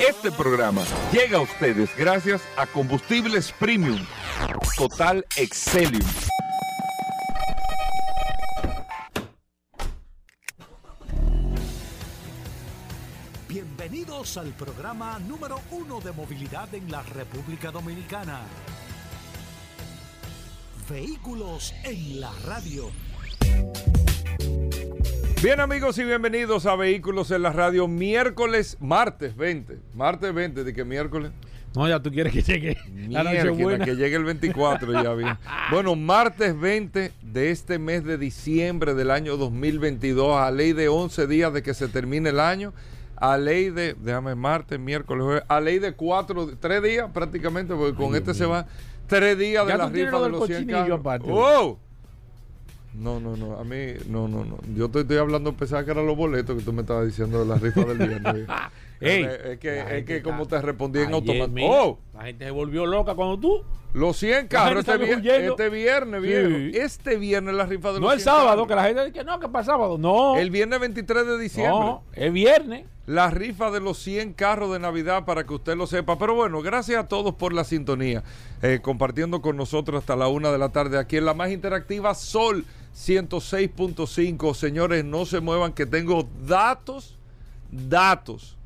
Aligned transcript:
Este 0.00 0.30
programa 0.30 0.84
llega 1.12 1.38
a 1.38 1.40
ustedes 1.40 1.90
gracias 1.96 2.40
a 2.56 2.66
Combustibles 2.66 3.50
Premium 3.50 3.98
Total 4.76 5.26
Excelium. 5.36 6.06
Bienvenidos 13.48 14.36
al 14.36 14.52
programa 14.52 15.18
número 15.18 15.60
uno 15.72 16.00
de 16.00 16.12
movilidad 16.12 16.72
en 16.74 16.88
la 16.92 17.02
República 17.02 17.72
Dominicana. 17.72 18.42
Vehículos 20.88 21.74
en 21.82 22.20
la 22.20 22.32
radio. 22.46 22.92
Bien 25.42 25.60
amigos 25.60 25.98
y 25.98 26.04
bienvenidos 26.04 26.66
a 26.66 26.74
Vehículos 26.74 27.30
en 27.30 27.42
la 27.42 27.52
Radio 27.52 27.86
miércoles, 27.86 28.76
martes 28.80 29.36
20. 29.36 29.77
Martes 29.98 30.32
20, 30.32 30.62
de 30.62 30.72
que 30.72 30.84
miércoles. 30.84 31.32
No, 31.74 31.88
ya 31.88 32.00
tú 32.00 32.12
quieres 32.12 32.32
que 32.32 32.40
llegue 32.40 32.78
la 33.08 33.24
noche 33.24 33.50
buena. 33.50 33.84
que 33.84 33.96
llegue 33.96 34.14
el 34.14 34.22
24 34.22 34.92
ya 35.02 35.12
bien. 35.14 35.36
Bueno, 35.72 35.96
martes 35.96 36.58
20 36.58 37.12
de 37.20 37.50
este 37.50 37.80
mes 37.80 38.04
de 38.04 38.16
diciembre 38.16 38.94
del 38.94 39.10
año 39.10 39.36
2022, 39.36 40.40
a 40.40 40.52
ley 40.52 40.72
de 40.72 40.88
11 40.88 41.26
días 41.26 41.52
de 41.52 41.64
que 41.64 41.74
se 41.74 41.88
termine 41.88 42.30
el 42.30 42.38
año, 42.38 42.72
a 43.16 43.36
ley 43.36 43.70
de, 43.70 43.94
déjame, 43.94 44.36
martes, 44.36 44.78
miércoles, 44.78 45.24
jueves, 45.24 45.42
a 45.48 45.60
ley 45.60 45.80
de 45.80 45.92
4, 45.92 46.50
3 46.60 46.82
días 46.82 47.10
prácticamente, 47.12 47.74
porque 47.74 47.96
con 47.96 48.14
este 48.14 48.34
se 48.34 48.46
va 48.46 48.66
3 49.08 49.36
días 49.36 49.66
de 49.66 49.76
la 49.76 49.88
rifa 49.88 50.20
de 50.20 50.28
los 50.28 50.46
100 50.46 50.66
carros. 50.68 51.20
¡Wow! 51.22 51.78
No, 52.94 53.18
no, 53.18 53.36
no. 53.36 53.58
A 53.58 53.64
mí, 53.64 53.94
no, 54.08 54.28
no, 54.28 54.44
no. 54.44 54.58
Yo 54.76 54.88
te 54.88 55.00
estoy 55.00 55.18
hablando, 55.18 55.52
pensaba 55.54 55.84
que 55.84 55.90
eran 55.90 56.06
los 56.06 56.16
boletos 56.16 56.56
que 56.56 56.62
tú 56.62 56.72
me 56.72 56.82
estabas 56.82 57.06
diciendo 57.06 57.40
de 57.40 57.46
la 57.46 57.56
rifa 57.56 57.84
del 57.84 57.98
viernes. 57.98 58.46
es 59.00 59.58
que, 59.58 59.98
es 59.98 60.04
que 60.04 60.22
como 60.22 60.46
te 60.46 60.60
respondí 60.60 61.00
en 61.00 61.12
automático. 61.12 61.68
¡Oh! 61.68 61.98
La 62.14 62.24
gente 62.24 62.44
se 62.46 62.50
volvió 62.50 62.84
loca 62.84 63.14
cuando 63.14 63.38
tú. 63.38 63.64
Los 63.94 64.18
100 64.18 64.48
carros 64.48 64.86
este, 64.86 65.46
este, 65.46 65.70
viernes. 65.70 66.74
Este 66.74 67.16
viernes 67.16 67.54
la 67.54 67.64
rifa 67.64 67.88
de 67.88 67.94
los 67.94 68.02
No 68.02 68.12
el 68.12 68.20
sábado, 68.20 68.66
que 68.66 68.74
la 68.74 68.84
gente 68.84 69.04
dice 69.04 69.12
que 69.12 69.24
no, 69.24 69.38
que 69.40 69.48
para 69.48 69.64
sábado. 69.64 69.96
No. 69.98 70.36
El 70.36 70.50
viernes 70.50 70.80
23 70.80 71.26
de 71.26 71.38
diciembre. 71.38 71.72
No, 71.72 72.02
el 72.12 72.32
viernes. 72.32 72.86
La 73.06 73.30
rifa 73.30 73.70
de 73.70 73.80
los 73.80 73.98
100 74.00 74.34
carros 74.34 74.70
de 74.72 74.78
Navidad 74.78 75.24
para 75.24 75.44
que 75.44 75.54
usted 75.54 75.76
lo 75.76 75.86
sepa. 75.86 76.18
Pero 76.18 76.34
bueno, 76.34 76.60
gracias 76.60 77.02
a 77.02 77.08
todos 77.08 77.34
por 77.34 77.54
la 77.54 77.64
sintonía. 77.64 78.22
Eh, 78.60 78.80
compartiendo 78.82 79.40
con 79.40 79.56
nosotros 79.56 80.00
hasta 80.00 80.16
la 80.16 80.28
una 80.28 80.50
de 80.50 80.58
la 80.58 80.68
tarde 80.68 80.98
aquí 80.98 81.16
en 81.16 81.24
la 81.24 81.32
más 81.32 81.50
interactiva 81.50 82.14
Sol 82.14 82.66
106.5. 82.94 84.54
Señores, 84.54 85.04
no 85.04 85.24
se 85.24 85.40
muevan 85.40 85.72
que 85.72 85.86
tengo 85.86 86.28
datos, 86.44 87.16
datos 87.70 88.57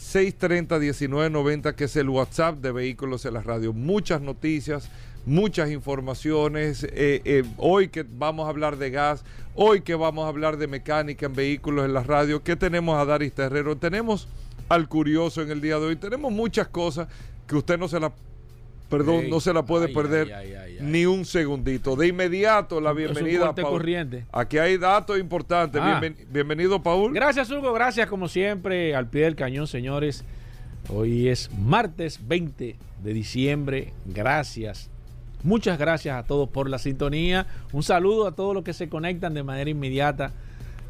829-630-1990, 0.03 1.75
que 1.75 1.85
es 1.85 1.97
el 1.97 2.09
WhatsApp 2.09 2.59
de 2.59 2.73
vehículos 2.73 3.25
en 3.25 3.35
la 3.35 3.43
radio. 3.43 3.73
Muchas 3.73 4.21
noticias, 4.21 4.91
muchas 5.27 5.71
informaciones. 5.71 6.85
Eh, 6.85 7.23
eh, 7.25 7.45
hoy 7.57 7.89
que 7.89 8.05
vamos 8.09 8.47
a 8.47 8.51
hablar 8.51 8.77
de 8.77 8.91
gas, 8.91 9.25
hoy 9.55 9.83
que 9.83 9.95
vamos 9.95 10.25
a 10.25 10.29
hablar 10.29 10.57
de 10.57 10.67
mecánica 10.67 11.27
en 11.27 11.35
vehículos 11.35 11.85
en 11.85 11.95
la 11.95 12.03
radio, 12.03 12.43
¿qué 12.43 12.57
tenemos 12.57 13.01
a 13.01 13.05
Daris 13.05 13.33
Terrero? 13.33 13.77
Tenemos 13.77 14.29
al 14.69 14.89
curioso 14.89 15.43
en 15.43 15.51
el 15.51 15.61
día 15.61 15.79
de 15.79 15.87
hoy, 15.87 15.97
tenemos 15.97 16.33
muchas 16.33 16.69
cosas 16.69 17.09
que 17.47 17.57
usted 17.57 17.79
no 17.79 17.89
se 17.89 18.01
las 18.01 18.13
Perdón, 18.93 19.31
no 19.31 19.41
se 19.41 19.55
la 19.55 19.63
puede 19.65 19.89
perder 19.89 20.79
ni 20.83 21.07
un 21.07 21.25
segundito. 21.25 21.97
De 21.97 22.09
inmediato, 22.09 22.79
la 22.79 22.93
bienvenida 22.93 23.49
a 23.49 23.55
Paul. 23.55 23.79
Corriente. 23.79 24.27
Aquí 24.31 24.59
hay 24.59 24.77
datos 24.77 25.19
importantes. 25.19 25.81
Ah. 25.83 25.99
bienvenido, 26.29 26.83
Paul. 26.83 27.15
Gracias, 27.15 27.51
Hugo. 27.51 27.73
Gracias, 27.73 28.07
como 28.07 28.29
siempre, 28.29 28.95
al 28.95 29.09
pie 29.09 29.23
del 29.23 29.35
cañón, 29.35 29.67
señores. 29.67 30.27
Hoy 30.91 31.29
es 31.29 31.51
martes 31.55 32.21
20 32.29 32.77
de 33.03 33.15
diciembre. 33.15 33.95
Gracias. 34.05 34.91
Muchas 35.43 35.79
gracias 35.79 36.15
a 36.15 36.25
todos 36.25 36.51
por 36.51 36.69
la 36.69 36.79
sintonía. 36.79 37.47
Un 37.73 37.83
saludo 37.83 38.27
a 38.27 38.33
todos 38.33 38.55
los 38.55 38.63
que 38.63 38.75
se 38.75 38.91
conectan 38.91 39.33
de 39.33 39.43
manera 39.43 39.71
inmediata 39.71 40.33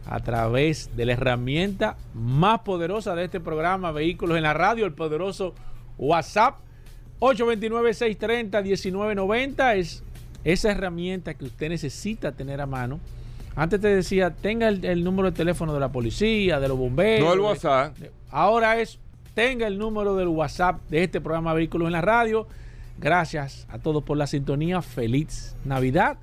a 0.07 0.19
través 0.19 0.91
de 0.97 1.07
la 1.07 1.13
herramienta 1.13 1.97
más 2.15 2.63
poderosa 2.63 3.15
de 3.15 3.27
este 3.27 3.39
programa, 3.39 3.93
Vehículos 3.93 4.37
en 4.37 4.43
la 4.43 4.55
Radio, 4.55 4.87
el 4.87 4.93
poderoso 4.93 5.55
WhatsApp 5.99 6.57
829-630-1990 7.23 9.77
es 9.77 10.03
esa 10.43 10.73
herramienta 10.73 11.35
que 11.35 11.45
usted 11.45 11.69
necesita 11.69 12.33
tener 12.33 12.61
a 12.61 12.67
mano. 12.67 12.99
Antes 13.55 13.81
te 13.81 13.95
decía, 13.95 14.31
tenga 14.31 14.69
el, 14.69 15.05
número 15.05 15.31
de 15.31 15.37
teléfono 15.37 15.73
de 15.73 15.79
la 15.79 15.93
policía, 15.93 16.59
de 16.59 16.67
los 16.67 16.77
bomberos. 16.77 17.29
No 17.29 17.35
el 17.35 17.41
WhatsApp. 17.41 17.95
ahora 18.31 18.81
es, 18.81 18.99
tenga 19.35 19.69
el 19.69 19.79
número 19.79 20.17
del 20.17 20.27
WhatsApp 20.29 20.81
de 20.91 21.05
este 21.05 21.21
programa 21.21 21.55
Vehículos 21.55 21.87
en 21.87 21.93
la 21.93 22.01
Radio. 22.01 22.49
Gracias 22.99 23.69
a 23.71 23.79
todos 23.79 24.03
por 24.03 24.17
la 24.17 24.27
sintonía. 24.27 24.83
Feliz 24.83 25.55
Navidad. 25.65 26.19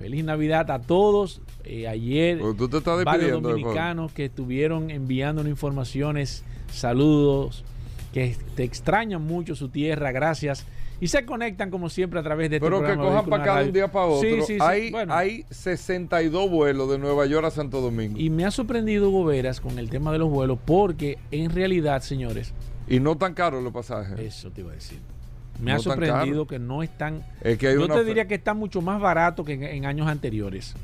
Feliz 0.00 0.24
Navidad 0.24 0.68
a 0.72 0.80
todos. 0.80 1.42
Eh, 1.62 1.86
ayer, 1.86 2.40
¿Tú 2.40 2.68
te 2.68 2.80
varios 3.04 3.40
dominicanos 3.40 4.10
que 4.10 4.24
estuvieron 4.24 4.90
enviándonos 4.90 5.48
informaciones, 5.48 6.42
saludos 6.72 7.64
que 8.14 8.36
te 8.54 8.62
extrañan 8.62 9.26
mucho 9.26 9.56
su 9.56 9.70
tierra, 9.70 10.12
gracias. 10.12 10.64
Y 11.00 11.08
se 11.08 11.26
conectan 11.26 11.68
como 11.72 11.90
siempre 11.90 12.20
a 12.20 12.22
través 12.22 12.48
de 12.48 12.56
este 12.56 12.64
Pero 12.64 12.80
que 12.80 12.94
cojan 12.94 13.26
para 13.26 13.42
acá 13.42 13.58
de 13.58 13.66
un 13.66 13.72
día 13.72 13.90
para 13.90 14.06
otro. 14.06 14.30
Sí, 14.30 14.40
sí, 14.46 14.58
hay, 14.60 14.92
hay 15.08 15.44
62 15.50 16.48
vuelos 16.48 16.88
de 16.88 16.98
Nueva 17.00 17.26
York 17.26 17.44
a 17.44 17.50
Santo 17.50 17.80
Domingo. 17.80 18.16
Y 18.16 18.30
me 18.30 18.44
ha 18.44 18.52
sorprendido 18.52 19.10
Goberas 19.10 19.60
con 19.60 19.80
el 19.80 19.90
tema 19.90 20.12
de 20.12 20.18
los 20.18 20.30
vuelos 20.30 20.60
porque 20.64 21.18
en 21.32 21.50
realidad, 21.50 22.02
señores... 22.02 22.54
Y 22.86 23.00
no 23.00 23.16
tan 23.16 23.34
caros 23.34 23.64
los 23.64 23.72
pasajes. 23.72 24.16
Eso 24.20 24.52
te 24.52 24.60
iba 24.60 24.70
a 24.70 24.74
decir. 24.74 25.00
Me 25.60 25.72
ha 25.72 25.80
sorprendido 25.80 26.46
que 26.46 26.60
no 26.60 26.84
están... 26.84 27.24
Es 27.40 27.58
que 27.58 27.74
yo 27.74 27.88
te 27.88 28.04
diría 28.04 28.28
que 28.28 28.36
está 28.36 28.54
mucho 28.54 28.80
más 28.80 29.00
barato 29.00 29.44
que 29.44 29.54
en 29.54 29.86
años 29.86 30.06
anteriores. 30.06 30.76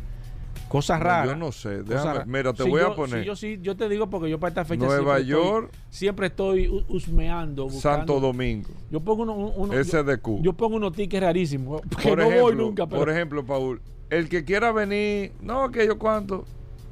Cosas 0.71 1.01
raras. 1.01 1.27
yo 1.27 1.37
no 1.37 1.51
sé. 1.51 1.83
mira, 2.27 2.53
te 2.53 2.63
voy 2.63 2.81
a 2.81 2.95
poner. 2.95 3.25
yo 3.25 3.35
sí, 3.35 3.59
yo 3.61 3.77
te 3.77 3.89
digo 3.89 4.09
porque 4.09 4.31
yo 4.31 4.39
para 4.39 4.51
esta 4.51 4.65
fecha 4.65 4.87
Nueva 4.87 5.19
York. 5.19 5.73
siempre 5.91 6.29
estoy 6.29 6.69
husmeando. 6.89 7.69
Santo 7.71 8.21
Domingo. 8.21 8.71
Yo 8.89 9.01
pongo 9.01 9.25
uno, 9.25 9.73
SDQ. 9.73 10.43
Yo, 10.43 10.53
pongo 10.53 10.77
unos 10.77 10.93
tickets 10.93 11.23
rarísimos. 11.23 11.83
Que 12.01 12.15
no 12.15 12.31
voy 12.31 12.55
nunca. 12.55 12.87
Por 12.87 13.11
ejemplo, 13.11 13.45
Paul, 13.45 13.81
el 14.11 14.29
que 14.29 14.45
quiera 14.45 14.71
venir, 14.71 15.33
no, 15.41 15.73
que 15.73 15.85
yo 15.87 15.99
cuánto. 15.99 16.45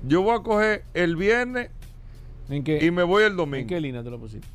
Yo 0.03 0.23
voy 0.23 0.37
a 0.37 0.41
coger 0.41 0.85
el 0.95 1.15
viernes 1.15 1.71
¿En 2.49 2.65
qué, 2.65 2.85
y 2.85 2.91
me 2.91 3.05
voy 3.05 3.23
el 3.23 3.37
domingo. 3.37 3.59
¿En 3.63 3.67
qué 3.69 3.81
línea 3.81 4.03
te 4.03 4.11
lo 4.11 4.19
pusiste? 4.19 4.49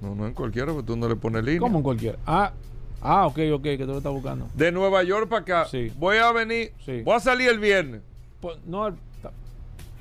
No, 0.00 0.16
no 0.16 0.26
en 0.26 0.34
cualquiera, 0.34 0.72
porque 0.72 0.86
tú 0.88 0.96
no 0.96 1.08
le 1.08 1.14
pones 1.14 1.44
línea. 1.44 1.60
¿Cómo 1.60 1.78
en 1.78 1.84
cualquiera? 1.84 2.18
Ah, 2.26 2.52
ah 3.00 3.26
ok, 3.28 3.38
ok, 3.52 3.62
que 3.62 3.78
tú 3.78 3.86
lo 3.92 3.98
estás 3.98 4.12
buscando. 4.12 4.48
De 4.54 4.72
Nueva 4.72 5.04
York 5.04 5.28
para 5.28 5.42
acá. 5.42 5.64
Sí. 5.66 5.92
Voy 5.96 6.16
a 6.16 6.32
venir. 6.32 6.72
Sí. 6.84 7.02
Voy 7.02 7.14
a 7.14 7.20
salir 7.20 7.48
el 7.48 7.60
viernes. 7.60 8.00
No, 8.66 8.94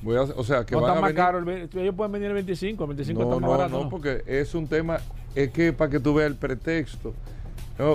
Voy 0.03 0.17
a, 0.17 0.21
o 0.23 0.43
sea, 0.43 0.65
que 0.65 0.75
no 0.75 0.81
van 0.81 0.91
está 0.91 1.01
más 1.01 1.13
caro. 1.13 1.49
ellos 1.49 1.95
pueden 1.95 2.11
venir 2.11 2.27
el 2.27 2.33
25. 2.33 2.83
El 2.83 2.87
25 2.89 3.23
está 3.23 3.39
más 3.39 3.49
barato. 3.49 3.77
No, 3.77 3.83
no, 3.85 3.89
porque 3.89 4.21
es 4.27 4.53
un 4.53 4.67
tema. 4.67 4.99
Es 5.33 5.49
que 5.51 5.71
para 5.71 5.89
que 5.89 5.99
tú 5.99 6.13
veas 6.13 6.29
el 6.29 6.35
pretexto. 6.35 7.13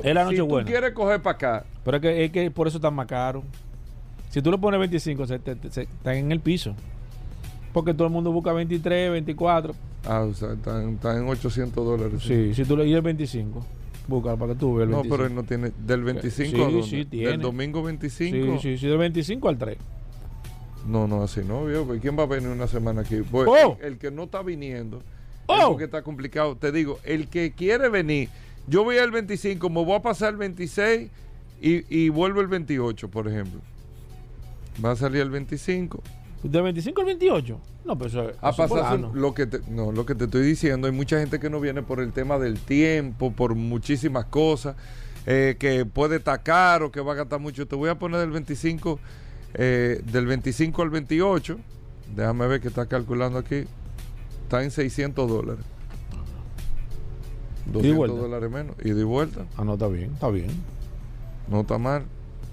es 0.03 0.15
la 0.15 0.25
noche 0.25 0.37
si 0.37 0.49
tú 0.49 0.61
quieres 0.65 0.93
coger 0.93 1.21
para 1.21 1.37
acá. 1.37 1.65
Pero 1.85 1.99
es 1.99 2.01
que, 2.01 2.25
es 2.25 2.33
que 2.33 2.51
por 2.51 2.67
eso 2.67 2.79
está 2.79 2.91
más 2.91 3.07
caro. 3.07 3.43
Si 4.31 4.41
tú 4.41 4.51
le 4.51 4.59
pones 4.59 4.81
25, 4.81 5.27
se, 5.27 5.35
están 5.35 6.15
en 6.15 6.33
el 6.33 6.41
piso. 6.41 6.75
Porque 7.75 7.93
todo 7.93 8.07
el 8.07 8.13
mundo 8.13 8.33
busca 8.33 8.53
23, 8.53 9.13
24. 9.13 9.75
Ah, 10.07 10.23
o 10.23 10.33
sea, 10.33 10.55
están, 10.55 10.99
en 11.17 11.29
800 11.29 11.85
dólares. 11.85 12.23
Sí, 12.23 12.55
si 12.55 12.65
tú 12.65 12.75
le 12.75 12.85
dices 12.85 13.03
25. 13.03 13.65
Búscalo 14.07 14.39
para 14.39 14.55
que 14.55 14.59
tú 14.59 14.77
veas 14.77 14.89
el 14.89 14.95
25. 14.95 15.05
No, 15.05 15.17
pero 15.17 15.29
él 15.29 15.35
no 15.35 15.43
tiene. 15.45 15.73
¿Del 15.87 16.05
25 16.05 16.57
sí, 16.57 16.63
a 16.63 16.65
dónde? 16.65 16.83
Sí, 16.85 17.05
tiene. 17.05 17.29
¿Del 17.33 17.41
domingo 17.43 17.83
25? 17.83 18.37
Sí, 18.37 18.59
sí, 18.63 18.79
sí, 18.79 18.87
del 18.87 18.97
25 18.97 19.49
al 19.51 19.59
3. 19.59 19.79
No, 20.89 21.07
no, 21.07 21.23
así 21.23 21.43
no, 21.47 21.67
viejo. 21.67 21.95
¿Quién 22.01 22.19
va 22.19 22.23
a 22.23 22.27
venir 22.27 22.49
una 22.49 22.67
semana 22.67 23.03
aquí? 23.03 23.17
Pues, 23.31 23.47
oh. 23.47 23.77
el, 23.83 23.99
que 23.99 24.11
no 24.11 24.25
está 24.25 24.43
viniendo, 24.43 25.03
oh. 25.47 25.69
porque 25.69 25.85
está 25.85 26.03
complicado. 26.03 26.57
Te 26.57 26.73
digo, 26.73 26.99
el 27.05 27.29
que 27.29 27.53
quiere 27.53 27.91
venir, 27.91 28.31
yo 28.67 28.85
voy 28.85 28.97
al 28.97 29.11
25, 29.11 29.69
me 29.69 29.85
voy 29.85 29.95
a 29.95 30.01
pasar 30.01 30.31
el 30.31 30.39
26 30.39 31.11
y, 31.61 32.09
vuelvo 32.09 32.41
el 32.41 32.47
28, 32.47 33.11
por 33.11 33.29
ejemplo. 33.29 33.61
Va 34.83 34.93
a 34.93 34.97
salir 34.97 35.21
el 35.21 35.31
25. 35.31 36.03
¿De 36.43 36.63
25 36.63 37.01
al 37.03 37.07
28? 37.07 37.61
No, 37.85 37.99
pues 37.99 38.13
eso, 38.13 38.31
a 38.41 38.53
pasar 38.53 38.99
lo 38.99 39.35
que 39.35 39.47
te, 39.47 39.61
no, 39.69 39.93
lo 39.93 40.07
que 40.07 40.15
te 40.15 40.25
estoy 40.25 40.43
diciendo, 40.43 40.87
hay 40.87 40.93
mucha 40.93 41.19
gente 41.19 41.39
que 41.39 41.51
no 41.51 41.61
viene 41.61 41.83
por 41.83 42.01
el 42.01 42.13
tema 42.13 42.39
del 42.39 42.59
tiempo, 42.61 43.33
por 43.33 43.55
muchísimas 43.55 44.25
cosas. 44.27 44.77
eh, 45.27 45.57
que 45.59 45.85
puede 45.85 46.17
estar 46.17 46.43
caro, 46.43 46.91
que 46.91 47.03
va 47.03 47.13
a 47.13 47.17
gastar 47.17 47.39
mucho. 47.41 47.67
Te 47.67 47.77
voy 47.77 47.91
a 47.91 47.99
poner 47.99 48.21
del 48.21 48.31
25, 48.31 48.99
eh, 49.55 50.01
del 50.05 50.27
25 50.27 50.83
al 50.83 50.91
28. 50.91 51.59
Déjame 52.15 52.47
ver 52.47 52.61
que 52.61 52.69
está 52.69 52.87
calculando 52.87 53.39
aquí. 53.39 53.65
Está 54.45 54.63
en 54.63 54.71
600 54.71 55.29
dólares. 55.29 55.65
200 57.67 57.97
vuelta? 57.97 58.17
dólares 58.17 58.51
menos. 58.51 58.77
Y 58.83 58.91
de 58.91 59.05
vuelta. 59.05 59.45
Ah, 59.57 59.65
no, 59.65 59.75
está 59.75 59.89
bien, 59.89 60.13
está 60.15 60.29
bien. 60.31 60.49
No 61.49 61.61
está 61.61 61.79
mal. 61.79 62.05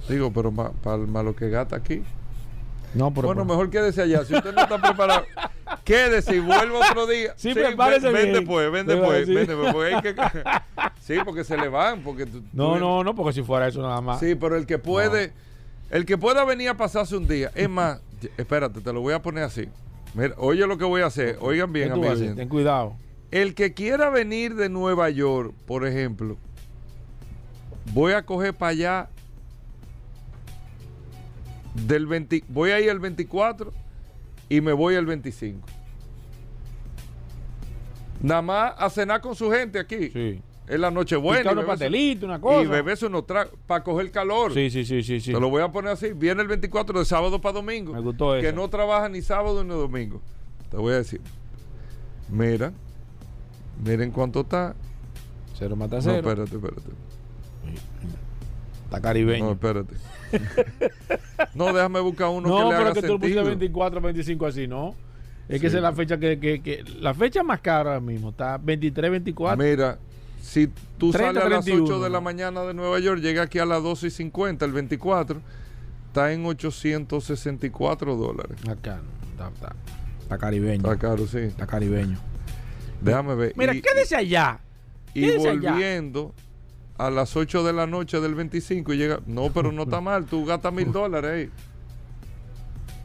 Digo, 0.10 0.32
pero 0.34 0.52
para 0.52 1.24
lo 1.24 1.36
que 1.36 1.50
gasta 1.50 1.76
aquí. 1.76 2.04
No, 2.94 3.14
pero 3.14 3.28
bueno, 3.28 3.44
pero- 3.44 3.46
mejor 3.46 3.70
quédese 3.70 4.02
allá. 4.02 4.24
Si 4.26 4.34
usted 4.36 4.54
no 4.54 4.62
está 4.62 4.82
preparado, 4.82 5.26
quédese 5.84 6.36
y 6.36 6.40
vuelva 6.40 6.80
otro 6.90 7.08
día. 7.08 7.34
Sí, 7.38 7.54
prepárese 7.54 8.08
ven, 8.08 8.14
ven 8.14 8.24
bien. 8.24 8.34
después, 8.36 8.72
ven 8.72 8.86
Sí, 8.86 8.92
después, 8.94 9.26
sí. 9.26 9.34
ven 9.36 9.48
después, 9.48 9.74
porque 9.74 9.90
hay 9.96 10.02
que- 10.02 10.16
sí, 11.02 11.16
porque 11.26 11.44
se 11.44 11.58
le 11.58 11.68
van. 11.70 12.02
Porque 12.04 12.26
tú- 12.26 12.44
No, 12.54 12.74
tú- 12.74 12.80
no, 12.80 13.04
no, 13.04 13.16
porque 13.16 13.34
si 13.34 13.42
fuera 13.44 13.68
eso 13.68 13.82
nada 13.82 14.00
más. 14.02 14.20
Sí, 14.20 14.36
pero 14.36 14.56
el 14.58 14.66
que 14.66 14.78
puede, 14.80 15.34
el 15.96 16.06
que 16.06 16.18
pueda 16.18 16.44
venir 16.44 16.68
a 16.68 16.76
pasarse 16.76 17.16
un 17.16 17.26
día. 17.26 17.52
Es 17.56 17.70
más, 17.70 18.02
espérate, 18.38 18.82
te 18.82 18.92
lo 18.92 19.00
voy 19.00 19.14
a 19.14 19.22
poner 19.22 19.46
así. 19.46 19.70
Mira, 20.14 20.36
oye 20.38 20.68
lo 20.68 20.78
que 20.78 20.84
voy 20.84 21.02
a 21.02 21.06
hacer. 21.06 21.38
Oigan 21.40 21.72
¿Qué 21.72 21.80
bien, 21.80 21.92
amigos. 21.94 22.20
Ten 22.36 22.50
cuidado. 22.50 22.98
El 23.32 23.56
que 23.56 23.74
quiera 23.74 24.10
venir 24.10 24.56
de 24.56 24.68
Nueva 24.68 25.10
York, 25.10 25.54
por 25.66 25.88
ejemplo, 25.88 26.38
voy 27.94 28.12
a 28.12 28.26
coger 28.26 28.54
para 28.54 28.72
allá 28.72 29.10
del 31.74 32.08
20, 32.08 32.44
voy 32.50 32.72
a 32.72 32.80
ir 32.82 32.90
el 32.90 33.00
24 33.00 33.72
y 34.50 34.60
me 34.60 34.74
voy 34.74 34.96
el 34.96 35.06
25. 35.06 35.66
Nada 38.22 38.42
más 38.42 38.74
a 38.78 38.90
cenar 38.90 39.22
con 39.22 39.34
su 39.34 39.50
gente 39.50 39.80
aquí. 39.80 40.10
Sí. 40.10 40.42
Es 40.68 40.80
la 40.80 40.90
noche 40.90 41.16
buena. 41.16 41.42
Picar 41.42 41.54
unos 41.54 41.66
pastelitos, 41.66 42.24
una 42.28 42.38
y 42.38 42.40
cosa. 42.42 42.70
beberse 42.70 43.06
unos 43.06 43.26
tragos 43.28 43.54
para 43.68 43.84
coger 43.84 44.10
calor. 44.12 44.52
Sí, 44.54 44.70
sí, 44.72 44.84
sí, 44.84 45.04
sí, 45.04 45.20
sí. 45.22 45.32
Te 45.34 45.40
lo 45.40 45.50
voy 45.50 45.62
a 45.62 45.70
poner 45.72 45.92
así. 45.92 46.14
Viene 46.14 46.42
el 46.42 46.48
24 46.48 47.00
de 47.00 47.06
sábado 47.06 47.40
para 47.40 47.54
domingo. 47.54 47.94
Me 47.94 48.00
gustó 48.02 48.34
Que 48.34 48.48
eso. 48.48 48.56
no 48.56 48.68
trabaja 48.70 49.08
ni 49.10 49.22
sábado 49.22 49.64
ni 49.64 49.70
domingo. 49.70 50.22
Te 50.72 50.78
voy 50.78 50.94
a 50.94 50.98
decir. 50.98 51.22
Mira. 52.30 52.74
Miren 53.84 54.10
cuánto 54.12 54.42
está. 54.42 54.74
Cero 55.58 55.76
mata 55.76 55.98
No, 55.98 56.02
cero. 56.02 56.16
espérate, 56.18 56.56
espérate. 56.56 56.90
Está 58.86 59.02
caribeño. 59.02 59.46
No, 59.46 59.52
espérate. 59.52 59.94
no, 61.56 61.74
déjame 61.74 62.00
buscar 62.00 62.30
uno 62.30 62.48
No, 62.48 62.58
que 62.58 62.64
le 62.64 62.70
pero 62.70 62.82
haga 62.82 62.94
que 62.94 63.02
tú 63.02 63.08
lo 63.14 63.20
pusiste 63.20 63.36
sentido. 63.40 63.46
24, 63.46 64.02
25 64.02 64.46
así, 64.46 64.68
no. 64.68 64.96
Es 65.48 65.62
que 65.62 65.68
Sí. 65.68 65.68
esa 65.68 65.78
es 65.78 65.84
la 65.84 65.94
fecha 65.94 66.18
que, 66.18 66.40
que, 66.40 66.62
que- 66.62 66.84
La 67.00 67.14
fecha 67.14 67.44
más 67.44 67.60
cara 67.62 67.92
ahora 67.92 68.00
mismo. 68.02 68.30
Está 68.30 68.58
23, 68.58 69.12
24. 69.12 69.64
Mira, 69.64 70.00
si 70.46 70.68
tú 71.00 71.12
30, 71.12 71.18
sales 71.40 71.44
a 71.44 71.50
las 71.50 71.66
31, 71.66 71.84
8 71.96 72.04
de 72.04 72.10
la 72.12 72.22
mañana 72.22 72.62
de 72.64 72.74
Nueva 72.76 73.00
York, 73.00 73.20
llega 73.20 73.42
aquí 73.44 73.58
a 73.60 73.66
las 73.66 73.82
12 73.82 74.08
y 74.08 74.12
50, 74.12 74.64
el 74.66 74.72
24, 74.74 75.42
está 76.08 76.32
en 76.32 76.46
864 76.46 78.16
dólares. 78.16 78.58
Acá. 78.70 79.02
Está, 79.32 79.48
está, 79.50 79.76
está 80.22 80.38
caribeño. 80.38 80.76
Está 80.92 80.98
caro, 80.98 81.28
sí. 81.28 81.40
Está 81.40 81.66
caribeño. 81.68 82.18
Déjame 83.02 83.36
ver. 83.36 83.54
Mira, 83.58 83.74
Y- 83.76 83.82
quédese 83.82 84.16
allá. 84.16 84.60
Y 85.14 85.22
Quédese 85.22 85.50
allá. 85.50 85.72
volviendo 85.72 86.34
a 86.98 87.10
las 87.10 87.36
8 87.36 87.64
de 87.64 87.74
la 87.74 87.88
noche 87.88 88.20
del 88.22 88.36
25 88.36 88.94
y 88.94 88.98
llega. 88.98 89.20
No, 89.26 89.50
pero 89.52 89.72
no 89.72 89.84
está 89.84 90.00
mal. 90.00 90.26
Tú 90.26 90.46
gastas 90.46 90.72
mil 90.74 90.92
dólares 90.92 91.32
ahí. 91.32 91.50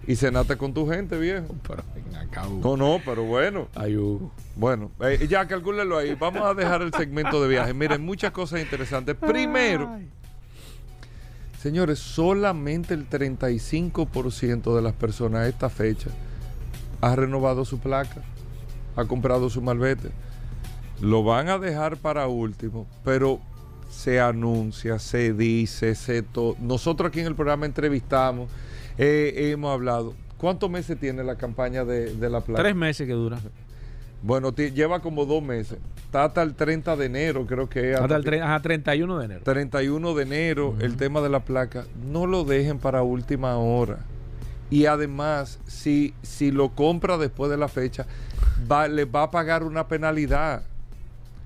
Y 0.06 0.16
cenaste 0.16 0.56
con 0.56 0.72
tu 0.72 0.88
gente, 0.88 1.18
viejo. 1.18 1.54
Pero 1.66 1.82
acá. 2.18 2.46
No, 2.62 2.76
no, 2.76 3.00
pero 3.04 3.24
bueno. 3.24 3.68
Ay, 3.74 3.96
Hugo. 3.96 4.32
Bueno, 4.56 4.90
eh, 5.00 5.26
ya 5.28 5.46
calcúlelo 5.46 5.98
ahí. 5.98 6.14
Vamos 6.14 6.42
a 6.42 6.54
dejar 6.54 6.82
el 6.82 6.92
segmento 6.92 7.42
de 7.42 7.48
viaje. 7.48 7.74
Miren, 7.74 8.04
muchas 8.04 8.32
cosas 8.32 8.60
interesantes. 8.60 9.16
Primero, 9.16 9.90
Ay. 9.94 10.08
señores, 11.62 11.98
solamente 11.98 12.94
el 12.94 13.08
35% 13.08 14.74
de 14.74 14.82
las 14.82 14.92
personas 14.94 15.42
a 15.42 15.48
esta 15.48 15.68
fecha 15.68 16.10
ha 17.00 17.16
renovado 17.16 17.64
su 17.64 17.78
placa, 17.78 18.22
ha 18.96 19.04
comprado 19.04 19.48
su 19.50 19.62
malvete. 19.62 20.10
Lo 21.00 21.22
van 21.22 21.48
a 21.48 21.58
dejar 21.58 21.96
para 21.96 22.26
último, 22.26 22.86
pero 23.04 23.40
se 23.90 24.20
anuncia, 24.20 24.98
se 24.98 25.32
dice, 25.32 25.94
se 25.94 26.24
Nosotros 26.60 27.08
aquí 27.08 27.20
en 27.20 27.26
el 27.26 27.34
programa 27.34 27.66
entrevistamos, 27.66 28.50
eh, 29.02 29.50
hemos 29.52 29.72
hablado. 29.72 30.14
¿Cuántos 30.36 30.70
meses 30.70 30.98
tiene 30.98 31.22
la 31.24 31.36
campaña 31.36 31.84
de, 31.84 32.14
de 32.14 32.30
la 32.30 32.40
placa? 32.40 32.62
Tres 32.62 32.74
meses 32.76 33.06
que 33.06 33.12
dura. 33.12 33.38
Bueno, 34.22 34.54
lleva 34.54 35.00
como 35.00 35.24
dos 35.26 35.42
meses. 35.42 35.78
Está 36.04 36.24
hasta 36.24 36.42
el 36.42 36.54
30 36.54 36.96
de 36.96 37.06
enero, 37.06 37.46
creo 37.46 37.68
que 37.68 37.92
es. 37.92 37.98
Hasta 38.00 38.16
el 38.16 38.24
que- 38.24 38.30
tre- 38.32 38.42
ajá, 38.42 38.60
31 38.60 39.18
de 39.18 39.24
enero. 39.24 39.40
31 39.44 40.14
de 40.14 40.22
enero, 40.22 40.74
el 40.80 40.96
tema 40.96 41.20
de 41.20 41.28
la 41.30 41.40
placa, 41.44 41.84
no 42.10 42.26
lo 42.26 42.44
dejen 42.44 42.78
para 42.78 43.02
última 43.02 43.56
hora. 43.56 44.00
Y 44.70 44.86
además, 44.86 45.58
si, 45.66 46.14
si 46.22 46.50
lo 46.50 46.70
compra 46.70 47.16
después 47.18 47.50
de 47.50 47.56
la 47.56 47.68
fecha, 47.68 48.06
va, 48.70 48.88
le 48.88 49.04
va 49.04 49.24
a 49.24 49.30
pagar 49.30 49.62
una 49.62 49.88
penalidad. 49.88 50.62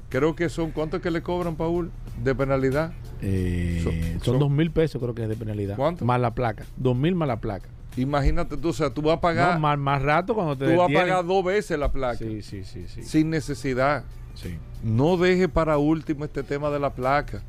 Creo 0.09 0.35
que 0.37 0.49
son, 0.49 0.71
¿cuánto 0.73 0.97
es 0.99 1.03
que 1.03 1.11
le 1.11 1.23
cobran, 1.23 1.57
Paul, 1.57 1.91
de 2.23 2.35
penalidad? 2.35 2.93
Eh, 3.27 4.19
Son- 4.23 4.39
dos 4.39 4.51
mil 4.51 4.71
pesos 4.71 5.01
creo 5.01 5.15
que 5.15 5.23
es 5.23 5.29
de 5.29 5.37
penalidad. 5.37 5.77
¿Cuánto? 5.77 6.05
Más 6.05 6.21
la 6.21 6.35
placa. 6.35 6.65
Dos 6.77 6.97
mil 6.97 7.15
más 7.15 7.29
la 7.29 7.41
placa. 7.41 7.69
Imagínate 7.97 8.57
tú, 8.57 8.71
o 8.71 8.73
sea, 8.73 8.91
tú 8.91 9.03
vas 9.03 9.19
a 9.19 9.21
pagar, 9.21 9.55
No, 9.55 9.61
más, 9.61 9.79
más 9.79 10.03
rato 10.03 10.35
cuando 10.35 10.57
te 10.57 10.65
tú 10.73 10.77
vas 10.79 10.91
a 10.91 10.93
pagar 10.93 11.25
dos 11.25 11.45
veces 11.45 11.79
la 11.79 11.93
placa, 11.93 12.19
Sí, 12.19 12.43
sí, 12.43 12.65
sí, 12.65 12.87
sí. 12.89 13.03
sin 13.03 13.31
necesidad. 13.31 14.05
sí. 14.35 14.57
No 14.83 15.17
deje 15.17 15.49
para 15.49 15.79
último 15.79 16.25
este 16.27 16.43
tema 16.43 16.69
de 16.71 16.79
la 16.79 16.91
placa. 16.93 17.43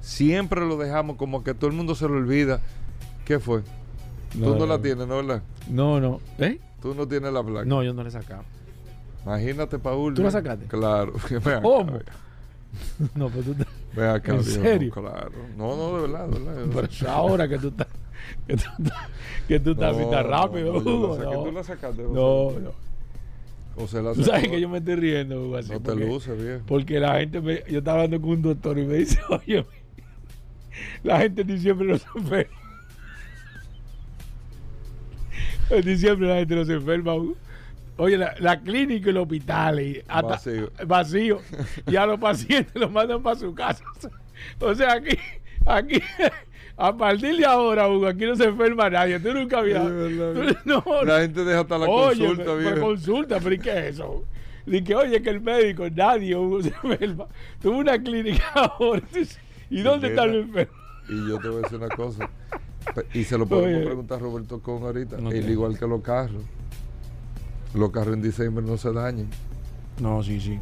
Siempre 0.00 0.60
lo 0.60 0.76
dejamos 0.76 1.16
como 1.16 1.42
que 1.44 1.54
todo 1.54 1.70
el 1.70 1.76
mundo 1.76 1.94
se 1.94 2.06
lo 2.08 2.14
olvida. 2.16 2.60
¿Qué 3.24 3.38
fue? 3.38 3.62
tú 4.32 4.56
no 4.56 4.66
la 4.66 4.78
tienes, 4.80 5.06
¿no? 5.06 5.16
¿verdad? 5.16 5.42
No, 5.68 6.00
no. 6.00 6.20
¿Eh? 6.38 6.58
Tú 6.82 6.94
no 6.94 7.06
tienes 7.06 7.32
la 7.32 7.42
placa. 7.42 7.64
No, 7.64 7.82
yo 7.82 7.94
no 7.94 8.02
le 8.02 8.08
he 8.08 8.12
sacado. 8.12 8.42
Imagínate, 9.24 9.78
Paul. 9.78 10.14
¿Tú 10.14 10.22
la 10.22 10.30
sacaste? 10.32 10.66
Claro. 10.66 11.12
¿Cómo? 11.62 11.98
no, 13.14 13.28
pues 13.28 13.44
tú, 13.44 13.54
Ven 13.94 14.06
acá, 14.08 14.34
¿En 14.34 14.44
serio? 14.44 14.90
Claro. 14.92 15.30
No, 15.56 15.76
no, 15.76 15.96
de 15.96 16.02
verdad, 16.08 16.28
de 16.28 16.38
verdad. 16.40 16.66
pero 16.74 16.86
es 16.86 17.02
ahora 17.02 17.48
que 17.48 17.58
tú 17.58 17.68
estás. 17.68 17.86
Que 18.46 18.56
tú, 18.56 18.62
estás- 18.78 19.08
que 19.48 19.60
tú 19.60 19.70
estás 19.72 19.96
así 19.96 20.10
tan 20.10 20.26
rápido, 20.26 20.80
No, 20.80 21.14
saqué. 21.16 21.24
no. 21.36 21.42
¿Tú 21.44 21.52
la 21.52 21.64
sacaste? 21.64 22.02
No, 22.02 22.10
José? 22.50 22.60
no. 22.60 22.70
José 23.74 24.02
la 24.02 24.12
Tú 24.12 24.22
sabes 24.22 24.48
que 24.48 24.60
yo 24.60 24.68
me 24.68 24.78
estoy 24.78 24.96
riendo, 24.96 25.42
Hugo, 25.44 25.56
así. 25.56 25.70
No 25.72 25.80
te 25.80 25.90
porque, 25.90 26.04
luces, 26.06 26.42
viejo. 26.42 26.60
porque 26.66 27.00
la 27.00 27.18
gente 27.18 27.40
me, 27.40 27.62
Yo 27.68 27.78
estaba 27.78 28.02
hablando 28.02 28.20
con 28.20 28.30
un 28.30 28.42
doctor 28.42 28.78
y 28.78 28.84
me 28.86 28.94
dice, 28.94 29.18
oye, 29.28 29.66
la 31.02 31.18
gente 31.20 31.42
en 31.42 31.48
diciembre 31.48 31.88
no 31.88 31.98
se 31.98 32.06
enferma. 32.16 32.52
En 35.70 35.82
diciembre 35.82 36.28
la 36.28 36.36
gente 36.36 36.54
no 36.54 36.64
se 36.64 36.74
enferma. 36.74 37.14
Hugo. 37.14 37.34
Oye, 37.98 38.16
la, 38.16 38.34
la 38.38 38.60
clínica 38.60 39.06
y 39.08 39.10
el 39.10 39.18
hospital 39.18 39.80
y 39.80 40.02
hasta- 40.08 40.22
Vacío. 40.28 40.70
vacío. 40.86 41.40
Y 41.86 41.96
a 41.96 42.06
los 42.06 42.18
pacientes 42.18 42.74
los 42.74 42.90
mandan 42.90 43.22
para 43.22 43.36
su 43.38 43.54
casa. 43.54 43.84
O 44.60 44.74
sea, 44.74 44.94
aquí, 44.94 45.16
aquí, 45.66 46.00
a 46.76 46.96
partir 46.96 47.36
de 47.36 47.44
ahora, 47.44 47.88
Hugo, 47.88 48.06
aquí 48.08 48.24
no 48.24 48.34
se 48.34 48.44
enferma 48.44 48.88
nadie. 48.90 49.20
Tú 49.20 49.32
nunca 49.34 49.58
habías. 49.58 49.84
No, 50.64 50.82
La 51.04 51.20
gente 51.20 51.44
deja 51.44 51.60
hasta 51.60 51.78
la 51.78 51.86
oye, 51.86 52.26
consulta, 52.26 52.52
pero- 52.56 52.80
consulta, 52.80 53.38
pero 53.40 53.54
¿y 53.54 53.58
qué 53.58 53.70
es 53.78 53.84
eso? 53.94 54.24
Dice 54.64 54.84
que, 54.84 54.94
oye, 54.94 55.20
que 55.22 55.30
el 55.30 55.40
médico, 55.40 55.84
nadie 55.90 56.36
Hugo, 56.36 56.62
se 56.62 56.72
enferma. 56.82 57.26
Tuvo 57.60 57.78
una 57.78 57.98
clínica 58.02 58.44
ahora. 58.54 59.02
¿Y 59.70 59.82
dónde 59.82 60.08
está 60.08 60.24
el 60.24 60.36
enfermo? 60.36 60.72
Y 61.08 61.28
yo 61.28 61.38
te 61.38 61.48
voy 61.48 61.58
a 61.58 61.62
decir 61.62 61.78
una 61.78 61.88
cosa. 61.88 62.30
Y 63.12 63.24
se 63.24 63.36
lo 63.38 63.46
podemos 63.46 63.76
Oye. 63.76 63.84
preguntar 63.86 64.18
a 64.18 64.20
Roberto 64.22 64.60
Con 64.60 64.82
ahorita. 64.82 65.18
No 65.18 65.30
El 65.30 65.48
igual 65.50 65.78
que 65.78 65.86
los 65.86 66.00
carros. 66.02 66.42
Los 67.74 67.90
carros 67.90 68.14
en 68.14 68.22
diciembre 68.22 68.64
no 68.64 68.76
se 68.76 68.92
dañan. 68.92 69.28
No, 70.00 70.22
sí, 70.22 70.40
sí. 70.40 70.58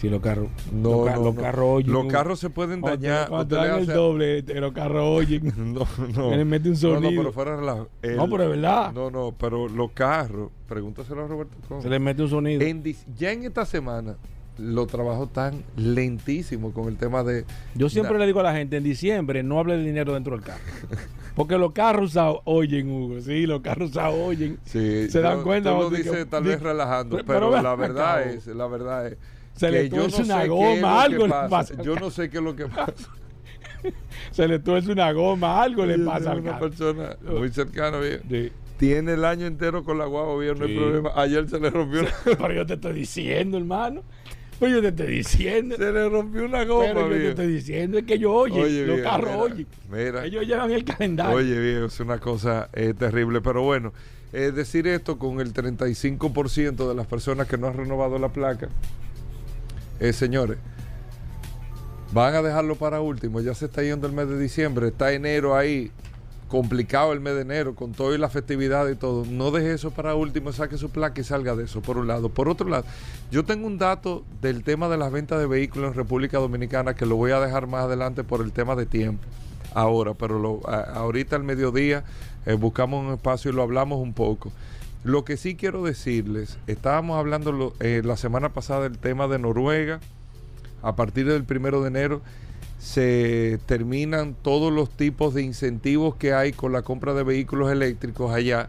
Sí, 0.00 0.08
los 0.08 0.20
carros. 0.20 0.48
No, 0.72 1.04
los, 1.04 1.16
no, 1.16 1.24
los 1.24 1.34
no. 1.34 1.40
carros 1.42 1.64
oyen. 1.68 1.92
Los 1.92 2.06
carros 2.06 2.38
se 2.38 2.50
pueden 2.50 2.80
dañar. 2.80 3.28
Cuando 3.28 3.48
te 3.48 3.54
dan 3.56 3.80
el 3.80 3.86
doble, 3.86 4.42
los 4.42 4.72
carros 4.72 5.02
oyen. 5.04 5.52
No, 5.74 5.86
no. 6.14 6.30
Le 6.36 6.44
mete 6.44 6.68
un 6.70 6.76
No, 6.80 6.88
no, 6.88 6.94
sonido. 7.00 7.22
pero 7.22 7.32
fuera 7.32 7.50
de 7.52 7.56
relajo. 7.56 7.88
El- 8.02 8.16
No, 8.16 8.30
pero 8.30 8.44
es 8.44 8.50
verdad. 8.50 8.92
No, 8.92 9.10
no, 9.10 9.34
pero 9.36 9.68
los 9.68 9.90
carros, 9.90 10.50
pregúntaselo 10.68 11.24
a 11.24 11.26
Roberto. 11.26 11.56
Se 11.82 11.88
le 11.88 11.98
mete 11.98 12.22
un 12.22 12.28
sonido. 12.30 12.60
En 12.62 12.84
ya 13.16 13.32
en 13.32 13.42
esta 13.44 13.64
semana, 13.66 14.16
los 14.58 14.86
trabajos 14.88 15.28
están 15.28 15.62
lentísimos 15.76 16.72
con 16.72 16.88
el 16.88 16.96
tema 16.96 17.22
de. 17.22 17.44
Yo 17.74 17.88
siempre 17.88 18.14
Na- 18.14 18.20
le 18.20 18.26
digo 18.26 18.40
a 18.40 18.44
la 18.44 18.54
gente, 18.54 18.76
en 18.76 18.84
diciembre 18.84 19.42
no 19.42 19.58
hable 19.58 19.76
de 19.76 19.84
dinero 19.84 20.14
dentro 20.14 20.34
del 20.36 20.44
carro. 20.44 20.60
Porque 21.36 21.56
los 21.56 21.72
carros 21.72 22.16
oyen, 22.44 22.90
Hugo. 22.90 23.20
Sí, 23.20 23.46
los 23.46 23.60
carros 23.60 23.96
oyen. 23.96 24.58
Sí, 24.64 25.08
Se 25.08 25.20
dan 25.20 25.38
yo- 25.38 25.44
cuenta 25.44 25.70
Tú 25.70 25.82
lo 25.82 25.90
dices 25.90 26.28
tal 26.28 26.42
vez 26.44 26.60
relajando, 26.60 27.16
pero- 27.18 27.26
pero, 27.26 27.38
pero 27.40 27.50
ven 27.52 27.62
la 27.62 27.74
verdad 27.76 28.22
es, 28.26 28.46
la 28.48 28.66
verdad 28.66 29.06
es. 29.06 29.16
Se 29.54 29.70
le 29.70 29.88
que 29.88 29.96
no 29.96 30.02
tuerce 30.02 30.22
una 30.22 30.46
goma, 30.46 30.74
lo 30.74 30.80
que 30.80 30.86
algo 31.14 31.26
le 31.26 31.48
pasa. 31.48 31.82
Yo 31.82 31.94
no 31.96 32.10
sé 32.10 32.28
qué 32.30 32.38
es 32.38 32.42
lo 32.44 32.54
que 32.56 32.66
pasa. 32.66 32.92
Se 34.32 34.46
le 34.48 34.58
tuerce 34.58 34.90
una 34.92 35.12
goma, 35.12 35.62
algo 35.62 35.86
le 35.86 35.98
pasa 36.00 36.32
al 36.32 36.40
una 36.40 36.58
persona 36.58 37.16
muy 37.28 37.48
cercana, 37.50 37.98
bien. 37.98 38.20
Sí. 38.28 38.52
Tiene 38.76 39.14
el 39.14 39.24
año 39.24 39.46
entero 39.46 39.82
con 39.84 39.98
la 39.98 40.04
guagua, 40.06 40.38
bien, 40.40 40.58
no 40.58 40.64
hay 40.64 40.72
Sí. 40.72 40.78
problema. 40.78 41.10
Ayer 41.16 41.48
se 41.48 41.58
le 41.58 41.70
rompió 41.70 42.02
la- 42.02 42.14
Pero 42.24 42.52
yo 42.52 42.66
te 42.66 42.74
estoy 42.74 42.92
diciendo, 42.92 43.58
hermano. 43.58 44.02
Pues 44.58 44.72
yo 44.72 44.80
te 44.82 44.88
estoy 44.88 45.06
diciendo. 45.06 45.76
Se 45.76 45.92
le 45.92 46.08
rompió 46.08 46.44
una 46.44 46.64
goma, 46.64 46.86
Pero 46.86 47.08
yo 47.10 47.16
te 47.16 47.28
estoy 47.30 47.46
diciendo 47.46 47.98
es 47.98 48.04
que 48.04 48.18
yo 48.18 48.32
oye, 48.32 48.60
Oye, 48.60 48.86
los 48.86 48.96
viejo, 48.96 49.10
carros 49.10 49.30
mira, 49.30 49.42
oyen. 49.42 49.66
mira. 49.90 50.24
Ellos 50.24 50.46
llevan 50.46 50.70
el 50.72 50.84
calendario. 50.84 51.36
Oye, 51.36 51.58
viejo, 51.60 51.84
es 51.86 52.00
una 52.00 52.18
cosa 52.18 52.68
eh, 52.72 52.92
terrible. 52.98 53.40
Pero 53.40 53.62
bueno, 53.62 53.92
eh, 54.32 54.50
decir 54.54 54.86
esto 54.88 55.18
con 55.18 55.40
el 55.40 55.52
35% 55.54 56.88
de 56.88 56.94
las 56.94 57.06
personas 57.06 57.46
que 57.46 57.56
no 57.56 57.68
han 57.68 57.76
renovado 57.76 58.18
la 58.18 58.30
placa, 58.30 58.68
eh, 60.00 60.12
señores, 60.12 60.58
van 62.12 62.34
a 62.34 62.42
dejarlo 62.42 62.74
para 62.76 63.00
último. 63.00 63.40
Ya 63.40 63.54
se 63.54 63.66
está 63.66 63.82
yendo 63.82 64.06
el 64.06 64.12
mes 64.12 64.28
de 64.28 64.38
diciembre, 64.38 64.88
está 64.88 65.12
enero 65.12 65.56
ahí, 65.56 65.90
complicado 66.48 67.12
el 67.12 67.20
mes 67.20 67.34
de 67.34 67.42
enero, 67.42 67.74
con 67.74 67.92
todo 67.92 68.14
y 68.14 68.18
la 68.18 68.28
festividad 68.28 68.88
y 68.88 68.96
todo. 68.96 69.24
No 69.26 69.50
deje 69.50 69.74
eso 69.74 69.90
para 69.90 70.14
último, 70.14 70.52
saque 70.52 70.78
su 70.78 70.90
placa 70.90 71.20
y 71.20 71.24
salga 71.24 71.54
de 71.54 71.64
eso, 71.64 71.80
por 71.80 71.98
un 71.98 72.08
lado. 72.08 72.30
Por 72.30 72.48
otro 72.48 72.68
lado, 72.68 72.84
yo 73.30 73.44
tengo 73.44 73.66
un 73.66 73.78
dato 73.78 74.24
del 74.40 74.64
tema 74.64 74.88
de 74.88 74.96
las 74.96 75.12
ventas 75.12 75.38
de 75.38 75.46
vehículos 75.46 75.90
en 75.90 75.94
República 75.94 76.38
Dominicana 76.38 76.94
que 76.94 77.06
lo 77.06 77.16
voy 77.16 77.32
a 77.32 77.40
dejar 77.40 77.66
más 77.66 77.84
adelante 77.84 78.24
por 78.24 78.40
el 78.40 78.52
tema 78.52 78.74
de 78.74 78.86
tiempo. 78.86 79.24
Ahora, 79.74 80.14
pero 80.14 80.60
ahorita 80.66 81.36
al 81.36 81.44
mediodía 81.44 82.02
eh, 82.46 82.54
buscamos 82.54 83.04
un 83.04 83.12
espacio 83.12 83.50
y 83.50 83.54
lo 83.54 83.62
hablamos 83.62 84.00
un 84.00 84.14
poco. 84.14 84.50
Lo 85.04 85.24
que 85.24 85.36
sí 85.36 85.54
quiero 85.54 85.84
decirles, 85.84 86.58
estábamos 86.66 87.18
hablando 87.18 87.74
eh, 87.80 88.02
la 88.04 88.16
semana 88.16 88.48
pasada 88.48 88.82
del 88.82 88.98
tema 88.98 89.28
de 89.28 89.38
Noruega. 89.38 90.00
A 90.80 90.94
partir 90.94 91.26
del 91.26 91.44
primero 91.44 91.82
de 91.82 91.88
enero 91.88 92.22
se 92.78 93.58
terminan 93.66 94.34
todos 94.40 94.72
los 94.72 94.90
tipos 94.90 95.34
de 95.34 95.42
incentivos 95.42 96.14
que 96.16 96.32
hay 96.32 96.52
con 96.52 96.72
la 96.72 96.82
compra 96.82 97.12
de 97.14 97.24
vehículos 97.24 97.70
eléctricos 97.70 98.32
allá 98.32 98.68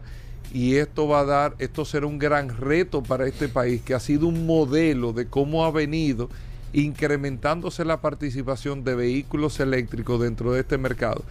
y 0.52 0.76
esto 0.76 1.06
va 1.06 1.20
a 1.20 1.24
dar, 1.24 1.54
esto 1.58 1.84
será 1.84 2.06
un 2.06 2.18
gran 2.18 2.48
reto 2.48 3.02
para 3.02 3.26
este 3.26 3.48
país 3.48 3.82
que 3.82 3.94
ha 3.94 4.00
sido 4.00 4.26
un 4.26 4.46
modelo 4.46 5.12
de 5.12 5.26
cómo 5.26 5.64
ha 5.64 5.70
venido 5.70 6.28
incrementándose 6.72 7.84
la 7.84 8.00
participación 8.00 8.84
de 8.84 8.94
vehículos 8.94 9.60
eléctricos 9.60 10.20
dentro 10.20 10.52
de 10.52 10.60
este 10.60 10.78
mercado. 10.78 11.22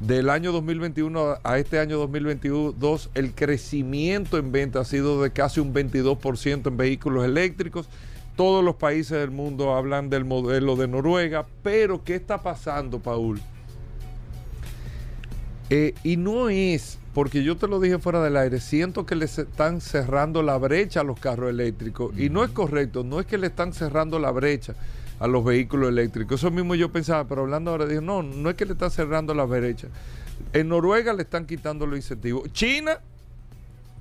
Del 0.00 0.30
año 0.30 0.50
2021 0.52 1.38
a 1.42 1.58
este 1.58 1.78
año 1.78 1.98
2022, 1.98 3.10
el 3.14 3.34
crecimiento 3.34 4.38
en 4.38 4.50
venta 4.50 4.80
ha 4.80 4.84
sido 4.84 5.22
de 5.22 5.30
casi 5.30 5.60
un 5.60 5.74
22% 5.74 6.68
en 6.68 6.76
vehículos 6.76 7.24
eléctricos. 7.24 7.88
Todos 8.40 8.64
los 8.64 8.76
países 8.76 9.18
del 9.18 9.30
mundo 9.30 9.74
hablan 9.74 10.08
del 10.08 10.24
modelo 10.24 10.74
de 10.74 10.88
Noruega, 10.88 11.44
pero 11.62 12.02
¿qué 12.02 12.14
está 12.14 12.40
pasando, 12.40 12.98
Paul? 12.98 13.38
Eh, 15.68 15.92
y 16.02 16.16
no 16.16 16.48
es, 16.48 16.98
porque 17.12 17.44
yo 17.44 17.58
te 17.58 17.68
lo 17.68 17.80
dije 17.80 17.98
fuera 17.98 18.22
del 18.22 18.38
aire, 18.38 18.58
siento 18.60 19.04
que 19.04 19.14
les 19.14 19.38
están 19.38 19.82
cerrando 19.82 20.42
la 20.42 20.56
brecha 20.56 21.00
a 21.00 21.04
los 21.04 21.20
carros 21.20 21.50
eléctricos. 21.50 22.18
Y 22.18 22.30
no 22.30 22.42
es 22.42 22.50
correcto, 22.50 23.04
no 23.04 23.20
es 23.20 23.26
que 23.26 23.36
le 23.36 23.48
están 23.48 23.74
cerrando 23.74 24.18
la 24.18 24.30
brecha 24.30 24.74
a 25.18 25.26
los 25.26 25.44
vehículos 25.44 25.90
eléctricos. 25.90 26.40
Eso 26.40 26.50
mismo 26.50 26.74
yo 26.74 26.90
pensaba, 26.90 27.28
pero 27.28 27.42
hablando 27.42 27.72
ahora 27.72 27.84
dije, 27.84 28.00
no, 28.00 28.22
no 28.22 28.48
es 28.48 28.56
que 28.56 28.64
le 28.64 28.72
están 28.72 28.90
cerrando 28.90 29.34
la 29.34 29.44
brecha. 29.44 29.88
En 30.54 30.70
Noruega 30.70 31.12
le 31.12 31.24
están 31.24 31.44
quitando 31.44 31.86
los 31.86 31.98
incentivos. 31.98 32.50
China, 32.54 33.00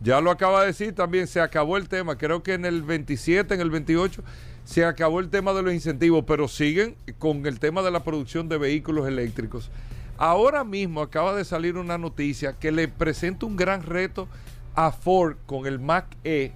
ya 0.01 0.21
lo 0.21 0.31
acaba 0.31 0.61
de 0.61 0.67
decir 0.67 0.95
también, 0.95 1.27
se 1.27 1.41
acabó 1.41 1.77
el 1.77 1.89
tema. 1.89 2.17
Creo 2.17 2.41
que 2.41 2.53
en 2.53 2.65
el 2.65 2.83
27, 2.83 3.53
en 3.53 3.61
el 3.61 3.69
28, 3.69 4.23
se 4.63 4.85
acabó 4.85 5.19
el 5.19 5.29
tema 5.29 5.53
de 5.53 5.61
los 5.61 5.73
incentivos, 5.73 6.23
pero 6.27 6.47
siguen 6.47 6.95
con 7.17 7.45
el 7.45 7.59
tema 7.59 7.81
de 7.81 7.91
la 7.91 8.03
producción 8.03 8.47
de 8.47 8.57
vehículos 8.57 9.07
eléctricos. 9.07 9.71
Ahora 10.17 10.63
mismo 10.63 11.01
acaba 11.01 11.33
de 11.33 11.45
salir 11.45 11.77
una 11.77 11.97
noticia 11.97 12.53
que 12.53 12.71
le 12.71 12.87
presenta 12.87 13.45
un 13.45 13.55
gran 13.55 13.83
reto 13.83 14.27
a 14.75 14.91
Ford 14.91 15.37
con 15.45 15.65
el 15.65 15.79
Mac 15.79 16.05
E 16.23 16.51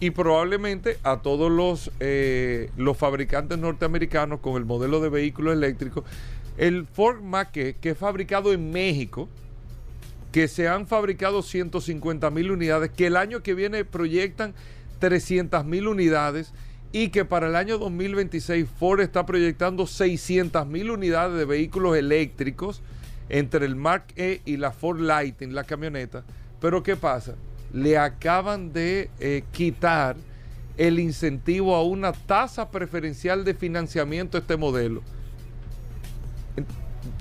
y 0.00 0.10
probablemente 0.10 0.98
a 1.04 1.18
todos 1.20 1.50
los, 1.50 1.90
eh, 2.00 2.70
los 2.76 2.96
fabricantes 2.96 3.58
norteamericanos 3.58 4.40
con 4.40 4.56
el 4.56 4.64
modelo 4.64 5.00
de 5.00 5.08
vehículos 5.08 5.52
eléctricos. 5.54 6.04
El 6.56 6.86
Ford 6.86 7.20
Mac 7.20 7.56
E, 7.56 7.76
que 7.80 7.90
es 7.90 7.98
fabricado 7.98 8.52
en 8.52 8.70
México, 8.70 9.28
que 10.32 10.48
se 10.48 10.66
han 10.66 10.86
fabricado 10.86 11.42
150 11.42 12.30
mil 12.30 12.50
unidades, 12.50 12.90
que 12.90 13.06
el 13.06 13.16
año 13.16 13.42
que 13.42 13.54
viene 13.54 13.84
proyectan 13.84 14.54
300 14.98 15.64
mil 15.66 15.86
unidades 15.88 16.52
y 16.90 17.08
que 17.08 17.24
para 17.24 17.48
el 17.48 17.56
año 17.56 17.78
2026 17.78 18.66
Ford 18.78 19.00
está 19.00 19.26
proyectando 19.26 19.86
600 19.86 20.66
mil 20.66 20.90
unidades 20.90 21.36
de 21.36 21.44
vehículos 21.44 21.96
eléctricos 21.96 22.82
entre 23.28 23.66
el 23.66 23.76
Mark 23.76 24.06
E 24.16 24.40
y 24.44 24.56
la 24.56 24.72
Ford 24.72 25.00
Lightning, 25.00 25.54
la 25.54 25.64
camioneta. 25.64 26.24
Pero 26.60 26.82
¿qué 26.82 26.96
pasa? 26.96 27.34
Le 27.72 27.98
acaban 27.98 28.72
de 28.72 29.10
eh, 29.20 29.44
quitar 29.52 30.16
el 30.76 30.98
incentivo 30.98 31.74
a 31.74 31.82
una 31.82 32.12
tasa 32.12 32.70
preferencial 32.70 33.44
de 33.44 33.54
financiamiento 33.54 34.36
a 34.36 34.40
este 34.40 34.56
modelo. 34.56 35.02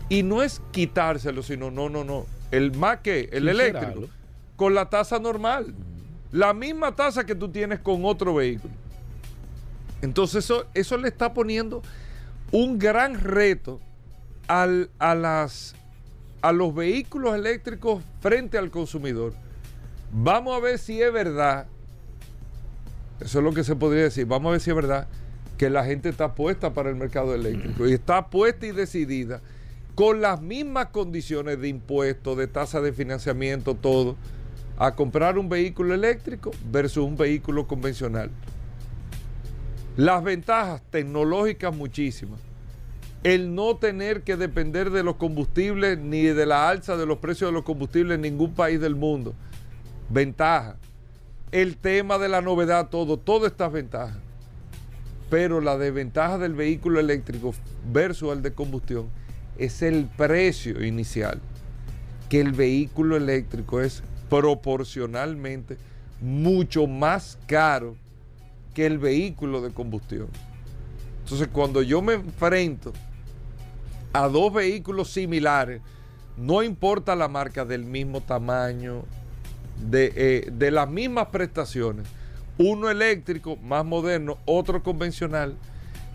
Y 0.09 0.23
no 0.23 0.41
es 0.41 0.61
quitárselo, 0.71 1.43
sino 1.43 1.71
no, 1.71 1.89
no, 1.89 2.03
no. 2.03 2.25
El 2.51 2.75
Mac, 2.77 3.07
E, 3.07 3.29
el 3.31 3.47
eléctrico, 3.49 4.01
con 4.55 4.75
la 4.75 4.89
tasa 4.89 5.19
normal. 5.19 5.73
La 6.31 6.53
misma 6.53 6.95
tasa 6.95 7.25
que 7.25 7.35
tú 7.35 7.49
tienes 7.49 7.79
con 7.79 8.05
otro 8.05 8.35
vehículo. 8.35 8.73
Entonces 10.01 10.43
eso, 10.45 10.65
eso 10.73 10.97
le 10.97 11.07
está 11.07 11.33
poniendo 11.33 11.81
un 12.51 12.79
gran 12.79 13.19
reto 13.19 13.79
al- 14.47 14.89
a, 14.99 15.13
las, 15.15 15.75
a 16.41 16.51
los 16.51 16.73
vehículos 16.73 17.35
eléctricos 17.35 18.03
frente 18.19 18.57
al 18.57 18.71
consumidor. 18.71 19.33
Vamos 20.11 20.57
a 20.57 20.59
ver 20.59 20.77
si 20.79 21.01
es 21.01 21.13
verdad, 21.13 21.67
eso 23.21 23.37
es 23.39 23.43
lo 23.43 23.53
que 23.53 23.63
se 23.63 23.75
podría 23.75 24.03
decir, 24.03 24.25
vamos 24.25 24.49
a 24.49 24.51
ver 24.53 24.61
si 24.61 24.69
es 24.71 24.75
verdad 24.75 25.07
que 25.57 25.69
la 25.69 25.85
gente 25.85 26.09
está 26.09 26.33
puesta 26.33 26.73
para 26.73 26.89
el 26.89 26.95
mercado 26.95 27.35
eléctrico 27.35 27.87
y 27.87 27.93
está 27.93 28.27
puesta 28.29 28.65
y 28.65 28.71
decidida 28.71 29.41
con 29.95 30.21
las 30.21 30.41
mismas 30.41 30.87
condiciones 30.87 31.59
de 31.59 31.67
impuestos, 31.67 32.37
de 32.37 32.47
tasa 32.47 32.81
de 32.81 32.93
financiamiento, 32.93 33.75
todo, 33.75 34.15
a 34.77 34.95
comprar 34.95 35.37
un 35.37 35.49
vehículo 35.49 35.93
eléctrico 35.93 36.51
versus 36.71 37.03
un 37.03 37.17
vehículo 37.17 37.67
convencional. 37.67 38.31
Las 39.97 40.23
ventajas 40.23 40.81
tecnológicas 40.89 41.75
muchísimas. 41.75 42.39
El 43.23 43.53
no 43.53 43.75
tener 43.75 44.23
que 44.23 44.37
depender 44.37 44.89
de 44.89 45.03
los 45.03 45.17
combustibles 45.17 45.99
ni 45.99 46.23
de 46.23 46.45
la 46.45 46.69
alza 46.69 46.97
de 46.97 47.05
los 47.05 47.19
precios 47.19 47.49
de 47.49 47.53
los 47.53 47.63
combustibles 47.63 48.15
en 48.15 48.21
ningún 48.21 48.53
país 48.53 48.79
del 48.79 48.95
mundo. 48.95 49.35
Ventaja. 50.09 50.77
El 51.51 51.77
tema 51.77 52.17
de 52.17 52.29
la 52.29 52.41
novedad, 52.41 52.89
todo, 52.89 53.17
todo 53.17 53.45
estas 53.45 53.71
ventajas. 53.71 54.17
Pero 55.29 55.61
la 55.61 55.77
desventaja 55.77 56.37
del 56.37 56.55
vehículo 56.55 56.99
eléctrico 56.99 57.53
versus 57.91 58.31
el 58.33 58.41
de 58.41 58.53
combustión 58.53 59.09
es 59.57 59.81
el 59.81 60.05
precio 60.05 60.83
inicial. 60.83 61.39
Que 62.29 62.39
el 62.39 62.53
vehículo 62.53 63.17
eléctrico 63.17 63.81
es 63.81 64.03
proporcionalmente 64.29 65.77
mucho 66.21 66.87
más 66.87 67.37
caro 67.47 67.95
que 68.73 68.85
el 68.85 68.97
vehículo 68.97 69.61
de 69.61 69.71
combustión. 69.71 70.27
Entonces, 71.23 71.49
cuando 71.51 71.81
yo 71.81 72.01
me 72.01 72.13
enfrento 72.13 72.93
a 74.13 74.27
dos 74.27 74.53
vehículos 74.53 75.11
similares, 75.11 75.81
no 76.37 76.63
importa 76.63 77.15
la 77.15 77.27
marca 77.27 77.65
del 77.65 77.83
mismo 77.83 78.21
tamaño, 78.21 79.03
de, 79.89 80.13
eh, 80.15 80.49
de 80.51 80.71
las 80.71 80.89
mismas 80.89 81.27
prestaciones, 81.27 82.07
uno 82.57 82.89
eléctrico 82.89 83.57
más 83.57 83.83
moderno, 83.85 84.37
otro 84.45 84.83
convencional, 84.83 85.57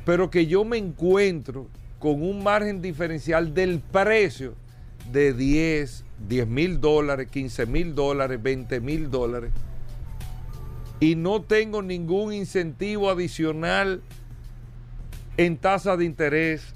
pero 0.05 0.31
que 0.31 0.47
yo 0.47 0.65
me 0.65 0.79
encuentro 0.79 1.67
con 1.99 2.23
un 2.23 2.43
margen 2.43 2.83
diferencial 2.83 3.55
del 3.55 3.81
precio 3.81 4.55
de 5.11 5.33
10, 5.33 6.05
10 6.29 6.47
mil 6.47 6.81
dólares, 6.81 7.29
15 7.31 7.67
mil 7.67 7.95
dólares, 7.95 8.43
20 8.43 8.81
mil 8.81 9.11
dólares, 9.11 9.51
y 11.01 11.15
no 11.15 11.43
tengo 11.43 11.83
ningún 11.83 12.33
incentivo 12.33 13.11
adicional 13.11 14.01
en 15.37 15.59
tasa 15.59 15.97
de 15.97 16.05
interés, 16.07 16.75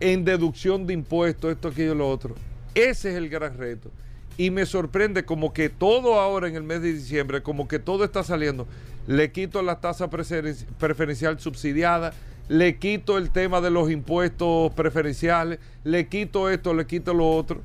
en 0.00 0.24
deducción 0.24 0.86
de 0.86 0.92
impuestos, 0.94 1.52
esto, 1.52 1.68
aquello, 1.68 1.94
lo 1.94 2.08
otro. 2.10 2.34
Ese 2.74 3.10
es 3.10 3.16
el 3.16 3.28
gran 3.28 3.56
reto. 3.56 3.90
Y 4.36 4.50
me 4.50 4.66
sorprende 4.66 5.24
como 5.24 5.52
que 5.52 5.68
todo 5.70 6.20
ahora 6.20 6.48
en 6.48 6.56
el 6.56 6.64
mes 6.64 6.82
de 6.82 6.92
diciembre, 6.92 7.42
como 7.42 7.68
que 7.68 7.78
todo 7.78 8.04
está 8.04 8.22
saliendo. 8.24 8.66
Le 9.06 9.30
quito 9.32 9.62
la 9.62 9.80
tasa 9.80 10.10
preferen- 10.10 10.66
preferencial 10.78 11.38
subsidiada, 11.40 12.12
le 12.48 12.78
quito 12.78 13.18
el 13.18 13.30
tema 13.30 13.60
de 13.60 13.70
los 13.70 13.90
impuestos 13.90 14.72
preferenciales, 14.74 15.58
le 15.82 16.08
quito 16.08 16.50
esto, 16.50 16.74
le 16.74 16.86
quito 16.86 17.14
lo 17.14 17.30
otro. 17.30 17.60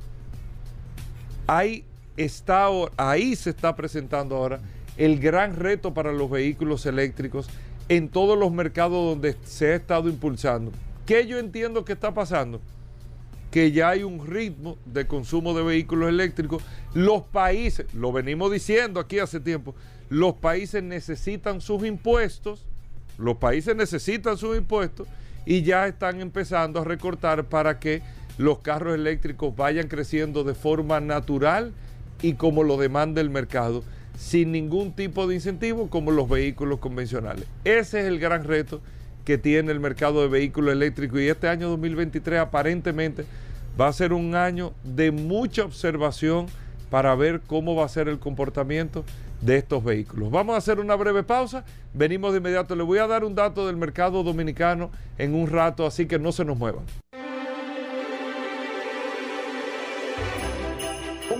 Ahí 1.46 1.84
está, 2.16 2.68
ahí 2.96 3.36
se 3.36 3.50
está 3.50 3.76
presentando 3.76 4.36
ahora 4.36 4.60
el 4.96 5.18
gran 5.18 5.56
reto 5.56 5.94
para 5.94 6.12
los 6.12 6.30
vehículos 6.30 6.86
eléctricos 6.86 7.48
en 7.88 8.08
todos 8.08 8.38
los 8.38 8.52
mercados 8.52 9.04
donde 9.04 9.36
se 9.44 9.72
ha 9.72 9.76
estado 9.76 10.08
impulsando. 10.08 10.72
¿Qué 11.06 11.26
yo 11.26 11.38
entiendo 11.38 11.84
que 11.84 11.92
está 11.92 12.14
pasando? 12.14 12.60
Que 13.50 13.72
ya 13.72 13.88
hay 13.88 14.04
un 14.04 14.24
ritmo 14.24 14.78
de 14.86 15.06
consumo 15.06 15.54
de 15.54 15.64
vehículos 15.64 16.08
eléctricos. 16.08 16.62
Los 16.94 17.22
países, 17.22 17.92
lo 17.94 18.12
venimos 18.12 18.52
diciendo 18.52 19.00
aquí 19.00 19.18
hace 19.18 19.40
tiempo, 19.40 19.74
los 20.08 20.34
países 20.34 20.82
necesitan 20.82 21.60
sus 21.60 21.84
impuestos, 21.84 22.64
los 23.20 23.36
países 23.36 23.76
necesitan 23.76 24.36
sus 24.36 24.56
impuestos 24.56 25.06
y 25.46 25.62
ya 25.62 25.86
están 25.86 26.20
empezando 26.20 26.80
a 26.80 26.84
recortar 26.84 27.44
para 27.44 27.78
que 27.78 28.02
los 28.38 28.58
carros 28.58 28.94
eléctricos 28.94 29.54
vayan 29.54 29.88
creciendo 29.88 30.44
de 30.44 30.54
forma 30.54 31.00
natural 31.00 31.72
y 32.22 32.34
como 32.34 32.62
lo 32.62 32.76
demanda 32.76 33.20
el 33.20 33.30
mercado, 33.30 33.82
sin 34.18 34.52
ningún 34.52 34.92
tipo 34.92 35.26
de 35.26 35.34
incentivo 35.36 35.88
como 35.88 36.10
los 36.10 36.28
vehículos 36.28 36.78
convencionales. 36.78 37.46
Ese 37.64 38.00
es 38.00 38.06
el 38.06 38.18
gran 38.18 38.44
reto 38.44 38.80
que 39.24 39.38
tiene 39.38 39.72
el 39.72 39.80
mercado 39.80 40.22
de 40.22 40.28
vehículos 40.28 40.72
eléctricos 40.72 41.20
y 41.20 41.28
este 41.28 41.48
año 41.48 41.68
2023 41.68 42.40
aparentemente 42.40 43.24
va 43.80 43.88
a 43.88 43.92
ser 43.92 44.12
un 44.12 44.34
año 44.34 44.72
de 44.82 45.10
mucha 45.10 45.64
observación 45.64 46.46
para 46.90 47.14
ver 47.14 47.40
cómo 47.46 47.74
va 47.74 47.84
a 47.84 47.88
ser 47.88 48.08
el 48.08 48.18
comportamiento 48.18 49.04
de 49.40 49.56
estos 49.56 49.82
vehículos. 49.82 50.30
Vamos 50.30 50.54
a 50.54 50.58
hacer 50.58 50.80
una 50.80 50.94
breve 50.94 51.22
pausa, 51.22 51.64
venimos 51.94 52.32
de 52.32 52.38
inmediato, 52.38 52.74
le 52.74 52.82
voy 52.82 52.98
a 52.98 53.06
dar 53.06 53.24
un 53.24 53.34
dato 53.34 53.66
del 53.66 53.76
mercado 53.76 54.22
dominicano 54.22 54.90
en 55.18 55.34
un 55.34 55.48
rato, 55.48 55.86
así 55.86 56.06
que 56.06 56.18
no 56.18 56.32
se 56.32 56.44
nos 56.44 56.56
muevan. 56.56 56.84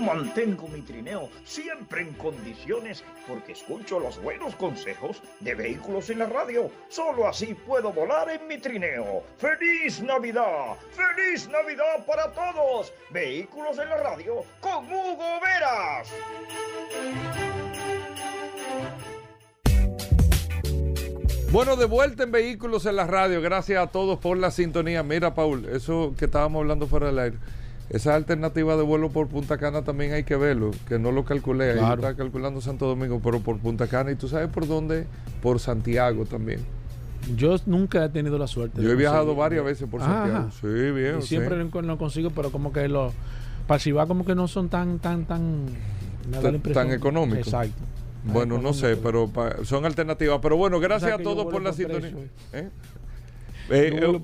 mantengo 0.01 0.67
mi 0.67 0.81
trineo 0.81 1.29
siempre 1.45 2.01
en 2.01 2.13
condiciones 2.13 3.03
porque 3.27 3.53
escucho 3.53 3.99
los 3.99 4.21
buenos 4.21 4.55
consejos 4.55 5.21
de 5.39 5.55
vehículos 5.55 6.09
en 6.09 6.19
la 6.19 6.25
radio. 6.25 6.69
Solo 6.89 7.27
así 7.27 7.53
puedo 7.53 7.93
volar 7.93 8.29
en 8.29 8.47
mi 8.47 8.57
trineo. 8.57 9.23
¡Feliz 9.37 10.01
Navidad! 10.01 10.75
¡Feliz 10.91 11.47
Navidad 11.47 12.05
para 12.05 12.31
todos! 12.31 12.91
Vehículos 13.09 13.77
en 13.77 13.89
la 13.89 13.97
radio 13.97 14.43
con 14.59 14.85
Hugo 14.85 15.39
Veras. 15.41 16.11
Bueno, 21.51 21.75
de 21.75 21.85
vuelta 21.85 22.23
en 22.23 22.31
Vehículos 22.31 22.85
en 22.85 22.95
la 22.95 23.05
Radio. 23.05 23.41
Gracias 23.41 23.83
a 23.83 23.87
todos 23.87 24.17
por 24.19 24.37
la 24.37 24.51
sintonía. 24.51 25.03
Mira, 25.03 25.35
Paul, 25.35 25.65
eso 25.65 26.13
que 26.17 26.25
estábamos 26.25 26.61
hablando 26.61 26.87
fuera 26.87 27.07
del 27.07 27.19
aire. 27.19 27.37
Esa 27.89 28.15
alternativa 28.15 28.77
de 28.77 28.83
vuelo 28.83 29.09
por 29.09 29.27
Punta 29.27 29.57
Cana 29.57 29.81
también 29.81 30.13
hay 30.13 30.23
que 30.23 30.37
verlo, 30.37 30.71
que 30.87 30.97
no 30.97 31.11
lo 31.11 31.25
calculé. 31.25 31.77
Ahí 31.77 31.93
está 31.93 32.15
calculando 32.15 32.61
Santo 32.61 32.87
Domingo, 32.87 33.19
pero 33.21 33.41
por 33.41 33.59
Punta 33.59 33.87
Cana. 33.87 34.11
¿Y 34.11 34.15
tú 34.15 34.29
sabes 34.29 34.47
por 34.47 34.65
dónde? 34.65 35.07
Por 35.41 35.59
Santiago 35.59 36.23
también. 36.25 36.61
Yo 37.35 37.57
nunca 37.65 38.05
he 38.05 38.09
tenido 38.09 38.37
la 38.37 38.47
suerte. 38.47 38.81
Yo 38.81 38.89
he 38.89 38.95
viajado 38.95 39.35
varias 39.35 39.65
veces 39.65 39.89
por 39.89 39.99
Santiago. 39.99 40.51
Sí, 40.61 40.67
bien. 40.67 41.19
Y 41.19 41.21
siempre 41.23 41.57
lo, 41.57 41.97
consigo, 41.97 42.29
pero 42.29 42.49
como 42.49 42.71
que 42.71 42.87
los 42.87 43.11
va 43.69 44.07
como 44.07 44.23
que 44.23 44.35
no 44.35 44.47
son 44.47 44.69
tan, 44.69 44.99
tan, 44.99 45.25
tan. 45.25 45.65
tan 46.73 46.91
económicos. 46.91 47.47
Exacto. 47.47 47.90
Bueno, 48.23 48.59
no 48.59 48.73
sé, 48.73 48.97
pero 48.97 49.29
son 49.63 49.85
alternativas. 49.85 50.39
Pero 50.41 50.57
bueno, 50.57 50.79
gracias 50.79 51.13
a 51.13 51.17
todos 51.17 51.45
por 51.45 51.61
la 51.61 51.73
sintonía. 51.73 52.11
¿Eh? 52.53 52.69
Eh, 53.69 54.01
eh, 54.01 54.19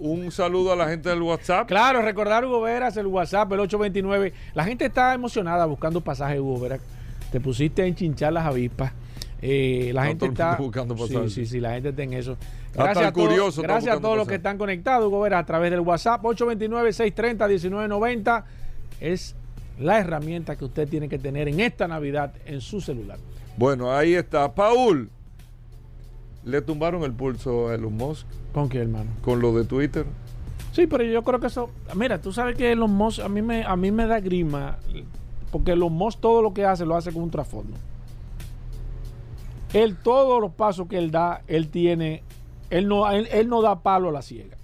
un 0.00 0.32
saludo 0.32 0.72
a 0.72 0.76
la 0.76 0.88
gente 0.88 1.08
del 1.08 1.22
WhatsApp. 1.22 1.68
Claro, 1.68 2.02
recordar 2.02 2.44
Hugo 2.44 2.62
Veras, 2.62 2.96
el 2.96 3.06
WhatsApp, 3.06 3.52
el 3.52 3.60
829. 3.60 4.32
La 4.54 4.64
gente 4.64 4.86
está 4.86 5.14
emocionada 5.14 5.66
buscando 5.66 6.00
pasajes, 6.00 6.40
Hugo 6.40 6.58
Veras. 6.58 6.80
Te 7.30 7.38
pusiste 7.40 7.82
a 7.82 7.86
enchinchar 7.86 8.32
las 8.32 8.44
avispas. 8.46 8.92
Eh, 9.40 9.92
la 9.94 10.06
gente 10.06 10.26
está 10.26 10.56
buscando 10.56 10.96
pasajes. 10.96 11.32
Sí, 11.32 11.44
sí, 11.44 11.52
sí, 11.52 11.60
la 11.60 11.74
gente 11.74 11.90
está 11.90 12.02
en 12.02 12.14
eso. 12.14 12.36
Gracias 12.74 13.06
a 13.06 13.12
todos, 13.12 13.60
gracias 13.60 13.96
a 13.96 14.00
todos 14.00 14.16
los 14.16 14.26
que 14.26 14.34
están 14.36 14.56
conectados, 14.58 15.06
Hugo 15.06 15.20
Veras, 15.20 15.42
a 15.42 15.46
través 15.46 15.70
del 15.70 15.78
WhatsApp 15.80 16.22
829-630-1990. 16.22 18.44
Es 19.00 19.36
la 19.78 20.00
herramienta 20.00 20.56
que 20.56 20.64
usted 20.64 20.88
tiene 20.88 21.08
que 21.08 21.20
tener 21.20 21.46
en 21.46 21.60
esta 21.60 21.86
Navidad 21.86 22.34
en 22.46 22.60
su 22.60 22.80
celular. 22.80 23.18
Bueno, 23.58 23.92
ahí 23.92 24.14
está. 24.14 24.54
Paul, 24.54 25.10
le 26.44 26.62
tumbaron 26.62 27.02
el 27.02 27.12
pulso 27.12 27.68
a 27.68 27.74
Elon 27.74 27.96
Musk. 27.96 28.24
¿Con 28.54 28.68
qué, 28.68 28.78
hermano? 28.78 29.10
Con 29.20 29.40
lo 29.40 29.52
de 29.52 29.64
Twitter. 29.64 30.06
Sí, 30.70 30.86
pero 30.86 31.02
yo 31.02 31.24
creo 31.24 31.40
que 31.40 31.48
eso. 31.48 31.68
Mira, 31.96 32.20
tú 32.20 32.32
sabes 32.32 32.54
que 32.54 32.70
Elon 32.70 32.92
Musk 32.92 33.18
a 33.18 33.28
mí 33.28 33.42
me, 33.42 33.64
a 33.64 33.74
mí 33.74 33.90
me 33.90 34.06
da 34.06 34.20
grima. 34.20 34.78
Porque 35.50 35.72
Elon 35.72 35.92
Musk 35.92 36.20
todo 36.20 36.40
lo 36.40 36.54
que 36.54 36.64
hace 36.64 36.86
lo 36.86 36.94
hace 36.94 37.12
con 37.12 37.24
un 37.24 37.32
trasfondo. 37.32 37.76
Él, 39.72 39.96
todos 39.96 40.40
los 40.40 40.52
pasos 40.52 40.86
que 40.86 40.96
él 40.96 41.10
da, 41.10 41.42
él 41.48 41.68
tiene. 41.68 42.22
Él 42.70 42.86
no, 42.86 43.10
él, 43.10 43.48
no 43.48 43.60
da 43.60 43.80
palo 43.80 44.10
a 44.10 44.12
la 44.12 44.22
ciega. 44.22 44.56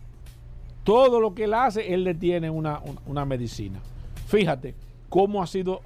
Todo 0.85 1.19
lo 1.19 1.35
que 1.35 1.45
él 1.45 1.55
hace, 1.55 1.95
él 1.95 2.05
le 2.05 2.15
tiene 2.15 2.49
una, 2.49 2.81
una 3.07 3.25
medicina. 3.25 3.81
Fíjate 4.29 4.77
cómo 5.09 5.43
ha 5.43 5.49
sido 5.49 5.81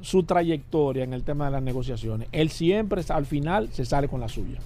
su 0.00 0.22
trayectoria 0.22 1.04
en 1.04 1.12
el 1.12 1.22
tema 1.22 1.46
de 1.46 1.52
las 1.52 1.62
negociaciones. 1.62 2.28
Él 2.32 2.50
siempre, 2.50 3.02
al 3.08 3.26
final, 3.26 3.68
se 3.72 3.84
sale 3.84 4.08
con 4.08 4.20
la 4.20 4.28
suya. 4.28 4.58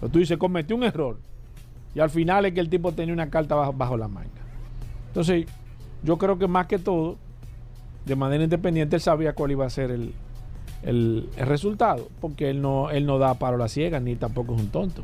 Pero 0.00 0.12
tú 0.12 0.18
dices, 0.18 0.38
cometió 0.38 0.76
un 0.76 0.84
error 0.84 1.18
y 1.94 2.00
al 2.00 2.10
final 2.10 2.44
es 2.46 2.54
que 2.54 2.60
el 2.60 2.68
tipo 2.68 2.92
tenía 2.92 3.14
una 3.14 3.30
carta 3.30 3.54
bajo, 3.54 3.96
la 3.96 4.08
manga. 4.08 4.28
Entonces, 5.08 5.46
yo 6.02 6.18
creo 6.18 6.38
que 6.38 6.48
más 6.48 6.66
que 6.66 6.78
todo, 6.78 7.16
de 8.04 8.16
manera 8.16 8.42
independiente, 8.42 8.96
él 8.96 9.02
sabía 9.02 9.34
cuál 9.34 9.52
iba 9.52 9.64
a 9.64 9.70
ser 9.70 9.90
el, 9.90 11.28
resultado, 11.38 12.08
porque 12.20 12.50
él 12.50 12.60
no, 12.60 12.90
él 12.90 13.06
no 13.06 13.18
da 13.18 13.34
paro 13.34 13.56
a 13.56 13.58
la 13.58 13.68
ciega, 13.68 14.00
ni 14.00 14.16
tampoco 14.16 14.54
es 14.54 14.60
un 14.60 14.68
tonto. 14.68 15.02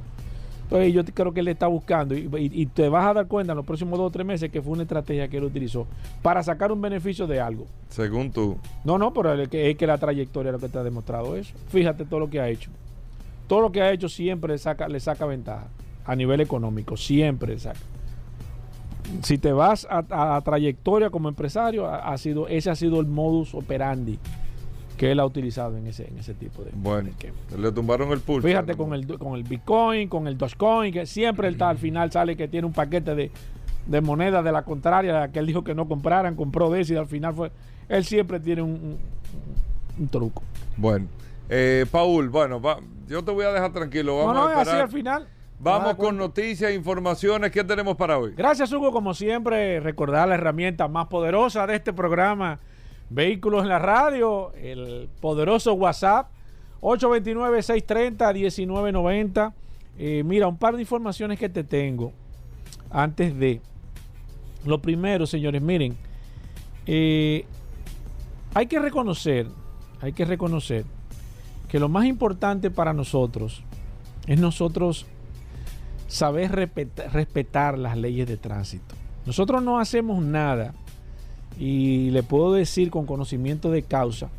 Entonces, 0.71 0.93
yo 0.93 1.05
creo 1.05 1.35
que 1.35 1.41
él 1.41 1.49
está 1.49 1.67
buscando, 1.67 2.15
y, 2.15 2.67
te 2.67 2.89
vas 2.89 3.05
a 3.05 3.13
dar 3.13 3.27
cuenta 3.27 3.53
en 3.53 3.57
los 3.57 3.67
próximos 3.67 3.99
dos 3.99 4.07
o 4.07 4.11
tres 4.11 4.25
meses 4.25 4.53
que 4.53 4.63
fue 4.63 4.73
una 4.73 4.83
estrategia 4.83 5.27
que 5.27 5.39
él 5.39 5.45
utilizó 5.45 5.89
para 6.23 6.45
sacar 6.45 6.71
un 6.71 6.81
beneficio 6.81 7.27
de 7.27 7.41
algo. 7.41 7.67
Según 7.89 8.31
tú. 8.31 8.57
No, 8.85 8.97
no, 8.97 9.13
pero 9.13 9.35
es 9.35 9.49
que, 9.49 9.69
es 9.69 9.77
que 9.77 9.85
la 9.89 9.99
trayectoria 9.99 10.51
es 10.51 10.53
lo 10.53 10.59
que 10.61 10.69
te 10.69 10.79
ha 10.79 10.85
demostrado 10.85 11.35
eso. 11.35 11.53
Fíjate 11.71 12.05
todo 12.05 12.21
lo 12.21 12.31
que 12.31 12.41
ha 12.41 12.49
hecho. 12.49 12.71
Todo 13.49 13.63
lo 13.63 13.73
que 13.73 13.83
ha 13.83 13.91
hecho 13.91 14.09
siempre 14.09 14.57
saca, 14.59 14.89
le 14.89 15.01
saca 15.01 15.27
ventaja 15.27 15.67
a 16.05 16.15
nivel 16.15 16.41
económico, 16.41 16.97
siempre 16.97 17.55
exacto. 17.55 17.85
Si 19.25 19.39
te 19.39 19.51
vas 19.51 19.89
a, 19.91 20.41
trayectoria 20.45 21.11
como 21.11 21.29
empresario, 21.29 21.89
ha, 21.89 22.17
sido, 22.17 22.47
ese 22.47 22.71
ha 22.71 22.77
sido 22.77 23.01
el 23.01 23.07
modus 23.07 23.57
operandi 23.57 24.21
que 25.01 25.11
él 25.11 25.19
ha 25.19 25.25
utilizado 25.25 25.79
en 25.79 25.87
ese, 25.87 26.07
en 26.09 26.19
ese 26.19 26.35
tipo 26.35 26.63
de 26.63 26.73
bueno 26.75 27.09
le 27.57 27.73
tumbaron 27.73 28.13
el 28.13 28.21
pulso 28.21 28.47
fíjate 28.47 28.77
con 28.77 28.93
el, 28.93 29.07
con 29.19 29.35
el 29.35 29.45
bitcoin 29.45 30.11
con 30.11 30.29
el 30.29 30.37
dogecoin 30.37 30.93
que 30.93 31.07
siempre 31.07 31.49
él 31.49 31.55
está 31.55 31.71
al 31.71 31.79
final 31.79 32.13
sale 32.13 32.37
que 32.37 32.49
tiene 32.49 32.67
un 32.67 32.75
paquete 32.75 33.15
de, 33.15 33.31
de 33.87 34.01
monedas 34.03 34.45
de 34.45 34.53
la 34.53 34.63
contraria 34.63 35.29
que 35.33 35.39
él 35.39 35.47
dijo 35.47 35.65
que 35.65 35.75
no 35.75 35.89
compraran 35.89 36.37
compró 36.37 36.69
de 36.69 36.83
ese 36.83 36.93
y 36.93 36.97
al 36.99 37.07
final 37.07 37.33
fue 37.33 37.51
él 37.89 38.05
siempre 38.05 38.41
tiene 38.41 38.61
un, 38.61 38.99
un, 39.99 40.09
truco 40.09 40.43
bueno 40.77 41.07
eh, 41.49 41.87
Paul 41.91 42.29
bueno 42.29 42.61
yo 43.09 43.25
te 43.25 43.31
voy 43.31 43.47
a 43.47 43.53
dejar 43.53 43.73
tranquilo 43.73 44.19
vamos 44.19 44.35
no, 44.35 44.51
no, 44.51 44.59
a 44.59 44.61
así 44.61 44.77
al 44.77 44.91
final 44.91 45.27
Vamos 45.63 45.97
con 45.97 46.17
noticias, 46.17 46.73
informaciones. 46.73 47.51
¿Qué 47.51 47.63
tenemos 47.63 47.95
para 47.95 48.17
hoy? 48.17 48.33
Gracias, 48.35 48.73
Hugo. 48.73 48.93
Como 48.93 49.13
siempre, 49.13 49.79
recordar 49.79 50.27
la 50.27 50.37
herramienta 50.37 50.89
más 50.89 51.09
poderosa 51.09 51.67
de 51.67 51.77
este 51.77 51.93
programa, 51.93 52.59
Vehículos 53.11 53.63
en 53.63 53.69
la 53.69 53.79
Radio, 53.79 54.53
el 54.55 55.09
poderoso 55.21 55.75
WhatsApp, 55.75 56.31
829-630-1990. 56.81 59.53
Eh, 59.99 60.23
mira, 60.25 60.49
un 60.49 60.57
par 60.57 60.77
de 60.77 60.83
informaciones 60.83 61.39
que 61.39 61.49
te 61.49 61.65
tengo 61.65 62.13
antes 62.91 63.37
de... 63.39 63.61
Lo 64.65 64.81
primero, 64.81 65.27
señores, 65.27 65.61
miren, 65.61 65.97
eh, 66.87 67.45
hay 68.55 68.67
que 68.67 68.79
reconocer, 68.79 69.49
hay 70.01 70.13
que 70.13 70.25
reconocer 70.25 70.85
que 71.69 71.81
lo 71.81 71.89
más 71.89 72.05
importante 72.05 72.71
para 72.71 72.93
nosotros 72.93 73.65
es 74.27 74.39
nosotros 74.39 75.07
saber 76.09 76.53
respetar, 76.53 77.79
las 77.79 77.97
leyes 77.97 78.29
de 78.29 78.37
tránsito. 78.37 78.95
Nosotros 79.25 79.63
no 79.63 79.79
hacemos 79.79 80.23
nada 80.23 80.75
y 81.59 82.11
le 82.11 82.23
puedo 82.23 82.53
decir 82.53 82.91
con 82.91 83.07
conocimiento 83.07 83.71
de 83.71 83.83
causa 83.83 84.31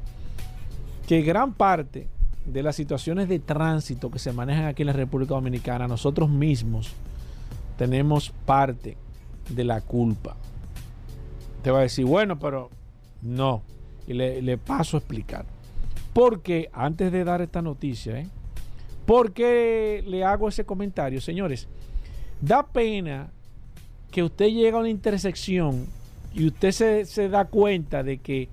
que 1.08 1.22
gran 1.22 1.54
parte 1.54 2.08
de 2.46 2.64
las 2.64 2.76
situaciones 2.76 3.30
de 3.30 3.40
tránsito 3.40 4.10
que 4.10 4.20
se 4.20 4.34
manejan 4.34 4.66
aquí 4.66 4.84
en 4.84 4.88
la 4.88 4.94
República 4.94 5.34
Dominicana, 5.36 5.88
nosotros 5.88 6.30
mismos 6.30 6.92
tenemos 7.78 8.32
parte 8.46 8.98
de 9.50 9.64
la 9.64 9.82
culpa. 9.82 10.36
Te 11.64 11.72
va 11.72 11.80
a 11.80 11.84
decir, 11.84 12.06
bueno, 12.06 12.40
pero 12.40 12.70
no. 13.22 13.62
Y 14.08 14.14
le, 14.14 14.58
paso 14.58 14.98
a 14.98 15.00
explicar. 15.00 15.46
Porque 16.14 16.70
antes 16.74 17.12
de 17.12 17.24
dar 17.24 17.42
esta 17.42 17.62
noticia, 17.62 18.20
¿eh? 18.20 18.28
¿Por 19.06 19.34
qué 19.34 20.04
le 20.06 20.24
hago 20.24 20.48
ese 20.48 20.66
comentario? 20.66 21.22
Señores, 21.22 21.68
da 22.40 22.66
pena 22.66 23.30
que 24.12 24.24
usted 24.24 24.48
llega 24.48 24.78
a 24.78 24.82
una 24.82 24.90
intersección 24.90 25.86
y 26.34 26.48
usted 26.48 27.04
se, 27.06 27.30
da 27.30 27.46
cuenta 27.46 28.04
de 28.04 28.18
que 28.18 28.50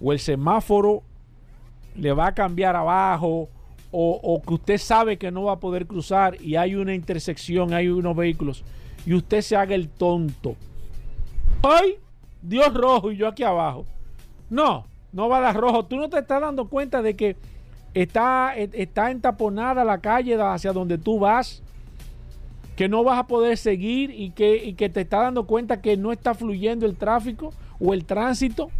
o 0.00 0.12
el 0.12 0.18
semáforo 0.18 1.02
le 1.96 2.12
va 2.12 2.28
a 2.28 2.34
cambiar 2.34 2.74
abajo 2.74 3.48
o, 3.90 4.20
o, 4.22 4.42
que 4.42 4.54
usted 4.54 4.78
sabe 4.78 5.18
que 5.18 5.30
no 5.30 5.44
va 5.44 5.52
a 5.52 5.60
poder 5.60 5.86
cruzar 5.86 6.40
y 6.40 6.56
hay 6.56 6.74
una 6.74 6.94
intersección, 6.94 7.74
hay 7.74 7.88
unos 7.88 8.16
vehículos 8.16 8.64
y 9.04 9.14
usted 9.14 9.42
se 9.42 9.56
haga 9.56 9.74
el 9.74 9.88
tonto. 9.88 10.56
¡Ay! 11.62 11.98
Dios 12.40 12.74
rojo 12.74 13.12
y 13.12 13.16
yo 13.16 13.28
aquí 13.28 13.44
abajo. 13.44 13.86
No, 14.50 14.86
no 15.12 15.28
va 15.28 15.38
a 15.38 15.40
dar 15.40 15.56
rojo. 15.56 15.84
Tú 15.84 15.96
no 15.96 16.08
te 16.08 16.18
estás 16.18 16.40
dando 16.40 16.68
cuenta 16.68 17.02
de 17.02 17.14
que 17.14 17.36
está, 17.94 18.54
está 18.56 19.10
entaponada 19.10 19.84
la 19.84 19.98
calle 19.98 20.40
hacia 20.40 20.72
donde 20.72 20.98
tú 20.98 21.18
vas 21.18 21.62
que 22.82 22.88
no 22.88 23.04
vas 23.04 23.16
a 23.16 23.28
poder 23.28 23.56
seguir 23.58 24.10
y 24.10 24.30
que, 24.30 24.56
y 24.56 24.74
que 24.74 24.88
te 24.88 25.02
está 25.02 25.18
dando 25.18 25.46
cuenta 25.46 25.80
que 25.80 25.96
no 25.96 26.10
está 26.10 26.34
fluyendo 26.34 26.84
el 26.84 26.96
tráfico 26.96 27.54
o 27.78 27.94
el 27.94 28.04
tránsito. 28.04 28.72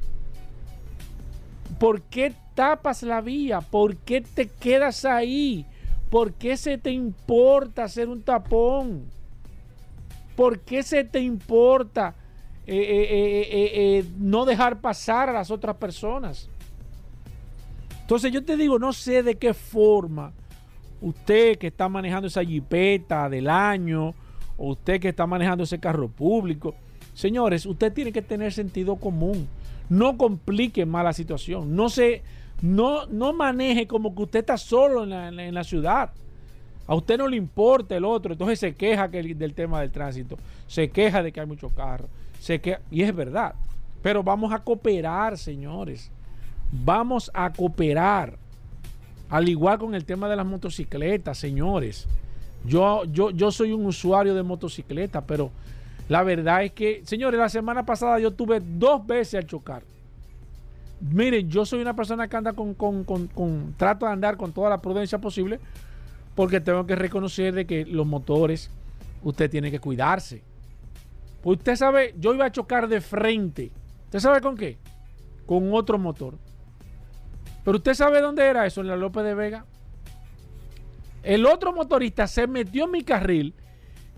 ¿Por 1.79 2.03
qué 2.03 2.35
tapas 2.57 3.05
la 3.05 3.21
vía? 3.21 3.61
¿Por 3.61 3.95
qué 3.99 4.21
te 4.21 4.49
quedas 4.49 5.05
ahí? 5.05 5.67
¿Por 6.11 6.33
qué 6.33 6.57
se 6.57 6.79
te 6.79 6.91
importa 6.91 7.85
hacer 7.85 8.09
un 8.09 8.23
tapón? 8.23 9.05
¿Por 10.35 10.59
qué 10.59 10.83
se 10.83 11.05
te 11.05 11.21
importa 11.21 12.17
eh, 12.67 12.75
eh, 12.77 13.71
eh, 13.73 14.05
no 14.19 14.45
dejar 14.45 14.81
pasar 14.81 15.29
a 15.29 15.33
las 15.33 15.53
otras 15.53 15.77
personas? 15.77 16.49
Entonces 18.01 18.33
yo 18.33 18.45
te 18.45 18.57
digo, 18.57 18.81
no 18.81 18.93
sé 18.93 19.23
de 19.23 19.37
qué 19.37 19.55
forma 19.55 20.33
usted 21.03 21.59
que 21.59 21.67
está 21.67 21.89
manejando 21.89 22.29
esa 22.29 22.45
jipeta 22.45 23.29
del 23.29 23.51
año, 23.51 24.15
o 24.57 24.71
usted 24.71 25.01
que 25.01 25.09
está 25.09 25.27
manejando 25.27 25.65
ese 25.65 25.79
carro 25.79 26.09
público, 26.09 26.75
señores, 27.13 27.67
usted 27.67 27.93
tiene 27.93 28.13
que 28.13 28.23
tener 28.23 28.53
sentido 28.53 28.97
común. 28.97 29.49
No 29.89 30.17
complique 30.17 30.87
más 30.87 31.05
la 31.05 31.13
situación. 31.13 31.77
No 31.77 31.91
se, 31.91 32.23
no, 32.63 33.07
no 33.07 33.33
maneje 33.33 33.87
como 33.87 34.15
que 34.15 34.23
usted 34.23 34.41
está 34.41 34.57
solo 34.57 35.05
en 35.05 35.55
la, 35.55 35.65
ciudad. 35.65 36.13
A 36.87 36.95
usted 36.95 37.19
no 37.19 37.29
le 37.29 37.37
importa 37.37 37.97
el 37.97 38.05
otro, 38.05 38.33
entonces 38.33 38.59
se 38.59 38.75
queja 38.75 39.09
del 39.09 39.55
tema 39.55 39.81
del 39.81 39.91
tránsito, 39.91 40.37
se 40.67 40.91
queja 40.91 41.23
de 41.23 41.33
que 41.33 41.41
hay 41.41 41.47
muchos 41.47 41.73
carros, 41.73 42.09
se 42.41 42.61
queja, 42.61 42.81
y 42.91 43.03
es 43.03 43.15
verdad. 43.15 43.55
Pero 44.03 44.23
vamos 44.23 44.53
a 44.53 44.59
cooperar, 44.59 45.39
señores. 45.39 46.11
Vamos 46.73 47.31
a 47.35 47.53
cooperar. 47.53 48.39
Al 49.33 49.49
igual 49.49 49.79
con 49.79 49.95
el 49.95 50.05
tema 50.05 50.29
de 50.29 50.37
las 50.37 50.45
motocicletas, 50.45 51.39
señores. 51.39 52.07
Yo, 52.67 53.05
yo, 53.07 53.31
yo 53.31 53.51
soy 53.51 53.73
un 53.73 53.87
usuario 53.87 54.35
de 54.35 54.43
motocicleta, 54.43 55.23
pero 55.23 55.51
la 56.11 56.23
verdad 56.23 56.65
es 56.65 56.73
que, 56.73 57.01
señores, 57.07 57.41
la 57.41 57.49
semana 57.49 57.87
pasada 57.87 58.19
yo 58.19 58.33
tuve 58.33 58.61
dos 58.61 59.07
veces 59.07 59.37
al 59.37 59.47
chocar. 59.47 59.85
Miren, 61.01 61.49
yo 61.49 61.65
soy 61.65 61.81
una 61.81 61.97
persona 61.97 62.29
que 62.29 62.37
anda 62.37 62.53
con, 62.53 62.75
con, 62.75 63.05
con, 63.05 63.75
trato 63.79 64.05
de 64.05 64.13
andar 64.13 64.37
con 64.37 64.53
toda 64.53 64.69
la 64.69 64.83
prudencia 64.83 65.19
posible, 65.19 65.59
porque 66.35 66.61
tengo 66.61 66.85
que 66.87 66.95
reconocer 66.95 67.55
de 67.55 67.65
que 67.65 67.87
los 67.87 68.07
motores, 68.07 68.69
usted 69.23 69.51
tiene 69.51 69.71
que 69.71 69.81
cuidarse. 69.81 70.43
Pues 71.41 71.57
usted 71.57 71.77
sabe, 71.77 72.15
yo 72.19 72.35
iba 72.35 72.45
a 72.45 72.53
chocar 72.53 72.87
de 72.87 73.01
frente. 73.01 73.71
¿Usted 74.05 74.19
sabe 74.19 74.43
con 74.43 74.59
qué? 74.59 74.77
Con 75.47 75.73
otro 75.73 75.99
motor. 75.99 76.35
Pero 77.65 77.77
usted 77.79 77.95
sabe 77.95 78.21
dónde 78.21 78.45
era 78.45 78.67
eso, 78.67 78.81
en 78.81 78.89
la 78.89 78.97
López 78.97 79.25
de 79.25 79.35
Vega. 79.35 79.65
El 81.23 81.47
otro 81.47 81.73
motorista 81.73 82.27
se 82.27 82.47
metió 82.47 82.87
en 82.87 82.91
mi 82.91 83.03
carril, 83.03 83.55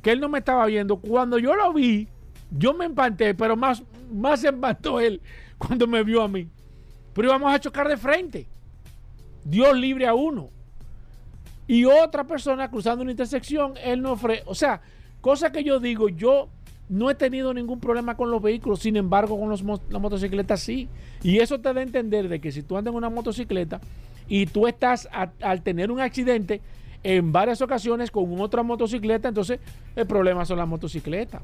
que 0.02 0.12
él 0.12 0.20
no 0.20 0.28
me 0.28 0.38
estaba 0.38 0.64
viendo. 0.66 0.96
Cuando 0.96 1.38
yo 1.38 1.54
lo 1.54 1.72
vi, 1.72 2.08
yo 2.50 2.72
me 2.72 2.86
empanté, 2.86 3.34
pero 3.34 3.56
más, 3.56 3.82
más 4.12 4.40
se 4.40 4.48
empantó 4.48 5.00
él 5.00 5.20
cuando 5.58 5.86
me 5.86 6.02
vio 6.02 6.22
a 6.22 6.28
mí. 6.28 6.48
Pero 7.12 7.28
íbamos 7.28 7.52
a 7.52 7.60
chocar 7.60 7.88
de 7.88 7.96
frente. 7.96 8.48
Dios 9.44 9.76
libre 9.76 10.06
a 10.06 10.14
uno. 10.14 10.48
Y 11.66 11.84
otra 11.84 12.24
persona 12.24 12.70
cruzando 12.70 13.02
una 13.02 13.10
intersección, 13.10 13.74
él 13.82 14.02
no 14.02 14.12
ofrece. 14.12 14.42
O 14.46 14.54
sea, 14.54 14.80
cosa 15.20 15.52
que 15.52 15.64
yo 15.64 15.80
digo, 15.80 16.08
yo 16.08 16.48
no 16.88 17.10
he 17.10 17.14
tenido 17.14 17.54
ningún 17.54 17.80
problema 17.80 18.16
con 18.16 18.30
los 18.30 18.42
vehículos, 18.42 18.80
sin 18.80 18.96
embargo 18.96 19.38
con 19.38 19.48
los, 19.48 19.62
las 19.62 20.00
motocicletas 20.00 20.60
sí. 20.60 20.88
Y 21.22 21.38
eso 21.38 21.58
te 21.60 21.72
da 21.72 21.80
a 21.80 21.82
entender 21.82 22.28
de 22.28 22.40
que 22.40 22.52
si 22.52 22.62
tú 22.62 22.76
andas 22.76 22.92
en 22.92 22.96
una 22.96 23.10
motocicleta 23.10 23.80
y 24.28 24.46
tú 24.46 24.66
estás 24.66 25.08
al 25.40 25.62
tener 25.62 25.90
un 25.90 26.00
accidente 26.00 26.60
en 27.02 27.32
varias 27.32 27.60
ocasiones 27.62 28.10
con 28.10 28.40
otra 28.40 28.62
motocicleta, 28.62 29.28
entonces 29.28 29.60
el 29.96 30.06
problema 30.06 30.44
son 30.44 30.58
las 30.58 30.68
motocicletas. 30.68 31.42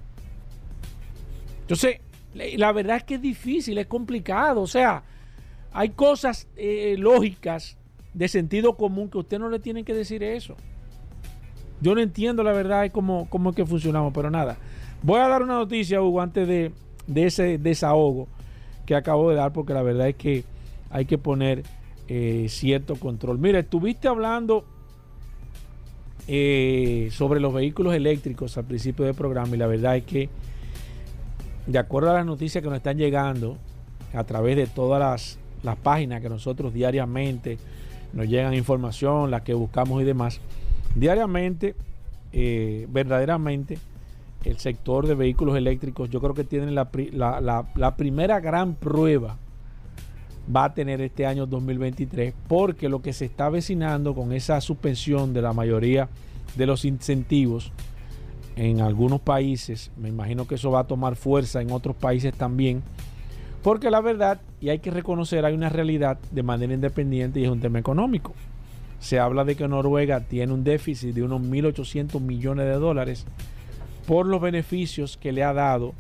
Entonces, 1.63 2.01
la 2.35 2.73
verdad 2.73 2.97
es 2.97 3.05
que 3.05 3.15
es 3.15 3.23
difícil, 3.23 3.79
es 3.79 3.87
complicado. 3.87 4.63
O 4.63 4.67
sea, 4.67 5.03
hay 5.73 5.91
cosas 5.91 6.49
eh, 6.57 6.97
lógicas 6.99 7.77
de 8.13 8.29
sentido 8.29 8.77
común 8.77 9.09
que 9.09 9.19
usted 9.19 9.39
no 9.39 9.49
le 9.49 9.59
tienen 9.59 9.85
que 9.85 9.95
decir 9.95 10.23
eso. 10.23 10.57
Yo 11.81 11.95
no 11.95 12.01
entiendo 12.01 12.43
la 12.43 12.53
verdad 12.53 12.91
cómo, 12.93 13.29
cómo 13.31 13.51
es 13.51 13.57
que 13.57 13.65
funcionamos, 13.65 14.13
pero 14.13 14.31
nada. 14.31 14.59
Voy 15.03 15.21
a 15.21 15.29
dar 15.29 15.43
una 15.43 15.55
noticia, 15.55 16.03
Hugo, 16.03 16.21
antes 16.21 16.47
de, 16.47 16.73
ese 17.15 17.59
desahogo 17.59 18.29
que 18.85 18.95
acabo 18.95 19.31
de 19.31 19.37
dar, 19.37 19.53
porque 19.53 19.73
la 19.73 19.83
verdad 19.83 20.09
es 20.09 20.17
que 20.17 20.45
hay 20.91 21.07
que 21.07 21.17
poner 21.17 21.63
eh, 22.09 22.47
cierto 22.49 22.97
control. 22.97 23.39
Mira, 23.39 23.61
estuviste 23.61 24.09
hablando 24.09 24.65
eh, 26.29 27.09
sobre 27.13 27.41
los 27.41 27.55
vehículos 27.55 27.95
eléctricos 27.95 28.59
al 28.59 28.65
principio 28.65 29.05
del 29.07 29.15
programa 29.15 29.55
y 29.55 29.59
la 29.59 29.67
verdad 29.67 29.97
es 29.97 30.05
que, 30.05 30.29
de 31.67 31.79
acuerdo 31.79 32.11
a 32.11 32.15
las 32.15 32.27
noticias 32.27 32.63
que 32.63 32.69
nos 32.69 32.77
están 32.77 32.99
llegando 32.99 33.57
a 34.13 34.25
través 34.25 34.57
de 34.57 34.67
todas 34.67 35.01
las, 35.01 35.39
las 35.63 35.77
páginas 35.77 36.21
que 36.21 36.29
nosotros 36.29 36.75
diariamente 36.75 37.59
nos 38.13 38.29
llegan 38.29 38.53
información, 38.55 39.31
las 39.31 39.43
que 39.43 39.55
buscamos 39.55 40.03
y 40.03 40.05
demás, 40.05 40.41
diariamente, 40.95 41.75
eh, 42.33 42.87
verdaderamente, 42.91 43.79
el 44.45 44.59
sector 44.59 45.07
de 45.07 45.15
vehículos 45.15 45.57
eléctricos, 45.57 46.09
yo 46.11 46.21
creo 46.21 46.35
que 46.35 46.45
tienen 46.45 46.75
la, 46.75 46.91
primera 47.97 48.41
gran 48.41 48.75
prueba 48.75 49.37
va 50.55 50.65
a 50.65 50.75
tener 50.75 51.01
este 51.01 51.27
año 51.27 51.47
2023 51.47 52.35
porque 52.49 52.89
lo 52.89 53.03
que 53.03 53.13
se 53.13 53.27
está 53.27 53.47
avecinando 53.47 54.15
con 54.15 54.33
esa 54.33 54.61
suspensión 54.61 55.33
de 55.33 55.43
la 55.43 55.53
mayoría 55.53 56.09
de 56.57 56.67
los 56.67 56.85
incentivos 56.85 57.71
en 58.57 58.81
algunos 58.81 59.21
países, 59.21 59.91
me 59.97 60.09
imagino 60.09 60.47
que 60.47 60.57
eso 60.57 60.71
va 60.71 60.81
a 60.81 60.87
tomar 60.87 61.17
fuerza 61.17 61.63
en 61.63 61.71
otros 61.71 61.95
países 61.95 62.35
también, 62.35 62.83
porque 63.63 63.91
la 63.91 64.01
verdad, 64.01 64.41
y 64.61 64.71
hay 64.71 64.81
que 64.81 64.91
reconocer, 64.91 65.45
hay 65.45 65.55
una 65.55 65.69
realidad 65.69 66.19
de 66.31 66.43
manera 66.43 66.75
independiente 66.75 67.41
y 67.41 67.45
es 67.45 67.51
un 67.51 67.61
tema 67.61 67.79
económico. 67.79 68.35
Se 68.99 69.19
habla 69.19 69.45
de 69.45 69.55
que 69.55 69.67
Noruega 69.67 70.21
tiene 70.21 70.53
un 70.53 70.65
déficit 70.65 71.15
de 71.15 71.23
unos 71.23 71.41
1.800 71.41 72.21
millones 72.21 72.67
de 72.67 72.75
dólares 72.75 73.25
por 74.11 74.27
los 74.27 74.41
beneficios 74.41 75.17
que 75.17 75.31
le 75.31 75.45
ha 75.45 75.53
dado 75.53 75.95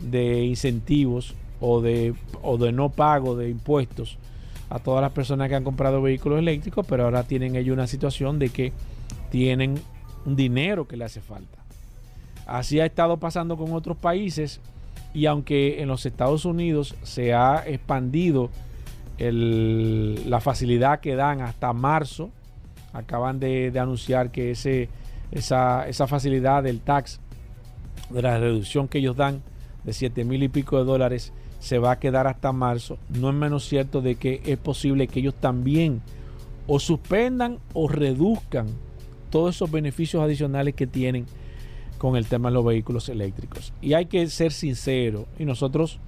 de 0.00 0.42
incentivos 0.42 1.36
o 1.60 1.80
de, 1.80 2.12
o 2.42 2.58
de 2.58 2.72
no 2.72 2.88
pago 2.88 3.36
de 3.36 3.48
impuestos 3.48 4.18
a 4.68 4.80
todas 4.80 5.00
las 5.00 5.12
personas 5.12 5.48
que 5.48 5.54
han 5.54 5.62
comprado 5.62 6.02
vehículos 6.02 6.40
eléctricos, 6.40 6.84
pero 6.88 7.04
ahora 7.04 7.22
tienen 7.22 7.54
ellos 7.54 7.74
una 7.74 7.86
situación 7.86 8.40
de 8.40 8.48
que 8.48 8.72
tienen 9.30 9.80
un 10.24 10.34
dinero 10.34 10.88
que 10.88 10.96
le 10.96 11.04
hace 11.04 11.20
falta. 11.20 11.58
Así 12.48 12.80
ha 12.80 12.86
estado 12.86 13.16
pasando 13.18 13.56
con 13.56 13.72
otros 13.74 13.96
países 13.96 14.60
y 15.14 15.26
aunque 15.26 15.80
en 15.80 15.86
los 15.86 16.04
Estados 16.04 16.46
Unidos 16.46 16.96
se 17.04 17.32
ha 17.32 17.62
expandido 17.64 18.50
la 19.20 20.40
facilidad 20.40 20.98
que 20.98 21.14
dan 21.14 21.42
hasta 21.42 21.72
marzo, 21.72 22.30
acaban 22.92 23.38
de, 23.38 23.72
anunciar 23.78 24.32
que 24.32 24.50
ese, 24.50 24.88
esa, 25.30 25.86
esa 25.86 26.08
facilidad 26.08 26.64
del 26.64 26.80
tax 26.80 27.20
de 28.10 28.22
la 28.22 28.38
reducción 28.38 28.88
que 28.88 28.98
ellos 28.98 29.16
dan 29.16 29.42
de 29.84 29.92
7 29.92 30.24
mil 30.24 30.42
y 30.42 30.48
pico 30.48 30.78
de 30.78 30.84
dólares 30.84 31.32
se 31.60 31.78
va 31.78 31.92
a 31.92 31.98
quedar 31.98 32.26
hasta 32.26 32.52
marzo, 32.52 32.98
no 33.08 33.30
es 33.30 33.34
menos 33.34 33.66
cierto 33.66 34.00
de 34.02 34.16
que 34.16 34.42
es 34.44 34.58
posible 34.58 35.08
que 35.08 35.20
ellos 35.20 35.34
también 35.34 36.02
o 36.66 36.78
suspendan 36.78 37.58
o 37.72 37.88
reduzcan 37.88 38.66
todos 39.30 39.56
esos 39.56 39.70
beneficios 39.70 40.22
adicionales 40.22 40.74
que 40.74 40.86
tienen 40.86 41.26
con 41.98 42.16
el 42.16 42.26
tema 42.26 42.50
de 42.50 42.54
los 42.54 42.64
vehículos 42.64 43.08
eléctricos. 43.08 43.72
Y 43.80 43.94
hay 43.94 44.06
que 44.06 44.26
ser 44.28 44.52
sincero, 44.52 45.26
y 45.38 45.44
nosotros 45.44 45.98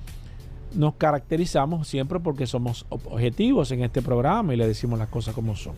nos 0.74 0.94
caracterizamos 0.94 1.88
siempre 1.88 2.20
porque 2.20 2.46
somos 2.46 2.84
objetivos 2.90 3.70
en 3.70 3.82
este 3.82 4.02
programa 4.02 4.52
y 4.52 4.56
le 4.56 4.66
decimos 4.66 4.98
las 4.98 5.08
cosas 5.08 5.34
como 5.34 5.56
son. 5.56 5.74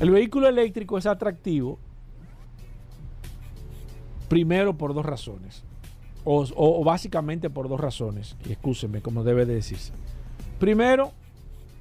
El 0.00 0.10
vehículo 0.10 0.48
eléctrico 0.48 0.98
es 0.98 1.06
atractivo 1.06 1.78
Primero 4.34 4.76
por 4.76 4.94
dos 4.94 5.06
razones. 5.06 5.62
O, 6.24 6.82
básicamente 6.82 7.50
por 7.50 7.68
dos 7.68 7.78
razones. 7.78 8.34
Y 8.48 8.50
escúcheme, 8.50 9.00
como 9.00 9.22
debe 9.22 9.46
de 9.46 9.54
decirse. 9.54 9.92
Primero, 10.58 11.12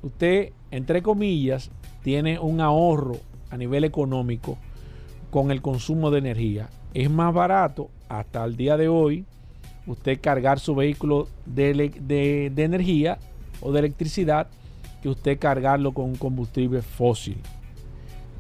usted, 0.04 0.52
entre 0.70 1.02
comillas, 1.02 1.72
tiene 2.04 2.38
un 2.38 2.62
ahorro 2.62 3.18
a 3.50 3.58
nivel 3.58 3.86
económico 3.86 4.60
con 5.32 5.50
el 5.50 5.64
consumo 5.64 6.12
de 6.12 6.20
energía. 6.20 6.70
Es 6.94 7.10
más 7.10 7.34
barato 7.34 7.90
hasta 8.08 8.46
el 8.46 8.56
día 8.56 8.78
de 8.78 8.88
hoy 8.88 9.26
usted 9.88 10.22
cargar 10.22 10.60
su 10.60 10.76
vehículo 10.76 11.30
de, 11.48 11.74
de 12.54 12.64
energía 12.64 13.18
o 13.62 13.72
de 13.72 13.80
electricidad 13.80 14.46
que 15.02 15.10
usted 15.10 15.40
cargarlo 15.40 15.92
con 15.92 16.06
un 16.06 16.18
combustible 16.18 16.84
fósil. 16.84 17.38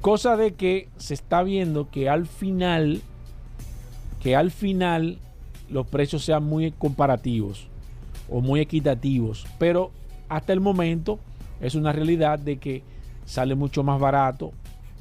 Cosa 0.01 0.37
de 0.37 0.53
que 0.53 0.87
se 0.97 1.15
está 1.15 1.41
viendo 1.41 1.89
que 1.89 2.09
al 2.09 2.27
final 2.27 3.01
que 4.23 4.35
al 4.35 4.51
final 4.51 5.19
los 5.69 5.85
precios 5.85 6.23
sean 6.23 6.43
muy 6.43 6.71
comparativos 6.71 7.67
o 8.29 8.39
muy 8.41 8.61
equitativos, 8.61 9.45
pero 9.59 9.91
hasta 10.29 10.53
el 10.53 10.61
momento 10.61 11.19
es 11.59 11.75
una 11.75 11.91
realidad 11.91 12.39
de 12.39 12.57
que 12.57 12.83
sale 13.25 13.55
mucho 13.55 13.83
más 13.83 13.99
barato 13.99 14.51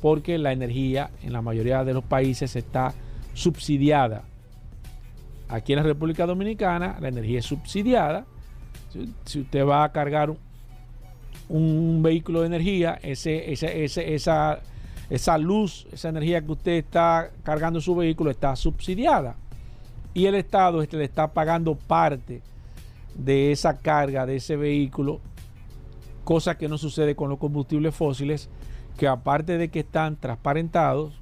porque 0.00 0.36
la 0.38 0.52
energía 0.52 1.10
en 1.22 1.32
la 1.32 1.40
mayoría 1.40 1.84
de 1.84 1.94
los 1.94 2.04
países 2.04 2.50
se 2.50 2.58
está 2.58 2.92
subsidiada. 3.34 4.24
Aquí 5.48 5.72
en 5.72 5.78
la 5.78 5.84
República 5.84 6.26
Dominicana 6.26 6.96
la 7.00 7.08
energía 7.08 7.38
es 7.38 7.46
subsidiada. 7.46 8.26
Si, 9.24 9.40
usted 9.40 9.64
va 9.64 9.84
a 9.84 9.92
cargar 9.92 10.30
un, 10.30 10.38
un 11.48 12.02
vehículo 12.02 12.40
de 12.40 12.48
energía, 12.48 12.98
ese, 13.02 13.52
ese, 13.52 13.84
ese, 13.84 14.14
esa, 14.14 14.60
esa 15.12 15.36
luz, 15.36 15.86
esa 15.92 16.08
energía 16.08 16.40
que 16.40 16.52
usted 16.52 16.72
está 16.72 17.32
cargando 17.42 17.82
su 17.82 17.94
vehículo 17.94 18.30
está 18.30 18.56
subsidiada. 18.56 19.36
Y 20.14 20.24
el 20.24 20.34
Estado 20.34 20.80
este, 20.80 20.96
le 20.96 21.04
está 21.04 21.34
pagando 21.34 21.74
parte 21.74 22.40
de 23.14 23.52
esa 23.52 23.76
carga 23.76 24.24
de 24.24 24.36
ese 24.36 24.56
vehículo, 24.56 25.20
cosa 26.24 26.56
que 26.56 26.66
no 26.66 26.78
sucede 26.78 27.14
con 27.14 27.28
los 27.28 27.38
combustibles 27.38 27.94
fósiles, 27.94 28.48
que 28.96 29.06
aparte 29.06 29.58
de 29.58 29.68
que 29.68 29.80
están 29.80 30.16
transparentados, 30.16 31.12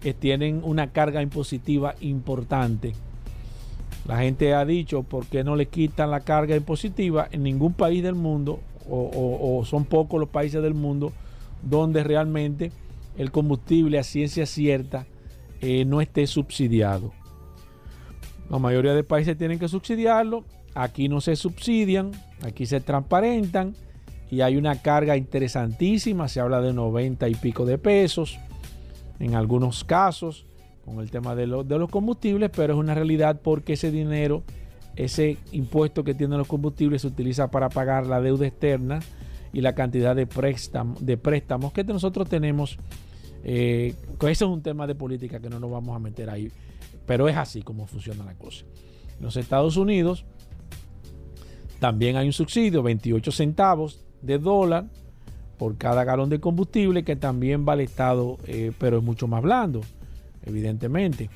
que 0.00 0.14
tienen 0.14 0.60
una 0.62 0.92
carga 0.92 1.20
impositiva 1.20 1.96
importante. 2.00 2.92
La 4.06 4.18
gente 4.18 4.54
ha 4.54 4.64
dicho, 4.64 5.02
¿por 5.02 5.26
qué 5.26 5.42
no 5.42 5.56
le 5.56 5.66
quitan 5.66 6.12
la 6.12 6.20
carga 6.20 6.54
impositiva? 6.54 7.26
En 7.32 7.42
ningún 7.42 7.72
país 7.72 8.04
del 8.04 8.14
mundo, 8.14 8.60
o 8.88 9.64
son 9.66 9.84
pocos 9.84 10.20
los 10.20 10.28
países 10.28 10.62
del 10.62 10.74
mundo, 10.74 11.12
donde 11.64 12.04
realmente 12.04 12.70
el 13.18 13.30
combustible 13.30 13.98
a 13.98 14.02
ciencia 14.02 14.46
cierta 14.46 15.06
eh, 15.60 15.84
no 15.84 16.00
esté 16.00 16.26
subsidiado. 16.26 17.12
La 18.50 18.58
mayoría 18.58 18.94
de 18.94 19.04
países 19.04 19.36
tienen 19.36 19.58
que 19.58 19.68
subsidiarlo. 19.68 20.44
Aquí 20.74 21.08
no 21.08 21.20
se 21.20 21.36
subsidian, 21.36 22.12
aquí 22.42 22.66
se 22.66 22.80
transparentan 22.80 23.74
y 24.30 24.42
hay 24.42 24.56
una 24.56 24.82
carga 24.82 25.16
interesantísima. 25.16 26.28
Se 26.28 26.40
habla 26.40 26.60
de 26.60 26.72
90 26.72 27.28
y 27.28 27.34
pico 27.34 27.64
de 27.64 27.78
pesos 27.78 28.38
en 29.18 29.34
algunos 29.34 29.84
casos 29.84 30.46
con 30.84 31.00
el 31.00 31.10
tema 31.10 31.34
de, 31.34 31.46
lo, 31.46 31.64
de 31.64 31.78
los 31.78 31.90
combustibles, 31.90 32.50
pero 32.54 32.74
es 32.74 32.78
una 32.78 32.94
realidad 32.94 33.40
porque 33.42 33.72
ese 33.72 33.90
dinero, 33.90 34.44
ese 34.94 35.38
impuesto 35.50 36.04
que 36.04 36.14
tienen 36.14 36.38
los 36.38 36.46
combustibles 36.46 37.02
se 37.02 37.08
utiliza 37.08 37.50
para 37.50 37.68
pagar 37.70 38.06
la 38.06 38.20
deuda 38.20 38.46
externa 38.46 39.00
y 39.52 39.62
la 39.62 39.74
cantidad 39.74 40.14
de, 40.14 40.28
de 41.00 41.16
préstamos 41.16 41.72
que 41.72 41.82
nosotros 41.84 42.28
tenemos. 42.28 42.78
Eh, 43.44 43.94
eso 44.20 44.28
es 44.28 44.42
un 44.42 44.62
tema 44.62 44.86
de 44.86 44.94
política 44.94 45.40
que 45.40 45.48
no 45.48 45.60
nos 45.60 45.70
vamos 45.70 45.94
a 45.94 45.98
meter 45.98 46.30
ahí, 46.30 46.50
pero 47.06 47.28
es 47.28 47.36
así 47.36 47.62
como 47.62 47.86
funciona 47.86 48.24
la 48.24 48.34
cosa. 48.34 48.64
En 49.18 49.24
los 49.24 49.36
Estados 49.36 49.76
Unidos 49.76 50.24
también 51.78 52.16
hay 52.16 52.26
un 52.26 52.32
subsidio, 52.32 52.82
28 52.82 53.30
centavos 53.32 54.04
de 54.22 54.38
dólar 54.38 54.86
por 55.58 55.76
cada 55.76 56.04
galón 56.04 56.28
de 56.28 56.40
combustible 56.40 57.04
que 57.04 57.16
también 57.16 57.66
va 57.66 57.74
al 57.74 57.80
Estado, 57.80 58.38
eh, 58.46 58.72
pero 58.78 58.98
es 58.98 59.04
mucho 59.04 59.26
más 59.26 59.42
blando, 59.42 59.80
evidentemente. 60.44 61.30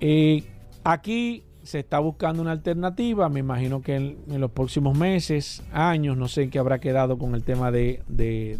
Eh, 0.00 0.44
aquí 0.84 1.42
se 1.62 1.80
está 1.80 1.98
buscando 1.98 2.40
una 2.40 2.52
alternativa, 2.52 3.28
me 3.28 3.40
imagino 3.40 3.82
que 3.82 3.96
en, 3.96 4.40
los 4.40 4.50
próximos 4.50 4.96
meses, 4.96 5.62
años, 5.70 6.16
no 6.16 6.28
sé 6.28 6.48
qué 6.48 6.58
habrá 6.58 6.78
quedado 6.78 7.18
con 7.18 7.34
el 7.34 7.42
tema 7.42 7.70
de, 7.70 8.00
de, 8.08 8.56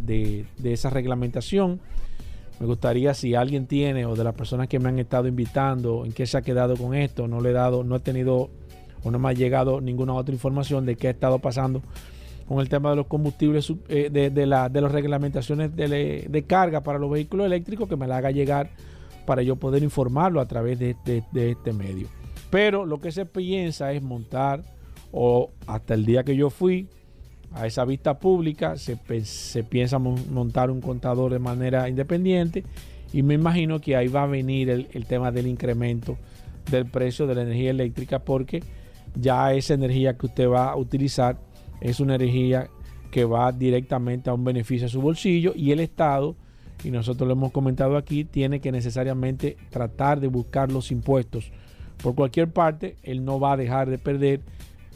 de, 0.58 0.72
esa 0.72 0.90
reglamentación. 0.90 1.80
Me 2.60 2.66
gustaría 2.66 3.14
si 3.14 3.34
alguien 3.34 3.66
tiene 3.66 4.04
o 4.04 4.16
de 4.16 4.24
las 4.24 4.34
personas 4.34 4.68
que 4.68 4.78
me 4.78 4.88
han 4.88 4.98
estado 4.98 5.28
invitando, 5.28 6.04
en 6.04 6.12
qué 6.12 6.26
se 6.26 6.38
ha 6.38 6.42
quedado 6.42 6.76
con 6.76 6.94
esto, 6.94 7.28
no 7.28 7.40
le 7.40 7.50
he 7.50 7.52
dado, 7.52 7.84
no 7.84 7.96
he 7.96 8.00
tenido 8.00 8.50
o 9.04 9.10
no 9.10 9.18
me 9.18 9.28
ha 9.28 9.32
llegado 9.32 9.80
ninguna 9.80 10.14
otra 10.14 10.34
información 10.34 10.84
de 10.84 10.96
qué 10.96 11.08
ha 11.08 11.10
estado 11.12 11.38
pasando 11.38 11.82
con 12.48 12.60
el 12.60 12.68
tema 12.68 12.90
de 12.90 12.96
los 12.96 13.06
combustibles, 13.06 13.70
eh, 13.88 14.08
de, 14.10 14.30
de, 14.30 14.40
de 14.40 14.46
las 14.46 14.92
reglamentaciones 14.92 15.76
de, 15.76 16.44
carga 16.46 16.80
para 16.80 16.98
los 16.98 17.10
vehículos 17.10 17.44
eléctricos, 17.44 17.88
que 17.88 17.96
me 17.96 18.06
la 18.06 18.16
haga 18.16 18.30
llegar 18.30 18.70
para 19.26 19.42
yo 19.42 19.56
poder 19.56 19.82
informarlo 19.82 20.40
a 20.40 20.46
través 20.46 20.78
de, 20.78 20.96
de, 21.04 21.50
este 21.50 21.74
medio. 21.74 22.08
Pero 22.48 22.86
lo 22.86 23.00
que 23.00 23.12
se 23.12 23.26
piensa 23.26 23.92
es 23.92 24.02
montar, 24.02 24.62
o 25.12 25.50
hasta 25.66 25.92
el 25.92 26.06
día 26.06 26.24
que 26.24 26.36
yo 26.36 26.48
fui 26.48 26.88
a 27.52 27.66
esa 27.66 27.84
vista 27.84 28.18
pública, 28.18 28.76
se, 28.76 28.98
se 29.24 29.64
piensa 29.64 29.98
montar 29.98 30.70
un 30.70 30.80
contador 30.80 31.32
de 31.32 31.38
manera 31.38 31.88
independiente 31.88 32.64
y 33.12 33.22
me 33.22 33.34
imagino 33.34 33.80
que 33.80 33.96
ahí 33.96 34.08
va 34.08 34.24
a 34.24 34.26
venir 34.26 34.70
el, 34.70 34.88
el 34.92 35.06
tema 35.06 35.32
del 35.32 35.46
incremento 35.46 36.18
del 36.70 36.86
precio 36.86 37.26
de 37.26 37.34
la 37.34 37.42
energía 37.42 37.70
eléctrica 37.70 38.18
porque 38.18 38.62
ya 39.14 39.52
esa 39.54 39.74
energía 39.74 40.16
que 40.16 40.26
usted 40.26 40.48
va 40.48 40.70
a 40.70 40.76
utilizar 40.76 41.38
es 41.80 42.00
una 42.00 42.16
energía 42.16 42.68
que 43.10 43.24
va 43.24 43.50
directamente 43.52 44.28
a 44.28 44.34
un 44.34 44.44
beneficio 44.44 44.86
a 44.86 44.90
su 44.90 45.00
bolsillo 45.00 45.52
y 45.56 45.72
el 45.72 45.80
Estado, 45.80 46.36
y 46.84 46.90
nosotros 46.90 47.26
lo 47.26 47.32
hemos 47.32 47.52
comentado 47.52 47.96
aquí, 47.96 48.24
tiene 48.24 48.60
que 48.60 48.70
necesariamente 48.70 49.56
tratar 49.70 50.20
de 50.20 50.28
buscar 50.28 50.70
los 50.70 50.92
impuestos 50.92 51.50
por 52.02 52.14
cualquier 52.14 52.50
parte, 52.50 52.96
él 53.02 53.24
no 53.24 53.40
va 53.40 53.52
a 53.52 53.56
dejar 53.56 53.90
de 53.90 53.98
perder. 53.98 54.40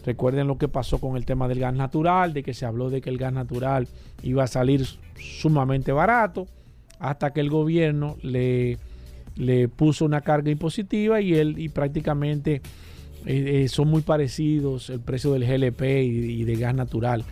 Recuerden 0.05 0.49
lo 0.49 0.59
que 0.59 0.69
pasó 0.69 0.99
con 0.99 1.17
el 1.17 1.25
tema 1.25 1.49
del 1.49 1.61
gas 1.61 1.75
natural, 1.75 2.33
de 2.33 2.43
que 2.43 2.55
se 2.55 2.67
habló 2.67 2.91
de 2.91 3.01
que 3.01 3.11
el 3.11 3.19
gas 3.19 3.33
natural 3.33 3.88
iba 4.23 4.45
a 4.45 4.49
salir 4.49 4.87
sumamente 5.17 5.93
barato, 5.93 6.49
hasta 6.99 7.33
que 7.33 7.41
el 7.41 7.51
gobierno 7.51 8.17
le, 8.23 8.79
le 9.37 9.69
puso 9.69 10.05
una 10.05 10.21
carga 10.21 10.51
impositiva 10.51 11.21
y 11.21 11.35
él 11.35 11.59
y 11.59 11.69
prácticamente 11.69 12.62
eh, 13.27 13.62
eh, 13.65 13.69
son 13.69 13.88
muy 13.88 14.03
parecidos 14.03 14.91
el 14.91 15.01
precio 15.01 15.33
del 15.33 15.47
GLP 15.47 15.83
y, 15.83 16.45
de 16.45 16.57
gas 16.57 16.75
natural, 16.75 17.25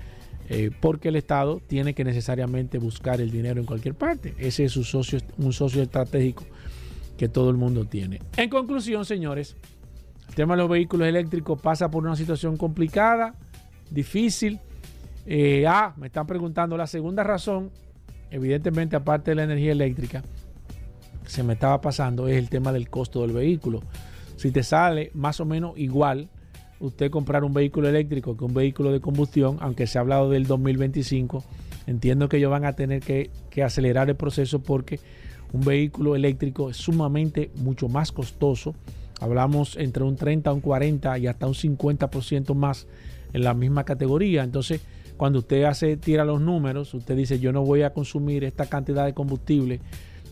eh, 0.48 0.70
porque 0.80 1.08
el 1.08 1.16
Estado 1.16 1.60
tiene 1.66 1.94
que 1.94 2.04
necesariamente 2.04 2.78
buscar 2.78 3.20
el 3.20 3.30
dinero 3.30 3.60
en 3.60 3.66
cualquier 3.66 3.94
parte. 3.94 4.34
Ese 4.38 4.64
es 4.64 4.76
un 4.76 4.84
socio, 4.84 5.18
un 5.38 5.52
socio 5.52 5.82
estratégico 5.82 6.44
que 7.18 7.28
todo 7.28 7.50
el 7.50 7.56
mundo 7.56 7.84
tiene. 7.84 8.20
En 8.36 8.48
conclusión, 8.48 9.04
señores, 9.04 9.56
el 10.30 10.34
tema 10.34 10.54
de 10.54 10.62
los 10.62 10.70
vehículos 10.70 11.06
eléctricos 11.06 11.60
pasa 11.60 11.90
por 11.90 12.04
una 12.04 12.16
situación 12.16 12.56
complicada, 12.56 13.34
difícil. 13.90 14.58
Eh, 15.26 15.66
ah, 15.68 15.92
me 15.96 16.06
están 16.06 16.26
preguntando 16.26 16.76
la 16.76 16.86
segunda 16.86 17.22
razón, 17.22 17.70
evidentemente 18.30 18.96
aparte 18.96 19.32
de 19.32 19.34
la 19.34 19.44
energía 19.44 19.72
eléctrica, 19.72 20.22
se 21.26 21.42
me 21.42 21.52
estaba 21.52 21.80
pasando, 21.80 22.26
es 22.26 22.38
el 22.38 22.48
tema 22.48 22.72
del 22.72 22.88
costo 22.88 23.22
del 23.22 23.32
vehículo 23.32 23.82
si 24.40 24.52
te 24.52 24.62
sale 24.62 25.10
más 25.12 25.38
o 25.40 25.44
menos 25.44 25.76
igual 25.76 26.30
usted 26.78 27.10
comprar 27.10 27.44
un 27.44 27.52
vehículo 27.52 27.90
eléctrico 27.90 28.38
que 28.38 28.44
un 28.44 28.54
vehículo 28.54 28.90
de 28.90 28.98
combustión, 28.98 29.58
aunque 29.60 29.86
se 29.86 29.98
ha 29.98 30.00
hablado 30.00 30.30
del 30.30 30.46
2025, 30.46 31.44
entiendo 31.86 32.26
que 32.30 32.38
ellos 32.38 32.50
van 32.50 32.64
a 32.64 32.72
tener 32.72 33.02
que 33.02 33.62
acelerar 33.62 34.08
el 34.08 34.16
proceso 34.16 34.60
porque 34.60 34.98
un 35.52 35.60
vehículo 35.60 36.16
eléctrico 36.16 36.70
es 36.70 36.78
sumamente 36.78 37.50
mucho 37.56 37.90
más 37.90 38.12
costoso. 38.12 38.74
Hablamos 39.20 39.76
entre 39.76 40.02
un 40.02 40.16
30, 40.16 40.52
un 40.52 40.60
40 40.60 41.18
y 41.18 41.26
hasta 41.26 41.46
un 41.46 41.54
50% 41.54 42.54
más 42.54 42.86
en 43.32 43.44
la 43.44 43.54
misma 43.54 43.84
categoría. 43.84 44.42
Entonces, 44.42 44.80
cuando 45.16 45.40
usted 45.40 45.64
hace, 45.64 45.96
tira 45.96 46.24
los 46.24 46.40
números, 46.40 46.94
usted 46.94 47.16
dice, 47.16 47.38
yo 47.38 47.52
no 47.52 47.62
voy 47.62 47.82
a 47.82 47.92
consumir 47.92 48.44
esta 48.44 48.66
cantidad 48.66 49.04
de 49.04 49.12
combustible 49.12 49.80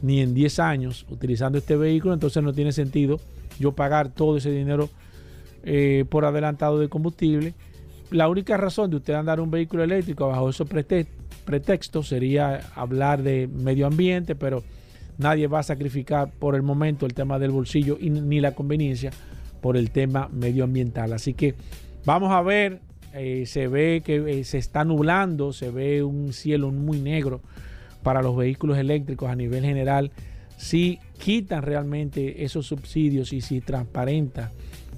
ni 0.01 0.21
en 0.21 0.33
10 0.33 0.59
años 0.61 1.07
utilizando 1.11 1.59
este 1.59 1.77
vehículo, 1.77 2.15
entonces 2.15 2.43
no 2.43 2.53
tiene 2.53 2.73
sentido 2.73 3.21
yo 3.59 3.73
pagar 3.73 4.09
todo 4.09 4.37
ese 4.37 4.51
dinero 4.51 4.89
eh, 5.65 6.05
por 6.09 6.25
adelantado 6.25 6.79
de 6.79 6.89
combustible. 6.89 7.55
La 8.11 8.29
única 8.29 8.57
razón 8.57 8.91
de 8.91 8.97
usted 8.97 9.15
andar 9.15 9.41
un 9.41 9.51
vehículo 9.51 9.83
eléctrico 9.83 10.29
bajo 10.29 10.49
esos 10.49 10.69
pretextos 11.45 12.09
sería 12.09 12.61
hablar 12.75 13.23
de 13.23 13.49
medio 13.49 13.87
ambiente, 13.87 14.35
pero 14.35 14.63
nadie 15.19 15.47
va 15.47 15.61
a 15.61 15.63
sacrificar 15.63 16.31
por 16.31 16.55
el 16.55 16.63
momento 16.63 17.07
el 17.07 17.15
tema 17.15 17.39
del 17.39 17.51
bolsillo 17.51 17.99
y 18.01 18.11
ni 18.11 18.41
la 18.41 18.55
conveniencia 18.55 19.11
por 19.61 19.77
el 19.77 19.91
tema 19.91 20.29
medioambiental. 20.33 21.13
Así 21.13 21.35
que 21.35 21.55
vamos 22.05 22.33
a 22.33 22.41
ver, 22.43 22.81
eh, 23.13 23.45
se 23.47 23.69
ve 23.69 24.03
que 24.05 24.41
eh, 24.41 24.45
se 24.45 24.59
está 24.59 24.85
nublando, 24.85 25.53
se 25.53 25.71
ve 25.71 26.03
un 26.03 26.33
cielo 26.33 26.71
muy 26.71 27.01
negro 27.01 27.41
para 28.03 28.23
los 28.23 28.37
vehículos 28.37 28.79
eléctricos 28.79 29.29
a 29.29 29.37
nivel 29.37 29.65
general 29.65 30.13
si 30.57 30.99
quitan 31.19 31.63
realmente 31.63 32.45
esos 32.45 32.67
subsidios 32.67 33.33
y 33.33 33.41
si 33.41 33.61
transparenta 33.61 34.53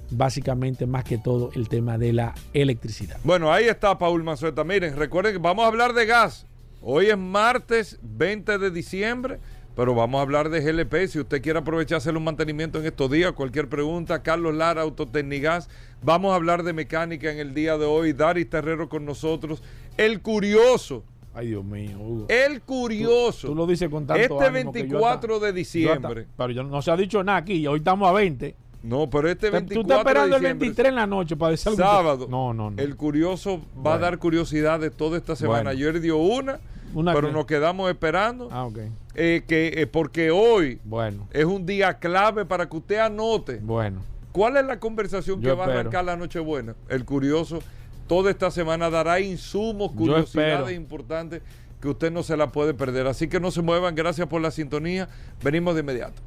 básicamente 0.09 0.85
más 0.85 1.03
que 1.05 1.17
todo 1.17 1.51
el 1.55 1.69
tema 1.69 1.97
de 1.97 2.13
la 2.13 2.33
electricidad. 2.53 3.17
Bueno, 3.23 3.51
ahí 3.53 3.65
está 3.65 3.97
Paul 3.97 4.23
Mazueta. 4.23 4.63
Miren, 4.63 4.97
recuerden 4.97 5.33
que 5.33 5.39
vamos 5.39 5.63
a 5.63 5.67
hablar 5.67 5.93
de 5.93 6.05
gas. 6.05 6.45
Hoy 6.81 7.07
es 7.07 7.17
martes 7.17 7.99
20 8.01 8.57
de 8.57 8.71
diciembre, 8.71 9.39
pero 9.75 9.95
vamos 9.95 10.19
a 10.19 10.21
hablar 10.21 10.49
de 10.49 10.61
GLP. 10.61 11.07
Si 11.07 11.19
usted 11.19 11.41
quiere 11.41 11.59
aprovechar 11.59 11.97
hacer 11.97 12.15
un 12.17 12.23
mantenimiento 12.23 12.79
en 12.79 12.85
estos 12.85 13.09
días, 13.09 13.31
cualquier 13.31 13.69
pregunta, 13.69 14.23
Carlos 14.23 14.53
Lara, 14.55 14.81
Autotecnigas. 14.81 15.69
Vamos 16.03 16.33
a 16.33 16.35
hablar 16.35 16.63
de 16.63 16.73
mecánica 16.73 17.31
en 17.31 17.39
el 17.39 17.53
día 17.53 17.77
de 17.77 17.85
hoy. 17.85 18.13
Daris 18.13 18.49
Terrero 18.49 18.89
con 18.89 19.05
nosotros. 19.05 19.63
El 19.97 20.21
curioso 20.21 21.03
Ay, 21.33 21.47
Dios 21.47 21.63
mío, 21.63 21.97
Hugo. 21.97 22.25
El 22.27 22.61
curioso. 22.61 23.47
Tú, 23.47 23.53
tú 23.53 23.55
lo 23.55 23.67
dices 23.67 23.89
con 23.89 24.05
tanto 24.05 24.21
Este 24.21 24.49
24 24.49 25.35
hasta, 25.35 25.45
de 25.45 25.53
diciembre. 25.53 26.21
Hasta, 26.21 26.33
pero 26.35 26.51
yo, 26.51 26.63
no 26.63 26.81
se 26.81 26.91
ha 26.91 26.97
dicho 26.97 27.23
nada 27.23 27.37
aquí. 27.37 27.65
Hoy 27.67 27.79
estamos 27.79 28.09
a 28.09 28.11
20. 28.11 28.55
No, 28.83 29.09
pero 29.09 29.29
este 29.29 29.49
24 29.49 29.75
Tú 29.75 29.81
estás 29.81 29.99
esperando 29.99 30.35
el 30.35 30.41
23 30.41 30.89
en 30.89 30.95
la 30.95 31.07
noche 31.07 31.37
para 31.37 31.51
decir 31.51 31.73
Sábado. 31.73 32.27
No, 32.29 32.53
no, 32.53 32.71
no. 32.71 32.81
El 32.81 32.95
curioso 32.97 33.59
va 33.59 33.81
bueno. 33.81 33.91
a 33.91 33.97
dar 33.99 34.17
curiosidad 34.17 34.79
de 34.79 34.89
toda 34.89 35.17
esta 35.17 35.35
semana. 35.35 35.63
Bueno. 35.63 35.69
Ayer 35.69 36.01
dio 36.01 36.17
una 36.17 36.59
Una 36.93 37.13
pero 37.13 37.27
que- 37.27 37.33
nos 37.33 37.45
quedamos 37.45 37.89
esperando. 37.89 38.49
Ah, 38.51 38.65
ok. 38.65 38.77
eh, 39.15 39.43
que, 39.47 39.73
eh, 39.75 39.87
porque 39.87 40.31
hoy 40.31 40.79
Bueno, 40.85 41.27
es 41.31 41.45
un 41.45 41.65
día 41.65 41.99
clave 41.99 42.45
para 42.45 42.67
que 42.69 42.77
usted 42.77 42.97
anote 42.97 43.57
bueno. 43.61 44.01
cuál 44.31 44.57
es 44.57 44.65
la 44.65 44.79
conversación 44.79 45.41
que 45.41 45.51
va 45.51 45.65
a 45.65 45.67
arrancar 45.67 46.05
la 46.05 46.15
Nochebuena. 46.17 46.75
El 46.89 47.03
curioso, 47.05 47.59
toda 48.07 48.31
esta 48.31 48.51
semana 48.51 48.89
dará 48.89 49.19
insumos, 49.19 49.91
curiosidades 49.91 50.75
importantes 50.75 51.41
que 51.81 51.89
usted 51.89 52.11
no 52.11 52.23
se 52.23 52.37
la 52.37 52.51
puede 52.51 52.73
perder. 52.73 53.07
Así 53.07 53.27
que 53.27 53.39
no 53.39 53.51
se 53.51 53.61
muevan, 53.61 53.95
gracias 53.95 54.27
por 54.27 54.39
la 54.41 54.51
sintonía. 54.51 55.09
Venimos 55.43 55.73
de 55.75 55.81
inmediato. 55.81 56.21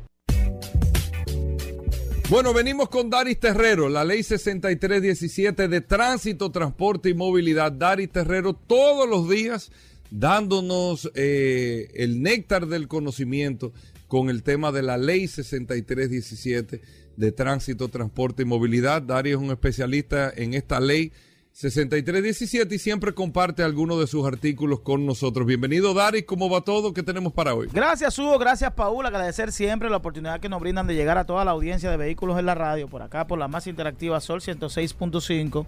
Bueno, 2.30 2.54
venimos 2.54 2.88
con 2.88 3.10
Daris 3.10 3.38
Terrero, 3.38 3.88
la 3.88 4.02
ley 4.02 4.22
6317 4.22 5.68
de 5.68 5.80
tránsito, 5.82 6.50
transporte 6.50 7.10
y 7.10 7.14
movilidad. 7.14 7.70
Daris 7.70 8.10
Terrero 8.10 8.54
todos 8.54 9.08
los 9.08 9.28
días 9.28 9.70
dándonos 10.14 11.10
eh, 11.16 11.90
el 11.94 12.22
néctar 12.22 12.68
del 12.68 12.86
conocimiento 12.86 13.72
con 14.06 14.30
el 14.30 14.44
tema 14.44 14.70
de 14.70 14.82
la 14.82 14.96
ley 14.96 15.26
6317 15.26 16.80
de 17.16 17.32
tránsito, 17.32 17.88
transporte 17.88 18.42
y 18.42 18.46
movilidad. 18.46 19.02
Daris 19.02 19.32
es 19.34 19.40
un 19.40 19.50
especialista 19.50 20.32
en 20.36 20.54
esta 20.54 20.78
ley 20.78 21.10
6317 21.54 22.74
y 22.74 22.78
siempre 22.80 23.14
comparte 23.14 23.62
algunos 23.62 24.00
de 24.00 24.08
sus 24.08 24.26
artículos 24.26 24.80
con 24.80 25.06
nosotros. 25.06 25.46
Bienvenido 25.46 25.94
Daris, 25.94 26.24
¿cómo 26.24 26.50
va 26.50 26.62
todo? 26.62 26.92
¿Qué 26.92 27.04
tenemos 27.04 27.32
para 27.32 27.54
hoy? 27.54 27.68
Gracias 27.72 28.18
Hugo, 28.18 28.40
gracias 28.40 28.72
Paul, 28.72 29.06
agradecer 29.06 29.52
siempre 29.52 29.88
la 29.88 29.98
oportunidad 29.98 30.40
que 30.40 30.48
nos 30.48 30.60
brindan 30.60 30.88
de 30.88 30.96
llegar 30.96 31.16
a 31.16 31.26
toda 31.26 31.44
la 31.44 31.52
audiencia 31.52 31.92
de 31.92 31.96
vehículos 31.96 32.40
en 32.40 32.46
la 32.46 32.56
radio, 32.56 32.88
por 32.88 33.02
acá 33.02 33.28
por 33.28 33.38
la 33.38 33.46
más 33.46 33.68
interactiva 33.68 34.20
Sol 34.20 34.40
106.5 34.40 35.64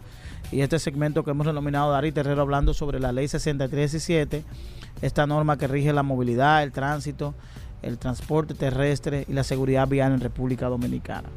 y 0.50 0.62
este 0.62 0.80
segmento 0.80 1.22
que 1.22 1.30
hemos 1.30 1.46
denominado 1.46 1.92
Dari 1.92 2.10
Terrero 2.10 2.42
hablando 2.42 2.74
sobre 2.74 2.98
la 2.98 3.12
ley 3.12 3.28
6317, 3.28 4.42
esta 5.02 5.28
norma 5.28 5.56
que 5.56 5.68
rige 5.68 5.92
la 5.92 6.02
movilidad, 6.02 6.64
el 6.64 6.72
tránsito, 6.72 7.32
el 7.82 7.98
transporte 7.98 8.54
terrestre 8.54 9.24
y 9.28 9.34
la 9.34 9.44
seguridad 9.44 9.86
vial 9.86 10.14
en 10.14 10.20
República 10.20 10.66
Dominicana. 10.66 11.28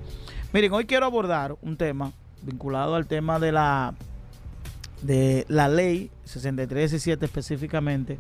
Miren, 0.53 0.73
hoy 0.73 0.85
quiero 0.85 1.05
abordar 1.05 1.55
un 1.61 1.77
tema 1.77 2.13
vinculado 2.41 2.95
al 2.95 3.05
tema 3.05 3.37
de 3.37 3.51
la 3.51 3.93
de 5.01 5.45
la 5.47 5.69
ley 5.69 6.11
6317 6.25 7.25
específicamente 7.25 8.19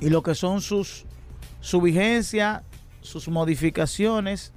y 0.00 0.08
lo 0.10 0.22
que 0.22 0.34
son 0.34 0.60
sus 0.60 1.04
su 1.60 1.80
vigencia, 1.80 2.62
sus 3.00 3.28
modificaciones 3.28 4.52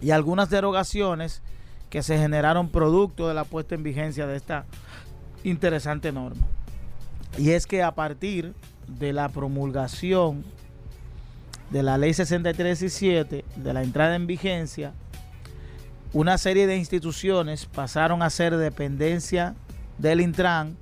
y 0.00 0.10
algunas 0.10 0.50
derogaciones 0.50 1.42
que 1.90 2.02
se 2.02 2.18
generaron 2.18 2.70
producto 2.70 3.28
de 3.28 3.34
la 3.34 3.44
puesta 3.44 3.76
en 3.76 3.84
vigencia 3.84 4.26
de 4.26 4.36
esta 4.36 4.66
interesante 5.44 6.10
norma. 6.10 6.44
Y 7.38 7.50
es 7.50 7.66
que 7.66 7.84
a 7.84 7.94
partir 7.94 8.52
de 8.88 9.12
la 9.12 9.28
promulgación 9.28 10.44
de 11.70 11.82
la 11.82 11.98
ley 11.98 12.14
6317, 12.14 13.44
de 13.54 13.72
la 13.72 13.82
entrada 13.82 14.16
en 14.16 14.26
vigencia, 14.26 14.92
una 16.16 16.38
serie 16.38 16.66
de 16.66 16.78
instituciones 16.78 17.66
pasaron 17.66 18.22
a 18.22 18.30
ser 18.30 18.56
dependencia 18.56 19.54
del 19.98 20.22
Intran, 20.22 20.78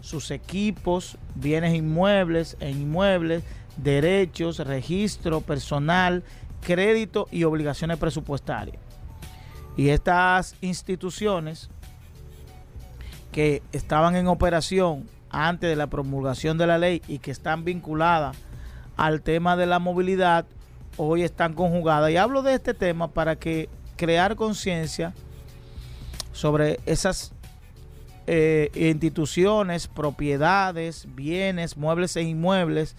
sus 0.00 0.30
equipos, 0.30 1.18
bienes 1.34 1.74
inmuebles 1.74 2.56
e 2.60 2.70
inmuebles, 2.70 3.44
derechos, 3.76 4.60
registro 4.60 5.42
personal, 5.42 6.24
crédito 6.62 7.28
y 7.30 7.44
obligaciones 7.44 7.98
presupuestarias. 7.98 8.78
Y 9.76 9.90
estas 9.90 10.54
instituciones 10.62 11.68
que 13.32 13.62
estaban 13.72 14.16
en 14.16 14.28
operación 14.28 15.06
antes 15.28 15.68
de 15.68 15.76
la 15.76 15.88
promulgación 15.88 16.56
de 16.56 16.68
la 16.68 16.78
ley 16.78 17.02
y 17.06 17.18
que 17.18 17.32
están 17.32 17.64
vinculadas 17.64 18.34
al 18.96 19.20
tema 19.20 19.58
de 19.58 19.66
la 19.66 19.78
movilidad, 19.78 20.46
hoy 20.96 21.22
están 21.22 21.52
conjugadas. 21.52 22.10
Y 22.12 22.16
hablo 22.16 22.40
de 22.40 22.54
este 22.54 22.72
tema 22.72 23.08
para 23.08 23.36
que 23.36 23.68
crear 23.96 24.36
conciencia 24.36 25.12
sobre 26.32 26.80
esas 26.86 27.32
eh, 28.26 28.70
instituciones, 28.74 29.86
propiedades, 29.86 31.06
bienes, 31.14 31.76
muebles 31.76 32.16
e 32.16 32.22
inmuebles, 32.22 32.96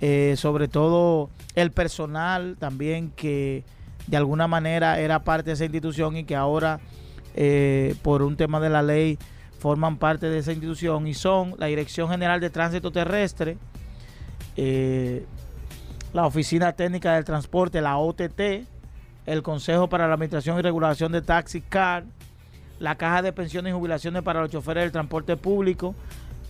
eh, 0.00 0.34
sobre 0.36 0.68
todo 0.68 1.30
el 1.54 1.72
personal 1.72 2.56
también 2.58 3.10
que 3.10 3.64
de 4.06 4.16
alguna 4.18 4.46
manera 4.46 5.00
era 5.00 5.24
parte 5.24 5.50
de 5.50 5.54
esa 5.54 5.64
institución 5.64 6.18
y 6.18 6.24
que 6.24 6.36
ahora 6.36 6.80
eh, 7.34 7.94
por 8.02 8.22
un 8.22 8.36
tema 8.36 8.60
de 8.60 8.68
la 8.68 8.82
ley 8.82 9.18
forman 9.58 9.96
parte 9.96 10.28
de 10.28 10.38
esa 10.38 10.52
institución 10.52 11.06
y 11.06 11.14
son 11.14 11.54
la 11.58 11.66
Dirección 11.66 12.10
General 12.10 12.38
de 12.38 12.50
Tránsito 12.50 12.92
Terrestre, 12.92 13.56
la 16.12 16.26
Oficina 16.26 16.72
Técnica 16.72 17.14
del 17.14 17.24
Transporte, 17.24 17.80
la 17.80 17.96
OTT, 17.96 18.66
el 19.28 19.42
Consejo 19.42 19.88
para 19.88 20.08
la 20.08 20.14
Administración 20.14 20.58
y 20.58 20.62
Regulación 20.62 21.12
de 21.12 21.20
Taxi 21.20 21.60
Car, 21.60 22.04
la 22.78 22.96
Caja 22.96 23.20
de 23.20 23.32
Pensiones 23.32 23.70
y 23.70 23.74
Jubilaciones 23.74 24.22
para 24.22 24.40
los 24.40 24.50
Choferes 24.50 24.84
del 24.84 24.92
Transporte 24.92 25.36
Público, 25.36 25.94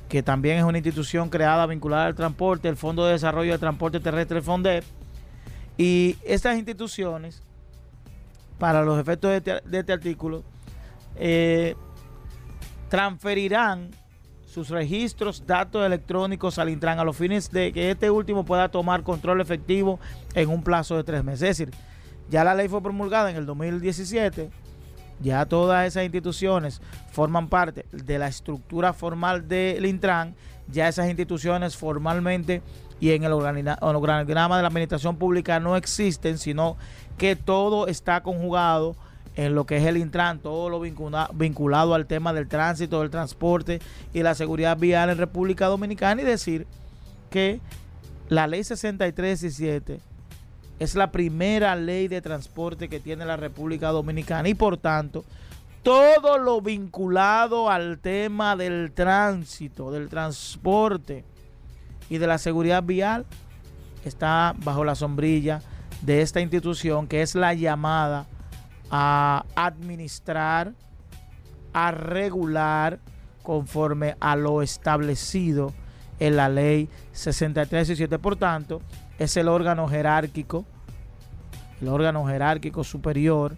que 0.08 0.22
también 0.22 0.58
es 0.58 0.64
una 0.64 0.78
institución 0.78 1.28
creada 1.28 1.66
vinculada 1.66 2.06
al 2.06 2.14
transporte, 2.14 2.68
el 2.68 2.76
Fondo 2.76 3.04
de 3.04 3.12
Desarrollo 3.12 3.50
del 3.50 3.60
Transporte 3.60 3.98
Terrestre, 3.98 4.38
el 4.38 4.44
FONDEP, 4.44 4.84
y 5.76 6.16
estas 6.24 6.56
instituciones, 6.56 7.42
para 8.58 8.82
los 8.82 8.98
efectos 8.98 9.30
de 9.30 9.36
este, 9.38 9.78
este 9.78 9.92
artículo, 9.92 10.44
eh, 11.16 11.74
transferirán 12.88 13.90
sus 14.46 14.70
registros, 14.70 15.46
datos 15.46 15.84
electrónicos 15.84 16.58
al 16.58 16.70
Intran 16.70 16.98
a 16.98 17.04
los 17.04 17.16
fines 17.16 17.50
de 17.50 17.72
que 17.72 17.90
este 17.90 18.10
último 18.10 18.44
pueda 18.44 18.68
tomar 18.68 19.02
control 19.02 19.40
efectivo 19.40 19.98
en 20.34 20.48
un 20.48 20.62
plazo 20.62 20.96
de 20.96 21.04
tres 21.04 21.22
meses. 21.22 21.42
Es 21.42 21.58
decir, 21.58 21.74
ya 22.30 22.44
la 22.44 22.54
ley 22.54 22.68
fue 22.68 22.82
promulgada 22.82 23.30
en 23.30 23.36
el 23.36 23.46
2017, 23.46 24.50
ya 25.20 25.46
todas 25.46 25.86
esas 25.86 26.04
instituciones 26.04 26.80
forman 27.10 27.48
parte 27.48 27.86
de 27.92 28.18
la 28.18 28.28
estructura 28.28 28.92
formal 28.92 29.48
del 29.48 29.84
Intran, 29.86 30.34
ya 30.70 30.88
esas 30.88 31.08
instituciones 31.08 31.76
formalmente 31.76 32.62
y 33.00 33.10
en 33.12 33.24
el 33.24 33.32
organigrama 33.32 34.56
de 34.56 34.62
la 34.62 34.68
administración 34.68 35.16
pública 35.16 35.60
no 35.60 35.76
existen, 35.76 36.38
sino 36.38 36.76
que 37.16 37.36
todo 37.36 37.86
está 37.86 38.22
conjugado 38.22 38.96
en 39.34 39.54
lo 39.54 39.66
que 39.66 39.76
es 39.76 39.84
el 39.84 39.96
Intran, 39.96 40.40
todo 40.40 40.68
lo 40.68 40.80
vincula- 40.80 41.30
vinculado 41.32 41.94
al 41.94 42.06
tema 42.06 42.32
del 42.32 42.48
tránsito, 42.48 43.00
del 43.00 43.10
transporte 43.10 43.80
y 44.12 44.22
la 44.22 44.34
seguridad 44.34 44.76
vial 44.76 45.10
en 45.10 45.18
República 45.18 45.66
Dominicana 45.66 46.22
y 46.22 46.24
decir 46.24 46.66
que 47.30 47.60
la 48.28 48.46
ley 48.46 48.64
6317 48.64 50.00
es 50.78 50.94
la 50.94 51.10
primera 51.10 51.74
ley 51.74 52.08
de 52.08 52.20
transporte 52.20 52.88
que 52.88 53.00
tiene 53.00 53.24
la 53.24 53.36
República 53.36 53.88
Dominicana 53.88 54.48
y 54.48 54.54
por 54.54 54.76
tanto 54.76 55.24
todo 55.82 56.38
lo 56.38 56.60
vinculado 56.60 57.70
al 57.70 57.98
tema 57.98 58.56
del 58.56 58.92
tránsito, 58.92 59.90
del 59.90 60.08
transporte 60.08 61.24
y 62.10 62.18
de 62.18 62.26
la 62.26 62.38
seguridad 62.38 62.82
vial 62.82 63.26
está 64.04 64.54
bajo 64.58 64.84
la 64.84 64.94
sombrilla 64.94 65.62
de 66.02 66.22
esta 66.22 66.40
institución 66.40 67.06
que 67.06 67.22
es 67.22 67.34
la 67.34 67.54
llamada 67.54 68.26
a 68.90 69.44
administrar, 69.54 70.72
a 71.72 71.90
regular 71.90 73.00
conforme 73.42 74.16
a 74.20 74.36
lo 74.36 74.62
establecido 74.62 75.72
en 76.18 76.36
la 76.36 76.48
ley 76.48 76.88
6317. 77.12 78.18
Por 78.18 78.36
tanto, 78.36 78.82
es 79.18 79.36
el 79.36 79.48
órgano 79.48 79.88
jerárquico, 79.88 80.64
el 81.80 81.88
órgano 81.88 82.26
jerárquico 82.26 82.84
superior 82.84 83.56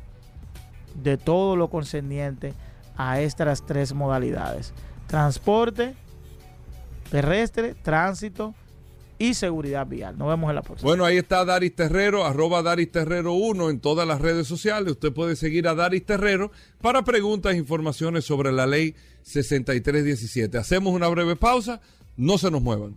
de 0.94 1.16
todo 1.16 1.56
lo 1.56 1.68
concerniente 1.68 2.54
a 2.96 3.20
estas 3.20 3.64
tres 3.64 3.94
modalidades. 3.94 4.72
Transporte 5.06 5.94
terrestre, 7.10 7.74
tránsito 7.74 8.54
y 9.18 9.34
seguridad 9.34 9.86
vial. 9.86 10.16
Nos 10.16 10.28
vemos 10.28 10.48
en 10.48 10.54
la 10.54 10.62
próxima. 10.62 10.88
Bueno, 10.88 11.04
ahí 11.04 11.18
está 11.18 11.44
Daris 11.44 11.74
Terrero, 11.74 12.24
arroba 12.24 12.62
Daris 12.62 12.90
Terrero 12.90 13.34
1 13.34 13.68
en 13.68 13.80
todas 13.80 14.08
las 14.08 14.20
redes 14.20 14.46
sociales. 14.46 14.92
Usted 14.92 15.12
puede 15.12 15.36
seguir 15.36 15.68
a 15.68 15.74
Daris 15.74 16.06
Terrero 16.06 16.50
para 16.80 17.02
preguntas 17.02 17.52
e 17.52 17.58
informaciones 17.58 18.24
sobre 18.24 18.50
la 18.50 18.66
ley 18.66 18.94
6317. 19.22 20.56
Hacemos 20.56 20.94
una 20.94 21.08
breve 21.08 21.36
pausa, 21.36 21.82
no 22.16 22.38
se 22.38 22.50
nos 22.50 22.62
muevan. 22.62 22.96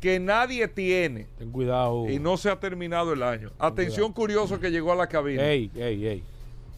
que 0.00 0.20
nadie 0.20 0.68
tiene. 0.68 1.26
Ten 1.38 1.50
cuidado. 1.50 2.08
Y 2.08 2.18
no 2.18 2.36
se 2.36 2.50
ha 2.50 2.58
terminado 2.60 3.12
el 3.12 3.22
año. 3.22 3.50
Atención 3.58 4.12
curioso 4.12 4.60
que 4.60 4.70
llegó 4.70 4.92
a 4.92 4.96
la 4.96 5.06
cabina. 5.06 5.42
Ey, 5.44 5.70
ey, 5.74 6.06
ey. 6.06 6.24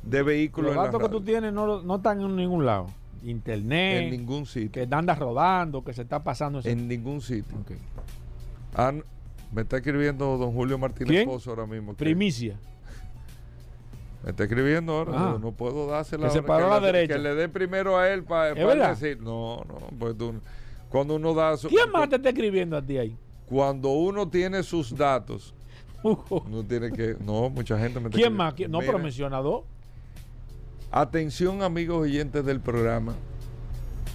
De 0.02 0.22
vehículos. 0.22 0.74
Los 0.74 0.84
datos 0.84 1.02
que 1.02 1.08
tú 1.08 1.20
tienes 1.20 1.52
no, 1.52 1.82
no 1.82 1.96
están 1.96 2.20
en 2.20 2.36
ningún 2.36 2.64
lado. 2.64 2.86
Internet. 3.24 4.04
En 4.04 4.10
ningún 4.10 4.46
sitio. 4.46 4.70
Que 4.70 4.94
andas 4.94 5.18
rodando, 5.18 5.82
que 5.82 5.92
se 5.92 6.02
está 6.02 6.22
pasando. 6.22 6.60
En 6.64 6.86
ningún 6.88 7.20
sitio. 7.20 7.56
me 9.52 9.62
está 9.62 9.78
escribiendo 9.78 10.38
don 10.38 10.52
Julio 10.52 10.78
Martínez 10.78 11.24
Pozo 11.26 11.50
ahora 11.50 11.66
mismo. 11.66 11.94
Primicia. 11.94 12.56
Me 14.24 14.30
está 14.30 14.44
escribiendo 14.44 14.92
ahora, 14.92 15.38
no 15.38 15.52
puedo 15.52 15.86
dársela. 15.86 16.26
Que 16.26 16.32
se 16.32 16.42
paró 16.42 16.66
a 16.72 16.80
la 16.80 16.86
derecha. 16.86 17.14
Que 17.14 17.20
le 17.20 17.34
dé 17.34 17.48
primero 17.48 17.96
a 17.98 18.08
él 18.08 18.24
para 18.24 18.54
decir. 18.54 19.20
No, 19.20 19.64
no, 19.68 19.78
pues 19.98 20.16
tú. 20.16 20.34
Cuando 20.88 21.16
uno 21.16 21.34
da. 21.34 21.56
¿Quién 21.56 21.90
más 21.90 22.08
te 22.08 22.16
está 22.16 22.30
escribiendo 22.30 22.76
a 22.76 22.82
ti 22.82 22.98
ahí? 22.98 23.16
Cuando 23.46 23.90
uno 23.90 24.28
tiene 24.28 24.62
sus 24.62 24.96
datos, 24.96 25.54
uno 26.02 26.64
tiene 26.64 26.90
que. 26.92 27.16
No, 27.20 27.50
mucha 27.50 27.78
gente 27.78 28.00
me 28.00 28.06
está 28.06 28.18
¿Quién 28.18 28.34
más? 28.34 28.54
No, 28.68 28.80
pero 28.80 28.98
menciona 28.98 29.38
dos. 29.38 29.64
Atención, 30.90 31.62
amigos 31.62 32.02
oyentes 32.02 32.44
del 32.44 32.60
programa. 32.60 33.14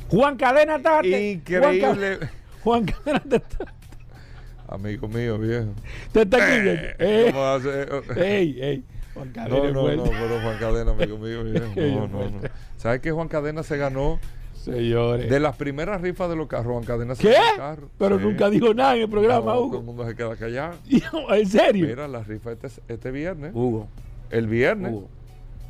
Juan 0.10 0.36
Cadena 0.38 0.82
Tate. 0.82 1.32
Increíble. 1.32 2.20
Juan, 2.64 2.86
Cadena 2.86 3.20
Tate. 3.20 3.66
Amigo 4.68 5.08
mío, 5.08 5.38
viejo. 5.38 5.74
Te 6.12 6.22
está 6.22 6.38
escribiendo. 6.38 6.82
Eh, 6.98 7.30
¿Cómo 7.32 7.46
hace? 7.46 7.88
ey, 8.16 8.58
ey. 8.60 8.84
Juan 9.14 9.32
Cadena. 9.32 9.56
No, 9.56 9.72
no, 9.72 9.96
no, 9.96 10.04
pero 10.04 10.42
Juan 10.42 10.58
Cadena, 10.58 10.92
amigo 10.92 11.18
mío, 11.20 11.44
viejo. 11.44 11.68
No, 11.76 12.08
no, 12.08 12.30
no. 12.30 12.40
¿Sabes 12.78 13.02
que 13.02 13.12
Juan 13.12 13.28
Cadena 13.28 13.62
se 13.62 13.78
ganó 13.78 14.20
Señores. 14.64 15.30
De 15.30 15.40
las 15.42 15.58
primeras 15.58 16.00
rifas 16.00 16.30
de 16.30 16.38
los 16.38 16.48
carros, 16.48 16.72
Juan 16.72 16.86
Cadena 16.86 17.16
¿Qué? 17.16 17.36
Pero 17.98 18.18
nunca 18.18 18.50
dijo 18.50 18.74
nada 18.74 18.96
en 18.96 19.02
el 19.02 19.10
programa, 19.10 19.58
Hugo. 19.58 19.68
Todo 19.68 19.80
el 19.80 19.86
mundo 19.86 20.08
se 20.08 20.16
queda 20.16 20.36
callado. 20.38 20.76
¿En 21.30 21.48
serio? 21.48 21.86
Mira, 21.86 22.08
la 22.08 22.24
rifa 22.24 22.54
este, 22.54 22.68
este 22.88 23.12
viernes. 23.12 23.52
Hugo. 23.54 23.90
El 24.30 24.48
viernes. 24.48 24.94
Hugo. 24.94 25.10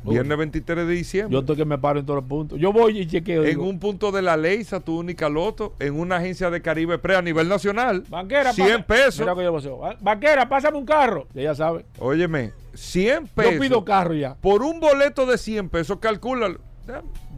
Viernes 0.04 0.38
23 0.38 0.86
de 0.86 0.92
diciembre. 0.92 1.32
Yo 1.32 1.40
estoy 1.40 1.56
que 1.56 1.64
me 1.64 1.78
paro 1.78 1.98
en 1.98 2.06
todos 2.06 2.20
los 2.20 2.28
puntos. 2.28 2.58
Yo 2.58 2.72
voy 2.72 3.00
y 3.00 3.06
chequeo. 3.06 3.44
En 3.44 3.58
un 3.58 3.80
punto 3.80 4.12
de 4.12 4.22
la 4.22 4.36
Leisa, 4.36 4.78
tu 4.80 4.98
única 4.98 5.28
loto, 5.28 5.72
en 5.80 5.98
una 5.98 6.16
agencia 6.16 6.50
de 6.50 6.60
Caribe 6.60 6.98
Pre 6.98 7.16
a 7.16 7.22
nivel 7.22 7.48
nacional. 7.48 8.04
Banquera, 8.08 8.52
100 8.52 8.84
pesos. 8.84 9.20
Mira 9.20 9.34
que 9.34 9.64
yo 9.64 9.80
Banquera, 10.00 10.48
pásame 10.48 10.76
un 10.76 10.84
carro. 10.84 11.26
Ya 11.34 11.54
sabe. 11.54 11.86
Óyeme, 11.98 12.52
100 12.74 13.28
pesos. 13.28 13.54
Yo 13.54 13.60
pido 13.60 13.84
carro 13.84 14.14
ya. 14.14 14.34
Por 14.36 14.62
un 14.62 14.78
boleto 14.78 15.26
de 15.26 15.38
100 15.38 15.70
pesos, 15.70 15.98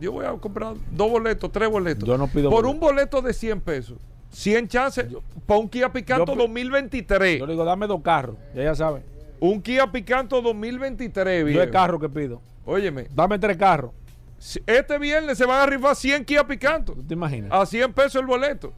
yo 0.01 0.12
voy 0.12 0.26
a 0.26 0.32
comprar 0.32 0.74
dos 0.90 1.11
boletos, 1.11 1.51
tres 1.53 1.68
boletos. 1.68 2.09
Yo 2.09 2.18
no 2.18 2.26
pido 2.28 2.51
Por 2.51 2.66
un 2.66 2.80
boleto 2.80 3.22
de 3.22 3.32
100 3.32 3.61
pesos. 3.61 3.99
100 4.30 4.68
chances 4.68 5.07
para 5.47 5.61
un 5.61 5.68
Kia 5.68 5.92
Picanto 5.92 6.34
2023. 6.34 7.38
Yo 7.38 7.47
le 7.47 7.53
digo, 7.53 7.64
dame 7.64 7.86
dos 7.86 8.03
carros, 8.03 8.36
ya 8.55 8.64
ya 8.64 8.74
saben. 8.74 9.03
Un 9.40 9.62
Kia 9.62 9.90
Picanto 9.90 10.42
2023, 10.42 11.55
Yo 11.55 11.62
el 11.62 11.70
carro 11.70 11.99
que 11.99 12.09
pido. 12.09 12.40
Óyeme. 12.64 13.07
Dame 13.14 13.38
tres 13.38 13.57
carros. 13.57 13.92
Este 14.66 14.99
viernes 14.99 15.38
se 15.38 15.47
van 15.47 15.62
a 15.62 15.66
rifar 15.66 15.97
100 15.97 16.24
Kia 16.24 16.47
Picanto. 16.47 16.92
¿Tú 16.92 17.03
te 17.03 17.14
imaginas? 17.14 17.51
A 17.53 17.64
100 17.64 17.92
pesos 17.92 18.16
el 18.16 18.26
boleto. 18.26 18.72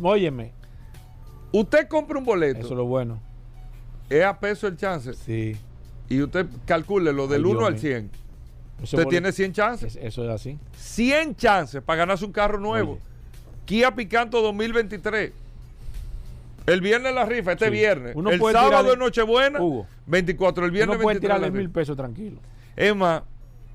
Óyeme. 0.00 0.52
Usted 1.52 1.86
compra 1.88 2.18
un 2.18 2.24
boleto. 2.24 2.60
Eso 2.60 2.68
es 2.68 2.76
lo 2.76 2.86
bueno. 2.86 3.20
Es 4.08 4.24
a 4.24 4.38
peso 4.38 4.66
el 4.66 4.76
chance. 4.76 5.12
Sí. 5.14 5.56
Y 6.08 6.22
usted 6.22 6.46
calcule 6.64 7.12
lo 7.12 7.26
del 7.26 7.44
1 7.44 7.66
al 7.66 7.78
100 7.78 8.21
Usted 8.82 9.06
tiene 9.06 9.32
100 9.32 9.52
chances. 9.52 9.96
eso 10.00 10.24
es 10.24 10.30
así. 10.30 10.58
100 10.76 11.36
chances 11.36 11.82
para 11.82 11.98
ganarse 11.98 12.24
un 12.24 12.32
carro 12.32 12.58
nuevo. 12.58 12.98
Kia 13.64 13.94
Picanto 13.94 14.42
2023. 14.42 15.32
El 16.66 16.80
viernes 16.80 17.14
la 17.14 17.24
rifa, 17.24 17.52
este 17.52 17.70
viernes. 17.70 18.14
el 18.16 18.40
sábado 18.52 18.92
es 18.92 18.98
Nochebuena. 18.98 19.58
24, 20.06 20.64
el 20.66 20.70
viernes 20.70 20.96
uno 20.96 21.02
puede 21.02 21.20
tirarle 21.20 21.50
mil 21.50 21.70
pesos 21.70 21.96
tranquilo. 21.96 22.38
Más, 22.96 23.22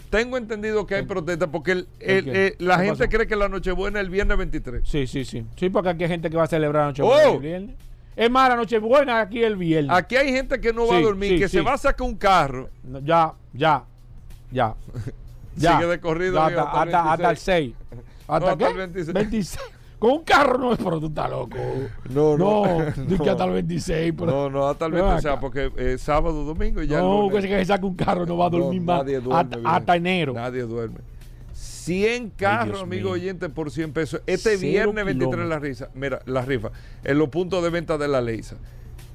tengo 0.09 0.37
entendido 0.37 0.85
que 0.85 0.95
hay 0.95 1.03
protestas 1.03 1.49
porque 1.51 1.85
la 2.59 2.79
gente 2.79 3.09
cree 3.09 3.27
que 3.27 3.35
la 3.35 3.49
Nochebuena 3.49 3.99
es 3.99 4.05
el 4.05 4.09
viernes 4.09 4.37
23. 4.37 4.87
Sí, 4.87 5.07
sí, 5.07 5.25
sí. 5.25 5.45
Sí, 5.55 5.69
porque 5.69 5.89
aquí 5.89 6.03
hay 6.03 6.09
gente 6.09 6.29
que 6.29 6.37
va 6.37 6.43
a 6.43 6.47
celebrar 6.47 6.83
la 6.83 6.87
Nochebuena 6.87 7.29
oh. 7.29 7.33
el 7.35 7.39
viernes. 7.39 7.75
Es 8.15 8.31
más, 8.31 8.49
la 8.49 8.55
Nochebuena 8.55 9.19
aquí 9.19 9.43
el 9.43 9.57
viernes. 9.57 9.95
Aquí 9.95 10.15
hay 10.15 10.31
gente 10.31 10.59
que 10.59 10.73
no 10.73 10.87
va 10.87 10.97
a 10.97 11.01
dormir, 11.01 11.37
que 11.39 11.49
se 11.49 11.61
va 11.61 11.73
a 11.73 11.77
sacar 11.77 12.07
un 12.07 12.15
carro. 12.15 12.69
ya, 13.03 13.33
ya. 13.53 13.83
Ya. 14.51 14.75
ya. 15.55 15.77
Sigue 15.77 15.87
de 15.89 15.99
corrido. 15.99 16.41
hasta, 16.41 17.11
hasta, 17.11 17.29
el 17.29 17.37
6. 17.37 17.73
¿Hasta, 18.27 18.57
qué? 18.57 18.65
el 18.65 19.13
26. 19.13 19.59
Con 19.99 20.11
un 20.11 20.23
carro 20.23 20.59
no 20.59 20.73
es, 20.73 20.77
pero 20.77 20.99
tú 20.99 21.07
estás 21.07 21.29
loco. 21.29 21.57
No, 22.09 22.37
no. 22.37 22.65
No, 22.95 23.17
que 23.23 23.29
hasta 23.29 23.45
el 23.45 23.51
26. 23.51 24.13
Pero, 24.17 24.31
no, 24.31 24.49
no, 24.49 24.67
hasta 24.67 24.85
el 24.85 24.91
26. 24.91 25.17
O 25.17 25.21
sea, 25.21 25.39
porque 25.39 25.71
eh, 25.75 25.97
sábado, 25.97 26.43
domingo 26.43 26.83
y 26.83 26.87
ya. 26.87 26.99
No, 26.99 27.29
que 27.31 27.41
se 27.41 27.65
saque 27.65 27.85
un 27.85 27.95
carro 27.95 28.25
no 28.25 28.37
va 28.37 28.45
a 28.45 28.49
dormir 28.49 28.81
más. 28.81 28.99
Nadie 28.99 29.19
duerme. 29.19 29.61
Hasta, 29.65 29.95
enero. 29.95 30.33
Nadie 30.33 30.61
duerme. 30.61 30.99
100 31.53 32.31
carros, 32.31 32.83
amigo 32.83 33.11
oyente, 33.11 33.49
por 33.49 33.71
100 33.71 33.93
pesos. 33.93 34.21
Este 34.27 34.57
viernes 34.57 35.03
23 35.03 35.47
la 35.47 35.57
risa. 35.57 35.89
Mira, 35.95 36.21
la 36.25 36.43
rifa. 36.43 36.69
En 37.03 37.17
los 37.17 37.29
puntos 37.29 37.63
de 37.63 37.69
venta 37.71 37.97
de 37.97 38.07
la 38.07 38.21
Leisa. 38.21 38.57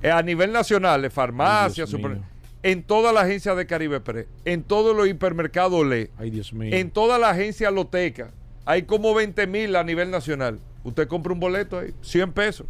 Eh, 0.03 0.11
a 0.11 0.21
nivel 0.21 0.51
nacional, 0.51 1.09
farmacias, 1.13 1.89
super, 1.89 2.19
en 2.63 2.83
toda 2.83 3.13
la 3.13 3.23
agencia 3.23 3.55
de 3.55 3.67
Caribe 3.67 4.01
Pre, 4.01 4.29
en 4.45 4.63
todos 4.63 4.97
los 4.97 5.09
hipermercados 5.09 5.85
Le, 5.87 6.11
en 6.19 6.91
toda 6.91 7.19
la 7.19 7.31
agencia 7.31 7.71
Loteca. 7.71 8.33
Hay 8.65 8.83
como 8.83 9.15
20 9.15 9.47
mil 9.49 9.75
a 9.75 9.83
nivel 9.83 10.11
nacional. 10.11 10.61
Usted 10.85 11.09
compra 11.09 11.33
un 11.33 11.41
boleto 11.41 11.79
ahí, 11.79 11.93
100 12.03 12.33
pesos, 12.33 12.67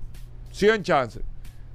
100 0.52 0.82
chances 0.82 1.22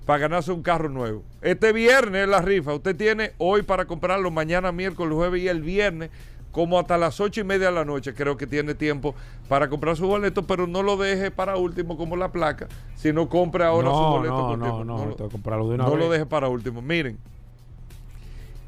para 0.05 0.19
ganarse 0.19 0.51
un 0.51 0.63
carro 0.63 0.89
nuevo. 0.89 1.23
Este 1.41 1.73
viernes 1.73 2.23
es 2.23 2.29
la 2.29 2.41
rifa. 2.41 2.73
Usted 2.73 2.95
tiene 2.95 3.33
hoy 3.37 3.61
para 3.61 3.85
comprarlo, 3.85 4.31
mañana, 4.31 4.71
miércoles, 4.71 5.13
jueves 5.13 5.43
y 5.43 5.49
el 5.49 5.61
viernes, 5.61 6.09
como 6.51 6.79
hasta 6.79 6.97
las 6.97 7.19
ocho 7.19 7.41
y 7.41 7.43
media 7.43 7.67
de 7.67 7.73
la 7.73 7.85
noche. 7.85 8.13
Creo 8.13 8.37
que 8.37 8.47
tiene 8.47 8.73
tiempo 8.73 9.13
para 9.49 9.69
comprar 9.69 9.97
su 9.97 10.07
boleto, 10.07 10.47
pero 10.47 10.65
no 10.65 10.81
lo 10.81 10.95
deje 10.95 11.29
para 11.29 11.57
último 11.57 11.97
como 11.97 12.15
la 12.15 12.31
placa, 12.31 12.67
sino 12.95 13.27
compre 13.27 13.65
ahora 13.65 13.89
su 13.89 13.95
boleto. 13.95 14.55
No, 14.55 14.55
no, 14.55 14.83
no, 14.85 15.05
no, 15.05 15.77
no 15.77 15.95
lo 15.95 16.09
deje 16.09 16.25
para 16.25 16.47
último. 16.47 16.81
Miren, 16.81 17.19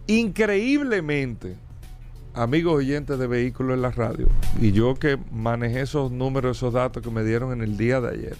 Increíblemente, 0.09 1.55
amigos 2.33 2.77
oyentes 2.77 3.19
de 3.19 3.27
vehículos 3.27 3.75
en 3.75 3.83
la 3.83 3.91
radio, 3.91 4.27
y 4.59 4.71
yo 4.71 4.95
que 4.95 5.19
manejé 5.31 5.81
esos 5.81 6.11
números, 6.11 6.57
esos 6.57 6.73
datos 6.73 7.03
que 7.03 7.11
me 7.11 7.23
dieron 7.23 7.51
en 7.53 7.61
el 7.61 7.77
día 7.77 8.01
de 8.01 8.09
ayer, 8.09 8.35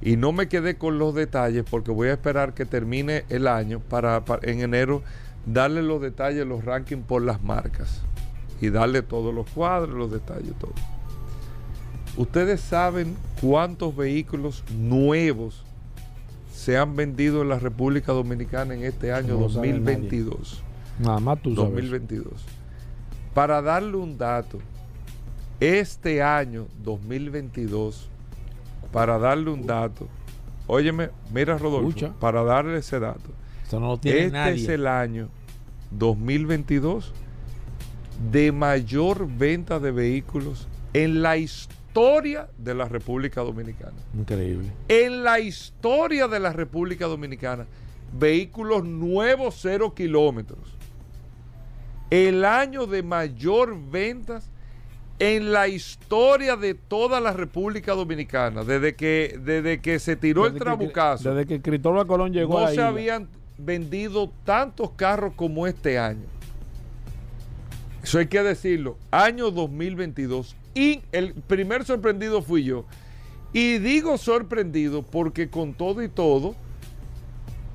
y 0.00 0.16
no 0.16 0.32
me 0.32 0.48
quedé 0.48 0.78
con 0.78 0.98
los 0.98 1.14
detalles 1.14 1.64
porque 1.70 1.92
voy 1.92 2.08
a 2.08 2.14
esperar 2.14 2.52
que 2.52 2.64
termine 2.64 3.24
el 3.28 3.46
año 3.46 3.78
para, 3.78 4.24
en 4.42 4.58
enero 4.58 5.04
darle 5.46 5.84
los 5.84 6.02
detalles, 6.02 6.44
los 6.48 6.64
rankings 6.64 7.06
por 7.06 7.22
las 7.22 7.44
marcas 7.44 8.02
y 8.60 8.70
darle 8.70 9.02
todos 9.02 9.32
los 9.32 9.48
cuadros, 9.50 9.96
los 9.96 10.10
detalles, 10.10 10.52
todo. 10.58 10.74
Ustedes 12.16 12.60
saben 12.60 13.14
cuántos 13.40 13.94
vehículos 13.94 14.64
nuevos 14.76 15.62
se 16.52 16.76
han 16.76 16.96
vendido 16.96 17.42
en 17.42 17.50
la 17.50 17.60
República 17.60 18.10
Dominicana 18.10 18.74
en 18.74 18.82
este 18.82 19.12
año 19.12 19.36
2022. 19.36 20.64
Nada 20.98 21.20
más 21.20 21.40
tú 21.40 21.54
2022. 21.54 22.44
Para 23.34 23.62
darle 23.62 23.96
un 23.96 24.18
dato, 24.18 24.58
este 25.60 26.22
año 26.22 26.66
2022, 26.82 28.08
para 28.92 29.18
darle 29.18 29.50
un 29.50 29.66
dato, 29.66 30.08
óyeme, 30.66 31.10
mira 31.32 31.56
Rodolfo, 31.56 32.12
para 32.20 32.42
darle 32.42 32.78
ese 32.78 33.00
dato. 33.00 33.30
este 34.04 34.50
es 34.50 34.68
el 34.68 34.86
año 34.86 35.28
2022 35.92 37.12
de 38.30 38.52
mayor 38.52 39.26
venta 39.26 39.80
de 39.80 39.90
vehículos 39.90 40.68
en 40.92 41.22
la 41.22 41.38
historia 41.38 42.48
de 42.58 42.74
la 42.74 42.86
República 42.86 43.40
Dominicana. 43.40 43.96
Increíble. 44.14 44.70
En 44.88 45.24
la 45.24 45.40
historia 45.40 46.28
de 46.28 46.38
la 46.38 46.52
República 46.52 47.06
Dominicana, 47.06 47.66
vehículos 48.12 48.84
nuevos 48.84 49.56
cero 49.60 49.94
kilómetros 49.94 50.81
el 52.12 52.44
año 52.44 52.86
de 52.86 53.02
mayor 53.02 53.74
ventas 53.90 54.50
en 55.18 55.50
la 55.50 55.66
historia 55.68 56.56
de 56.56 56.74
toda 56.74 57.20
la 57.20 57.32
República 57.32 57.94
Dominicana, 57.94 58.64
desde 58.64 58.94
que, 58.94 59.38
desde 59.42 59.80
que 59.80 59.98
se 59.98 60.16
tiró 60.16 60.46
el 60.46 60.52
que- 60.54 60.58
trabucazo, 60.58 61.32
Desde 61.34 61.46
que 61.46 61.62
Cristóbal 61.62 62.06
Colón 62.06 62.32
llegó 62.34 62.60
no 62.60 62.68
se 62.68 62.82
habían 62.82 63.28
vendido 63.56 64.30
tantos 64.44 64.90
carros 64.90 65.32
como 65.36 65.66
este 65.66 65.98
año. 65.98 66.26
Eso 68.02 68.18
hay 68.18 68.26
que 68.26 68.42
decirlo. 68.42 68.98
Año 69.10 69.50
2022. 69.50 70.54
Y 70.74 71.00
el 71.12 71.32
primer 71.34 71.84
sorprendido 71.84 72.42
fui 72.42 72.64
yo. 72.64 72.84
Y 73.54 73.78
digo 73.78 74.18
sorprendido 74.18 75.02
porque 75.02 75.48
con 75.48 75.72
todo 75.72 76.02
y 76.02 76.08
todo, 76.08 76.56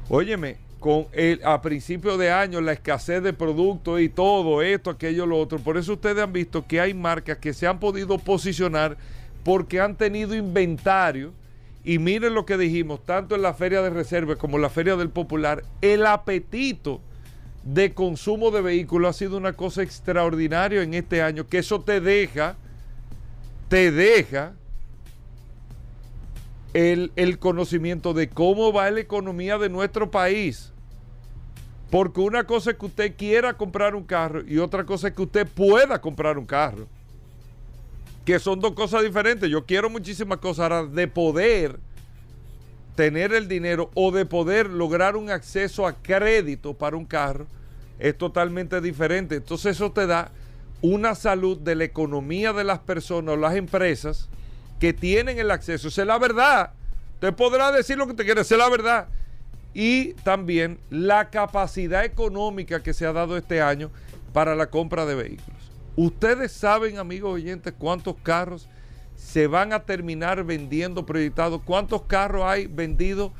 óyeme, 0.09 0.57
con 0.80 1.07
el, 1.11 1.41
a 1.43 1.61
principio 1.61 2.17
de 2.17 2.32
año 2.32 2.61
la 2.61 2.73
escasez 2.73 3.23
de 3.23 3.34
productos 3.34 3.99
y 3.99 4.09
todo 4.09 4.61
esto, 4.61 4.89
aquello, 4.89 5.25
lo 5.25 5.39
otro. 5.39 5.59
Por 5.59 5.78
eso 5.78 5.93
ustedes 5.93 6.23
han 6.23 6.34
visto 6.34 6.65
que 6.67 6.80
hay 6.80 6.93
marcas 6.93 7.38
que 7.38 7.53
se 7.53 7.67
han 7.67 7.80
podido 7.80 8.17
posicionar 8.17 8.97
porque 9.43 9.80
han 9.80 9.95
tenido 9.95 10.36
inventario. 10.36 11.34
Y 11.84 11.99
miren 11.99 12.34
lo 12.34 12.45
que 12.45 12.57
dijimos, 12.57 13.05
tanto 13.05 13.36
en 13.36 13.41
la 13.41 13.53
Feria 13.53 13.82
de 13.82 13.89
Reserva 13.89 14.36
como 14.36 14.57
en 14.57 14.61
la 14.61 14.69
Feria 14.69 14.97
del 14.97 15.09
Popular, 15.09 15.63
el 15.82 16.05
apetito 16.05 16.99
de 17.63 17.93
consumo 17.93 18.51
de 18.51 18.61
vehículos 18.61 19.09
ha 19.09 19.17
sido 19.17 19.38
una 19.38 19.53
cosa 19.53 19.84
extraordinaria 19.84 20.84
en 20.84 20.93
este 20.93 21.21
año, 21.21 21.47
que 21.47 21.59
eso 21.59 21.82
te 21.82 22.01
deja, 22.01 22.55
te 23.69 23.91
deja 23.91 24.53
el, 26.74 27.11
el 27.15 27.39
conocimiento 27.39 28.13
de 28.13 28.30
cómo 28.30 28.72
va 28.72 28.89
la 28.91 28.99
economía 28.99 29.57
de 29.57 29.70
nuestro 29.70 30.11
país. 30.11 30.72
Porque 31.89 32.20
una 32.20 32.43
cosa 32.43 32.72
es 32.72 32.78
que 32.78 32.86
usted 32.86 33.15
quiera 33.15 33.53
comprar 33.53 33.95
un 33.95 34.03
carro 34.03 34.43
y 34.45 34.57
otra 34.57 34.86
cosa 34.86 35.07
es 35.07 35.13
que 35.13 35.22
usted 35.22 35.47
pueda 35.47 36.01
comprar 36.01 36.38
un 36.38 36.45
carro. 36.45 36.88
Que 38.26 38.39
son 38.39 38.59
dos 38.59 38.74
cosas 38.74 39.03
diferentes. 39.03 39.49
Yo 39.49 39.65
quiero 39.65 39.89
muchísimas 39.89 40.39
cosas 40.39 40.63
ahora 40.63 40.84
de 40.86 41.07
poder 41.07 41.80
tener 42.95 43.32
el 43.32 43.47
dinero 43.47 43.89
o 43.93 44.11
de 44.11 44.26
poder 44.26 44.70
lograr 44.70 45.15
un 45.15 45.30
acceso 45.30 45.86
a 45.88 45.93
crédito 45.93 46.74
para 46.74 46.97
un 46.97 47.05
carro 47.05 47.45
es 47.99 48.18
totalmente 48.18 48.82
diferente. 48.82 49.36
Entonces 49.36 49.76
eso 49.76 49.91
te 49.91 50.07
da 50.07 50.32
una 50.82 51.15
salud 51.15 51.57
de 51.57 51.76
la 51.76 51.84
economía 51.84 52.53
de 52.53 52.63
las 52.63 52.80
personas 52.80 53.34
o 53.34 53.38
las 53.38 53.55
empresas 53.55 54.30
que 54.80 54.93
tienen 54.93 55.39
el 55.39 55.51
acceso. 55.51 55.88
Esa 55.88 56.01
es 56.01 56.07
la 56.07 56.17
verdad. 56.17 56.71
Usted 57.15 57.34
podrá 57.34 57.71
decir 57.71 57.97
lo 57.97 58.07
que 58.07 58.13
te 58.13 58.23
quiere, 58.23 58.41
esa 58.41 58.55
es 58.55 58.59
la 58.59 58.69
verdad. 58.69 59.07
Y 59.73 60.13
también 60.13 60.80
la 60.89 61.30
capacidad 61.30 62.05
económica 62.05 62.82
que 62.82 62.93
se 62.93 63.05
ha 63.05 63.13
dado 63.13 63.38
este 63.38 63.61
año 63.61 63.91
para 64.34 64.55
la 64.55 64.67
compra 64.69 65.05
de 65.05 65.15
vehículos. 65.15 65.71
Ustedes 65.95 66.51
saben, 66.51 66.99
amigos 66.99 67.34
oyentes, 67.34 67.73
cuántos 67.78 68.15
carros 68.21 68.67
se 69.15 69.47
van 69.47 69.73
a 69.73 69.84
terminar 69.84 70.43
vendiendo 70.43 71.05
proyectados, 71.05 71.61
cuántos 71.65 72.03
carros 72.03 72.43
hay 72.45 72.67
vendidos 72.67 73.32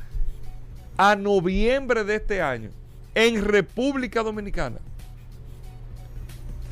a 0.98 1.16
noviembre 1.16 2.04
de 2.04 2.16
este 2.16 2.42
año 2.42 2.72
en 3.14 3.44
República 3.44 4.24
Dominicana. 4.24 4.78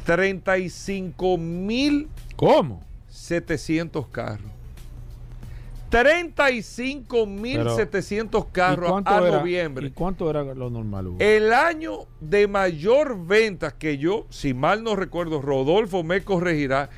35 0.05 1.37
mil 1.37 2.09
¿Cómo? 2.35 2.83
700 3.09 4.07
carros. 4.07 4.54
35 6.03 7.25
mil 7.25 7.57
Pero, 7.57 7.75
700 7.75 8.45
¿Y 8.47 8.51
carros 8.51 8.91
cuánto 8.91 9.09
a 9.11 9.27
era- 9.27 9.37
noviembre. 9.39 9.87
¿Y 9.87 9.91
cuánto 9.91 10.29
era 10.29 10.43
lo 10.43 10.69
normal, 10.69 11.07
Hugo? 11.07 11.17
El 11.19 11.53
año 11.53 11.99
de 12.19 12.47
mayor 12.47 13.25
ventas 13.25 13.73
que 13.73 13.97
yo, 13.97 14.25
si 14.29 14.53
mal 14.53 14.83
no 14.83 14.95
recuerdo, 14.95 15.41
Rodolfo 15.41 16.03
me 16.03 16.21
corregirá, 16.23 16.89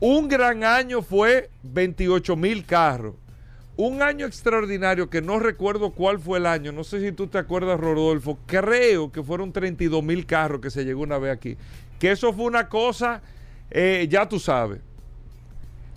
un 0.00 0.28
gran 0.28 0.64
año 0.64 1.02
fue 1.02 1.50
28 1.62 2.36
mil 2.36 2.64
carros. 2.64 3.14
Un 3.76 4.02
año 4.02 4.26
extraordinario 4.26 5.08
que 5.08 5.22
no 5.22 5.38
recuerdo 5.38 5.90
cuál 5.92 6.18
fue 6.18 6.38
el 6.38 6.46
año, 6.46 6.72
no 6.72 6.82
sé 6.82 7.00
si 7.00 7.12
tú 7.12 7.28
te 7.28 7.38
acuerdas, 7.38 7.78
Rodolfo, 7.78 8.38
creo 8.46 9.12
que 9.12 9.22
fueron 9.22 9.52
32 9.52 10.02
mil 10.02 10.26
carros 10.26 10.60
que 10.60 10.70
se 10.70 10.84
llegó 10.84 11.02
una 11.02 11.18
vez 11.18 11.32
aquí. 11.32 11.56
Que 12.00 12.10
eso 12.12 12.32
fue 12.32 12.46
una 12.46 12.68
cosa, 12.68 13.22
eh, 13.70 14.06
ya 14.10 14.28
tú 14.28 14.40
sabes. 14.40 14.80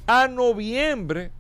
A 0.06 0.28
noviembre, 0.28 1.32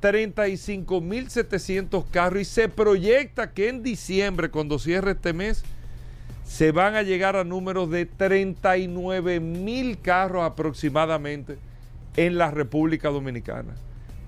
35.700 0.00 2.04
carros 2.10 2.42
y 2.42 2.44
se 2.44 2.68
proyecta 2.68 3.52
que 3.52 3.68
en 3.68 3.82
diciembre, 3.82 4.50
cuando 4.50 4.78
cierre 4.78 5.12
este 5.12 5.32
mes, 5.32 5.64
se 6.44 6.72
van 6.72 6.94
a 6.94 7.02
llegar 7.02 7.36
a 7.36 7.44
números 7.44 7.90
de 7.90 8.06
39 8.06 9.40
mil 9.40 9.98
carros 10.00 10.44
aproximadamente 10.44 11.58
en 12.16 12.38
la 12.38 12.50
República 12.50 13.10
Dominicana. 13.10 13.74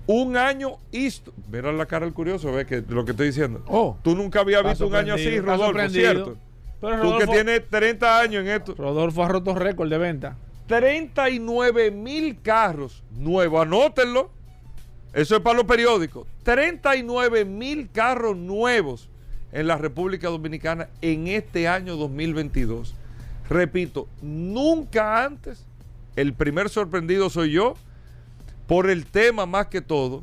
Un 0.07 0.37
año 0.37 0.77
histo- 0.93 1.33
Mira 1.51 1.73
la 1.73 1.87
cara 1.87 2.05
del 2.05 2.15
curioso, 2.15 2.53
ve 2.53 2.67
que 2.67 2.83
lo 2.89 3.05
que 3.05 3.13
estoy 3.13 3.29
diciendo. 3.29 3.63
Oh, 3.69 3.97
Tú 4.03 4.15
nunca 4.17 4.41
habías 4.41 4.65
visto 4.65 4.87
un 4.87 4.95
año 4.95 5.15
así, 5.15 5.39
Rodolfo, 5.39 5.67
sorprendido. 5.67 6.13
¿cierto? 6.13 6.37
Pero 6.81 7.03
Tú 7.03 7.19
que 7.19 7.27
tienes 7.27 7.69
30 7.69 8.21
años 8.21 8.43
en 8.43 8.49
esto. 8.49 8.75
Rodolfo 8.77 9.25
ha 9.25 9.29
roto 9.29 9.55
récord 9.55 9.89
de 9.91 9.99
venta. 9.99 10.37
39 10.67 11.91
mil 11.91 12.41
carros 12.43 13.03
nuevos, 13.13 13.63
anótenlo. 13.63 14.31
Eso 15.13 15.37
es 15.37 15.43
para 15.43 15.57
los 15.57 15.67
periódicos. 15.67 16.27
39 16.45 17.45
mil 17.45 17.91
carros 17.91 18.37
nuevos 18.37 19.09
en 19.53 19.67
la 19.67 19.77
República 19.77 20.29
Dominicana 20.29 20.89
en 21.03 21.27
este 21.27 21.67
año 21.67 21.97
2022. 21.97 22.95
Repito, 23.49 24.07
nunca 24.23 25.25
antes, 25.25 25.65
el 26.15 26.35
primer 26.35 26.69
sorprendido 26.69 27.29
soy 27.31 27.53
yo, 27.53 27.75
por 28.69 28.89
el 28.89 29.07
tema 29.07 29.47
más 29.47 29.67
que 29.67 29.81
todo, 29.81 30.23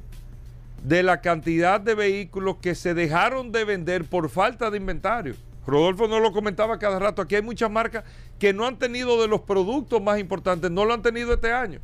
de 0.83 1.03
la 1.03 1.19
cantidad 1.19 1.81
de 1.81 1.95
vehículos 1.95 2.57
que 2.61 2.75
se 2.75 2.93
dejaron 2.93 3.51
de 3.51 3.65
vender 3.65 4.05
por 4.05 4.29
falta 4.29 4.71
de 4.71 4.77
inventario. 4.77 5.35
Rodolfo 5.65 6.07
no 6.07 6.21
lo 6.21 6.31
comentaba 6.31 6.79
cada 6.79 6.97
rato. 6.97 7.21
Aquí 7.21 7.35
hay 7.35 7.41
muchas 7.41 7.69
marcas 7.69 8.05
que 8.39 8.53
no 8.53 8.65
han 8.65 8.79
tenido 8.79 9.21
de 9.21 9.27
los 9.27 9.41
productos 9.41 10.01
más 10.01 10.17
importantes, 10.17 10.71
no 10.71 10.85
lo 10.85 10.93
han 10.93 11.01
tenido 11.01 11.33
este 11.33 11.51
año. 11.51 11.81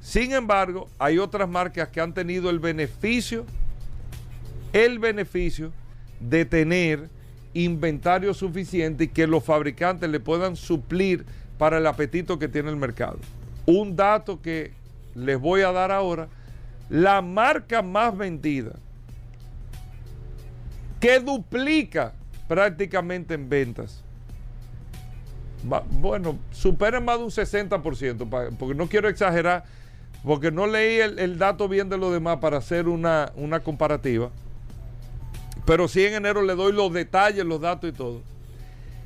Sin 0.00 0.32
embargo, 0.32 0.88
hay 0.98 1.18
otras 1.18 1.48
marcas 1.48 1.88
que 1.88 2.00
han 2.00 2.12
tenido 2.14 2.48
el 2.50 2.58
beneficio, 2.60 3.44
el 4.72 4.98
beneficio 4.98 5.72
de 6.20 6.44
tener 6.44 7.08
inventario 7.54 8.32
suficiente 8.34 9.04
y 9.04 9.08
que 9.08 9.26
los 9.26 9.42
fabricantes 9.42 10.08
le 10.08 10.20
puedan 10.20 10.56
suplir 10.56 11.24
para 11.58 11.78
el 11.78 11.86
apetito 11.86 12.38
que 12.38 12.48
tiene 12.48 12.70
el 12.70 12.76
mercado. 12.76 13.18
Un 13.64 13.96
dato 13.96 14.40
que 14.40 14.72
les 15.14 15.40
voy 15.40 15.62
a 15.62 15.72
dar 15.72 15.90
ahora, 15.90 16.28
la 16.88 17.20
marca 17.22 17.82
más 17.82 18.16
vendida, 18.16 18.72
que 21.00 21.18
duplica 21.20 22.12
prácticamente 22.46 23.34
en 23.34 23.48
ventas, 23.48 24.02
bueno, 25.90 26.38
supera 26.52 27.00
más 27.00 27.18
de 27.18 27.24
un 27.24 27.30
60%, 27.30 28.28
pa- 28.28 28.50
porque 28.56 28.74
no 28.74 28.86
quiero 28.88 29.08
exagerar, 29.08 29.64
porque 30.26 30.50
no 30.50 30.66
leí 30.66 30.98
el, 30.98 31.38
dato 31.38 31.68
bien 31.68 31.88
de 31.88 31.96
lo 31.96 32.10
demás 32.10 32.38
para 32.38 32.58
hacer 32.58 32.88
una, 32.88 33.30
una 33.36 33.60
comparativa, 33.60 34.30
pero 35.64 35.86
sí 35.86 36.04
en 36.04 36.14
enero 36.14 36.42
le 36.42 36.56
doy 36.56 36.72
los 36.72 36.92
detalles, 36.92 37.44
los 37.44 37.60
datos 37.60 37.90
y 37.90 37.92
todo. 37.92 38.22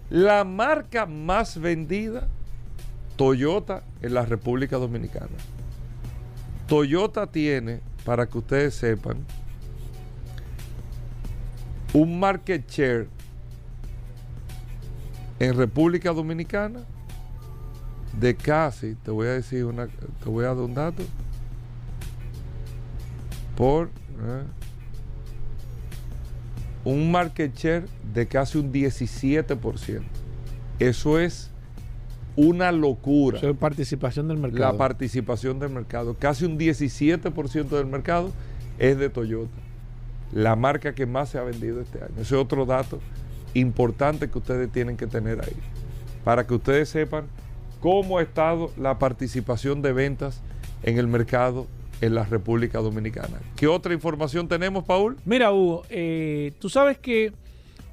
La 0.08 0.44
marca 0.44 1.04
más 1.04 1.60
vendida, 1.60 2.26
Toyota 3.16 3.82
en 4.00 4.14
la 4.14 4.24
República 4.24 4.78
Dominicana. 4.78 5.28
Toyota 6.66 7.26
tiene, 7.26 7.80
para 8.06 8.24
que 8.24 8.38
ustedes 8.38 8.74
sepan, 8.74 9.18
un 11.92 12.18
market 12.18 12.66
share 12.66 13.08
en 15.38 15.54
República 15.54 16.12
Dominicana 16.12 16.80
de 18.18 18.34
casi, 18.36 18.94
te 18.94 19.10
voy 19.10 19.28
a 19.28 19.32
decir 19.32 19.64
una, 19.64 19.86
te 19.86 20.28
voy 20.28 20.44
a 20.44 20.48
dar 20.48 20.58
un 20.58 20.74
dato, 20.74 21.02
por 23.56 23.86
eh, 23.86 24.42
un 26.84 27.10
market 27.10 27.54
share 27.54 27.84
de 28.12 28.26
casi 28.26 28.58
un 28.58 28.72
17%. 28.72 30.02
Eso 30.78 31.18
es 31.18 31.50
una 32.36 32.72
locura 32.72 33.38
Eso 33.38 33.50
es 33.50 33.56
participación 33.56 34.28
del 34.28 34.38
mercado. 34.38 34.72
la 34.72 34.78
participación 34.78 35.58
del 35.58 35.70
mercado. 35.70 36.16
Casi 36.18 36.44
un 36.46 36.58
17% 36.58 37.68
del 37.68 37.86
mercado 37.86 38.32
es 38.78 38.98
de 38.98 39.10
Toyota. 39.10 39.50
La 40.32 40.56
marca 40.56 40.94
que 40.94 41.06
más 41.06 41.30
se 41.30 41.38
ha 41.38 41.42
vendido 41.42 41.80
este 41.80 41.98
año. 41.98 42.14
Ese 42.14 42.22
es 42.22 42.32
otro 42.32 42.64
dato 42.64 43.00
importante 43.52 44.30
que 44.30 44.38
ustedes 44.38 44.70
tienen 44.70 44.96
que 44.96 45.06
tener 45.06 45.42
ahí. 45.42 45.56
Para 46.24 46.46
que 46.46 46.54
ustedes 46.54 46.88
sepan 46.88 47.24
cómo 47.80 48.18
ha 48.18 48.22
estado 48.22 48.70
la 48.76 48.98
participación 48.98 49.82
de 49.82 49.92
ventas 49.92 50.42
en 50.82 50.98
el 50.98 51.06
mercado 51.06 51.66
en 52.00 52.14
la 52.14 52.24
República 52.24 52.78
Dominicana. 52.78 53.40
¿Qué 53.56 53.66
otra 53.66 53.92
información 53.92 54.48
tenemos, 54.48 54.84
Paul? 54.84 55.16
Mira, 55.24 55.52
Hugo, 55.52 55.82
eh, 55.90 56.52
tú 56.58 56.68
sabes 56.68 56.98
que, 56.98 57.32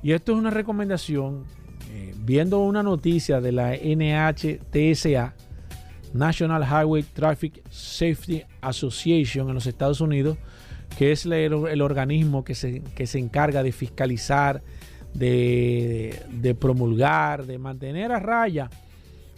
y 0.04 0.12
esto 0.12 0.34
es 0.34 0.38
una 0.38 0.50
recomendación, 0.50 1.44
eh, 1.92 2.14
viendo 2.20 2.60
una 2.60 2.84
noticia 2.84 3.42
de 3.42 3.52
la 3.52 3.74
NHTSA, 3.76 5.34
National 6.14 6.64
Highway 6.64 7.04
Traffic 7.04 7.62
Safety 7.70 8.44
Association 8.62 9.50
en 9.50 9.56
los 9.56 9.68
Estados 9.68 10.00
Unidos, 10.00 10.38
que 10.98 11.12
es 11.12 11.26
el, 11.26 11.34
el 11.34 11.82
organismo 11.82 12.46
que 12.46 12.56
se, 12.56 12.82
que 12.96 13.06
se, 13.08 13.20
encarga 13.20 13.62
de 13.62 13.74
fiscalizar, 13.74 14.64
de, 15.14 16.18
de, 16.32 16.56
promulgar, 16.56 17.46
de 17.46 17.58
mantener 17.58 18.12
a 18.14 18.20
raya 18.20 18.70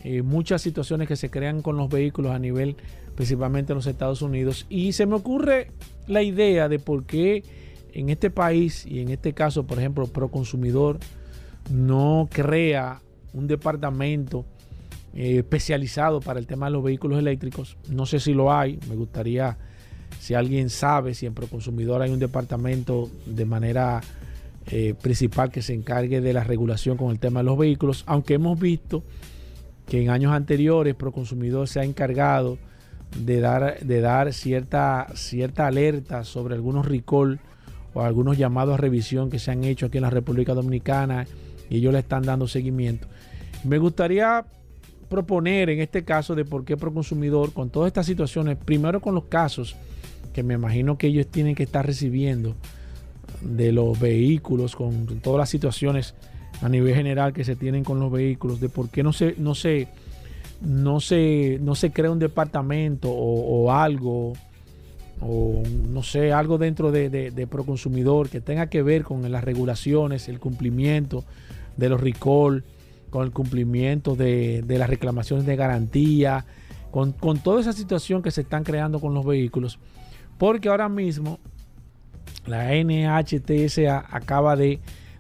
eh, 0.03 0.21
muchas 0.21 0.61
situaciones 0.61 1.07
que 1.07 1.15
se 1.15 1.29
crean 1.29 1.61
con 1.61 1.77
los 1.77 1.89
vehículos 1.89 2.31
a 2.31 2.39
nivel 2.39 2.75
principalmente 3.15 3.73
en 3.73 3.77
los 3.77 3.87
Estados 3.87 4.21
Unidos. 4.21 4.65
Y 4.69 4.93
se 4.93 5.05
me 5.05 5.15
ocurre 5.15 5.71
la 6.07 6.23
idea 6.23 6.69
de 6.69 6.79
por 6.79 7.03
qué 7.05 7.43
en 7.93 8.09
este 8.09 8.29
país 8.29 8.85
y 8.85 8.99
en 9.01 9.09
este 9.09 9.33
caso, 9.33 9.65
por 9.65 9.77
ejemplo, 9.77 10.07
Proconsumidor 10.07 10.99
no 11.69 12.29
crea 12.31 13.01
un 13.33 13.47
departamento 13.47 14.45
eh, 15.13 15.39
especializado 15.39 16.21
para 16.21 16.39
el 16.39 16.47
tema 16.47 16.67
de 16.67 16.73
los 16.73 16.83
vehículos 16.83 17.19
eléctricos. 17.19 17.77
No 17.89 18.05
sé 18.05 18.19
si 18.19 18.33
lo 18.33 18.53
hay, 18.53 18.79
me 18.87 18.95
gustaría, 18.95 19.57
si 20.19 20.33
alguien 20.33 20.69
sabe, 20.69 21.13
si 21.13 21.25
en 21.25 21.33
Proconsumidor 21.33 22.01
hay 22.01 22.11
un 22.11 22.19
departamento 22.19 23.09
de 23.25 23.45
manera 23.45 24.01
eh, 24.71 24.93
principal 24.93 25.51
que 25.51 25.61
se 25.61 25.73
encargue 25.73 26.21
de 26.21 26.31
la 26.31 26.43
regulación 26.43 26.95
con 26.95 27.11
el 27.11 27.19
tema 27.19 27.39
de 27.39 27.45
los 27.45 27.57
vehículos, 27.57 28.03
aunque 28.07 28.35
hemos 28.35 28.59
visto 28.59 29.03
que 29.89 30.01
en 30.01 30.09
años 30.09 30.31
anteriores 30.31 30.95
Proconsumidor 30.95 31.67
se 31.67 31.79
ha 31.79 31.83
encargado 31.83 32.57
de 33.17 33.39
dar, 33.39 33.79
de 33.79 34.01
dar 34.01 34.31
cierta, 34.33 35.07
cierta 35.15 35.67
alerta 35.67 36.23
sobre 36.23 36.55
algunos 36.55 36.85
recall 36.85 37.39
o 37.93 38.01
algunos 38.01 38.37
llamados 38.37 38.75
a 38.75 38.77
revisión 38.77 39.29
que 39.29 39.39
se 39.39 39.51
han 39.51 39.63
hecho 39.63 39.87
aquí 39.87 39.97
en 39.97 40.03
la 40.03 40.11
República 40.11 40.53
Dominicana 40.53 41.25
y 41.69 41.77
ellos 41.77 41.91
le 41.91 41.99
están 41.99 42.23
dando 42.23 42.47
seguimiento. 42.47 43.07
Me 43.63 43.79
gustaría 43.79 44.45
proponer 45.09 45.71
en 45.71 45.79
este 45.79 46.03
caso 46.05 46.35
de 46.35 46.45
por 46.45 46.63
qué 46.63 46.77
Proconsumidor, 46.77 47.51
con 47.51 47.71
todas 47.71 47.87
estas 47.87 48.05
situaciones, 48.05 48.57
primero 48.57 49.01
con 49.01 49.15
los 49.15 49.25
casos 49.25 49.75
que 50.33 50.43
me 50.43 50.53
imagino 50.53 50.99
que 50.99 51.07
ellos 51.07 51.27
tienen 51.27 51.55
que 51.55 51.63
estar 51.63 51.85
recibiendo 51.85 52.55
de 53.41 53.71
los 53.71 53.99
vehículos, 53.99 54.75
con 54.75 55.19
todas 55.21 55.39
las 55.39 55.49
situaciones 55.49 56.13
a 56.61 56.69
nivel 56.69 56.93
general 56.93 57.33
que 57.33 57.43
se 57.43 57.55
tienen 57.55 57.83
con 57.83 57.99
los 57.99 58.11
vehículos, 58.11 58.59
de 58.59 58.69
por 58.69 58.89
qué 58.89 59.03
no 59.03 59.13
se, 59.13 59.35
no 59.37 59.55
se, 59.55 59.87
no 60.61 60.99
se, 60.99 61.57
no 61.61 61.75
se 61.75 61.91
crea 61.91 62.11
un 62.11 62.19
departamento 62.19 63.09
o, 63.09 63.71
algo, 63.71 64.33
o 65.21 65.63
no 65.89 66.03
sé, 66.03 66.33
algo 66.33 66.57
dentro 66.57 66.91
de, 66.91 67.09
de, 67.09 67.47
Proconsumidor 67.47 68.29
que 68.29 68.41
tenga 68.41 68.67
que 68.67 68.81
ver 68.83 69.03
con 69.03 69.29
las 69.31 69.43
regulaciones, 69.43 70.27
el 70.27 70.39
cumplimiento 70.39 71.23
de 71.77 71.89
los 71.89 72.01
recall, 72.01 72.63
con 73.09 73.23
el 73.23 73.31
cumplimiento 73.31 74.15
de, 74.15 74.61
de 74.61 74.77
las 74.77 74.89
reclamaciones 74.89 75.45
de 75.45 75.55
garantía, 75.55 76.45
con, 76.91 77.13
con, 77.13 77.39
toda 77.39 77.61
esa 77.61 77.73
situación 77.73 78.21
que 78.21 78.31
se 78.31 78.41
están 78.41 78.63
creando 78.63 78.99
con 78.99 79.13
los 79.13 79.25
vehículos. 79.25 79.79
Porque 80.37 80.69
ahora 80.69 80.89
mismo 80.89 81.39
la 82.45 82.73
NHTSA 82.73 84.05
acaba 84.09 84.55
de 84.55 84.79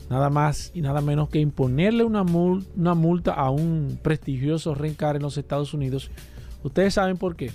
nada 0.09 0.29
más 0.29 0.71
y 0.73 0.81
nada 0.81 1.01
menos 1.01 1.29
que 1.29 1.39
imponerle 1.39 2.03
una, 2.03 2.23
una 2.23 2.95
multa 2.95 3.33
a 3.33 3.49
un 3.49 3.99
prestigioso 4.01 4.73
Rencar 4.73 5.15
en 5.15 5.21
los 5.21 5.37
Estados 5.37 5.73
Unidos. 5.73 6.09
Ustedes 6.63 6.95
saben 6.95 7.17
por 7.17 7.35
qué. 7.35 7.51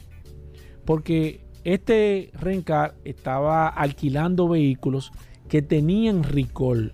Porque 0.85 1.41
este 1.65 2.31
Rencar 2.35 2.95
estaba 3.05 3.69
alquilando 3.69 4.49
vehículos 4.49 5.13
que 5.49 5.63
tenían 5.63 6.23
recall. 6.23 6.93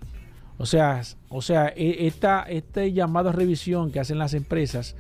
O 0.56 0.66
sea, 0.66 1.02
o 1.28 1.42
sea 1.42 1.68
e, 1.68 2.06
esta, 2.06 2.42
este 2.42 2.92
llamado 2.92 3.28
a 3.28 3.32
revisión 3.32 3.92
que 3.92 4.00
hacen 4.00 4.18
las 4.18 4.34
empresas 4.34 4.96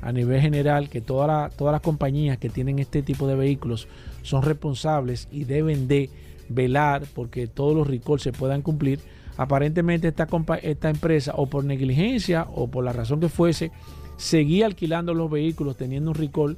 a 0.00 0.12
nivel 0.12 0.40
general, 0.40 0.90
que 0.90 1.00
todas 1.00 1.52
las 1.58 1.80
compañías 1.80 2.38
que 2.38 2.50
tienen 2.50 2.78
este 2.78 3.02
tipo 3.02 3.26
de 3.26 3.34
vehículos 3.34 3.88
son 4.22 4.42
responsables 4.42 5.28
y 5.32 5.44
deben 5.44 5.88
de 5.88 6.10
velar 6.48 7.04
porque 7.14 7.46
todos 7.46 7.74
los 7.74 7.86
recalls 7.86 8.22
se 8.22 8.32
puedan 8.32 8.60
cumplir 8.60 9.00
Aparentemente 9.36 10.08
esta, 10.08 10.28
esta 10.62 10.90
empresa 10.90 11.32
o 11.36 11.46
por 11.46 11.64
negligencia 11.64 12.46
o 12.54 12.68
por 12.68 12.84
la 12.84 12.92
razón 12.92 13.20
que 13.20 13.28
fuese, 13.28 13.72
seguía 14.16 14.66
alquilando 14.66 15.14
los 15.14 15.30
vehículos 15.30 15.76
teniendo 15.76 16.10
un 16.10 16.16
recall. 16.16 16.56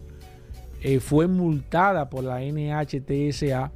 Eh, 0.83 1.01
fue 1.01 1.27
multada 1.27 2.11
por 2.11 2.25
la 2.25 2.41
NHTSA 2.41 3.73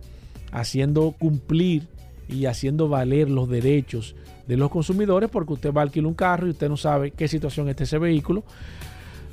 haciendo 0.52 1.12
cumplir 1.18 1.88
y 2.28 2.46
haciendo 2.46 2.88
valer 2.88 3.30
los 3.30 3.48
derechos 3.48 4.14
de 4.46 4.56
los 4.56 4.70
consumidores 4.70 5.30
porque 5.30 5.54
usted 5.54 5.72
va 5.72 5.80
a 5.80 5.84
alquilar 5.84 6.06
un 6.06 6.14
carro 6.14 6.46
y 6.46 6.50
usted 6.50 6.68
no 6.68 6.76
sabe 6.76 7.12
qué 7.12 7.26
situación 7.26 7.68
está 7.68 7.84
ese 7.84 7.98
vehículo. 7.98 8.44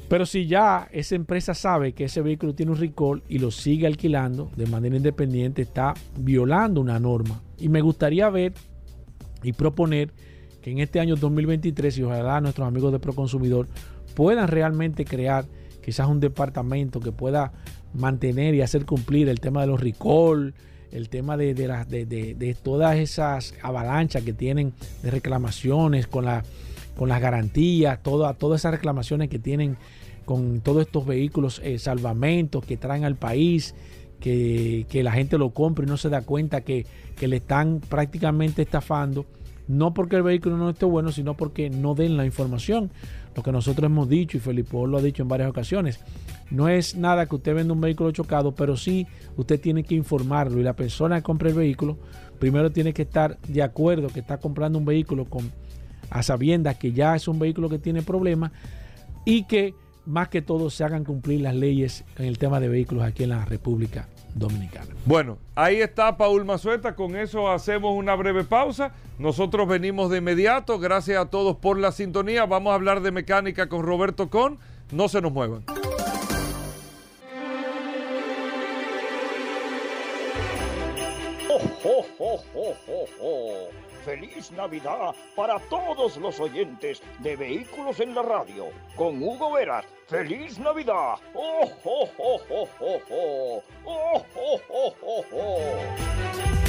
Pero 0.07 0.25
si 0.25 0.47
ya 0.47 0.87
esa 0.91 1.15
empresa 1.15 1.53
sabe 1.53 1.91
que 1.91 2.05
ese 2.05 2.21
vehículo 2.21 2.55
tiene 2.55 2.71
un 2.71 2.77
recall 2.77 3.21
y 3.27 3.39
lo 3.39 3.51
sigue 3.51 3.87
alquilando 3.87 4.49
de 4.55 4.65
manera 4.65 4.95
independiente, 4.95 5.63
está 5.63 5.93
violando 6.17 6.79
una 6.79 6.97
norma. 6.97 7.41
Y 7.59 7.67
me 7.67 7.81
gustaría 7.81 8.29
ver 8.29 8.53
y 9.47 9.53
proponer 9.53 10.11
que 10.61 10.71
en 10.71 10.79
este 10.79 10.99
año 10.99 11.15
2023 11.15 11.97
y 11.97 12.03
ojalá 12.03 12.41
nuestros 12.41 12.67
amigos 12.67 12.91
de 12.91 12.99
Proconsumidor 12.99 13.69
puedan 14.13 14.49
realmente 14.49 15.05
crear 15.05 15.45
quizás 15.81 16.09
un 16.09 16.19
departamento 16.19 16.99
que 16.99 17.13
pueda 17.13 17.53
mantener 17.93 18.55
y 18.55 18.61
hacer 18.61 18.85
cumplir 18.85 19.29
el 19.29 19.39
tema 19.39 19.61
de 19.61 19.67
los 19.67 19.79
recall, 19.79 20.53
el 20.91 21.07
tema 21.07 21.37
de, 21.37 21.53
de, 21.53 22.57
todas 22.61 22.97
esas 22.97 23.53
avalanchas 23.61 24.23
que 24.23 24.33
tienen 24.33 24.73
de 25.01 25.11
reclamaciones 25.11 26.07
con, 26.07 26.25
la, 26.25 26.43
con 26.97 27.07
las 27.07 27.21
garantías, 27.21 28.03
todas 28.03 28.59
esas 28.59 28.71
reclamaciones 28.71 29.29
que 29.29 29.39
tienen 29.39 29.77
con 30.25 30.59
todos 30.59 30.81
estos 30.81 31.05
vehículos 31.05 31.61
eh, 31.63 31.79
salvamentos 31.79 32.65
que 32.65 32.75
traen 32.75 33.05
al 33.05 33.15
país, 33.15 33.75
que, 34.19 34.85
que, 34.89 35.03
la 35.03 35.13
gente 35.13 35.37
lo 35.37 35.51
compre 35.51 35.85
y 35.85 35.89
no 35.89 35.95
se 35.95 36.09
da 36.09 36.21
cuenta 36.21 36.61
que 36.61 36.85
que 37.17 37.27
le 37.27 37.37
están 37.37 37.81
prácticamente 37.81 38.61
estafando, 38.61 39.25
no 39.67 39.93
porque 39.93 40.15
el 40.15 40.23
vehículo 40.23 40.57
no 40.57 40.69
esté 40.69 40.85
bueno, 40.85 41.11
sino 41.11 41.35
porque 41.35 41.69
no 41.69 41.95
den 41.95 42.17
la 42.17 42.25
información. 42.25 42.91
Lo 43.35 43.43
que 43.43 43.51
nosotros 43.51 43.85
hemos 43.85 44.09
dicho 44.09 44.37
y 44.37 44.39
Felipe 44.39 44.77
lo 44.87 44.97
ha 44.97 45.01
dicho 45.01 45.21
en 45.21 45.29
varias 45.29 45.49
ocasiones, 45.49 45.99
no 46.49 46.69
es 46.69 46.95
nada 46.95 47.25
que 47.25 47.35
usted 47.35 47.53
venda 47.53 47.73
un 47.73 47.81
vehículo 47.81 48.11
chocado, 48.11 48.55
pero 48.55 48.77
sí 48.77 49.05
usted 49.35 49.59
tiene 49.59 49.83
que 49.83 49.95
informarlo 49.95 50.59
y 50.59 50.63
la 50.63 50.73
persona 50.73 51.17
que 51.17 51.23
compra 51.23 51.49
el 51.49 51.55
vehículo 51.55 51.97
primero 52.39 52.71
tiene 52.71 52.93
que 52.93 53.03
estar 53.03 53.37
de 53.41 53.61
acuerdo 53.61 54.07
que 54.07 54.21
está 54.21 54.37
comprando 54.37 54.79
un 54.79 54.85
vehículo 54.85 55.25
con 55.25 55.51
a 56.09 56.23
sabiendas 56.23 56.77
que 56.77 56.93
ya 56.93 57.15
es 57.15 57.27
un 57.27 57.37
vehículo 57.37 57.69
que 57.69 57.79
tiene 57.79 58.01
problemas 58.01 58.51
y 59.25 59.43
que 59.43 59.73
más 60.05 60.29
que 60.29 60.41
todo 60.41 60.69
se 60.69 60.85
hagan 60.85 61.03
cumplir 61.03 61.41
las 61.41 61.53
leyes 61.53 62.05
en 62.17 62.25
el 62.25 62.37
tema 62.37 62.61
de 62.61 62.69
vehículos 62.69 63.03
aquí 63.03 63.23
en 63.23 63.29
la 63.29 63.43
República 63.43 64.07
Dominicana. 64.37 64.93
Bueno, 65.05 65.37
ahí 65.55 65.81
está 65.81 66.17
Paul 66.17 66.45
Mazueta, 66.45 66.95
con 66.95 67.15
eso 67.15 67.49
hacemos 67.49 67.95
una 67.95 68.15
breve 68.15 68.43
pausa. 68.43 68.93
Nosotros 69.19 69.67
venimos 69.67 70.09
de 70.11 70.19
inmediato, 70.19 70.79
gracias 70.79 71.19
a 71.19 71.29
todos 71.29 71.55
por 71.57 71.79
la 71.79 71.91
sintonía. 71.91 72.45
Vamos 72.45 72.71
a 72.71 72.75
hablar 72.75 73.01
de 73.01 73.11
mecánica 73.11 73.67
con 73.67 73.83
Roberto 73.83 74.29
Con, 74.29 74.59
no 74.91 75.07
se 75.07 75.21
nos 75.21 75.31
muevan. 75.31 75.63
Feliz 84.07 84.53
Navidad 84.53 85.13
para 85.35 85.59
todos 85.67 86.15
los 86.15 86.39
oyentes 86.39 87.01
de 87.19 87.35
Vehículos 87.35 87.99
en 87.99 88.15
la 88.15 88.21
Radio. 88.21 88.69
Con 88.95 89.21
Hugo 89.21 89.51
Veras. 89.51 89.83
Feliz 90.07 90.57
Navidad. 90.59 91.15
¡Oh, 91.33 91.69
oh, 91.83 92.09
oh, 92.17 92.41
oh, 92.49 92.69
oh, 92.79 93.01
oh! 93.11 93.63
¡Oh, 93.83 94.25
oh, 94.33 94.61
oh, 94.69 94.95
oh, 95.01 95.25
oh! 95.33 96.66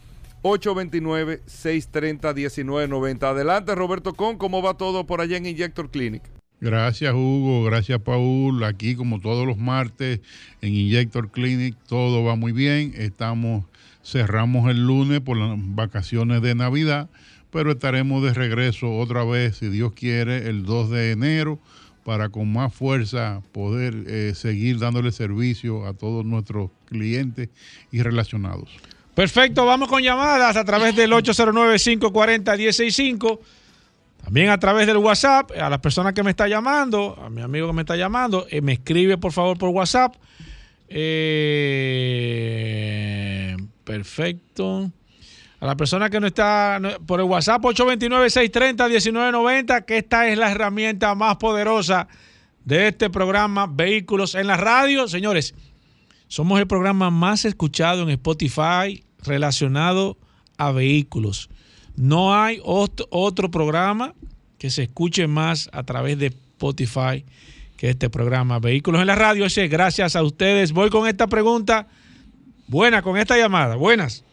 829-630-1990. 0.43 3.23
Adelante 3.23 3.75
Roberto 3.75 4.13
Con, 4.13 4.37
¿cómo 4.37 4.61
va 4.61 4.73
todo 4.73 5.05
por 5.05 5.21
allá 5.21 5.37
en 5.37 5.45
Injector 5.45 5.89
Clinic? 5.89 6.23
Gracias 6.63 7.13
Hugo, 7.13 7.63
gracias 7.65 7.99
Paul. 7.99 8.63
Aquí 8.63 8.95
como 8.95 9.19
todos 9.19 9.45
los 9.45 9.57
martes 9.57 10.21
en 10.61 10.73
Injector 10.73 11.29
Clinic 11.29 11.75
todo 11.89 12.23
va 12.23 12.37
muy 12.37 12.53
bien. 12.53 12.93
Estamos 12.95 13.65
cerramos 14.01 14.69
el 14.69 14.87
lunes 14.87 15.19
por 15.19 15.35
las 15.35 15.57
vacaciones 15.57 16.41
de 16.41 16.55
Navidad, 16.55 17.09
pero 17.51 17.73
estaremos 17.73 18.23
de 18.23 18.33
regreso 18.33 18.97
otra 18.97 19.25
vez 19.25 19.57
si 19.57 19.67
Dios 19.67 19.91
quiere 19.91 20.47
el 20.47 20.63
2 20.63 20.89
de 20.89 21.11
enero 21.11 21.59
para 22.05 22.29
con 22.29 22.53
más 22.53 22.73
fuerza 22.73 23.41
poder 23.51 24.05
eh, 24.07 24.31
seguir 24.33 24.79
dándole 24.79 25.11
servicio 25.11 25.85
a 25.85 25.93
todos 25.93 26.23
nuestros 26.23 26.69
clientes 26.85 27.49
y 27.91 28.03
relacionados. 28.03 28.69
Perfecto, 29.15 29.65
vamos 29.65 29.89
con 29.89 30.01
llamadas 30.01 30.55
a 30.55 30.63
través 30.63 30.95
del 30.95 31.11
809-540-165. 31.11 33.39
También 34.23 34.49
a 34.49 34.57
través 34.57 34.87
del 34.87 34.97
WhatsApp, 34.97 35.51
a 35.51 35.69
las 35.69 35.77
personas 35.79 36.13
que 36.13 36.23
me 36.23 36.31
está 36.31 36.47
llamando, 36.47 37.15
a 37.21 37.29
mi 37.29 37.41
amigo 37.41 37.67
que 37.67 37.73
me 37.73 37.81
está 37.81 37.97
llamando, 37.97 38.47
eh, 38.49 38.61
me 38.61 38.71
escribe 38.73 39.17
por 39.17 39.31
favor 39.33 39.57
por 39.57 39.69
WhatsApp. 39.69 40.15
Eh, 40.87 41.43
perfecto. 43.83 44.91
A 45.59 45.65
la 45.65 45.75
persona 45.75 46.09
que 46.09 46.19
no 46.19 46.27
está 46.27 46.79
por 47.05 47.19
el 47.19 47.25
WhatsApp 47.25 47.63
829-630-1990, 47.63 49.85
que 49.85 49.97
esta 49.97 50.27
es 50.27 50.37
la 50.37 50.51
herramienta 50.51 51.15
más 51.15 51.37
poderosa 51.37 52.07
de 52.63 52.89
este 52.89 53.09
programa 53.09 53.65
Vehículos 53.67 54.35
en 54.35 54.45
la 54.47 54.57
Radio. 54.57 55.07
Señores, 55.07 55.55
somos 56.27 56.59
el 56.59 56.67
programa 56.67 57.09
más 57.11 57.45
escuchado 57.45 58.03
en 58.03 58.09
Spotify 58.09 59.05
relacionado 59.19 60.17
a 60.57 60.71
vehículos. 60.71 61.49
No 61.95 62.33
hay 62.33 62.59
otro 62.63 63.51
programa 63.51 64.13
que 64.57 64.69
se 64.69 64.83
escuche 64.83 65.27
más 65.27 65.69
a 65.73 65.83
través 65.83 66.17
de 66.17 66.27
Spotify 66.27 67.25
que 67.77 67.89
este 67.89 68.09
programa 68.09 68.59
Vehículos 68.59 69.01
en 69.01 69.07
la 69.07 69.15
Radio. 69.15 69.45
Ese, 69.45 69.67
gracias 69.67 70.15
a 70.15 70.23
ustedes. 70.23 70.73
Voy 70.73 70.89
con 70.89 71.07
esta 71.07 71.27
pregunta. 71.27 71.87
Buena, 72.67 73.01
con 73.01 73.17
esta 73.17 73.37
llamada. 73.37 73.75
Buenas. 73.75 74.25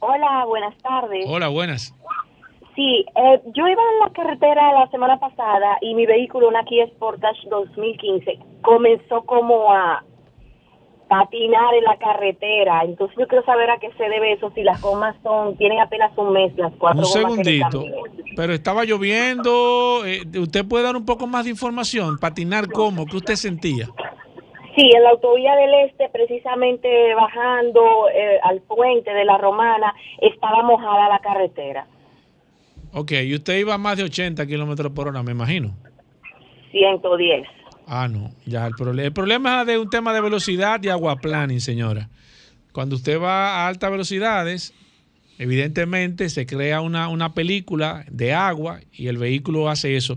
Hola, 0.00 0.44
buenas 0.46 0.76
tardes. 0.78 1.24
Hola, 1.26 1.48
buenas. 1.48 1.94
Sí, 2.74 3.04
eh, 3.16 3.40
yo 3.54 3.66
iba 3.66 3.82
en 3.82 3.98
la 4.00 4.12
carretera 4.14 4.72
la 4.72 4.88
semana 4.90 5.18
pasada 5.18 5.76
y 5.80 5.94
mi 5.94 6.06
vehículo, 6.06 6.48
una 6.48 6.64
Kia 6.64 6.86
Sportage 6.88 7.48
2015, 7.50 8.38
comenzó 8.62 9.22
como 9.22 9.72
a 9.72 10.04
patinar 11.10 11.74
en 11.74 11.82
la 11.82 11.96
carretera. 11.96 12.82
Entonces 12.84 13.16
yo 13.18 13.26
quiero 13.26 13.44
saber 13.44 13.68
a 13.68 13.80
qué 13.80 13.90
se 13.98 14.04
debe 14.04 14.32
eso, 14.32 14.52
si 14.54 14.62
las 14.62 14.80
gomas 14.80 15.16
son, 15.24 15.56
tienen 15.56 15.80
apenas 15.80 16.16
un 16.16 16.32
mes 16.32 16.56
las 16.56 16.72
cuatro 16.78 17.00
un 17.00 17.06
segundito, 17.06 17.84
pero 18.36 18.52
estaba 18.52 18.84
lloviendo, 18.84 20.06
eh, 20.06 20.20
¿usted 20.38 20.64
puede 20.68 20.84
dar 20.84 20.94
un 20.94 21.04
poco 21.04 21.26
más 21.26 21.44
de 21.44 21.50
información? 21.50 22.16
¿Patinar 22.20 22.68
cómo? 22.68 23.06
¿Qué 23.06 23.16
usted 23.16 23.34
sentía? 23.34 23.88
Sí, 24.76 24.88
en 24.94 25.02
la 25.02 25.10
autovía 25.10 25.56
del 25.56 25.74
Este, 25.90 26.08
precisamente 26.10 26.88
bajando 27.16 28.08
eh, 28.14 28.38
al 28.44 28.60
puente 28.60 29.12
de 29.12 29.24
la 29.24 29.36
Romana, 29.36 29.92
estaba 30.20 30.62
mojada 30.62 31.08
la 31.08 31.18
carretera. 31.18 31.86
Ok, 32.94 33.10
y 33.24 33.34
usted 33.34 33.58
iba 33.58 33.74
a 33.74 33.78
más 33.78 33.96
de 33.96 34.04
80 34.04 34.46
kilómetros 34.46 34.92
por 34.92 35.08
hora, 35.08 35.24
me 35.24 35.32
imagino. 35.32 35.70
110. 36.70 37.59
Ah, 37.92 38.06
no, 38.06 38.32
ya 38.46 38.68
el 38.68 38.76
problema. 38.76 39.06
El 39.08 39.12
problema 39.12 39.62
es 39.62 39.66
de 39.66 39.76
un 39.76 39.90
tema 39.90 40.14
de 40.14 40.20
velocidad 40.20 40.80
y 40.80 40.90
aguaplaning, 40.90 41.60
señora. 41.60 42.08
Cuando 42.70 42.94
usted 42.94 43.20
va 43.20 43.48
a 43.48 43.66
altas 43.66 43.90
velocidades, 43.90 44.72
evidentemente 45.38 46.28
se 46.28 46.46
crea 46.46 46.82
una, 46.82 47.08
una 47.08 47.34
película 47.34 48.04
de 48.08 48.32
agua 48.32 48.78
y 48.92 49.08
el 49.08 49.18
vehículo 49.18 49.68
hace 49.68 49.96
eso. 49.96 50.16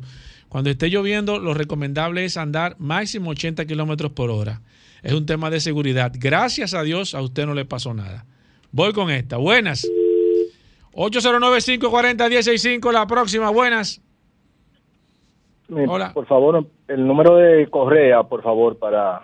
Cuando 0.50 0.70
esté 0.70 0.92
lloviendo, 0.92 1.40
lo 1.40 1.56
recomendable 1.56 2.26
es 2.26 2.38
andar 2.38 2.76
máximo 2.78 3.32
80 3.32 3.66
kilómetros 3.66 4.12
por 4.12 4.30
hora. 4.30 4.62
Es 5.02 5.14
un 5.14 5.26
tema 5.26 5.50
de 5.50 5.60
seguridad. 5.60 6.14
Gracias 6.16 6.76
a 6.76 6.84
Dios, 6.84 7.16
a 7.16 7.24
usted 7.24 7.48
no 7.48 7.56
le 7.56 7.66
pasó 7.66 7.96
nada. 7.96 8.28
Voy 8.72 8.94
con 8.94 9.10
esta. 9.10 9.38
Buenas. 9.38 9.88
809-540-165, 10.92 12.94
la 12.94 13.08
próxima. 13.08 13.50
Buenas. 13.50 14.00
Hola. 15.88 16.14
Por 16.14 16.26
favor, 16.26 16.66
el 16.88 17.08
número 17.08 17.38
de 17.38 17.68
Correa, 17.68 18.24
por 18.24 18.42
favor, 18.44 18.78
para... 18.78 19.22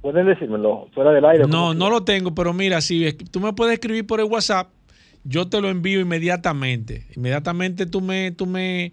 ¿Pueden 0.00 0.26
decírmelo 0.26 0.88
fuera 0.92 1.12
del 1.12 1.24
aire? 1.24 1.46
No, 1.46 1.72
no 1.72 1.90
lo 1.90 2.02
tengo, 2.02 2.34
pero 2.34 2.52
mira, 2.52 2.80
si 2.80 3.12
tú 3.30 3.38
me 3.38 3.52
puedes 3.52 3.74
escribir 3.74 4.04
por 4.04 4.18
el 4.18 4.26
WhatsApp, 4.26 4.68
yo 5.22 5.48
te 5.48 5.60
lo 5.60 5.68
envío 5.68 6.00
inmediatamente. 6.00 7.06
Inmediatamente 7.14 7.86
tú 7.86 8.00
me, 8.00 8.32
tú 8.32 8.46
me, 8.46 8.92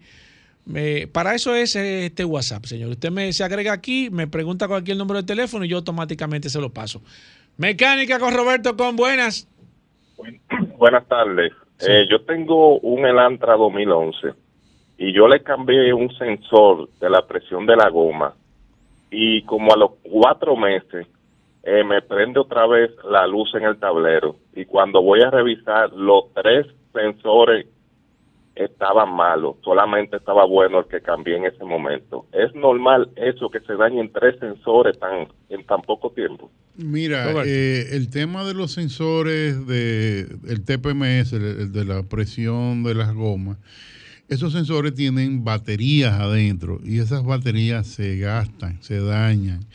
para 1.12 1.36
eso 1.36 1.56
es 1.56 1.76
este 1.76 2.26
WhatsApp, 2.26 2.66
señor. 2.66 2.92
Usted 2.92 3.12
me 3.12 3.34
se 3.34 3.44
agrega 3.44 3.74
aquí, 3.74 4.10
me 4.12 4.28
pregunta 4.28 4.68
cualquier 4.68 4.98
número 4.98 5.22
de 5.22 5.26
teléfono 5.26 5.66
y 5.66 5.68
yo 5.68 5.78
automáticamente 5.78 6.50
se 6.50 6.62
lo 6.62 6.70
paso. 6.70 7.02
Mecánica 7.58 8.20
con 8.20 8.34
Roberto 8.34 8.76
con 8.76 8.96
buenas. 8.96 9.48
Buenas 10.78 11.08
tardes. 11.08 11.52
Eh, 11.88 12.06
yo 12.10 12.22
tengo 12.22 12.80
un 12.80 13.06
Elantra 13.06 13.56
2011 13.56 14.43
y 15.04 15.12
yo 15.12 15.28
le 15.28 15.44
cambié 15.44 15.94
un 15.94 16.10
sensor 16.18 16.88
de 17.02 17.10
la 17.10 17.28
presión 17.28 17.66
de 17.66 17.76
la 17.76 17.90
goma 17.90 18.34
y 19.12 19.42
como 19.42 19.74
a 19.74 19.78
los 19.78 19.92
cuatro 20.02 20.56
meses 20.56 21.08
eh, 21.64 21.84
me 21.84 22.02
prende 22.02 22.40
otra 22.40 22.66
vez 22.68 22.90
la 23.04 23.28
luz 23.28 23.54
en 23.54 23.64
el 23.64 23.78
tablero 23.78 24.38
y 24.56 24.64
cuando 24.64 25.02
voy 25.02 25.20
a 25.22 25.30
revisar 25.30 25.92
los 25.92 26.34
tres 26.34 26.68
sensores 26.94 27.68
estaban 28.56 29.14
malos, 29.14 29.58
solamente 29.62 30.16
estaba 30.16 30.46
bueno 30.46 30.80
el 30.80 30.86
que 30.86 31.02
cambié 31.02 31.36
en 31.36 31.46
ese 31.48 31.66
momento. 31.66 32.28
¿Es 32.32 32.56
normal 32.56 33.10
eso 33.18 33.50
que 33.50 33.60
se 33.62 33.74
dañen 33.74 34.10
tres 34.10 34.40
sensores 34.40 34.98
tan 35.00 35.28
en 35.50 35.66
tan 35.66 35.82
poco 35.82 36.12
tiempo? 36.12 36.50
Mira, 36.78 37.44
eh, 37.46 37.88
el 37.92 38.10
tema 38.10 38.46
de 38.46 38.54
los 38.54 38.72
sensores 38.72 39.68
de 39.68 40.22
el 40.48 40.64
TPMS, 40.64 41.34
el 41.34 41.74
de 41.74 41.84
la 41.84 42.04
presión 42.04 42.84
de 42.84 42.96
las 42.96 43.14
gomas, 43.14 43.58
esos 44.30 44.54
sensores 44.54 44.94
tienen 44.94 45.44
baterías 45.44 46.14
adentro 46.14 46.80
y 46.84 47.00
esas 47.00 47.24
baterías 47.24 47.88
se 47.88 48.18
gastan, 48.18 48.82
se 48.82 49.00
dañan. 49.00 49.66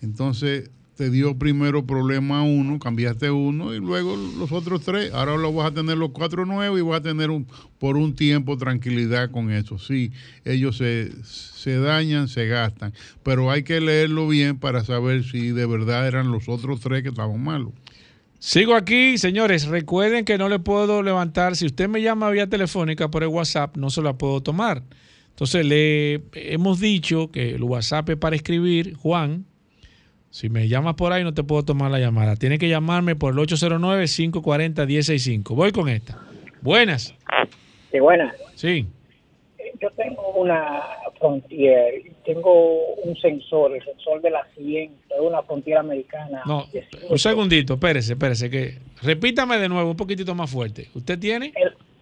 Entonces, 0.00 0.70
te 0.96 1.10
dio 1.10 1.36
primero 1.36 1.84
problema 1.86 2.42
uno, 2.42 2.78
cambiaste 2.78 3.30
uno 3.30 3.74
y 3.74 3.80
luego 3.80 4.16
los 4.16 4.50
otros 4.50 4.82
tres. 4.82 5.12
Ahora 5.12 5.36
lo 5.36 5.52
vas 5.52 5.70
a 5.70 5.74
tener 5.74 5.98
los 5.98 6.10
cuatro 6.10 6.46
nuevos 6.46 6.78
y 6.78 6.82
vas 6.82 7.00
a 7.00 7.02
tener 7.02 7.30
un, 7.30 7.46
por 7.78 7.98
un 7.98 8.14
tiempo 8.14 8.56
tranquilidad 8.56 9.30
con 9.30 9.50
eso. 9.50 9.78
Sí, 9.78 10.10
ellos 10.44 10.78
se, 10.78 11.12
se 11.22 11.76
dañan, 11.76 12.28
se 12.28 12.46
gastan, 12.46 12.94
pero 13.22 13.50
hay 13.50 13.62
que 13.62 13.80
leerlo 13.80 14.26
bien 14.26 14.58
para 14.58 14.84
saber 14.84 15.24
si 15.24 15.50
de 15.50 15.66
verdad 15.66 16.08
eran 16.08 16.32
los 16.32 16.48
otros 16.48 16.80
tres 16.80 17.02
que 17.02 17.10
estaban 17.10 17.42
malos. 17.44 17.72
Sigo 18.46 18.76
aquí, 18.76 19.18
señores. 19.18 19.66
Recuerden 19.66 20.24
que 20.24 20.38
no 20.38 20.48
le 20.48 20.60
puedo 20.60 21.02
levantar. 21.02 21.56
Si 21.56 21.66
usted 21.66 21.88
me 21.88 22.00
llama 22.00 22.30
vía 22.30 22.46
telefónica 22.46 23.10
por 23.10 23.24
el 23.24 23.28
WhatsApp, 23.28 23.76
no 23.76 23.90
se 23.90 24.02
la 24.02 24.12
puedo 24.12 24.40
tomar. 24.40 24.82
Entonces, 25.30 25.66
le 25.66 26.22
hemos 26.32 26.78
dicho 26.78 27.32
que 27.32 27.56
el 27.56 27.64
WhatsApp 27.64 28.10
es 28.10 28.16
para 28.16 28.36
escribir, 28.36 28.94
Juan. 28.94 29.46
Si 30.30 30.48
me 30.48 30.68
llamas 30.68 30.94
por 30.94 31.12
ahí, 31.12 31.24
no 31.24 31.34
te 31.34 31.42
puedo 31.42 31.64
tomar 31.64 31.90
la 31.90 31.98
llamada. 31.98 32.36
Tiene 32.36 32.56
que 32.56 32.68
llamarme 32.68 33.16
por 33.16 33.32
el 33.32 33.40
809-540-165. 33.40 35.56
Voy 35.56 35.72
con 35.72 35.88
esta. 35.88 36.16
Buenas. 36.62 37.16
Sí, 37.90 37.98
buenas. 37.98 38.32
Sí. 38.54 38.86
Yo 39.80 39.90
tengo 39.96 40.22
una 40.36 40.82
Frontier, 41.18 41.94
tengo 42.26 42.94
un 42.96 43.16
sensor, 43.16 43.74
el 43.74 43.82
sensor 43.84 44.20
del 44.20 44.34
asiento, 44.34 45.14
es 45.14 45.20
una 45.20 45.42
Frontier 45.42 45.78
americana. 45.78 46.42
No, 46.44 46.64
un 47.08 47.18
segundito, 47.18 47.74
espérese, 47.74 48.14
espérese, 48.14 48.50
que 48.50 48.78
repítame 49.02 49.58
de 49.58 49.68
nuevo 49.68 49.90
un 49.90 49.96
poquitito 49.96 50.34
más 50.34 50.50
fuerte. 50.50 50.88
¿Usted 50.94 51.18
tiene? 51.18 51.52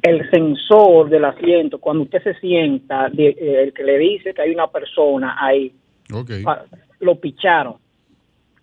El, 0.02 0.30
sensor 0.30 1.10
del 1.10 1.26
asiento, 1.26 1.78
cuando 1.78 2.04
usted 2.04 2.22
se 2.22 2.34
sienta, 2.40 3.08
eh, 3.16 3.62
el 3.64 3.72
que 3.72 3.84
le 3.84 3.98
dice 3.98 4.34
que 4.34 4.42
hay 4.42 4.50
una 4.50 4.66
persona 4.66 5.36
ahí, 5.38 5.72
okay. 6.12 6.42
lo 7.00 7.20
picharon. 7.20 7.76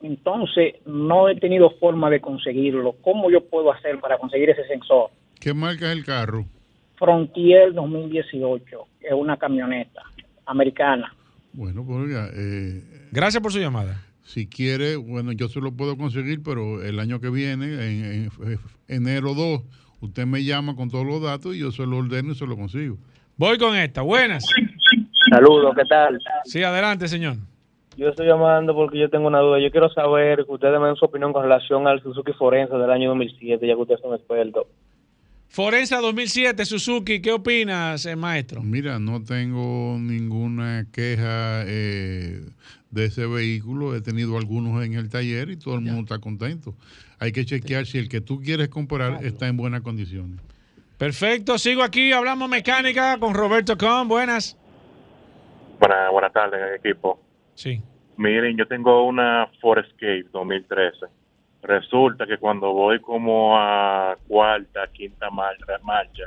Entonces, 0.02 0.76
no 0.86 1.30
he 1.30 1.36
tenido 1.36 1.70
forma 1.80 2.10
de 2.10 2.20
conseguirlo. 2.20 2.96
¿Cómo 3.02 3.30
yo 3.30 3.42
puedo 3.42 3.72
hacer 3.72 4.00
para 4.00 4.18
conseguir 4.18 4.50
ese 4.50 4.66
sensor? 4.66 5.12
¿Qué 5.40 5.54
marca 5.54 5.92
es 5.92 5.98
el 5.98 6.04
carro? 6.04 6.46
Frontier 6.96 7.74
2018, 7.74 8.88
es 9.02 9.14
una 9.14 9.38
camioneta 9.38 10.04
americana. 10.46 11.16
Bueno, 11.54 11.86
pues 11.86 12.10
eh, 12.36 12.84
Gracias 13.12 13.42
por 13.42 13.52
su 13.52 13.60
llamada. 13.60 14.02
Si 14.24 14.48
quiere, 14.48 14.96
bueno, 14.96 15.32
yo 15.34 15.48
se 15.50 15.60
lo 15.60 15.72
puedo 15.72 15.98
conseguir, 15.98 16.42
pero 16.44 16.84
el 16.84 17.00
año 17.00 17.20
que 17.20 17.30
viene, 17.30 17.66
en, 17.66 18.30
enero 18.88 19.34
2, 19.34 19.62
usted 20.02 20.26
me 20.26 20.44
llama 20.44 20.76
con 20.76 20.90
todos 20.90 21.06
los 21.06 21.22
datos 21.22 21.56
y 21.56 21.60
yo 21.60 21.72
se 21.72 21.86
lo 21.86 21.98
ordeno 21.98 22.32
y 22.32 22.36
se 22.36 22.46
lo 22.46 22.56
consigo. 22.56 22.98
Voy 23.36 23.58
con 23.58 23.76
esta. 23.76 24.02
Buenas. 24.02 24.46
Saludos, 25.30 25.74
¿qué 25.76 25.86
tal? 25.86 26.20
Sí, 26.46 26.64
adelante, 26.64 27.08
señor. 27.08 27.36
Yo 27.98 28.10
estoy 28.10 28.28
llamando 28.28 28.74
porque 28.74 29.00
yo 29.00 29.10
tengo 29.10 29.28
una 29.28 29.40
duda. 29.40 29.60
Yo 29.60 29.70
quiero 29.70 29.90
saber 29.90 30.46
que 30.46 30.52
ustedes 30.52 30.80
me 30.80 30.88
den 30.88 30.96
su 30.96 31.06
opinión 31.06 31.34
con 31.34 31.44
relación 31.44 31.88
al 31.88 32.02
Suzuki 32.02 32.32
Forense 32.34 32.76
del 32.76 32.90
año 32.90 33.10
2007, 33.10 33.68
ya 33.68 33.76
que 33.76 33.82
ustedes 33.82 34.02
son 34.02 34.16
expertos. 34.16 34.68
Forenza 35.52 36.00
2007, 36.00 36.64
Suzuki, 36.64 37.22
¿qué 37.22 37.34
opinas, 37.34 38.06
eh, 38.06 38.16
maestro? 38.16 38.62
Mira, 38.62 39.00
no 39.00 39.22
tengo 39.22 39.98
ninguna 40.00 40.86
queja 40.94 41.64
eh, 41.66 42.40
de 42.90 43.06
ese 43.06 43.26
vehículo. 43.26 43.94
He 43.94 44.00
tenido 44.00 44.38
algunos 44.38 44.82
en 44.82 44.94
el 44.94 45.10
taller 45.10 45.50
y 45.50 45.58
todo 45.58 45.76
el 45.76 45.82
mundo 45.82 46.04
está 46.04 46.20
contento. 46.20 46.74
Hay 47.20 47.34
que 47.34 47.44
chequear 47.44 47.86
si 47.86 47.98
el 47.98 48.08
que 48.08 48.22
tú 48.22 48.40
quieres 48.40 48.70
comprar 48.70 49.26
está 49.26 49.50
en 49.50 49.58
buenas 49.58 49.82
condiciones. 49.82 50.40
Perfecto, 50.98 51.58
sigo 51.58 51.84
aquí, 51.84 52.14
hablamos 52.14 52.48
mecánica 52.48 53.18
con 53.20 53.34
Roberto 53.34 53.78
Con, 53.78 54.08
buenas. 54.08 54.58
Buenas, 55.82 56.12
buenas 56.14 56.32
tardes, 56.32 56.80
equipo. 56.82 57.20
Sí. 57.56 57.82
Miren, 58.16 58.56
yo 58.56 58.66
tengo 58.68 59.06
una 59.06 59.50
Ford 59.60 59.80
Escape 59.80 60.28
2013. 60.32 61.08
Resulta 61.64 62.26
que 62.26 62.38
cuando 62.38 62.72
voy 62.74 63.00
como 63.00 63.56
a 63.58 64.18
cuarta, 64.28 64.88
quinta 64.92 65.30
marcha, 65.30 65.78
marcha 65.84 66.24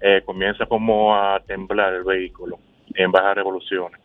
eh, 0.00 0.22
comienza 0.24 0.66
como 0.66 1.14
a 1.14 1.40
temblar 1.40 1.94
el 1.94 2.04
vehículo 2.04 2.58
en 2.94 3.10
bajas 3.12 3.36
revoluciones. 3.36 4.00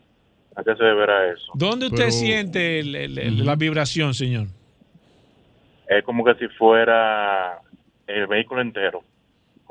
¿A 0.55 0.63
qué 0.63 0.75
se 0.75 0.83
deberá 0.83 1.31
eso? 1.31 1.51
¿Dónde 1.55 1.87
usted 1.87 2.09
siente 2.11 2.79
el- 2.79 2.95
el- 2.95 3.17
el- 3.17 3.45
la 3.45 3.55
vibración, 3.55 4.13
señor? 4.13 4.47
Es 5.87 6.03
como 6.03 6.23
que 6.23 6.35
si 6.35 6.47
fuera 6.49 7.59
el 8.07 8.27
vehículo 8.27 8.61
entero, 8.61 9.03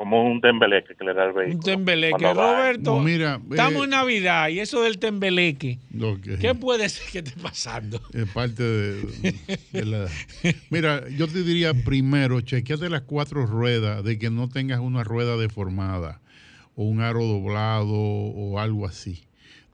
como 0.03 0.25
un 0.25 0.41
tembeleque 0.41 0.97
que 0.97 1.05
le 1.05 1.15
da 1.15 1.27
el 1.27 1.33
vehículo. 1.33 1.59
Un 1.59 1.63
tembeleque. 1.63 2.35
Roberto, 2.35 2.99
Mira, 2.99 3.41
estamos 3.49 3.83
eh, 3.83 3.85
en 3.85 3.91
Navidad 3.91 4.49
y 4.49 4.59
eso 4.59 4.83
del 4.83 4.99
tembeleque, 4.99 5.79
¿qué 6.41 6.57
puede 6.57 6.89
ser 6.89 7.09
que 7.13 7.19
esté 7.21 7.41
pasando? 7.41 8.01
Es 8.13 8.29
parte 8.31 8.65
de, 8.65 9.35
de 9.71 9.87
la... 9.87 10.09
Mira, 10.71 11.09
yo 11.09 11.29
te 11.29 11.45
diría 11.45 11.73
primero, 11.73 12.41
chequeate 12.41 12.91
las 12.91 13.03
cuatro 13.03 13.47
ruedas 13.47 14.03
de 14.03 14.19
que 14.19 14.29
no 14.29 14.49
tengas 14.49 14.81
una 14.81 15.05
rueda 15.05 15.37
deformada 15.37 16.21
o 16.75 16.83
un 16.83 17.01
aro 17.01 17.25
doblado 17.25 17.95
o 17.95 18.59
algo 18.59 18.87
así. 18.87 19.23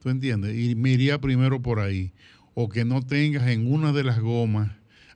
¿Tú 0.02 0.10
entiendes? 0.10 0.54
Y 0.58 0.74
me 0.74 0.90
iría 0.90 1.18
primero 1.22 1.62
por 1.62 1.80
ahí. 1.80 2.12
O 2.52 2.68
que 2.68 2.84
no 2.84 3.00
tengas 3.00 3.48
en 3.48 3.72
una 3.72 3.94
de 3.94 4.04
las 4.04 4.20
gomas 4.20 4.72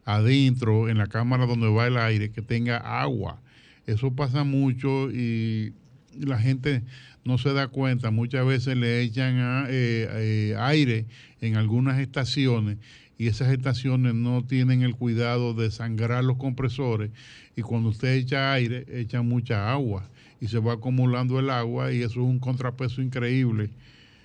adentro, 0.07 0.89
en 0.89 0.97
la 0.97 1.09
cámara 1.09 1.45
donde 1.45 1.69
va 1.69 1.87
el 1.87 1.99
aire, 1.99 2.31
que 2.31 2.41
tenga 2.41 2.79
agua. 2.79 3.41
Eso 3.87 4.14
pasa 4.14 4.45
mucho 4.45 5.11
y 5.11 5.72
la 6.18 6.39
gente 6.39 6.83
no 7.24 7.39
se 7.39 7.53
da 7.53 7.68
cuenta. 7.68 8.11
Muchas 8.11 8.47
veces 8.47 8.76
le 8.76 9.01
echan 9.03 9.39
a- 9.39 9.66
eh, 9.68 10.09
eh, 10.11 10.57
aire 10.59 11.07
en 11.41 11.57
algunas 11.57 11.99
estaciones 12.01 12.78
y 13.18 13.28
esas 13.28 13.53
estaciones 13.53 14.14
no 14.14 14.45
tienen 14.45 14.83
el 14.83 14.95
cuidado 14.95 15.55
de 15.55 15.70
sangrar 15.70 16.24
los 16.24 16.37
compresores 16.37 17.11
y 17.57 17.62
cuando 17.62 17.91
usted 17.91 18.14
echa 18.14 18.53
aire, 18.53 18.85
echa 18.89 19.22
mucha 19.22 19.70
agua 19.72 20.09
y 20.41 20.47
se 20.49 20.59
va 20.59 20.72
acumulando 20.74 21.39
el 21.39 21.51
agua 21.51 21.93
y 21.93 21.99
eso 21.99 22.11
es 22.20 22.26
un 22.26 22.39
contrapeso 22.41 23.01
increíble 23.03 23.70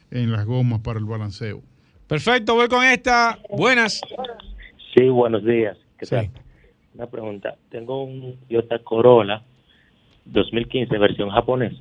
en 0.09 0.31
las 0.31 0.45
gomas 0.45 0.79
para 0.79 0.99
el 0.99 1.05
balanceo. 1.05 1.61
Perfecto, 2.07 2.55
voy 2.55 2.67
con 2.69 2.83
esta. 2.85 3.37
Buenas. 3.49 4.01
Sí, 4.95 5.09
buenos 5.09 5.43
días. 5.43 5.77
¿Qué 5.99 6.05
tal? 6.05 6.29
Una 6.93 7.07
pregunta. 7.07 7.55
Tengo 7.69 8.03
un 8.05 8.37
Toyota 8.47 8.79
Corolla 8.83 9.43
2015 10.31 10.97
versión 10.97 11.29
japonés. 11.29 11.73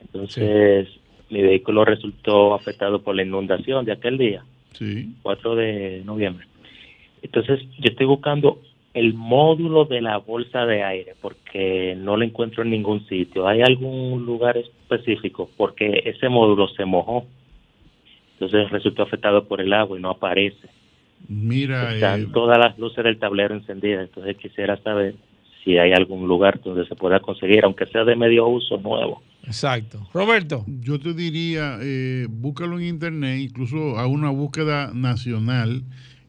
Entonces, 0.00 0.88
mi 1.28 1.42
vehículo 1.42 1.84
resultó 1.84 2.54
afectado 2.54 3.02
por 3.02 3.14
la 3.14 3.22
inundación 3.22 3.84
de 3.84 3.92
aquel 3.92 4.18
día, 4.18 4.44
Sí. 4.72 5.14
4 5.22 5.54
de 5.56 6.02
noviembre. 6.04 6.46
Entonces, 7.22 7.60
yo 7.78 7.90
estoy 7.90 8.06
buscando 8.06 8.60
el 8.94 9.14
módulo 9.14 9.84
de 9.84 10.00
la 10.00 10.16
bolsa 10.18 10.66
de 10.66 10.82
aire 10.82 11.14
porque 11.20 11.94
no 11.96 12.16
lo 12.16 12.24
encuentro 12.24 12.62
en 12.62 12.70
ningún 12.70 13.06
sitio. 13.06 13.46
¿Hay 13.46 13.62
algún 13.62 14.24
lugar 14.26 14.56
específico? 14.56 15.48
Porque 15.56 16.02
ese 16.06 16.28
módulo 16.28 16.68
se 16.68 16.84
mojó. 16.84 17.26
Entonces 18.32 18.70
resultó 18.70 19.02
afectado 19.02 19.44
por 19.44 19.60
el 19.60 19.72
agua 19.72 19.98
y 19.98 20.02
no 20.02 20.10
aparece. 20.10 20.68
Mira, 21.28 21.94
Están 21.94 22.22
eh, 22.22 22.28
todas 22.32 22.58
las 22.58 22.78
luces 22.78 23.04
del 23.04 23.18
tablero 23.18 23.54
encendidas, 23.54 24.08
entonces 24.08 24.36
quisiera 24.38 24.76
saber 24.78 25.14
si 25.64 25.76
hay 25.78 25.92
algún 25.92 26.26
lugar 26.26 26.60
donde 26.64 26.86
se 26.86 26.94
pueda 26.94 27.20
conseguir, 27.20 27.64
aunque 27.64 27.86
sea 27.86 28.04
de 28.04 28.16
medio 28.16 28.48
uso 28.48 28.76
nuevo. 28.78 29.22
Exacto. 29.44 30.06
Roberto. 30.14 30.64
Yo 30.66 30.98
te 31.00 31.12
diría, 31.14 31.78
eh, 31.82 32.26
búscalo 32.30 32.78
en 32.78 32.86
internet, 32.86 33.40
incluso 33.40 33.98
a 33.98 34.06
una 34.06 34.30
búsqueda 34.30 34.92
nacional. 34.94 35.82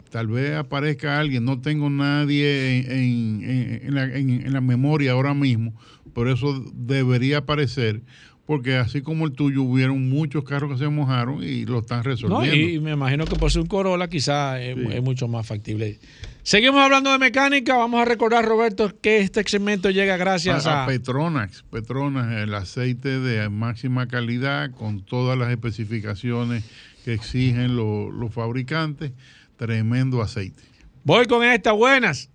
Tal 0.09 0.27
vez 0.27 0.51
aparezca 0.55 1.19
alguien, 1.19 1.45
no 1.45 1.61
tengo 1.61 1.89
nadie 1.89 2.79
en, 2.79 2.91
en- 2.91 3.49
en- 3.49 3.87
en 3.87 3.95
la, 3.95 4.03
en- 4.03 4.45
en 4.45 4.53
la 4.53 4.59
memoria 4.61 5.13
ahora 5.13 5.33
mismo, 5.33 5.73
pero 6.13 6.31
eso 6.33 6.65
debería 6.73 7.37
aparecer, 7.39 8.01
porque 8.45 8.75
así 8.75 9.01
como 9.01 9.25
el 9.25 9.31
tuyo, 9.31 9.61
hubieron 9.63 10.09
muchos 10.09 10.43
carros 10.43 10.71
que 10.73 10.77
se 10.77 10.89
mojaron 10.89 11.41
y 11.43 11.65
lo 11.65 11.79
están 11.79 11.99
No, 11.99 12.03
resolviendo. 12.03 12.57
y, 12.57 12.75
y 12.75 12.79
me 12.79 12.91
imagino 12.91 13.23
que 13.25 13.37
por 13.37 13.51
ser 13.51 13.61
un 13.61 13.67
Corolla 13.67 14.09
quizás 14.09 14.59
es, 14.59 14.77
es 14.77 15.01
mucho 15.01 15.29
más 15.29 15.47
factible. 15.47 15.97
Seguimos 16.43 16.81
hablando 16.81 17.11
de 17.11 17.19
mecánica. 17.19 17.77
Vamos 17.77 18.01
a 18.01 18.05
recordar, 18.05 18.43
Roberto, 18.45 18.91
que 19.01 19.19
este 19.19 19.43
segmento 19.43 19.89
llega 19.91 20.17
gracias 20.17 20.65
a, 20.65 20.83
a... 20.83 20.87
Petronax. 20.87 21.63
Petronax, 21.63 22.31
el 22.33 22.53
aceite 22.55 23.19
de 23.19 23.47
máxima 23.49 24.07
calidad 24.07 24.71
con 24.71 25.05
todas 25.05 25.37
las 25.37 25.49
especificaciones 25.49 26.63
que 27.05 27.13
exigen 27.13 27.75
lo- 27.75 28.09
los 28.09 28.33
fabricantes. 28.33 29.11
Tremendo 29.57 30.21
aceite. 30.23 30.63
Voy 31.03 31.25
con 31.27 31.43
esta. 31.43 31.73
Buenas. 31.73 32.31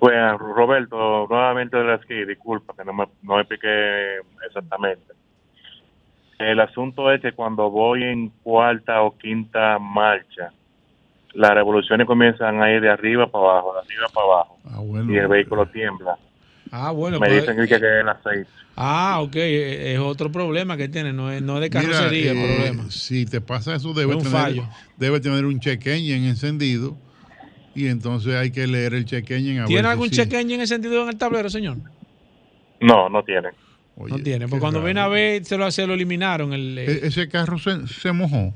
Pues 0.00 0.14
Roberto, 0.38 1.26
nuevamente 1.30 1.76
de 1.76 1.84
la 1.84 1.94
esquí, 1.94 2.24
disculpa 2.26 2.74
que 2.76 2.84
no 2.84 2.92
me, 2.92 3.04
no 3.22 3.36
me 3.36 3.40
expliqué 3.42 4.16
exactamente. 4.46 5.14
El 6.38 6.60
asunto 6.60 7.10
es 7.12 7.22
que 7.22 7.32
cuando 7.32 7.70
voy 7.70 8.02
en 8.02 8.28
cuarta 8.42 9.00
o 9.02 9.16
quinta 9.16 9.78
marcha, 9.78 10.52
las 11.36 11.50
revoluciones 11.52 12.06
comienzan 12.06 12.62
a 12.62 12.72
ir 12.72 12.80
de 12.80 12.90
arriba 12.90 13.26
para 13.30 13.44
abajo, 13.44 13.74
de 13.74 13.80
arriba 13.80 14.06
para 14.12 14.26
abajo, 14.26 14.58
y 15.12 15.16
el 15.16 15.28
vehículo 15.28 15.66
tiembla. 15.66 16.16
Ah, 16.72 16.90
bueno. 16.90 17.20
me 17.20 17.28
pues- 17.28 17.40
dicen 17.42 17.56
que, 17.56 17.68
que 17.68 17.74
es 17.76 17.82
el 17.82 18.08
aceite. 18.08 18.50
Ah, 18.78 19.20
ok. 19.22 19.36
Es 19.36 19.98
otro 19.98 20.30
problema 20.30 20.76
que 20.76 20.88
tiene. 20.88 21.12
No 21.12 21.30
es, 21.30 21.40
no 21.40 21.54
es 21.62 21.70
de 21.70 21.78
Mira, 21.78 21.92
carrocería 21.92 22.32
el 22.32 22.38
eh, 22.38 22.54
problema. 22.56 22.90
Si 22.90 23.24
te 23.24 23.40
pasa 23.40 23.74
eso, 23.76 23.94
debe, 23.94 24.10
Es 24.12 24.16
un 24.18 24.22
tener, 24.24 24.38
fallo. 24.38 24.68
debe 24.98 25.20
tener 25.20 25.46
un 25.46 25.58
check 25.60 25.86
engine 25.86 26.28
encendido 26.28 26.94
y 27.74 27.86
entonces 27.86 28.34
hay 28.34 28.50
que 28.50 28.66
leer 28.66 28.92
el 28.92 29.04
check 29.06 29.30
engine. 29.30 29.60
A 29.60 29.64
¿Tiene 29.66 29.82
ver 29.82 29.90
algún 29.92 30.08
si- 30.10 30.16
check 30.16 30.30
engine 30.34 30.60
encendido 30.62 31.02
en 31.04 31.08
el 31.08 31.16
tablero, 31.16 31.48
señor? 31.48 31.78
No, 32.80 33.08
no 33.08 33.22
tiene. 33.22 33.48
no 33.96 34.18
tiene. 34.18 34.46
Porque 34.48 34.60
cuando 34.60 34.82
viene 34.82 35.00
a 35.00 35.08
ver, 35.08 35.42
se 35.46 35.56
lo, 35.56 35.70
se 35.70 35.86
lo 35.86 35.94
eliminaron. 35.94 36.52
El, 36.52 36.76
eh, 36.78 36.84
E- 37.02 37.06
Ese 37.06 37.28
carro 37.30 37.58
se, 37.58 37.86
se 37.86 38.12
mojó. 38.12 38.52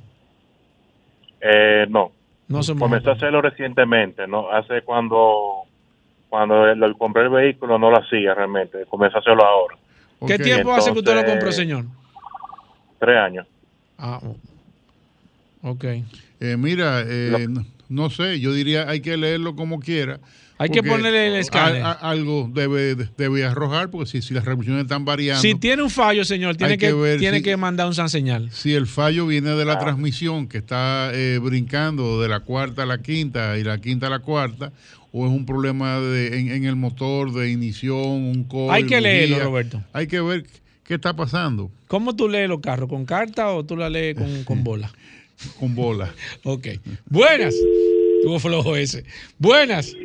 Eh, 1.40 1.86
no. 1.88 2.12
No 2.50 2.62
se 2.64 2.74
Comenzó 2.74 3.10
a 3.10 3.14
hacerlo 3.14 3.40
recientemente, 3.40 4.26
¿no? 4.26 4.50
Hace 4.50 4.82
cuando 4.82 5.62
cuando 6.28 6.66
el, 6.66 6.82
el- 6.82 6.96
compré 6.96 7.22
el 7.22 7.28
vehículo 7.30 7.78
no 7.78 7.90
lo 7.90 7.96
hacía 7.98 8.34
realmente, 8.34 8.84
comenzó 8.86 9.16
a 9.18 9.20
hacerlo 9.20 9.44
ahora. 9.44 9.76
¿Qué 10.26 10.38
tiempo 10.38 10.74
hace 10.74 10.92
que 10.92 10.98
usted 10.98 11.14
lo 11.14 11.24
compró, 11.24 11.50
señor? 11.52 11.84
Tres 12.98 13.16
años. 13.18 13.46
Ah, 13.98 14.20
ok. 15.62 15.84
Eh, 16.40 16.56
mira, 16.58 17.02
eh, 17.06 17.46
no, 17.48 17.62
no 17.88 18.10
sé, 18.10 18.40
yo 18.40 18.52
diría 18.52 18.88
hay 18.88 19.00
que 19.00 19.16
leerlo 19.16 19.54
como 19.56 19.80
quiera. 19.80 20.20
Hay 20.62 20.68
que 20.68 20.82
ponerle 20.82 21.28
el 21.28 21.34
escáner. 21.36 21.82
a- 21.82 21.92
a- 21.92 22.10
algo 22.10 22.50
debe, 22.52 22.94
debe 23.16 23.44
arrojar, 23.44 23.90
porque 23.90 24.10
si, 24.10 24.22
si 24.22 24.34
las 24.34 24.44
revoluciones 24.44 24.82
están 24.82 25.04
variando. 25.04 25.40
Si 25.40 25.54
tiene 25.54 25.82
un 25.82 25.90
fallo, 25.90 26.24
señor, 26.24 26.56
tiene 26.56 26.76
que, 26.76 26.88
que 26.88 26.92
ver 26.92 27.18
tiene 27.18 27.38
si- 27.38 27.42
que 27.42 27.56
mandar 27.56 27.86
un 27.86 27.94
san 27.94 28.08
señal. 28.10 28.50
Si 28.52 28.74
el 28.74 28.86
fallo 28.86 29.26
viene 29.26 29.50
de 29.50 29.64
la 29.64 29.78
transmisión, 29.78 30.46
que 30.48 30.58
está 30.58 31.10
eh, 31.14 31.38
brincando 31.42 32.20
de 32.20 32.28
la 32.28 32.40
cuarta 32.40 32.82
a 32.82 32.86
la 32.86 32.98
quinta 32.98 33.56
y 33.58 33.64
la 33.64 33.78
quinta 33.78 34.08
a 34.08 34.10
la 34.10 34.18
cuarta, 34.18 34.70
o 35.12 35.26
es 35.26 35.32
un 35.32 35.44
problema 35.46 35.98
de, 35.98 36.38
en, 36.38 36.50
en 36.50 36.64
el 36.66 36.76
motor 36.76 37.32
de 37.32 37.50
ignición, 37.50 37.98
un 37.98 38.44
coil, 38.44 38.70
Hay 38.70 38.84
que 38.84 39.00
leerlo. 39.00 39.40
Roberto. 39.42 39.82
Hay 39.92 40.06
que 40.06 40.20
ver 40.20 40.44
qué 40.84 40.94
está 40.94 41.14
pasando 41.16 41.70
¿Cómo 41.88 42.14
tú 42.14 42.28
lees 42.28 42.48
los 42.48 42.60
carros? 42.60 42.88
¿Con 42.88 43.04
carta 43.06 43.50
o 43.50 43.64
tú 43.64 43.76
la 43.76 43.88
lees 43.90 44.14
con, 44.16 44.44
con 44.44 44.62
bola? 44.64 44.92
con 45.58 45.74
bola. 45.74 46.12
ok. 46.44 46.68
Buenas. 47.06 47.54
Tuvo 48.22 48.38
flojo 48.38 48.76
ese. 48.76 49.04
Buenas. 49.38 49.96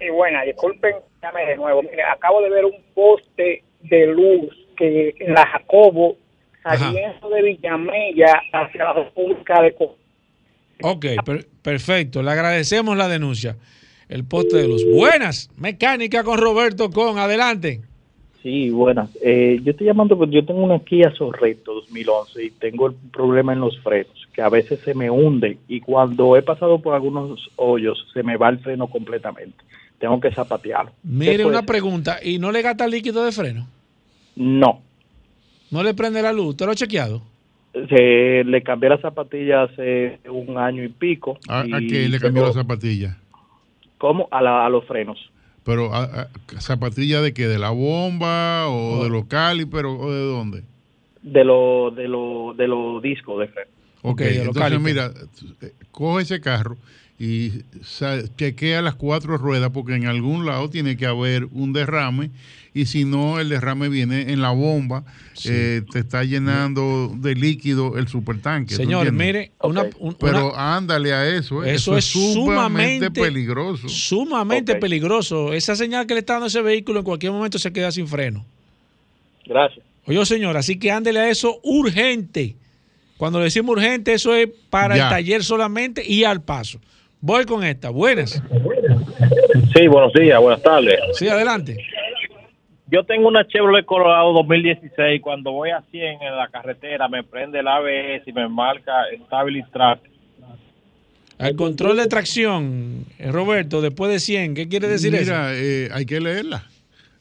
Y 0.00 0.10
bueno, 0.10 0.38
disculpen, 0.44 0.94
llame 1.22 1.46
de 1.46 1.56
nuevo. 1.56 1.82
Mire, 1.82 2.02
acabo 2.02 2.42
de 2.42 2.50
ver 2.50 2.64
un 2.64 2.76
poste 2.94 3.62
de 3.82 4.06
luz 4.06 4.54
que 4.76 5.14
en 5.20 5.32
la 5.34 5.46
Jacobo, 5.46 6.16
saliendo 6.62 7.28
de 7.30 7.42
Villamella 7.42 8.40
hacia 8.52 8.84
la 8.84 8.92
República 8.92 9.62
de 9.62 9.74
Costa. 9.74 9.94
Ok, 10.82 11.06
per- 11.24 11.46
perfecto. 11.62 12.22
Le 12.22 12.30
agradecemos 12.30 12.96
la 12.96 13.08
denuncia. 13.08 13.56
El 14.08 14.24
poste 14.24 14.58
de 14.58 14.68
luz. 14.68 14.84
Buenas. 14.94 15.50
Mecánica 15.56 16.22
con 16.22 16.38
Roberto 16.38 16.90
Con. 16.90 17.18
Adelante. 17.18 17.80
Sí, 18.42 18.70
buenas. 18.70 19.10
Eh, 19.22 19.58
yo 19.64 19.72
estoy 19.72 19.86
llamando 19.88 20.16
porque 20.16 20.36
yo 20.36 20.44
tengo 20.44 20.62
una 20.62 20.78
Kia 20.78 21.10
Sorrento 21.16 21.74
2011 21.74 22.44
y 22.44 22.50
tengo 22.50 22.86
el 22.88 22.94
problema 23.12 23.52
en 23.52 23.58
los 23.60 23.76
frenos, 23.80 24.28
que 24.32 24.40
a 24.42 24.48
veces 24.48 24.78
se 24.84 24.94
me 24.94 25.10
hunde 25.10 25.58
y 25.66 25.80
cuando 25.80 26.36
he 26.36 26.42
pasado 26.42 26.78
por 26.80 26.94
algunos 26.94 27.50
hoyos 27.56 28.06
se 28.12 28.22
me 28.22 28.36
va 28.36 28.50
el 28.50 28.60
freno 28.60 28.86
completamente. 28.86 29.56
Tengo 29.98 30.20
que 30.20 30.30
zapatearlo. 30.32 30.90
¿Qué 30.90 30.96
Mire, 31.02 31.44
una 31.46 31.62
pregunta. 31.64 32.18
¿Y 32.22 32.38
no 32.38 32.52
le 32.52 32.62
gasta 32.62 32.86
líquido 32.86 33.24
de 33.24 33.32
freno? 33.32 33.66
No. 34.36 34.82
¿No 35.70 35.82
le 35.82 35.94
prende 35.94 36.20
la 36.22 36.32
luz? 36.32 36.48
¿Usted 36.50 36.66
lo 36.66 36.72
ha 36.72 36.76
chequeado? 36.76 37.22
Se, 37.72 38.44
le 38.44 38.62
cambié 38.62 38.88
la 38.90 38.98
zapatilla 38.98 39.64
hace 39.64 40.18
un 40.28 40.56
año 40.58 40.82
y 40.84 40.88
pico. 40.88 41.38
¿A, 41.48 41.60
a 41.60 41.64
qué 41.88 42.08
le 42.08 42.18
cambió 42.20 42.46
la 42.46 42.52
zapatilla? 42.52 43.16
¿Cómo? 43.98 44.28
A, 44.30 44.42
la- 44.42 44.64
a 44.66 44.68
los 44.68 44.84
frenos. 44.86 45.18
Pero, 45.64 45.92
a- 45.94 46.04
a- 46.04 46.28
¿zapatilla 46.60 47.20
de 47.20 47.34
qué? 47.34 47.48
¿De 47.48 47.58
la 47.58 47.70
bomba 47.70 48.68
o 48.68 49.02
de 49.02 49.10
los 49.10 49.24
calipers 49.26 49.88
o 49.88 50.12
de 50.12 50.20
dónde? 50.26 50.62
De 51.22 51.44
los 51.44 51.94
de 51.96 52.06
lo, 52.06 52.54
de 52.56 52.68
los 52.68 53.02
discos 53.02 53.40
de 53.40 53.48
freno. 53.48 53.70
Ok, 54.02 54.12
Ok, 54.12 54.18
de 54.20 54.26
los 54.44 54.46
entonces 54.56 54.62
calipers. 54.62 54.84
mira, 54.84 55.10
eh, 55.68 55.72
coge 55.90 56.22
ese 56.22 56.40
carro 56.40 56.76
y 57.18 57.62
chequea 58.36 58.82
las 58.82 58.94
cuatro 58.94 59.38
ruedas 59.38 59.70
porque 59.72 59.94
en 59.94 60.06
algún 60.06 60.44
lado 60.44 60.68
tiene 60.68 60.96
que 60.96 61.06
haber 61.06 61.46
un 61.52 61.72
derrame 61.72 62.30
y 62.74 62.84
si 62.84 63.06
no 63.06 63.40
el 63.40 63.48
derrame 63.48 63.88
viene 63.88 64.32
en 64.32 64.42
la 64.42 64.50
bomba, 64.50 65.02
eh, 65.46 65.80
te 65.90 66.00
está 66.00 66.24
llenando 66.24 67.10
de 67.16 67.34
líquido 67.34 67.96
el 67.96 68.06
supertanque. 68.08 68.74
¿tú 68.74 68.82
Señor, 68.82 69.10
mire, 69.12 69.52
una, 69.62 69.86
un- 69.98 70.14
Pero 70.14 70.50
una- 70.52 70.76
ándale 70.76 71.14
a 71.14 71.26
eso, 71.36 71.64
eh, 71.64 71.74
eso 71.74 71.96
es 71.96 72.04
sumamente 72.04 73.10
peligroso. 73.10 73.88
Sumamente 73.88 74.74
peligroso. 74.74 75.54
Esa 75.54 75.74
señal 75.74 76.06
que 76.06 76.12
le 76.12 76.20
está 76.20 76.34
dando 76.34 76.48
ese 76.48 76.60
vehículo 76.60 76.98
en 76.98 77.04
cualquier 77.06 77.32
momento 77.32 77.58
se 77.58 77.72
queda 77.72 77.90
sin 77.92 78.06
freno. 78.06 78.44
Gracias. 79.46 79.84
Oye, 80.04 80.24
señor, 80.26 80.56
así 80.58 80.78
que 80.78 80.90
ándele 80.90 81.20
a 81.20 81.30
eso 81.30 81.58
urgente. 81.62 82.56
Cuando 83.16 83.38
le 83.38 83.46
decimos 83.46 83.70
urgente, 83.74 84.12
eso 84.12 84.34
es 84.34 84.48
para 84.68 84.96
Ya. 84.96 85.04
el 85.04 85.08
taller 85.10 85.42
solamente 85.44 86.04
y 86.06 86.24
al 86.24 86.42
paso. 86.42 86.78
Voy 87.26 87.44
con 87.44 87.64
esta. 87.64 87.90
Buenas. 87.90 88.40
Sí, 89.74 89.88
buenos 89.88 90.12
días, 90.12 90.40
buenas 90.40 90.62
tardes. 90.62 90.96
Sí, 91.14 91.26
adelante. 91.26 91.76
Yo 92.86 93.02
tengo 93.02 93.26
una 93.26 93.44
Chevrolet 93.48 93.84
Colorado 93.84 94.32
2016. 94.32 95.20
Cuando 95.20 95.50
voy 95.50 95.70
a 95.70 95.82
100 95.90 96.22
en 96.22 96.36
la 96.36 96.46
carretera, 96.46 97.08
me 97.08 97.24
prende 97.24 97.58
el 97.58 97.66
ABS 97.66 98.28
y 98.28 98.32
me 98.32 98.48
marca 98.48 98.92
Stability 99.24 99.68
Track. 99.72 99.98
El 101.40 101.56
control 101.56 101.96
de 101.96 102.06
tracción, 102.06 103.06
eh, 103.18 103.32
Roberto, 103.32 103.80
después 103.80 104.12
de 104.12 104.20
100, 104.20 104.54
¿qué 104.54 104.68
quiere 104.68 104.86
decir 104.86 105.12
eso? 105.16 105.32
Mira, 105.32 105.48
eh, 105.52 105.88
hay 105.92 106.06
que 106.06 106.20
leerla. 106.20 106.62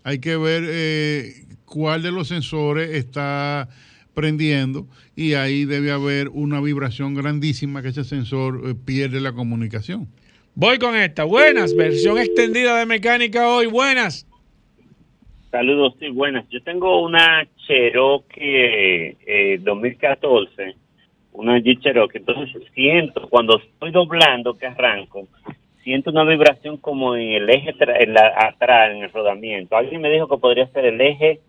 Hay 0.04 0.20
que 0.20 0.38
ver 0.38 0.66
eh, 0.68 1.34
cuál 1.66 2.04
de 2.04 2.12
los 2.12 2.28
sensores 2.28 2.92
está 2.92 3.68
prendiendo 4.16 4.88
y 5.16 5.34
ahí 5.34 5.66
debe 5.66 5.92
haber 5.92 6.30
una 6.30 6.60
vibración 6.62 7.14
grandísima 7.14 7.82
que 7.84 7.90
ese 7.90 8.04
sensor 8.04 8.62
eh, 8.66 8.74
pierde 8.74 9.22
la 9.22 9.34
comunicación. 9.34 10.08
Voy 10.56 10.80
con 10.80 10.96
esta. 10.96 11.26
Buenas, 11.26 11.76
versión 11.76 12.18
extendida 12.18 12.80
de 12.80 12.86
mecánica 12.86 13.48
hoy. 13.50 13.68
Buenas. 13.68 14.26
Saludos, 15.52 15.94
sí, 16.00 16.10
buenas. 16.10 16.46
Yo 16.50 16.62
tengo 16.64 17.02
una 17.04 17.48
Cherokee 17.68 19.16
eh, 19.26 19.60
2014, 19.62 20.76
una 21.34 21.60
Jeep 21.60 21.80
Cherokee. 21.82 22.18
Entonces 22.20 22.62
siento, 22.74 23.28
cuando 23.30 23.60
estoy 23.60 23.92
doblando, 23.92 24.58
que 24.58 24.66
arranco, 24.66 25.28
siento 25.84 26.12
una 26.12 26.26
vibración 26.26 26.78
como 26.78 27.16
en 27.16 27.32
el 27.34 27.50
eje 27.50 27.74
tra- 27.76 27.96
en 28.02 28.14
la- 28.14 28.34
atrás, 28.38 28.92
en 28.92 29.04
el 29.04 29.12
rodamiento. 29.12 29.78
Alguien 29.78 30.02
me 30.02 30.10
dijo 30.12 30.28
que 30.28 30.38
podría 30.38 30.68
ser 30.68 30.86
el 30.86 31.00
eje 31.00 31.40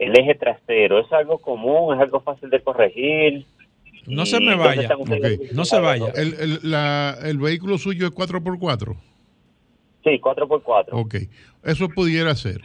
el 0.00 0.18
eje 0.18 0.34
trasero. 0.34 0.98
¿Es 0.98 1.12
algo 1.12 1.38
común? 1.38 1.94
¿Es 1.94 2.00
algo 2.00 2.20
fácil 2.20 2.50
de 2.50 2.60
corregir? 2.60 3.46
No 4.06 4.22
¿Y 4.22 4.26
se 4.26 4.40
me 4.40 4.56
vaya. 4.56 4.88
No 5.52 5.64
se 5.64 5.78
vaya. 5.78 6.06
El, 6.16 6.34
el- 6.40 6.60
la- 6.62 7.16
el 7.22 7.38
vehículo 7.38 7.78
suyo 7.78 8.06
es 8.06 8.12
4x4. 8.12 8.96
Sí, 10.02 10.18
4x4. 10.20 10.86
Ok, 10.92 11.14
eso 11.64 11.88
pudiera 11.90 12.34
ser. 12.34 12.62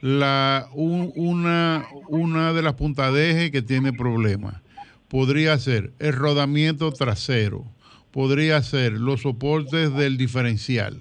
La, 0.00 0.66
un- 0.74 1.12
una, 1.14 1.86
una 2.08 2.52
de 2.52 2.62
las 2.62 2.74
puntas 2.74 3.14
de 3.14 3.30
eje 3.30 3.50
que 3.52 3.62
tiene 3.62 3.92
problemas 3.92 4.60
podría 5.08 5.56
ser 5.58 5.92
el 6.00 6.12
rodamiento 6.14 6.90
trasero, 6.90 7.64
podría 8.10 8.60
ser 8.62 8.92
los 8.94 9.22
soportes 9.22 9.94
del 9.94 10.16
diferencial. 10.16 10.96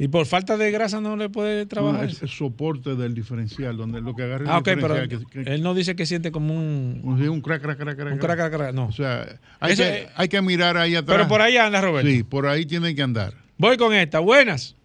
Y 0.00 0.06
por 0.08 0.26
falta 0.26 0.56
de 0.56 0.70
grasa 0.70 1.00
no 1.00 1.16
le 1.16 1.28
puede 1.28 1.66
trabajar. 1.66 2.02
No, 2.04 2.08
es 2.08 2.22
el 2.22 2.28
soporte 2.28 2.94
del 2.94 3.14
diferencial, 3.14 3.76
donde 3.76 4.00
lo 4.00 4.14
que 4.14 4.22
agarra 4.22 4.44
el 4.44 4.50
Ah, 4.50 4.58
ok, 4.58 4.64
pero 4.64 4.76
diferencial, 4.94 5.26
que- 5.28 5.44
que- 5.44 5.54
él 5.54 5.62
no 5.62 5.74
dice 5.74 5.96
que 5.96 6.06
siente 6.06 6.30
como 6.30 6.54
un... 6.54 7.00
un, 7.02 7.28
un 7.28 7.40
crack, 7.40 7.60
crack, 7.62 7.78
crack, 7.78 7.96
crack, 7.96 8.12
Un 8.12 8.18
crack, 8.18 8.36
crack, 8.38 8.52
crack, 8.54 8.74
no. 8.74 8.86
O 8.86 8.92
sea, 8.92 9.26
hay, 9.58 9.72
Ese- 9.72 9.82
que, 9.82 10.08
hay 10.14 10.28
que 10.28 10.40
mirar 10.40 10.76
ahí 10.76 10.94
atrás. 10.94 11.16
Pero 11.16 11.28
por 11.28 11.40
ahí 11.42 11.56
anda, 11.56 11.80
Roberto. 11.80 12.08
Sí, 12.08 12.22
por 12.22 12.46
ahí 12.46 12.64
tiene 12.64 12.94
que 12.94 13.02
andar. 13.02 13.32
Voy 13.56 13.76
con 13.76 13.92
esta. 13.92 14.20
Buenas. 14.20 14.76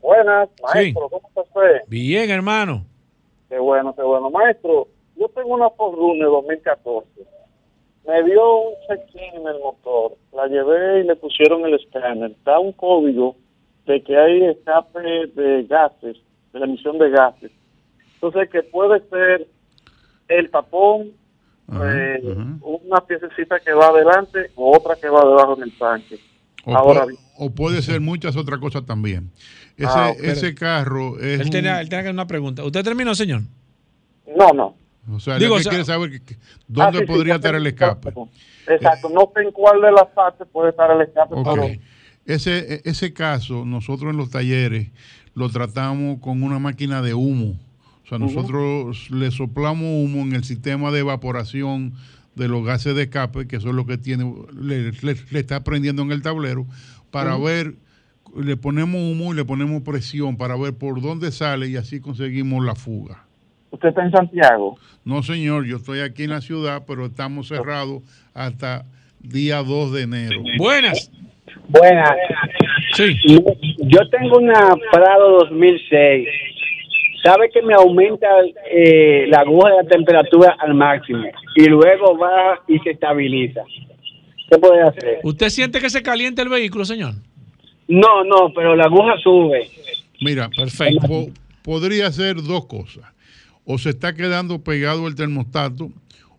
Buenas, 0.00 0.48
maestro, 0.62 0.82
Sí. 0.82 0.92
¿cómo 0.94 1.28
está 1.28 1.40
usted? 1.40 1.80
Bien, 1.88 2.30
hermano. 2.30 2.86
Qué 3.48 3.58
bueno, 3.58 3.92
qué 3.96 4.02
bueno. 4.02 4.30
Maestro, 4.30 4.86
yo 5.18 5.28
tengo 5.34 5.48
una 5.54 5.68
Forerunner 5.70 6.26
2014. 6.28 7.08
Me 8.06 8.22
dio 8.22 8.60
un 8.68 8.74
check-in 8.88 9.40
en 9.40 9.46
el 9.48 9.58
motor, 9.60 10.16
la 10.32 10.46
llevé 10.46 11.00
y 11.00 11.06
le 11.08 11.16
pusieron 11.16 11.64
el 11.66 11.74
escáner. 11.74 12.36
Da 12.44 12.58
un 12.60 12.72
código 12.72 13.34
de 13.90 14.02
que 14.02 14.16
hay 14.16 14.44
escape 14.46 15.00
de 15.34 15.64
gases, 15.68 16.16
de 16.52 16.58
la 16.60 16.66
emisión 16.66 16.98
de 16.98 17.10
gases. 17.10 17.50
Entonces, 18.14 18.48
que 18.50 18.62
puede 18.64 19.00
ser 19.08 19.48
el 20.28 20.50
tapón, 20.50 21.10
eh, 21.72 22.20
una 22.62 23.00
piececita 23.06 23.58
que 23.60 23.72
va 23.72 23.88
adelante 23.88 24.50
o 24.56 24.76
otra 24.76 24.94
que 25.00 25.08
va 25.08 25.20
debajo 25.24 25.56
del 25.56 25.76
tanque. 25.78 26.18
O, 26.64 26.74
Ahora 26.76 27.06
pu- 27.06 27.18
o 27.38 27.50
puede 27.50 27.80
ser 27.80 28.00
muchas 28.00 28.36
otras 28.36 28.60
cosas 28.60 28.84
también. 28.84 29.30
Ese, 29.76 29.88
Ah, 29.88 30.10
ok. 30.10 30.22
ese 30.22 30.54
carro 30.54 31.18
es 31.18 31.40
Él 31.40 31.46
un- 31.46 31.50
tenía, 31.50 31.80
él 31.80 31.88
tenía 31.88 32.10
una 32.10 32.26
pregunta. 32.26 32.62
¿Usted 32.64 32.84
terminó, 32.84 33.14
señor? 33.14 33.42
No, 34.36 34.48
no. 34.52 34.74
o 35.12 35.18
sea, 35.18 35.38
Digo, 35.38 35.50
lo 35.50 35.54
que 35.56 35.60
o 35.60 35.62
sea- 35.64 35.70
quiere 35.70 35.84
saber 35.84 36.10
que- 36.10 36.20
que- 36.22 36.36
dónde 36.68 36.98
Ah, 36.98 37.00
sí, 37.00 37.06
podría 37.06 37.34
no 37.34 37.36
estar 37.36 37.54
el 37.54 37.66
escape. 37.66 38.12
Exacto, 38.68 39.08
no 39.08 39.32
sé 39.34 39.40
en 39.42 39.50
cuál 39.52 39.80
de 39.80 39.90
las 39.90 40.06
partes 40.08 40.46
puede 40.52 40.70
estar 40.70 40.90
el 40.90 41.00
escape, 41.00 41.34
Ok. 41.34 41.48
pero 41.50 41.62
Ese, 42.26 42.74
e- 42.74 42.82
ese 42.84 43.12
caso, 43.12 43.64
nosotros 43.64 44.10
en 44.10 44.16
los 44.16 44.30
talleres 44.30 44.88
lo 45.34 45.48
tratamos 45.48 46.20
con 46.20 46.42
una 46.42 46.58
máquina 46.58 47.02
de 47.02 47.14
humo. 47.14 47.58
O 48.04 48.08
sea, 48.08 48.18
nosotros 48.18 49.10
le 49.10 49.30
soplamos 49.30 49.84
humo 49.84 50.22
en 50.22 50.34
el 50.34 50.44
sistema 50.44 50.90
de 50.90 51.00
evaporación 51.00 51.94
de 52.34 52.48
los 52.48 52.64
gases 52.64 52.94
de 52.94 53.02
escape, 53.02 53.46
que 53.46 53.56
eso 53.56 53.68
es 53.70 53.74
lo 53.74 53.86
que 53.86 53.98
tiene, 53.98 54.32
le, 54.60 54.92
le- 54.92 55.16
le 55.30 55.38
está 55.40 55.62
prendiendo 55.64 56.02
en 56.02 56.12
el 56.12 56.22
tablero, 56.22 56.66
para 57.10 57.36
ver, 57.36 57.74
le 58.36 58.56
ponemos 58.56 59.00
humo 59.00 59.32
y 59.32 59.36
le 59.36 59.44
ponemos 59.44 59.82
presión 59.82 60.36
para 60.36 60.56
ver 60.56 60.74
por 60.74 61.00
dónde 61.00 61.32
sale 61.32 61.68
y 61.68 61.76
así 61.76 62.00
conseguimos 62.00 62.64
la 62.64 62.74
fuga. 62.76 63.24
usted 63.72 63.88
está 63.88 64.04
en 64.04 64.12
Santiago. 64.12 64.78
No, 65.04 65.22
señor, 65.22 65.64
yo 65.64 65.76
estoy 65.78 66.00
aquí 66.00 66.24
en 66.24 66.30
la 66.30 66.40
ciudad, 66.40 66.84
pero 66.86 67.06
estamos 67.06 67.48
cerrados 67.48 68.02
hasta 68.34 68.84
día 69.20 69.62
2 69.62 69.92
de 69.92 70.02
enero. 70.02 70.40
Buenas. 70.58 71.10
Buenas. 71.70 72.10
Sí. 72.94 73.16
Yo 73.26 74.08
tengo 74.10 74.38
una 74.38 74.74
Prado 74.92 75.38
2006. 75.40 76.28
¿Sabe 77.22 77.50
que 77.50 77.60
me 77.62 77.74
aumenta 77.74 78.26
eh, 78.72 79.26
la 79.28 79.40
aguja 79.40 79.70
de 79.70 79.76
la 79.82 79.88
temperatura 79.88 80.56
al 80.58 80.74
máximo 80.74 81.24
y 81.54 81.64
luego 81.66 82.16
va 82.18 82.58
y 82.66 82.78
se 82.78 82.90
estabiliza? 82.90 83.60
¿Qué 84.50 84.58
puede 84.58 84.82
hacer? 84.82 85.18
¿Usted 85.22 85.48
siente 85.50 85.80
que 85.80 85.90
se 85.90 86.02
calienta 86.02 86.42
el 86.42 86.48
vehículo, 86.48 86.84
señor? 86.84 87.12
No, 87.88 88.24
no, 88.24 88.52
pero 88.54 88.74
la 88.74 88.84
aguja 88.84 89.14
sube. 89.22 89.68
Mira, 90.22 90.48
Perfecto. 90.48 91.06
po- 91.06 91.28
podría 91.62 92.10
ser 92.10 92.36
dos 92.36 92.66
cosas. 92.66 93.04
O 93.66 93.76
se 93.78 93.90
está 93.90 94.14
quedando 94.14 94.58
pegado 94.64 95.06
el 95.06 95.14
termostato 95.14 95.90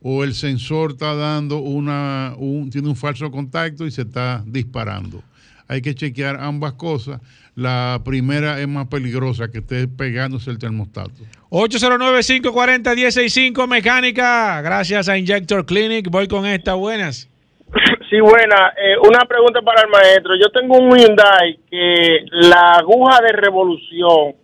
o 0.01 0.23
el 0.23 0.33
sensor 0.33 0.91
está 0.91 1.13
dando 1.15 1.57
una, 1.59 2.33
un, 2.37 2.69
tiene 2.69 2.87
un 2.87 2.95
falso 2.95 3.29
contacto 3.29 3.85
y 3.85 3.91
se 3.91 4.03
está 4.03 4.41
disparando. 4.45 5.21
Hay 5.67 5.81
que 5.81 5.93
chequear 5.95 6.37
ambas 6.39 6.71
cosas. 6.73 7.19
La 7.55 7.99
primera 8.03 8.59
es 8.59 8.67
más 8.67 8.87
peligrosa 8.87 9.49
que 9.49 9.59
esté 9.59 9.87
pegándose 9.87 10.51
el 10.51 10.57
termostato. 10.57 11.21
809-540-165 11.49 13.65
Mecánica. 13.67 14.61
Gracias 14.61 15.07
a 15.07 15.17
Injector 15.17 15.65
Clinic. 15.65 16.09
Voy 16.09 16.27
con 16.27 16.45
esta. 16.45 16.73
Buenas. 16.73 17.29
Sí, 18.09 18.19
buena. 18.19 18.73
Eh, 18.75 18.97
una 19.07 19.23
pregunta 19.23 19.61
para 19.61 19.83
el 19.83 19.89
maestro. 19.89 20.33
Yo 20.37 20.49
tengo 20.51 20.77
un 20.77 20.97
Hyundai 20.97 21.57
que 21.69 22.25
la 22.29 22.73
aguja 22.73 23.21
de 23.21 23.31
revolución 23.31 24.35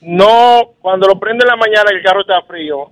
no, 0.00 0.72
cuando 0.80 1.06
lo 1.06 1.20
prende 1.20 1.44
en 1.44 1.48
la 1.48 1.56
mañana 1.56 1.90
y 1.92 1.96
el 1.96 2.02
carro 2.02 2.22
está 2.22 2.40
frío, 2.42 2.90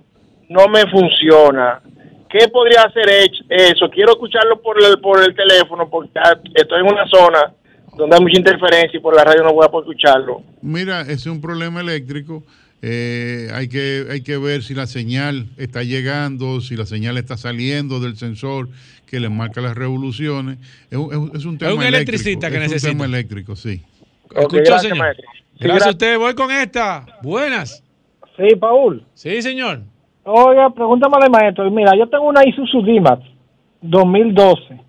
no 0.49 0.67
me 0.67 0.81
funciona. 0.89 1.81
¿Qué 2.29 2.47
podría 2.49 2.83
hacer 2.83 3.09
eso? 3.49 3.89
Quiero 3.89 4.11
escucharlo 4.11 4.61
por 4.61 4.83
el, 4.83 4.99
por 4.99 5.23
el 5.23 5.33
teléfono 5.35 5.89
porque 5.89 6.11
estoy 6.53 6.79
en 6.81 6.85
una 6.93 7.07
zona 7.07 7.53
donde 7.97 8.15
hay 8.15 8.21
mucha 8.21 8.37
interferencia 8.37 8.97
y 8.97 9.01
por 9.01 9.15
la 9.15 9.23
radio 9.23 9.43
no 9.43 9.53
voy 9.53 9.65
a 9.65 9.69
poder 9.69 9.89
escucharlo. 9.89 10.43
Mira, 10.61 11.01
es 11.01 11.25
un 11.25 11.41
problema 11.41 11.81
eléctrico. 11.81 12.43
Eh, 12.81 13.49
hay, 13.53 13.67
que, 13.67 14.05
hay 14.09 14.21
que 14.21 14.37
ver 14.37 14.61
si 14.63 14.73
la 14.73 14.85
señal 14.87 15.47
está 15.57 15.83
llegando, 15.83 16.61
si 16.61 16.75
la 16.77 16.85
señal 16.85 17.17
está 17.17 17.35
saliendo 17.35 17.99
del 17.99 18.15
sensor 18.15 18.69
que 19.05 19.19
le 19.19 19.27
marca 19.29 19.59
las 19.59 19.75
revoluciones. 19.75 20.59
Es 20.89 20.97
un, 20.97 21.11
es 21.11 21.17
un- 21.17 21.31
es 21.35 21.45
un 21.45 21.57
tema 21.57 21.73
un 21.73 21.81
eléctrico. 21.81 22.11
electricista 22.11 22.49
que 22.49 22.55
es 22.57 22.61
necesita. 22.61 22.91
un 22.91 22.97
tema 22.99 23.05
eléctrico, 23.05 23.55
sí. 23.55 23.81
¿Escuchó, 24.35 24.61
gracias, 24.63 24.81
señor? 24.83 24.97
maestro. 24.99 25.25
Gracias 25.59 25.87
a 25.87 25.89
usted. 25.89 26.17
Voy 26.19 26.35
con 26.35 26.51
esta. 26.51 27.05
Buenas. 27.23 27.83
Sí, 28.37 28.55
Paul. 28.55 29.03
Sí, 29.15 29.41
señor. 29.41 29.81
Oiga, 30.31 30.69
pregúntame 30.69 31.15
al 31.21 31.29
maestro. 31.31 31.69
Mira, 31.71 31.91
yo 31.97 32.07
tengo 32.07 32.27
una 32.27 32.47
Isuzu 32.47 32.81
D-Max 32.83 33.23
2012. 33.81 34.79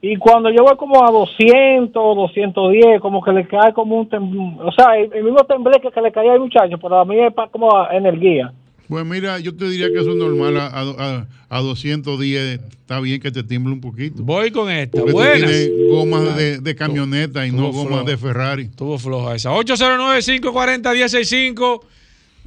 Y 0.00 0.16
cuando 0.16 0.48
yo 0.50 0.62
voy 0.62 0.76
como 0.76 1.04
a 1.04 1.10
200, 1.10 1.92
210, 1.92 3.00
como 3.00 3.20
que 3.22 3.32
le 3.32 3.46
cae 3.48 3.72
como 3.72 3.98
un... 3.98 4.08
tem- 4.08 4.58
O 4.60 4.70
sea, 4.72 4.96
el, 4.96 5.12
el 5.12 5.24
mismo 5.24 5.42
tembleque 5.44 5.88
que 5.92 6.00
le 6.00 6.12
caía 6.12 6.32
al 6.34 6.40
muchacho, 6.40 6.78
pero 6.80 7.00
a 7.00 7.04
mí 7.04 7.18
es 7.18 7.32
pa- 7.34 7.48
como 7.48 7.74
a 7.76 7.96
energía. 7.96 8.52
Pues 8.88 9.04
mira, 9.04 9.38
yo 9.40 9.54
te 9.56 9.68
diría 9.68 9.88
que 9.88 9.98
eso 9.98 10.10
es 10.10 10.16
normal. 10.16 10.56
A, 10.56 10.66
a, 10.68 11.26
a 11.50 11.60
210 11.60 12.60
está 12.80 13.00
bien 13.00 13.20
que 13.20 13.30
te 13.30 13.42
tiemble 13.42 13.72
un 13.74 13.80
poquito. 13.80 14.22
Voy 14.22 14.50
con 14.50 14.70
esta. 14.70 14.98
Porque 15.00 15.12
Buenas. 15.12 15.50
tienes 15.50 15.70
gomas 15.90 16.36
de, 16.36 16.58
de 16.60 16.74
camioneta 16.74 17.46
y 17.46 17.50
no 17.52 17.70
gomas 17.72 18.06
de 18.06 18.16
Ferrari. 18.16 18.62
Estuvo 18.62 18.96
floja 18.98 19.34
esa. 19.34 19.50
809-540-1065. 19.50 21.80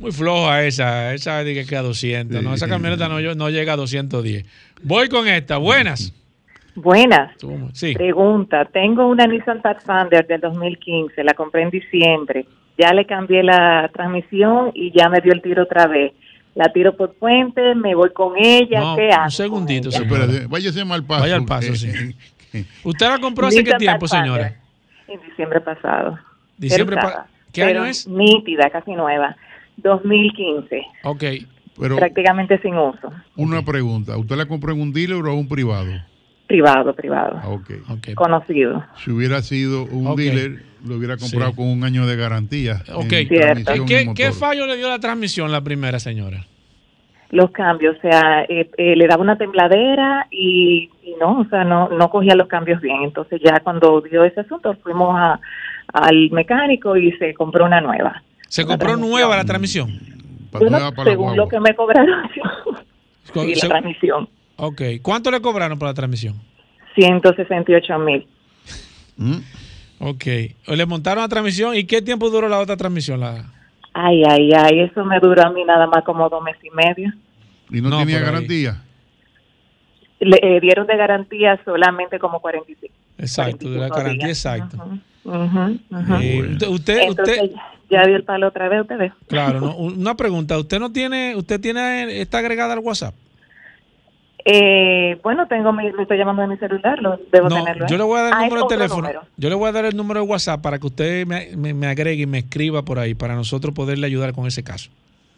Muy 0.01 0.11
floja 0.11 0.63
esa. 0.63 1.13
Esa 1.13 1.43
de 1.43 1.53
que 1.53 1.65
queda 1.65 1.83
200. 1.83 2.41
No, 2.41 2.53
esa 2.53 2.67
camioneta 2.67 3.07
no, 3.07 3.19
no 3.35 3.49
llega 3.49 3.73
a 3.73 3.75
210. 3.77 4.45
Voy 4.81 5.07
con 5.09 5.27
esta. 5.27 5.57
Buenas. 5.57 6.11
Buenas. 6.73 7.33
Sí. 7.73 7.93
Pregunta, 7.93 8.65
tengo 8.65 9.07
una 9.07 9.27
Nissan 9.27 9.61
Pathfinder 9.61 10.25
del 10.25 10.41
2015, 10.41 11.23
la 11.23 11.33
compré 11.33 11.63
en 11.63 11.69
diciembre, 11.69 12.45
ya 12.77 12.93
le 12.93 13.05
cambié 13.05 13.43
la 13.43 13.89
transmisión 13.93 14.71
y 14.73 14.91
ya 14.97 15.09
me 15.09 15.19
dio 15.19 15.33
el 15.33 15.41
tiro 15.41 15.63
otra 15.63 15.85
vez. 15.87 16.13
La 16.55 16.71
tiro 16.71 16.95
por 16.95 17.13
puente, 17.13 17.75
me 17.75 17.93
voy 17.93 18.11
con 18.13 18.33
ella, 18.37 18.79
No, 18.79 18.95
¿qué 18.95 19.09
hago? 19.09 19.25
un 19.25 19.31
segundito. 19.31 19.89
Espérate, 19.89 20.47
váyase 20.47 20.83
mal 20.85 21.03
paso. 21.03 21.21
Vaya 21.21 21.35
al 21.35 21.45
paso, 21.45 21.73
Eh, 21.73 21.75
sí. 21.75 21.89
eh, 22.53 22.65
¿Usted 22.83 23.07
la 23.07 23.19
compró 23.19 23.47
hace 23.47 23.63
qué 23.63 23.73
tiempo, 23.73 24.07
señora? 24.07 24.55
En 25.09 25.19
diciembre 25.29 25.59
pasado. 25.61 26.17
Diciembre 26.57 26.95
Pero 26.95 27.07
pa- 27.07 27.13
usada. 27.13 27.27
¿Qué 27.53 27.63
Pero 27.65 27.81
año 27.81 27.89
es? 27.89 28.07
Nítida, 28.07 28.69
casi 28.69 28.91
nueva. 28.93 29.35
2015, 29.81 30.81
Ok. 31.03 31.23
Pero 31.79 31.95
prácticamente 31.95 32.59
sin 32.61 32.75
uso. 32.75 33.11
una 33.37 33.63
pregunta. 33.63 34.17
¿Usted 34.17 34.35
la 34.35 34.45
compró 34.45 34.73
en 34.73 34.81
un 34.81 34.91
dealer 34.93 35.17
o 35.23 35.31
en 35.31 35.37
un 35.39 35.47
privado? 35.47 35.91
Privado, 36.47 36.93
privado. 36.93 37.39
Ah, 37.41 37.47
Ok. 37.49 38.13
Conocido. 38.13 38.83
Si 38.97 39.09
hubiera 39.09 39.41
sido 39.41 39.85
un 39.85 40.15
dealer, 40.17 40.63
lo 40.85 40.95
hubiera 40.97 41.15
comprado 41.17 41.51
Sí. 41.51 41.55
con 41.57 41.67
un 41.67 41.83
año 41.85 42.05
de 42.05 42.17
garantía. 42.17 42.83
en 42.87 42.93
Ok. 42.95 43.07
transmisión 43.07 43.83
y 43.83 43.85
¿Qué, 43.85 44.05
motor. 44.05 44.13
¿Qué 44.15 44.31
fallo 44.33 44.67
le 44.67 44.75
dio 44.77 44.89
la 44.89 44.99
transmisión 44.99 45.51
la 45.51 45.61
primera, 45.61 45.97
señora? 45.99 46.45
los 47.33 47.49
cambios, 47.51 47.95
o 47.95 48.01
sea, 48.01 48.43
eh, 48.49 48.69
eh, 48.77 48.93
le 48.97 49.07
daba 49.07 49.21
una 49.23 49.37
tembladera 49.37 50.27
y, 50.29 50.89
y 51.01 51.13
no, 51.17 51.39
o 51.39 51.45
sea, 51.45 51.63
no, 51.63 51.87
no 51.87 52.09
cogía 52.09 52.35
los 52.35 52.49
cambios 52.49 52.81
bien. 52.81 53.03
Entonces 53.03 53.39
ya 53.41 53.61
cuando 53.61 54.01
dio 54.01 54.25
ese 54.25 54.41
asunto 54.41 54.75
fuimos 54.83 55.15
a, 55.17 55.39
al 55.93 56.29
mecánico 56.31 56.97
y 56.97 57.13
se 57.13 57.33
compró 57.33 57.63
una 57.63 57.79
nueva. 57.79 58.21
¿Se 58.51 58.65
compró 58.65 58.97
nueva 58.97 59.37
la 59.37 59.45
transmisión? 59.45 59.97
Bueno, 60.51 60.91
según 61.05 61.37
lo 61.37 61.47
que 61.47 61.57
me 61.61 61.73
cobraron, 61.73 62.29
sí, 63.33 63.55
la 63.61 63.69
transmisión, 63.69 64.27
Ok. 64.57 64.81
¿Cuánto 65.01 65.31
le 65.31 65.39
cobraron 65.39 65.79
por 65.79 65.87
la 65.87 65.93
transmisión? 65.93 66.35
168 66.95 67.99
mil. 67.99 68.27
Ok. 69.99 70.25
Le 70.67 70.85
montaron 70.85 71.21
la 71.21 71.29
transmisión 71.29 71.75
y 71.75 71.85
¿qué 71.85 72.01
tiempo 72.01 72.29
duró 72.29 72.49
la 72.49 72.59
otra 72.59 72.75
transmisión? 72.75 73.21
La... 73.21 73.45
Ay, 73.93 74.21
ay, 74.27 74.51
ay, 74.53 74.79
eso 74.81 75.05
me 75.05 75.21
duró 75.21 75.47
a 75.47 75.49
mí 75.51 75.63
nada 75.63 75.87
más 75.87 76.03
como 76.03 76.27
dos 76.27 76.43
meses 76.43 76.61
y 76.65 76.71
medio. 76.71 77.13
¿Y 77.69 77.79
no, 77.79 77.87
No, 77.89 77.99
tenía 77.99 78.19
garantía? 78.19 78.83
Le 80.19 80.37
eh, 80.41 80.59
dieron 80.59 80.87
de 80.87 80.97
garantía 80.97 81.57
solamente 81.63 82.19
como 82.19 82.41
45. 82.41 82.93
Exacto, 83.17 83.69
de 83.69 83.79
la 83.79 83.87
45 83.87 83.95
garantía 83.95 84.25
días. 84.25 84.45
exacto. 84.45 84.99
Ujú. 85.23 85.79
Eh, 86.21 86.41
usted, 86.51 86.67
usted, 86.67 86.99
Entonces, 86.99 87.41
usted- 87.43 87.55
ya 87.89 88.05
dio 88.05 88.15
el 88.15 88.23
palo 88.23 88.47
otra 88.47 88.69
vez, 88.69 88.81
usted 88.81 88.97
ve. 88.97 89.11
claro, 89.27 89.59
no, 89.59 89.75
una 89.75 90.15
pregunta. 90.15 90.57
¿Usted 90.57 90.79
no 90.79 90.91
tiene, 90.91 91.35
usted 91.35 91.59
tiene, 91.59 92.21
está 92.21 92.39
agregada 92.39 92.73
al 92.73 92.79
WhatsApp? 92.79 93.13
Eh, 94.43 95.19
bueno, 95.21 95.47
tengo 95.47 95.71
mi, 95.71 95.91
lo 95.91 96.01
estoy 96.01 96.17
llamando 96.17 96.41
de 96.41 96.47
mi 96.47 96.57
celular, 96.57 96.99
lo 96.99 97.19
debo 97.31 97.47
No, 97.49 97.57
tenerlo. 97.57 97.85
yo 97.87 97.97
le 97.97 98.03
voy 98.03 98.17
a 98.19 98.23
dar 98.23 98.29
el 98.33 98.33
Ah, 98.39 98.41
número 98.45 98.55
de 98.55 98.63
otro 98.65 98.77
teléfono. 98.77 99.01
número. 99.03 99.21
Yo 99.37 99.49
le 99.49 99.55
voy 99.55 99.69
a 99.69 99.71
dar 99.71 99.85
el 99.85 99.95
número 99.95 100.21
de 100.21 100.25
WhatsApp 100.25 100.61
para 100.61 100.79
que 100.79 100.87
usted 100.87 101.27
me, 101.27 101.55
me- 101.55 101.75
me 101.75 101.85
agregue 101.87 102.23
y 102.23 102.25
me 102.25 102.39
escriba 102.39 102.81
por 102.83 102.97
ahí 102.97 103.13
para 103.13 103.35
nosotros 103.35 103.73
poderle 103.75 104.07
ayudar 104.07 104.33
con 104.33 104.47
ese 104.47 104.63
caso. 104.63 104.89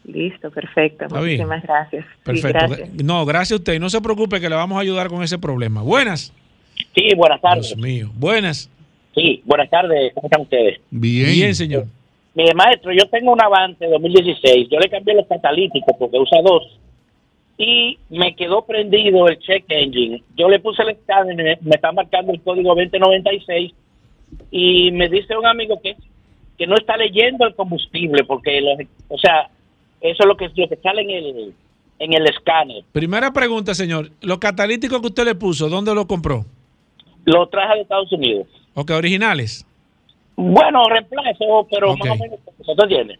Listo, 0.05 0.51
perfecto. 0.51 1.05
Está 1.05 1.19
bien. 1.19 1.37
Muchísimas 1.45 1.63
gracias. 1.63 2.05
Sí, 2.05 2.19
Perfecto. 2.23 2.59
gracias. 2.67 2.89
No, 3.03 3.25
gracias 3.25 3.51
a 3.51 3.55
usted. 3.55 3.73
Y 3.73 3.79
no 3.79 3.89
se 3.89 3.99
preocupe 3.99 4.39
que 4.39 4.49
le 4.49 4.55
vamos 4.55 4.77
a 4.77 4.81
ayudar 4.81 5.09
con 5.09 5.21
ese 5.21 5.37
problema. 5.37 5.81
Buenas. 5.81 6.31
Sí, 6.95 7.13
buenas 7.15 7.41
tardes. 7.41 7.67
Dios 7.67 7.77
mío. 7.79 8.09
Buenas. 8.15 8.69
Sí, 9.15 9.41
buenas 9.45 9.69
tardes. 9.69 10.11
¿Cómo 10.13 10.27
están 10.27 10.41
ustedes? 10.41 10.79
Bien. 10.89 11.31
Bien, 11.31 11.55
señor. 11.55 11.85
Mire, 12.35 12.53
maestro, 12.55 12.91
yo 12.91 13.07
tengo 13.09 13.31
un 13.33 13.41
Avante 13.41 13.87
2016. 13.87 14.67
Yo 14.71 14.79
le 14.79 14.89
cambié 14.89 15.13
los 15.15 15.27
catalíticos 15.27 15.95
porque 15.99 16.17
usa 16.17 16.41
dos. 16.41 16.63
Y 17.57 17.99
me 18.09 18.35
quedó 18.35 18.65
prendido 18.65 19.27
el 19.27 19.37
check 19.39 19.65
engine. 19.69 20.23
Yo 20.35 20.49
le 20.49 20.59
puse 20.59 20.81
el 20.81 20.89
escáner, 20.89 21.35
me, 21.35 21.57
me 21.61 21.75
está 21.75 21.91
marcando 21.91 22.31
el 22.33 22.41
código 22.41 22.69
2096. 22.75 23.71
Y 24.49 24.91
me 24.91 25.07
dice 25.09 25.37
un 25.37 25.45
amigo 25.45 25.79
que, 25.81 25.95
que 26.57 26.65
no 26.65 26.73
está 26.75 26.97
leyendo 26.97 27.45
el 27.45 27.53
combustible 27.53 28.23
porque, 28.23 28.59
los- 28.61 28.79
o 29.09 29.17
sea, 29.19 29.49
eso 30.01 30.17
es 30.23 30.25
lo 30.25 30.35
que, 30.35 30.49
lo 30.55 30.67
que 30.67 30.75
sale 30.77 31.03
en 31.03 31.09
el, 31.11 31.53
en 31.99 32.13
el 32.13 32.25
escáner. 32.25 32.83
Primera 32.91 33.31
pregunta, 33.31 33.75
señor. 33.75 34.09
Los 34.21 34.39
catalíticos 34.39 34.99
que 35.01 35.07
usted 35.07 35.25
le 35.25 35.35
puso, 35.35 35.69
¿dónde 35.69 35.93
los 35.93 36.07
compró? 36.07 36.43
Lo 37.25 37.47
traje 37.47 37.75
de 37.75 37.81
Estados 37.81 38.11
Unidos. 38.11 38.47
Ok, 38.73 38.91
originales. 38.91 39.65
Bueno, 40.35 40.83
reemplazo, 40.89 41.67
pero 41.69 41.95
más 41.95 42.09
o 42.09 42.15
menos, 42.17 42.39
¿usted 42.57 42.73
entiende? 42.83 43.19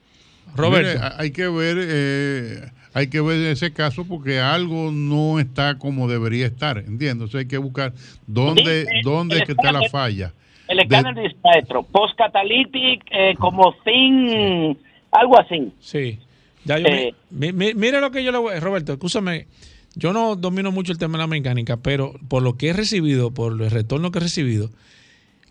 Roberto. 0.56 1.00
Mire, 1.00 1.12
hay 1.18 1.32
que 1.32 1.48
ver, 1.48 1.78
eh, 1.80 2.62
hay 2.94 3.08
que 3.08 3.22
ver 3.22 3.40
ese 3.52 3.72
caso 3.74 4.06
porque 4.06 4.40
algo 4.40 4.92
no 4.92 5.40
está 5.40 5.78
como 5.78 6.08
debería 6.08 6.46
estar, 6.48 6.78
¿entiendes? 6.80 7.28
O 7.30 7.32
sea, 7.32 7.40
hay 7.42 7.48
que 7.48 7.58
buscar 7.58 7.94
dónde, 8.28 8.82
Dice, 8.82 8.92
dónde 9.04 9.36
el 9.36 9.42
es 9.42 9.46
que 9.48 9.52
está 9.54 9.72
la 9.72 9.80
escáner- 9.80 9.92
falla. 9.92 10.34
El 10.68 10.80
escáner 10.80 11.16
dice, 11.16 11.36
maestro, 11.44 11.84
post-catalytic, 11.84 13.04
eh, 13.12 13.36
como 13.38 13.76
thin, 13.84 14.78
algo 15.12 15.40
así. 15.40 15.72
Sí. 15.82 16.20
Ya 16.66 16.80
yo 16.80 16.88
Eh. 16.88 17.14
mi- 17.30 17.52
mi- 17.52 17.74
mire 17.74 18.00
lo 18.00 18.10
que 18.12 18.24
yo 18.24 18.32
le 18.32 18.38
voy 18.38 18.58
Roberto, 18.60 18.94
escúchame. 18.94 19.48
Yo 19.96 20.14
no 20.14 20.36
domino 20.36 20.72
mucho 20.72 20.92
el 20.92 20.98
tema 20.98 21.18
de 21.18 21.24
la 21.24 21.28
mecánica, 21.28 21.78
pero 21.78 22.14
por 22.28 22.42
lo 22.42 22.58
que 22.58 22.70
he 22.70 22.74
recibido, 22.74 23.32
por 23.32 23.62
el 23.62 23.70
retorno 23.70 24.12
que 24.12 24.18
he 24.20 24.22
recibido, 24.22 24.70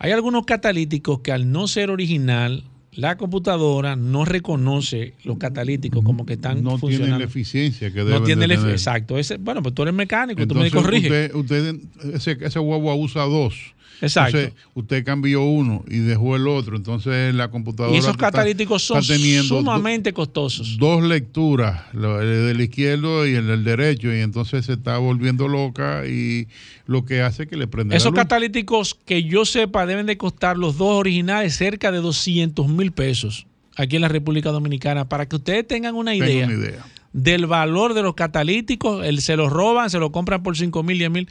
hay 0.03 0.12
algunos 0.12 0.44
catalíticos 0.44 1.20
que 1.20 1.32
al 1.32 1.50
no 1.50 1.66
ser 1.68 1.90
original, 1.90 2.64
la 2.92 3.16
computadora 3.16 3.96
no 3.96 4.24
reconoce 4.26 5.14
los 5.24 5.38
catalíticos 5.38 6.05
como 6.05 6.26
que 6.26 6.34
están 6.34 6.57
No 6.62 6.70
tienen 6.70 6.80
funcionando. 6.80 7.18
la 7.20 7.24
eficiencia 7.24 7.90
que 7.90 8.00
no 8.00 8.05
deben 8.05 8.24
tiene 8.24 8.46
de 8.48 8.55
efi- 8.55 8.59
tener. 8.59 8.72
Exacto. 8.72 9.18
Ese, 9.18 9.38
bueno, 9.38 9.62
pues 9.62 9.74
tú 9.74 9.82
eres 9.82 9.94
mecánico, 9.94 10.46
tú 10.46 10.55
me 10.57 10.66
Entonces, 10.66 10.72
corriges. 10.84 11.34
usted, 11.34 11.34
usted 11.34 12.14
ese, 12.14 12.36
ese 12.44 12.59
guagua 12.59 12.94
usa 12.94 13.22
dos. 13.24 13.74
Exacto. 14.03 14.36
Entonces, 14.38 14.62
usted 14.74 15.05
cambió 15.05 15.42
uno 15.44 15.84
y 15.88 15.98
dejó 15.98 16.36
el 16.36 16.46
otro. 16.48 16.76
Entonces, 16.76 17.32
la 17.34 17.50
computadora. 17.50 17.94
Y 17.94 17.98
esos 17.98 18.11
está- 18.11 18.30
catalíticos 18.32 18.82
son 18.82 18.98
está 18.98 19.14
sumamente 19.44 20.12
costosos. 20.12 20.76
dos 20.78 21.03
lecturas, 21.05 21.82
el 21.94 22.00
del 22.46 22.61
izquierdo 22.61 23.26
y 23.26 23.34
el 23.34 23.46
del 23.46 23.64
derecho, 23.64 24.12
y 24.12 24.20
entonces 24.20 24.66
se 24.66 24.72
está 24.74 24.98
volviendo 24.98 25.48
loca 25.48 26.05
y 26.07 26.48
lo 26.86 27.05
que 27.05 27.22
hace 27.22 27.46
que 27.46 27.57
le 27.57 27.66
prende 27.68 27.96
Esos 27.96 28.07
la 28.07 28.11
luz. 28.11 28.18
catalíticos 28.18 28.94
que 29.07 29.22
yo 29.24 29.44
sepa 29.44 29.86
deben 29.86 30.07
de 30.07 30.16
costar 30.18 30.59
los 30.59 30.76
dos 30.76 30.97
originales 30.97 31.55
cerca 31.56 31.90
de 31.93 31.98
200 31.98 32.68
mil 32.68 32.90
pesos 32.93 33.47
aquí 33.76 33.97
en 33.97 34.02
la 34.02 34.09
República 34.09 34.51
Dominicana 34.51 35.09
para 35.09 35.26
que 35.26 35.36
ustedes 35.36 35.66
tengan 35.66 35.94
una 35.94 36.10
Tengo 36.10 36.24
idea, 36.26 36.47
una 36.47 36.55
idea. 36.55 36.86
del 37.12 37.47
valor 37.47 37.94
de 37.94 38.02
los 38.02 38.14
catalíticos. 38.14 39.06
El, 39.06 39.20
se 39.22 39.36
los 39.36 39.51
roban, 39.51 39.89
se 39.90 39.98
los 39.98 40.10
compran 40.10 40.43
por 40.43 40.56
5 40.56 40.82
mil, 40.82 40.98
10 40.98 41.10
mil. 41.10 41.28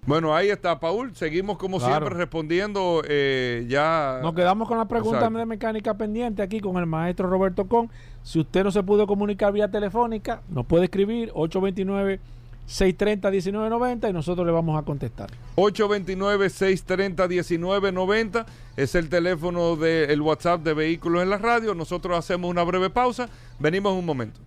Bueno, 0.08 0.34
ahí 0.34 0.50
está, 0.50 0.80
Paul. 0.80 1.14
Seguimos 1.16 1.58
como 1.58 1.78
Claro. 1.80 1.94
siempre 1.96 2.16
respondiendo 2.18 3.02
eh, 3.08 3.66
ya. 3.68 4.20
Nos 4.24 4.34
quedamos 4.34 4.66
con 4.68 4.78
la 4.78 4.86
pregunta 4.88 5.18
Exacto. 5.18 5.38
de 5.38 5.46
mecánica 5.46 5.94
pendiente 5.96 6.42
aquí 6.42 6.62
con 6.62 6.78
el 6.78 6.86
maestro 6.86 7.30
Roberto 7.30 7.68
Con. 7.68 7.90
Si 8.24 8.40
usted 8.40 8.64
no 8.64 8.72
se 8.72 8.82
pudo 8.84 9.06
comunicar 9.06 9.52
vía 9.52 9.70
telefónica, 9.70 10.42
nos 10.50 10.66
puede 10.66 10.86
escribir 10.86 11.34
630-1990 11.34 14.10
y 14.10 14.14
nosotros 14.14 14.48
le 14.48 14.54
vamos 14.54 14.80
a 14.80 14.84
contestar. 14.84 15.30
829-630-1990 15.58 18.46
es 18.78 18.96
el 18.96 19.10
teléfono 19.10 19.76
del 19.76 20.22
WhatsApp 20.22 20.62
de 20.64 20.74
Vehículos 20.74 21.22
en 21.22 21.32
la 21.32 21.38
Radio. 21.38 21.76
Nosotros 21.76 22.18
hacemos 22.18 22.50
una 22.50 22.64
breve 22.64 22.90
pausa. 22.90 23.28
Venimos 23.60 23.92
en 23.92 24.00
un 24.00 24.06
momento. 24.06 24.40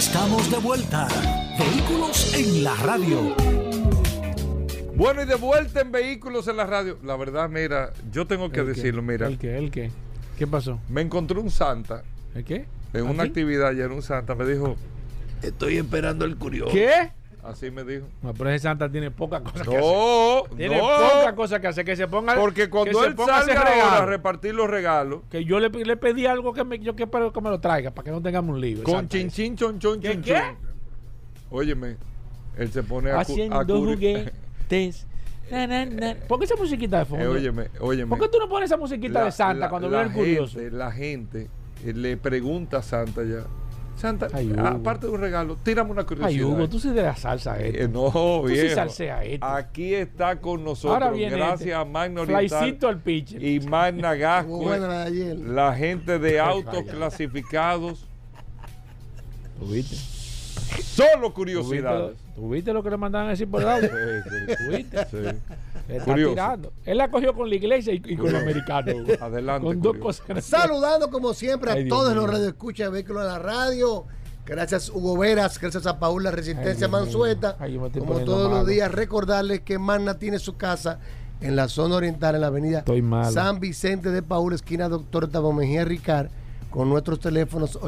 Estamos 0.00 0.50
de 0.50 0.56
vuelta. 0.56 1.06
Vehículos 1.58 2.32
en 2.34 2.64
la 2.64 2.74
radio. 2.76 3.36
Bueno, 4.94 5.22
y 5.22 5.26
de 5.26 5.34
vuelta 5.34 5.82
en 5.82 5.92
Vehículos 5.92 6.48
en 6.48 6.56
la 6.56 6.64
Radio. 6.64 6.96
La 7.04 7.16
verdad, 7.16 7.50
mira, 7.50 7.92
yo 8.10 8.26
tengo 8.26 8.50
que 8.50 8.60
¿El 8.60 8.66
qué? 8.68 8.72
decirlo, 8.72 9.02
mira. 9.02 9.26
¿El 9.26 9.36
qué? 9.36 9.58
¿El 9.58 9.70
qué? 9.70 9.90
¿Qué 10.38 10.46
pasó? 10.46 10.80
Me 10.88 11.02
encontré 11.02 11.38
un 11.38 11.50
santa. 11.50 12.02
¿El 12.34 12.44
qué? 12.46 12.64
En 12.94 13.02
una 13.02 13.24
¿Aquí? 13.24 13.28
actividad 13.28 13.68
ayer, 13.68 13.90
un 13.90 14.00
santa 14.00 14.34
me 14.34 14.46
dijo, 14.46 14.74
estoy 15.42 15.76
esperando 15.76 16.24
el 16.24 16.36
curioso. 16.38 16.72
¿Qué? 16.72 17.12
Así 17.50 17.70
me 17.70 17.84
dijo. 17.84 18.06
No, 18.22 18.32
pero 18.34 18.50
ese 18.50 18.60
Santa 18.64 18.90
tiene 18.90 19.10
poca 19.10 19.40
cosa 19.40 19.64
que 19.64 19.76
No, 19.78 20.38
hacer. 20.44 20.56
Tiene 20.56 20.76
no. 20.78 20.82
poca 20.82 21.34
cosa 21.34 21.60
que 21.60 21.66
hacer. 21.68 21.84
Que 21.84 21.96
se 21.96 22.08
ponga. 22.08 22.34
Porque 22.36 22.68
cuando 22.70 22.98
que 23.00 23.06
él 23.06 23.14
salga 23.16 23.60
ahora 23.60 23.98
a 23.98 24.06
repartir 24.06 24.54
los 24.54 24.68
regalos, 24.68 25.20
Que 25.30 25.44
yo 25.44 25.60
le, 25.60 25.68
le 25.70 25.96
pedí 25.96 26.26
algo 26.26 26.52
que 26.52 26.64
me, 26.64 26.78
yo 26.78 26.94
que 26.96 27.04
espero 27.04 27.32
que 27.32 27.40
me 27.40 27.50
lo 27.50 27.60
traiga 27.60 27.90
para 27.90 28.04
que 28.04 28.10
no 28.10 28.20
tengamos 28.22 28.54
un 28.54 28.60
lío. 28.60 28.82
con 28.82 28.94
Santa 28.94 29.16
chin 29.16 29.26
ese. 29.28 29.34
chin 29.36 30.22
¿Qué. 30.22 30.40
Óyeme, 31.50 31.96
él 32.56 32.70
se 32.70 32.82
pone 32.82 33.10
a, 33.10 33.20
Haciendo 33.20 33.64
juguetes. 33.78 35.06
Na, 35.50 35.66
na, 35.66 35.84
na. 35.84 36.14
¿Por 36.28 36.38
qué 36.38 36.44
esa 36.44 36.54
musiquita 36.54 37.00
de 37.00 37.04
fondo? 37.06 37.24
Eh, 37.24 37.28
óyeme, 37.28 37.68
óyeme. 37.80 38.08
¿Por 38.08 38.20
qué 38.20 38.28
tú 38.28 38.38
no 38.38 38.48
pones 38.48 38.70
esa 38.70 38.76
musiquita 38.76 39.18
La- 39.18 39.24
de 39.24 39.32
Santa 39.32 39.54
la- 39.62 39.68
cuando 39.68 39.88
viene 39.88 40.04
el 40.04 40.12
curioso? 40.12 40.60
la 40.70 40.92
gente 40.92 41.48
eh, 41.84 41.92
le 41.92 42.16
pregunta 42.16 42.76
a 42.76 42.82
Santa 42.82 43.24
ya. 43.24 43.44
Santa, 44.00 44.28
Ay, 44.32 44.52
aparte 44.58 45.06
de 45.06 45.12
un 45.12 45.20
regalo, 45.20 45.56
tírame 45.56 45.90
una 45.90 46.04
curiosidad. 46.04 46.28
Ay, 46.30 46.42
Hugo, 46.42 46.68
tú 46.68 46.80
sí 46.80 46.90
de 46.90 47.02
la 47.02 47.14
salsa 47.14 47.58
Eh, 47.60 47.68
este. 47.68 47.88
no, 47.88 48.10
Tú 48.10 48.48
sí 48.48 48.56
este. 48.56 49.38
Aquí 49.42 49.94
está 49.94 50.40
con 50.40 50.64
nosotros, 50.64 50.94
Ahora 50.94 51.10
viene 51.10 51.36
gracias 51.36 51.60
este. 51.60 51.74
a 51.74 51.84
Magna 51.84 52.22
Oriental 52.22 52.48
Flycito 52.60 52.88
al 52.88 52.98
pitcher. 53.00 53.42
y 53.44 53.60
Magna 53.60 54.14
Gasco, 54.14 54.50
Muy 54.56 54.64
buena 54.66 54.88
la 54.88 54.98
de 55.00 55.06
ayer. 55.06 55.38
la 55.38 55.74
gente 55.74 56.18
de 56.18 56.40
autos 56.40 56.82
clasificados. 56.84 58.06
¿Tú 59.58 59.66
viste? 59.66 59.96
Solo 60.84 61.32
curiosidades. 61.32 62.16
¿Tú 62.34 62.50
viste 62.50 62.72
lo 62.72 62.82
que 62.82 62.90
le 62.90 62.96
mandaban 62.96 63.28
a 63.28 63.30
decir 63.30 63.48
por 63.50 63.62
el 63.62 63.68
audio? 63.68 63.88
Sí, 63.88 64.30
sí. 64.48 64.54
¿Tú 64.64 64.76
viste? 64.76 65.06
Sí. 65.10 65.38
Está 65.88 66.14
tirando. 66.14 66.72
Él 66.84 66.98
la 66.98 67.10
cogió 67.10 67.34
con 67.34 67.48
la 67.48 67.56
iglesia 67.56 67.92
y, 67.92 68.02
y 68.04 68.16
con 68.16 68.28
el 68.28 68.36
americano. 68.36 68.92
Hugo. 68.96 69.12
Adelante, 69.20 69.66
Con 69.66 69.80
dos 69.82 69.96
curioso. 69.96 70.22
cosas. 70.26 70.44
Saludando 70.44 71.10
como 71.10 71.34
siempre 71.34 71.70
a 71.70 71.74
Ay, 71.74 71.88
todos 71.88 72.14
los 72.14 72.30
radioescuchas 72.30 72.86
de 72.86 72.92
Vehículos 72.92 73.22
en 73.22 73.28
la 73.28 73.38
Radio. 73.38 74.04
Gracias 74.46 74.88
Hugo 74.90 75.16
Veras, 75.18 75.60
gracias 75.60 75.86
a 75.86 75.98
Paula 75.98 76.30
Resistencia 76.30 76.70
Ay, 76.72 76.76
Dios 76.78 76.90
mío. 76.90 76.98
Mansueta. 77.00 77.56
Ay, 77.60 77.78
Como 77.98 78.20
todos 78.20 78.50
los 78.50 78.66
días, 78.66 78.90
recordarles 78.90 79.60
que 79.60 79.78
Magna 79.78 80.18
tiene 80.18 80.38
su 80.38 80.56
casa 80.56 80.98
en 81.40 81.56
la 81.56 81.68
zona 81.68 81.96
oriental, 81.96 82.34
en 82.34 82.40
la 82.40 82.46
avenida. 82.48 82.84
San 83.32 83.60
Vicente 83.60 84.10
de 84.10 84.22
Paul, 84.22 84.52
esquina 84.52 84.88
Doctor 84.88 85.28
Tabo 85.28 85.52
Mejía 85.52 85.84
Ricard, 85.84 86.28
con 86.70 86.88
nuestros 86.88 87.20
teléfonos 87.20 87.78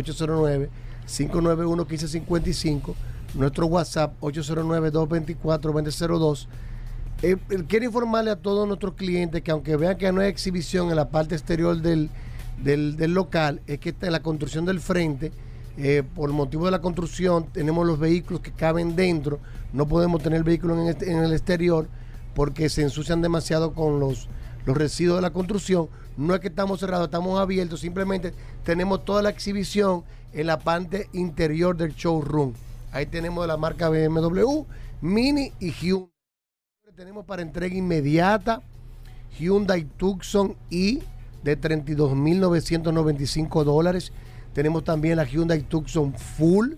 809-591-1555, 1.07 2.95
nuestro 3.35 3.67
WhatsApp 3.67 4.15
809-224-2002. 4.21 6.47
Eh, 7.23 7.37
quiero 7.69 7.85
informarle 7.85 8.33
a 8.33 8.37
todos 8.37 8.67
nuestros 8.67 8.95
clientes 8.95 9.43
que 9.43 9.51
aunque 9.51 9.77
vean 9.77 9.97
que 9.97 10.11
no 10.11 10.21
hay 10.21 10.29
exhibición 10.29 10.91
en 10.91 10.97
la 10.97 11.11
parte 11.11 11.35
exterior 11.35 11.81
del, 11.81 12.11
del, 12.63 12.97
del 12.97 13.15
local, 13.15 13.61
es 13.67 13.79
que 13.79 13.91
está 13.91 14.07
en 14.07 14.13
la 14.13 14.23
construcción 14.23 14.65
del 14.65 14.81
frente, 14.81 15.33
eh, 15.79 16.03
por 16.15 16.31
motivo 16.33 16.67
de 16.67 16.73
la 16.73 16.81
construcción, 16.81 17.47
tenemos 17.53 17.87
los 17.87 17.99
vehículos 17.99 18.43
que 18.43 18.53
caben 18.53 18.95
dentro, 18.95 19.41
no 19.73 19.89
podemos 19.89 20.23
tener 20.23 20.45
vehículos 20.45 20.79
en 21.03 21.19
el 21.19 21.33
exterior 21.33 21.89
porque 22.35 22.69
se 22.69 22.83
ensucian 22.83 23.23
demasiado 23.23 23.73
con 23.73 24.01
los, 24.01 24.29
los 24.67 24.77
residuos 24.77 25.17
de 25.17 25.23
la 25.23 25.33
construcción. 25.33 25.89
No 26.17 26.35
es 26.35 26.41
que 26.41 26.49
estamos 26.49 26.81
cerrados, 26.81 27.07
estamos 27.07 27.41
abiertos, 27.41 27.81
simplemente 27.81 28.35
tenemos 28.65 29.05
toda 29.05 29.23
la 29.23 29.31
exhibición 29.31 30.05
en 30.33 30.47
la 30.47 30.59
parte 30.59 31.09
interior 31.13 31.77
del 31.77 31.95
showroom. 31.95 32.55
Ahí 32.93 33.07
tenemos 33.07 33.45
de 33.45 33.49
la 33.49 33.57
marca 33.57 33.89
BMW, 33.89 34.65
Mini 35.01 35.53
y 35.59 35.73
Hyundai. 35.73 36.11
Tenemos 36.95 37.25
para 37.25 37.41
entrega 37.41 37.75
inmediata 37.75 38.61
Hyundai 39.39 39.85
Tucson 39.85 40.57
i 40.71 41.03
de 41.43 41.59
32.995 41.59 43.65
dólares. 43.65 44.13
Tenemos 44.53 44.85
también 44.85 45.17
la 45.17 45.25
Hyundai 45.25 45.63
Tucson 45.63 46.13
Full 46.15 46.75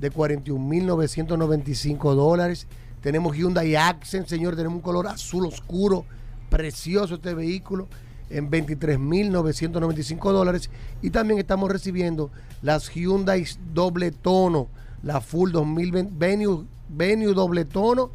de 0.00 0.10
41.995 0.12 2.14
dólares. 2.14 2.66
Tenemos 3.02 3.36
Hyundai 3.36 3.76
Accent, 3.76 4.26
señor, 4.26 4.56
tenemos 4.56 4.76
un 4.76 4.82
color 4.82 5.08
azul 5.08 5.44
oscuro, 5.46 6.06
precioso 6.52 7.14
este 7.14 7.34
vehículo, 7.34 7.88
en 8.28 8.50
23.995 8.50 10.32
dólares. 10.32 10.68
Y 11.00 11.08
también 11.10 11.38
estamos 11.40 11.70
recibiendo 11.70 12.30
las 12.60 12.90
Hyundai 12.90 13.46
doble 13.72 14.10
tono, 14.10 14.68
la 15.02 15.22
Full 15.22 15.50
2020, 15.50 16.12
Venue, 16.16 16.66
Venue 16.90 17.32
doble 17.32 17.64
tono 17.64 18.10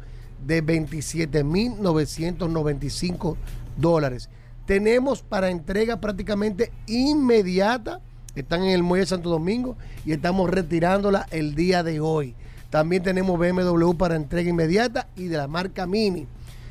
de 0.46 0.64
27.995 0.64 3.34
dólares. 3.76 4.28
Tenemos 4.66 5.22
para 5.22 5.50
entrega 5.50 6.00
prácticamente 6.00 6.70
inmediata. 6.86 8.00
Están 8.36 8.62
en 8.62 8.70
el 8.70 8.84
Muelle 8.84 9.06
Santo 9.06 9.30
Domingo 9.30 9.76
y 10.06 10.12
estamos 10.12 10.48
retirándola 10.48 11.26
el 11.32 11.56
día 11.56 11.82
de 11.82 11.98
hoy. 11.98 12.36
También 12.70 13.02
tenemos 13.02 13.36
BMW 13.38 13.94
para 13.94 14.14
entrega 14.14 14.50
inmediata 14.50 15.08
y 15.16 15.24
de 15.24 15.38
la 15.38 15.48
marca 15.48 15.86
Mini. 15.86 16.28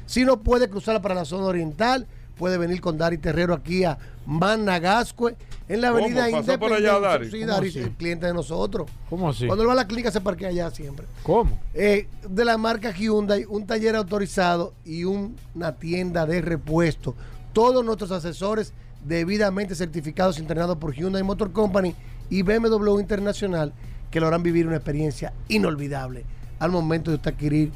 Si 0.08 0.26
no 0.26 0.40
puede 0.40 0.70
cruzar 0.70 1.00
para 1.02 1.14
la 1.14 1.26
zona 1.26 1.46
oriental, 1.46 2.08
puede 2.38 2.58
venir 2.58 2.82
con 2.82 2.98
Dari 2.98 3.18
Terrero 3.18 3.54
aquí 3.54 3.84
a 3.84 3.98
Managascue 4.26 5.36
en 5.68 5.82
la 5.82 5.92
¿Cómo? 5.92 6.04
avenida 6.06 6.28
¿Pasó 6.32 6.60
por 6.60 6.74
allá, 6.74 6.96
Independencia. 6.96 7.00
Dari? 7.00 7.32
Sí, 7.32 7.40
¿Cómo 7.42 7.52
Dari 7.52 7.68
es 7.68 7.90
cliente 7.98 8.26
de 8.26 8.34
nosotros. 8.34 8.90
¿Cómo 9.10 9.30
así? 9.30 9.46
Cuando 9.46 9.64
él 9.64 9.70
va 9.70 9.74
a 9.74 9.76
la 9.76 9.88
clínica 9.88 10.12
se 10.12 10.22
parquea 10.22 10.50
allá 10.50 10.72
siempre. 10.72 11.06
¿Cómo? 11.24 11.60
Eh, 11.74 12.08
de 12.28 12.46
la 12.46 12.58
marca 12.58 12.92
Hyundai, 12.92 13.46
un 13.48 13.68
taller 13.68 13.96
autorizado 13.96 14.74
y 14.86 15.04
una 15.04 15.76
tienda 15.76 16.26
de 16.26 16.42
repuesto. 16.42 17.16
Todos 17.54 17.84
nuestros 17.84 18.12
asesores 18.12 18.74
debidamente 19.06 19.76
certificados 19.76 20.38
y 20.38 20.42
entrenados 20.42 20.78
por 20.78 20.94
Hyundai 20.94 21.24
Motor 21.24 21.52
Company 21.52 21.96
y 22.30 22.44
BMW 22.44 23.00
Internacional 23.00 23.74
que 24.12 24.20
lo 24.20 24.28
harán 24.28 24.44
vivir 24.44 24.68
una 24.68 24.78
experiencia 24.78 25.34
inolvidable 25.50 26.24
al 26.60 26.72
momento 26.72 27.12
de 27.12 27.18
usted 27.18 27.34
adquirir 27.34 27.72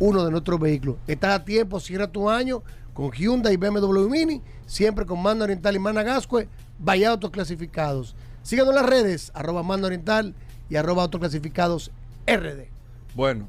uno 0.00 0.24
de 0.24 0.30
nuestros 0.32 0.58
vehículos. 0.58 0.96
Estás 1.06 1.38
a 1.38 1.44
tiempo, 1.44 1.78
cierra 1.78 2.10
tu 2.10 2.28
año 2.28 2.62
con 2.92 3.12
Hyundai 3.12 3.54
y 3.54 3.56
BMW 3.56 4.08
Mini, 4.08 4.42
siempre 4.66 5.06
con 5.06 5.22
Mando 5.22 5.44
Oriental 5.44 5.76
y 5.76 5.78
Managascue, 5.78 6.48
vaya 6.78 7.10
autoclasificados. 7.10 8.16
Síganos 8.42 8.74
en 8.74 8.82
las 8.82 8.90
redes, 8.90 9.30
arroba 9.34 9.62
Mando 9.62 9.86
Oriental 9.86 10.34
y 10.68 10.76
arroba 10.76 11.04
autoclasificados 11.04 11.92
RD. 12.26 12.66
Bueno, 13.14 13.46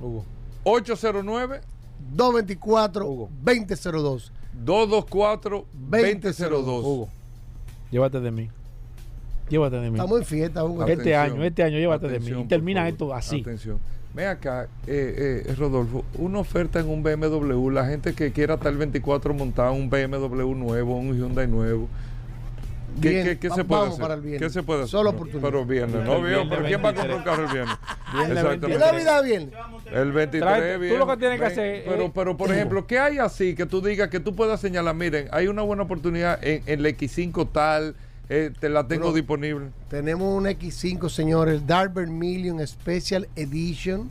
Hugo. 0.00 0.24
809 0.64 1.60
224 2.14 3.28
2002 3.42 4.32
224 4.64 5.66
2002. 5.72 6.84
Hugo, 6.84 7.08
llévate 7.90 8.20
de 8.20 8.30
mí. 8.30 8.50
Llévate 9.48 9.76
de 9.76 9.90
mí. 9.90 9.98
Estamos 9.98 10.18
en 10.18 10.26
fiesta, 10.26 10.64
Hugo. 10.64 10.84
Este 10.84 11.16
año, 11.16 11.42
este 11.42 11.62
año, 11.62 11.78
llévate 11.78 12.08
de 12.08 12.20
mí. 12.20 12.42
Y 12.42 12.44
termina 12.44 12.86
esto 12.86 13.14
así. 13.14 13.40
Atención. 13.40 13.78
Ven 14.14 14.26
acá, 14.28 14.68
eh, 14.86 15.44
eh, 15.46 15.54
Rodolfo, 15.56 16.04
una 16.14 16.38
oferta 16.40 16.80
en 16.80 16.88
un 16.88 17.02
BMW, 17.02 17.70
la 17.70 17.86
gente 17.86 18.14
que 18.14 18.32
quiera 18.32 18.54
hasta 18.54 18.68
el 18.68 18.76
24 18.76 19.34
montar 19.34 19.70
un 19.70 19.88
BMW 19.90 20.54
nuevo, 20.54 20.96
un 20.96 21.14
Hyundai 21.16 21.46
nuevo. 21.46 21.88
¿Qué, 23.02 23.10
Bien, 23.10 23.24
qué- 23.26 23.38
qué 23.38 23.48
va- 23.50 23.54
se 23.54 23.64
puede 23.64 23.86
hacer? 23.88 24.00
para 24.00 24.14
el 24.14 24.22
viernes. 24.22 24.48
¿Qué 24.48 24.52
se 24.52 24.62
puede 24.64 24.80
hacer? 24.80 24.90
Solo 24.90 25.10
oportunidad. 25.10 25.42
Pero 25.50 25.64
viernes, 25.64 26.04
¿no? 26.04 26.16
El 26.16 26.24
viernes 26.24 26.46
¿Pero 26.50 26.64
quién 26.64 26.84
va 26.84 26.88
a 26.88 26.92
23. 26.92 26.94
comprar 26.94 27.16
un 27.18 27.22
carro 27.24 27.42
el 27.46 27.52
viernes? 27.52 27.76
Viernes 28.12 28.38
Exactamente. 28.38 28.72
¿Es 28.84 28.92
Navidad 28.92 29.22
bien? 29.22 29.50
El 29.92 30.12
23 30.12 30.50
Tráete- 30.52 30.78
bien. 30.80 30.92
tú 30.94 30.98
lo 30.98 31.06
que 31.06 31.16
tienes 31.18 31.38
que 31.38 31.46
hacer 31.46 31.84
Pero, 31.86 32.12
pero, 32.12 32.36
por 32.36 32.50
ejemplo, 32.50 32.86
¿qué 32.88 32.98
hay 32.98 33.18
así 33.18 33.54
que 33.54 33.66
tú 33.66 33.80
digas 33.82 34.08
que 34.08 34.18
tú 34.18 34.34
puedas 34.34 34.58
señalar? 34.60 34.96
Miren, 34.96 35.28
hay 35.30 35.46
una 35.46 35.62
buena 35.62 35.84
oportunidad 35.84 36.42
en, 36.42 36.62
en 36.66 36.82
la 36.82 36.88
X5 36.88 37.46
tal, 37.52 37.94
eh, 38.28 38.52
te 38.58 38.68
la 38.68 38.86
tengo 38.86 39.04
Bueno, 39.04 39.16
disponible. 39.16 39.70
Tenemos 39.88 40.36
un 40.36 40.44
X5, 40.44 41.08
señores, 41.08 41.60
el 41.60 41.66
Darber 41.66 42.06
Million 42.08 42.66
Special 42.66 43.28
Edition 43.36 44.08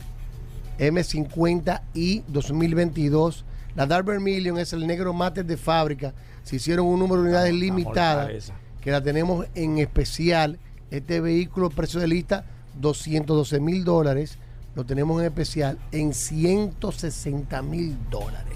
M50i 0.78 2.24
2022. 2.26 3.44
La 3.74 3.86
Darber 3.86 4.18
Million 4.20 4.58
es 4.58 4.72
el 4.72 4.86
negro 4.86 5.12
mate 5.12 5.44
de 5.44 5.56
fábrica. 5.56 6.14
Se 6.42 6.56
hicieron 6.56 6.86
un 6.86 6.98
número 6.98 7.22
de 7.22 7.28
unidades 7.28 7.54
limitadas 7.54 8.52
que 8.80 8.90
la 8.90 9.02
tenemos 9.02 9.46
en 9.54 9.78
especial. 9.78 10.58
Este 10.90 11.20
vehículo, 11.20 11.70
precio 11.70 12.00
de 12.00 12.08
lista, 12.08 12.44
212 12.80 13.60
mil 13.60 13.84
dólares. 13.84 14.38
Lo 14.74 14.84
tenemos 14.84 15.20
en 15.20 15.26
especial 15.26 15.78
en 15.92 16.14
160 16.14 17.62
mil 17.62 17.96
dólares. 18.10 18.54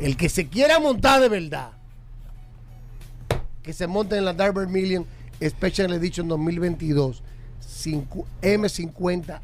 El 0.00 0.16
que 0.16 0.28
se 0.28 0.48
quiera 0.48 0.78
montar 0.80 1.20
de 1.20 1.28
verdad, 1.28 1.72
que 3.68 3.74
se 3.74 3.86
monte 3.86 4.16
en 4.16 4.24
la 4.24 4.32
Darber 4.32 4.66
Million 4.66 5.04
Special 5.46 5.92
Edition 5.92 6.26
2022 6.26 7.22
cincu- 7.62 8.24
M50. 8.40 9.40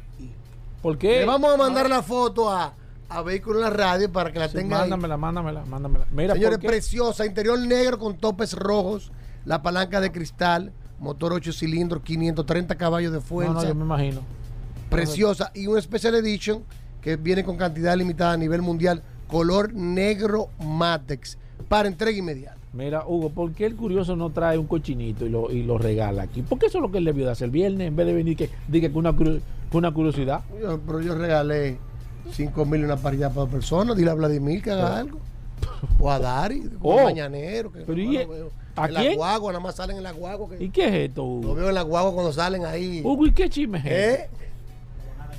¿Por 0.81 0.97
qué? 0.97 1.19
Le 1.19 1.25
vamos 1.25 1.53
a 1.53 1.57
mandar 1.57 1.87
la 1.87 2.01
foto 2.01 2.49
a, 2.49 2.73
a 3.07 3.21
Vehículo 3.21 3.59
en 3.59 3.65
la 3.65 3.69
Radio 3.69 4.11
para 4.11 4.31
que 4.33 4.39
la 4.39 4.47
Sí, 4.47 4.55
tenga 4.55 4.77
ahí. 4.81 4.89
mándamela, 4.89 5.17
mándamela, 5.17 5.65
mándamela. 5.65 6.07
Mira, 6.09 6.33
Señores, 6.33 6.57
preciosa, 6.57 7.23
interior 7.27 7.59
negro 7.59 7.99
con 7.99 8.17
topes 8.17 8.53
rojos, 8.53 9.11
la 9.45 9.61
palanca 9.61 10.01
de 10.01 10.11
cristal, 10.11 10.71
motor 10.97 11.31
8 11.31 11.53
cilindros, 11.53 12.01
530 12.01 12.73
caballos 12.79 13.13
de 13.13 13.21
fuerza. 13.21 13.53
No, 13.53 13.61
no, 13.61 13.67
yo 13.67 13.75
me 13.75 13.83
imagino. 13.83 14.21
preciosa 14.89 15.51
y 15.53 15.67
un 15.67 15.79
Special 15.79 16.15
Edition 16.15 16.63
que 16.99 17.15
viene 17.15 17.43
con 17.43 17.57
cantidad 17.57 17.95
limitada 17.95 18.31
a 18.33 18.37
nivel 18.37 18.63
mundial, 18.63 19.03
color 19.27 19.71
negro 19.71 20.49
Matex 20.59 21.37
para 21.69 21.87
entrega 21.87 22.17
inmediata. 22.17 22.54
Mira, 22.75 23.03
Hugo, 23.07 23.29
¿por 23.29 23.53
qué 23.53 23.65
el 23.65 23.75
curioso 23.75 24.15
no 24.15 24.31
trae 24.31 24.57
un 24.57 24.67
cochinito 24.67 25.25
y 25.25 25.29
lo, 25.29 25.49
y 25.51 25.63
lo 25.63 25.77
regala 25.77 26.23
aquí? 26.23 26.41
Porque 26.41 26.65
eso 26.65 26.77
es 26.79 26.81
lo 26.81 26.91
que 26.91 26.97
él 26.97 27.05
debió 27.05 27.25
de 27.25 27.31
hacer 27.31 27.45
el 27.45 27.51
viernes, 27.51 27.87
en 27.87 27.95
vez 27.95 28.05
de 28.05 28.13
venir 28.13 28.35
que 28.35 28.49
diga 28.67 28.89
que 28.89 28.97
una, 28.97 29.15
una 29.71 29.91
curiosidad. 29.93 30.41
Yo- 30.61 30.79
pero 30.85 30.99
yo 31.01 31.15
regalé 31.15 31.77
5 32.31 32.65
mil 32.65 32.83
una 32.83 32.97
parrilla 32.97 33.29
para 33.29 33.49
personas, 33.49 33.95
dile 33.95 34.11
a 34.11 34.15
Vladimir 34.15 34.61
que 34.61 34.71
haga 34.71 34.97
algo. 34.99 35.19
O 35.99 36.11
a 36.11 36.19
Dari, 36.19 36.63
Oh. 36.81 36.95
un 36.97 37.03
mañanero. 37.05 37.71
Que 37.71 37.79
Pero 37.81 37.97
no 37.97 38.03
¿y- 38.13 38.17
veo. 38.17 38.49
a 38.75 38.85
en 38.87 38.93
la 38.93 38.99
quién? 38.99 39.15
guagua, 39.15 39.51
nada 39.53 39.63
más 39.63 39.75
salen 39.75 39.97
en 39.97 40.03
la 40.03 40.11
guagua. 40.11 40.49
Que 40.49 40.63
¿Y 40.65 40.69
qué 40.69 40.87
es 40.87 41.09
esto, 41.09 41.23
Hugo? 41.23 41.47
Lo 41.49 41.55
veo 41.55 41.69
en 41.69 41.75
la 41.75 41.81
guagua 41.83 42.13
cuando 42.13 42.33
salen 42.33 42.65
ahí. 42.65 43.01
Hugo, 43.05 43.25
¿y 43.25 43.31
qué 43.31 43.49
chisme 43.49 43.77
es 43.79 43.85
¿Eh? 43.85 44.29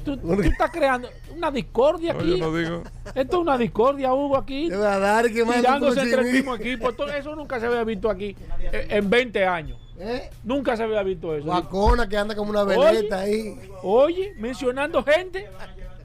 Tú, 0.07 0.17
tú 0.17 0.41
estás 0.43 0.71
creando 0.71 1.09
una 1.37 1.51
discordia 1.51 2.13
No, 2.15 2.21
aquí. 2.21 2.31
yo 2.31 2.37
no 2.39 2.57
digo. 2.57 2.83
Esto 3.15 3.37
es 3.37 3.43
una 3.43 3.59
discordia, 3.59 4.15
Hugo, 4.15 4.37
aquí. 4.39 4.69
Te 4.69 4.77
va 4.77 4.95
a 4.95 4.99
dar 4.99 5.27
que 5.27 5.43
Tirándose 5.45 6.01
entre 6.01 6.23
el 6.23 6.33
mismo 6.33 6.55
equipo. 6.55 6.89
Esto- 6.91 7.09
eso 7.13 7.35
nunca 7.37 7.61
se 7.61 7.67
había 7.67 7.85
visto 7.85 8.09
aquí 8.09 8.37
eh, 8.73 8.87
en 8.91 9.11
20 9.11 9.45
años. 9.45 9.79
¿Eh? 9.99 10.31
Nunca 10.45 10.77
se 10.77 10.83
había 10.83 11.03
visto 11.03 11.35
eso. 11.35 11.45
Guacona 11.47 12.09
que 12.09 12.17
anda 12.17 12.35
como 12.35 12.51
una 12.51 12.63
Oye, 12.63 12.77
veleta 12.79 13.21
ahí. 13.21 13.59
Oye, 13.83 14.35
mencionando 14.39 15.03
gente. 15.03 15.49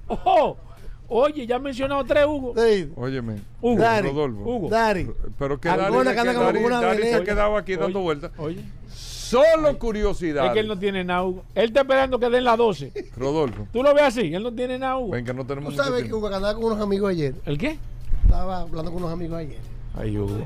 Ojo. 0.07 0.57
Oye, 1.13 1.45
ya 1.45 1.57
han 1.57 1.63
mencionado 1.63 2.05
tres, 2.05 2.25
Hugo. 2.25 2.53
Óyeme, 2.95 3.41
Hugo. 3.61 3.81
Dari, 3.81 4.07
Rodolfo. 4.07 4.41
Hugo. 4.43 4.69
Dari. 4.69 5.09
Pero 5.37 5.59
que 5.59 5.67
Dari, 5.67 5.81
que 5.91 6.19
anda 6.19 6.33
como 6.33 6.45
Dari- 6.45 6.63
una 6.63 6.81
Dari 6.81 7.03
se 7.03 7.15
ha 7.15 7.23
quedado 7.23 7.57
aquí 7.57 7.73
Oye, 7.73 7.81
dando 7.81 7.99
vueltas. 7.99 8.31
Oye. 8.37 8.63
Solo 9.31 9.79
curiosidad. 9.79 10.45
Es 10.47 10.51
que 10.51 10.59
él 10.59 10.67
no 10.67 10.77
tiene 10.77 11.03
nada, 11.03 11.23
Hugo. 11.23 11.43
Él 11.55 11.65
está 11.69 11.81
esperando 11.81 12.19
que 12.19 12.29
den 12.29 12.43
las 12.43 12.57
12. 12.57 12.91
Rodolfo. 13.15 13.67
Tú 13.71 13.81
lo 13.81 13.93
ves 13.93 14.03
así, 14.03 14.33
él 14.33 14.43
no 14.43 14.51
tiene 14.51 14.77
nada, 14.77 14.97
Hugo. 14.97 15.11
Ven 15.11 15.23
que 15.25 15.33
no 15.33 15.45
tenemos 15.45 15.69
Tú 15.69 15.77
mucho 15.77 15.83
sabes 15.83 15.99
que 16.03 16.09
tiempo. 16.09 16.17
Hugo 16.17 16.35
andaba 16.35 16.53
con 16.55 16.63
unos 16.65 16.81
amigos 16.81 17.09
ayer. 17.11 17.35
¿El 17.45 17.57
qué? 17.57 17.77
Estaba 18.23 18.59
hablando 18.61 18.91
con 18.91 19.03
unos 19.03 19.13
amigos 19.13 19.37
ayer. 19.39 19.59
Ay, 19.95 20.17
Hugo. 20.17 20.37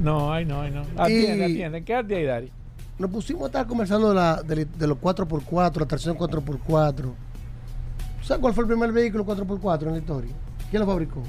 No, 0.00 0.32
ay, 0.32 0.44
no, 0.46 0.62
ay, 0.62 0.70
no. 0.70 0.82
Atiende, 0.96 1.48
Y- 1.48 1.52
atiende. 1.52 1.84
Quédate 1.84 2.16
ahí, 2.16 2.24
Dari. 2.24 2.50
Nos 2.98 3.10
pusimos 3.10 3.42
a 3.42 3.46
estar 3.46 3.66
conversando 3.66 4.08
de, 4.08 4.14
la- 4.14 4.42
de, 4.42 4.64
de 4.64 4.86
los 4.86 4.98
4x4, 4.98 5.80
la 5.80 5.86
tracción 5.86 6.16
4x4. 6.16 7.12
¿Sabes 8.22 8.40
cuál 8.40 8.54
fue 8.54 8.62
el 8.64 8.68
primer 8.68 8.92
vehículo 8.92 9.24
4x4 9.26 9.82
en 9.86 9.92
la 9.92 9.98
historia? 9.98 10.30
¿Quién 10.70 10.80
lo 10.80 10.86
fabricó? 10.86 11.22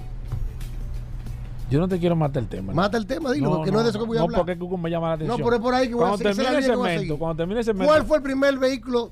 Yo 1.73 1.79
no 1.79 1.87
te 1.87 1.97
quiero 1.97 2.15
matar 2.15 2.43
el 2.43 2.49
tema. 2.49 2.71
Mata 2.71 2.97
el 2.99 3.07
tema, 3.07 3.31
dilo, 3.31 3.49
porque 3.55 3.71
no, 3.71 3.79
es 3.79 3.85
de 3.85 3.89
eso 3.89 3.97
que 3.99 4.05
voy 4.05 4.17
a 4.17 4.19
no, 4.19 4.25
hablar. 4.25 4.41
porque 4.45 4.63
Hugo 4.63 4.77
me 4.77 4.91
llama 4.91 5.07
la 5.07 5.13
atención. 5.15 5.39
No, 5.39 5.43
pero 5.43 5.55
es 5.55 5.61
por 5.63 5.73
ahí 5.73 5.87
que 5.87 5.95
voy 5.95 6.03
a 6.03 6.07
cuando 6.09 6.17
seguir. 6.19 6.35
Termine 6.35 6.75
voy 6.75 7.15
a 7.15 7.17
cuando 7.17 7.35
termine 7.37 7.59
el 7.61 7.65
segmento. 7.65 7.91
¿Cuál 7.91 8.05
fue 8.05 8.17
el 8.17 8.23
primer 8.23 8.57
vehículo 8.59 9.11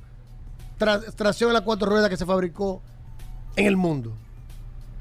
tra- 0.80 1.12
tracción 1.16 1.50
en 1.50 1.54
las 1.56 1.64
cuatro 1.64 1.90
ruedas 1.90 2.08
que 2.08 2.18
se 2.18 2.26
fabricó 2.28 2.84
en 3.56 3.66
el 3.66 3.78
mundo? 3.78 4.14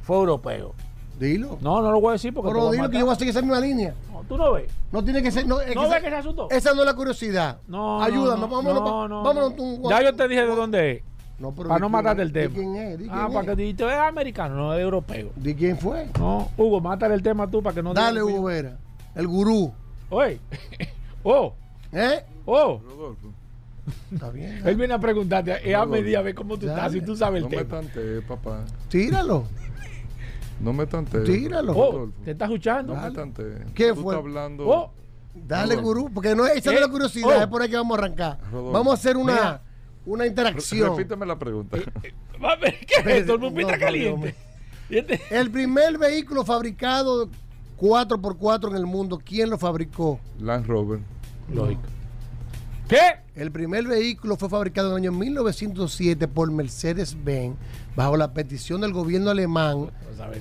Fue 0.04 0.16
europeo. 0.16 0.72
Dilo. 1.18 1.58
No, 1.60 1.82
no 1.82 1.92
lo 1.92 2.00
voy 2.00 2.08
a 2.08 2.12
decir 2.12 2.32
porque 2.32 2.50
Pero 2.50 2.68
a 2.68 2.72
dilo 2.72 2.88
que 2.88 2.98
yo 2.98 3.04
voy 3.04 3.12
a 3.12 3.18
seguir 3.18 3.30
esa 3.32 3.42
misma 3.42 3.60
línea. 3.60 3.94
No, 4.10 4.22
tú 4.26 4.38
no 4.38 4.52
ves. 4.52 4.72
No 4.90 5.04
tiene 5.04 5.22
que 5.22 5.30
ser. 5.30 5.46
No, 5.46 5.60
es 5.60 5.74
¿No 5.74 5.82
que 5.82 5.88
ves 5.88 5.96
esa- 5.96 6.00
que 6.00 6.08
se 6.08 6.16
asustó? 6.16 6.48
Esa 6.50 6.72
no 6.72 6.80
es 6.80 6.86
la 6.86 6.94
curiosidad. 6.94 7.58
No, 7.68 8.02
Ayúdame, 8.02 8.40
no, 8.40 8.46
no, 8.48 8.56
vámonos. 8.56 8.82
no, 8.82 9.06
no, 9.08 9.22
vámonos 9.22 9.50
no. 9.50 9.56
tú- 9.56 9.90
Ya 9.90 10.02
yo 10.02 10.16
te 10.16 10.26
dije 10.28 10.46
de 10.46 10.56
dónde 10.56 10.90
es. 10.92 11.02
No, 11.40 11.52
pero 11.52 11.70
para 11.70 11.88
no 11.88 11.98
es, 12.12 12.18
el 12.18 12.32
tema. 12.32 12.54
quién 12.54 12.76
es, 12.76 12.94
ah, 12.94 12.96
quién 12.98 13.08
para 13.32 13.40
es. 13.40 13.46
que 13.46 13.56
dijiste, 13.56 13.86
es 13.86 13.94
americano, 13.98 14.54
no 14.56 14.74
es 14.74 14.80
europeo. 14.82 15.30
¿De 15.36 15.54
quién 15.56 15.78
fue? 15.78 16.06
No, 16.18 16.50
Hugo, 16.56 16.80
mátale 16.82 17.14
el 17.14 17.22
tema 17.22 17.50
tú 17.50 17.62
para 17.62 17.74
que 17.74 17.82
no 17.82 17.94
Dale, 17.94 18.22
Hugo 18.22 18.42
Vera. 18.44 18.76
El 19.14 19.26
gurú. 19.26 19.72
Oye, 20.10 20.38
oh, 21.24 21.54
¿Eh? 21.92 22.22
oh. 22.44 22.78
Rodolfo. 22.86 23.28
Está 24.12 24.30
bien. 24.30 24.60
Él 24.64 24.76
viene 24.76 24.92
a 24.94 24.98
preguntarte, 24.98 25.68
eh, 25.68 25.74
a 25.74 25.86
medida, 25.86 26.18
a 26.18 26.22
ver 26.22 26.34
cómo 26.34 26.58
tú 26.58 26.68
estás, 26.68 26.92
si 26.92 27.00
tú 27.00 27.16
sabes 27.16 27.40
No 27.42 27.48
el 27.48 27.56
me 27.56 27.64
tema. 27.64 27.80
tantees, 27.80 28.22
papá. 28.24 28.60
Tíralo. 28.88 29.44
No 30.60 30.72
me 30.74 30.86
tantees. 30.86 31.24
Tíralo. 31.24 31.72
Oh, 31.72 31.92
Rodolfo. 31.92 32.18
¿te 32.22 32.32
estás 32.32 32.48
escuchando? 32.50 32.94
No 32.94 33.00
me 33.00 33.10
tantees. 33.12 33.64
¿Qué 33.74 33.88
Tú 33.94 34.02
fue? 34.02 34.14
estás 34.14 34.26
hablando. 34.26 34.68
Oh, 34.68 34.92
Dale, 35.34 35.76
Rodolfo. 35.76 35.88
gurú. 36.02 36.10
Porque 36.14 36.34
no, 36.36 36.44
esa 36.46 36.70
no 36.70 36.76
es 36.76 36.82
Eh, 36.82 36.86
la 36.86 36.88
curiosidad. 36.92 37.28
oh. 37.38 37.40
Es 37.42 37.46
por 37.46 37.62
ahí 37.62 37.70
que 37.70 37.76
vamos 37.76 37.96
a 37.98 38.02
arrancar. 38.02 38.38
Rodolfo. 38.52 38.72
Vamos 38.72 38.90
a 38.90 38.94
hacer 38.94 39.16
una, 39.16 39.32
Mira. 39.32 39.62
Una 40.06 40.26
interacción. 40.26 40.96
Repíteme 40.96 41.26
la 41.26 41.38
pregunta. 41.38 41.76
va 42.44 42.52
a 42.52 42.56
ver, 42.56 42.78
¿qué 42.86 42.94
es 43.00 43.06
esto? 43.06 43.34
El 43.34 43.40
No, 43.40 43.50
pupita 43.50 43.72
no, 43.72 43.78
caliente. 43.78 44.34
¿Y 44.88 44.98
este? 44.98 45.20
El 45.30 45.50
primer 45.50 45.98
vehículo 45.98 46.44
fabricado 46.44 47.28
4x4 47.78 48.70
en 48.70 48.76
el 48.76 48.86
mundo, 48.86 49.20
¿quién 49.24 49.50
lo 49.50 49.58
fabricó? 49.58 50.20
Land 50.38 50.66
Rover. 50.66 51.00
Lógico. 51.52 51.82
¿Qué? 52.90 53.20
El 53.36 53.52
primer 53.52 53.86
vehículo 53.86 54.36
fue 54.36 54.48
fabricado 54.48 54.88
en 54.90 55.04
el 55.04 55.10
año 55.10 55.12
1907 55.18 56.26
por 56.28 56.50
Mercedes-Benz 56.50 57.56
bajo 57.94 58.16
la 58.16 58.32
petición 58.34 58.80
del 58.80 58.92
gobierno 58.92 59.30
alemán 59.30 59.90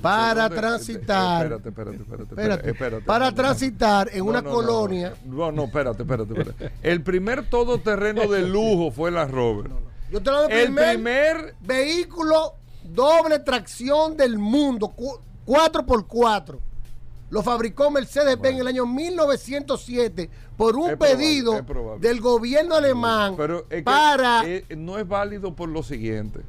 para 0.02 0.50
transitar. 0.50 1.44
Espérate, 1.44 1.68
espérate, 1.68 1.96
espérate. 1.96 2.22
Espérate. 2.34 2.70
espérate, 2.70 3.04
para 3.06 3.32
transitar 3.32 4.08
en 4.12 4.18
No, 4.18 4.24
una 4.24 4.42
no, 4.42 4.50
colonia. 4.50 5.14
No, 5.24 5.52
no, 5.52 5.64
espérate, 5.64 6.02
espérate, 6.02 6.32
espérate. 6.38 6.72
El 6.82 7.02
primer 7.02 7.48
todoterreno 7.48 8.26
de 8.26 8.42
lujo 8.42 8.90
fue 8.90 9.10
la 9.12 9.26
Rover. 9.26 9.70
Yo 10.10 10.20
te 10.20 10.30
del 10.30 10.50
El 10.50 10.74
primer, 10.74 11.54
vehículo 11.60 12.54
doble 12.82 13.38
tracción 13.38 14.16
del 14.16 14.38
mundo, 14.38 14.88
cu- 14.88 15.20
4x4. 15.46 16.58
Lo 17.30 17.42
fabricó 17.42 17.90
Mercedes-Benz 17.90 18.54
en 18.56 18.60
el 18.60 18.66
año 18.66 18.86
1907 18.86 20.28
por 20.56 20.76
un 20.76 20.90
Es 20.90 20.96
pedido 20.96 21.64
probable. 21.64 22.06
del 22.06 22.20
gobierno 22.20 22.74
alemán 22.74 23.34
Pero 23.36 23.60
es 23.70 23.78
que 23.78 23.82
para 23.82 24.42
eh, 24.46 24.64
no 24.76 24.98
es 24.98 25.06
válido 25.06 25.54
por 25.54 25.68
lo 25.68 25.82
siguiente. 25.82 26.40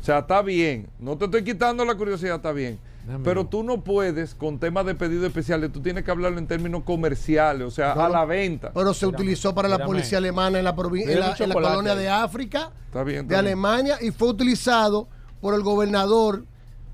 O 0.00 0.04
sea, 0.04 0.20
está 0.20 0.40
bien. 0.42 0.88
No 0.98 1.16
te 1.18 1.24
estoy 1.26 1.44
quitando 1.44 1.84
la 1.84 1.94
curiosidad, 1.94 2.36
está 2.36 2.52
bien. 2.52 2.78
Pero 3.22 3.46
tú 3.46 3.62
no 3.62 3.84
puedes, 3.84 4.34
con 4.34 4.58
temas 4.58 4.84
de 4.84 4.96
pedidos 4.96 5.26
especiales, 5.26 5.70
tú 5.72 5.80
tienes 5.80 6.02
que 6.02 6.10
hablarlo 6.10 6.38
en 6.38 6.46
términos 6.48 6.82
comerciales, 6.82 7.64
o 7.64 7.70
sea, 7.70 7.94
No, 7.94 8.04
a 8.04 8.08
la 8.08 8.24
venta. 8.24 8.72
pero 8.74 8.92
se 8.94 9.06
utilizó 9.06 9.54
para 9.54 9.68
la 9.68 9.84
policía 9.84 10.18
alemana 10.18 10.58
en 10.58 10.64
la, 10.64 10.70
en 10.70 11.20
la, 11.20 11.36
en 11.38 11.48
la 11.48 11.54
colonia 11.54 11.94
de 11.94 12.08
África, 12.08 12.72
Está 12.86 13.04
bien. 13.04 13.20
está 13.20 13.36
de 13.36 13.42
bien. 13.42 13.46
Alemania, 13.46 13.98
y 14.00 14.10
fue 14.10 14.26
utilizado 14.28 15.06
por 15.40 15.54
el 15.54 15.62
gobernador 15.62 16.44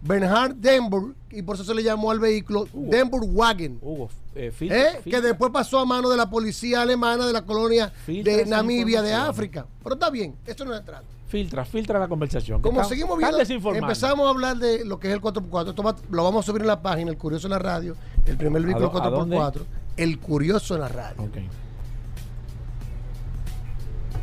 Bernhard 0.02 0.56
Denburg, 0.56 1.14
y 1.32 1.42
por 1.42 1.56
eso 1.56 1.64
se 1.64 1.74
le 1.74 1.82
llamó 1.82 2.10
al 2.10 2.20
vehículo 2.20 2.66
Denburg 2.72 3.26
Wagen. 3.34 3.78
Hugo, 3.80 4.08
eh, 4.34 4.52
fil- 4.58 4.72
¿eh? 4.72 5.00
que 5.04 5.20
después 5.20 5.50
pasó 5.52 5.78
a 5.78 5.84
mano 5.84 6.08
de 6.10 6.16
la 6.16 6.28
policía 6.30 6.82
alemana 6.82 7.26
de 7.26 7.32
la 7.32 7.42
colonia 7.42 7.90
Filtra 8.04 8.36
de 8.36 8.46
Namibia 8.46 9.02
de. 9.02 9.12
África. 9.14 9.66
Pero 9.82 9.94
está 9.94 10.10
bien, 10.10 10.34
eso 10.46 10.64
no 10.64 10.74
es 10.74 10.84
trata. 10.84 11.04
filtra, 11.28 11.64
filtra 11.64 11.98
la 11.98 12.08
conversación. 12.08 12.60
Como 12.60 12.84
seguimos 12.84 13.16
viendo, 13.18 13.38
empezamos 13.74 14.26
a 14.26 14.30
hablar 14.30 14.56
de 14.58 14.84
lo 14.84 14.98
que 15.00 15.08
es 15.08 15.14
el 15.14 15.20
4x4. 15.20 15.70
Esto 15.70 15.82
va- 15.82 15.96
lo 16.10 16.24
vamos 16.24 16.44
a 16.44 16.46
subir 16.46 16.60
en 16.62 16.68
la 16.68 16.82
página, 16.82 17.10
el 17.10 17.16
Curioso 17.16 17.46
en 17.46 17.52
la 17.52 17.58
Radio, 17.58 17.96
el 18.26 18.36
primer 18.36 18.62
vehículo 18.62 18.90
dó- 18.92 19.02
a 19.02 19.08
dónde? 19.10 19.36
4x4, 19.36 19.62
el 19.96 20.18
Curioso 20.18 20.74
en 20.74 20.80
la 20.82 20.88
Radio. 20.88 21.22
Ok. 21.22 21.36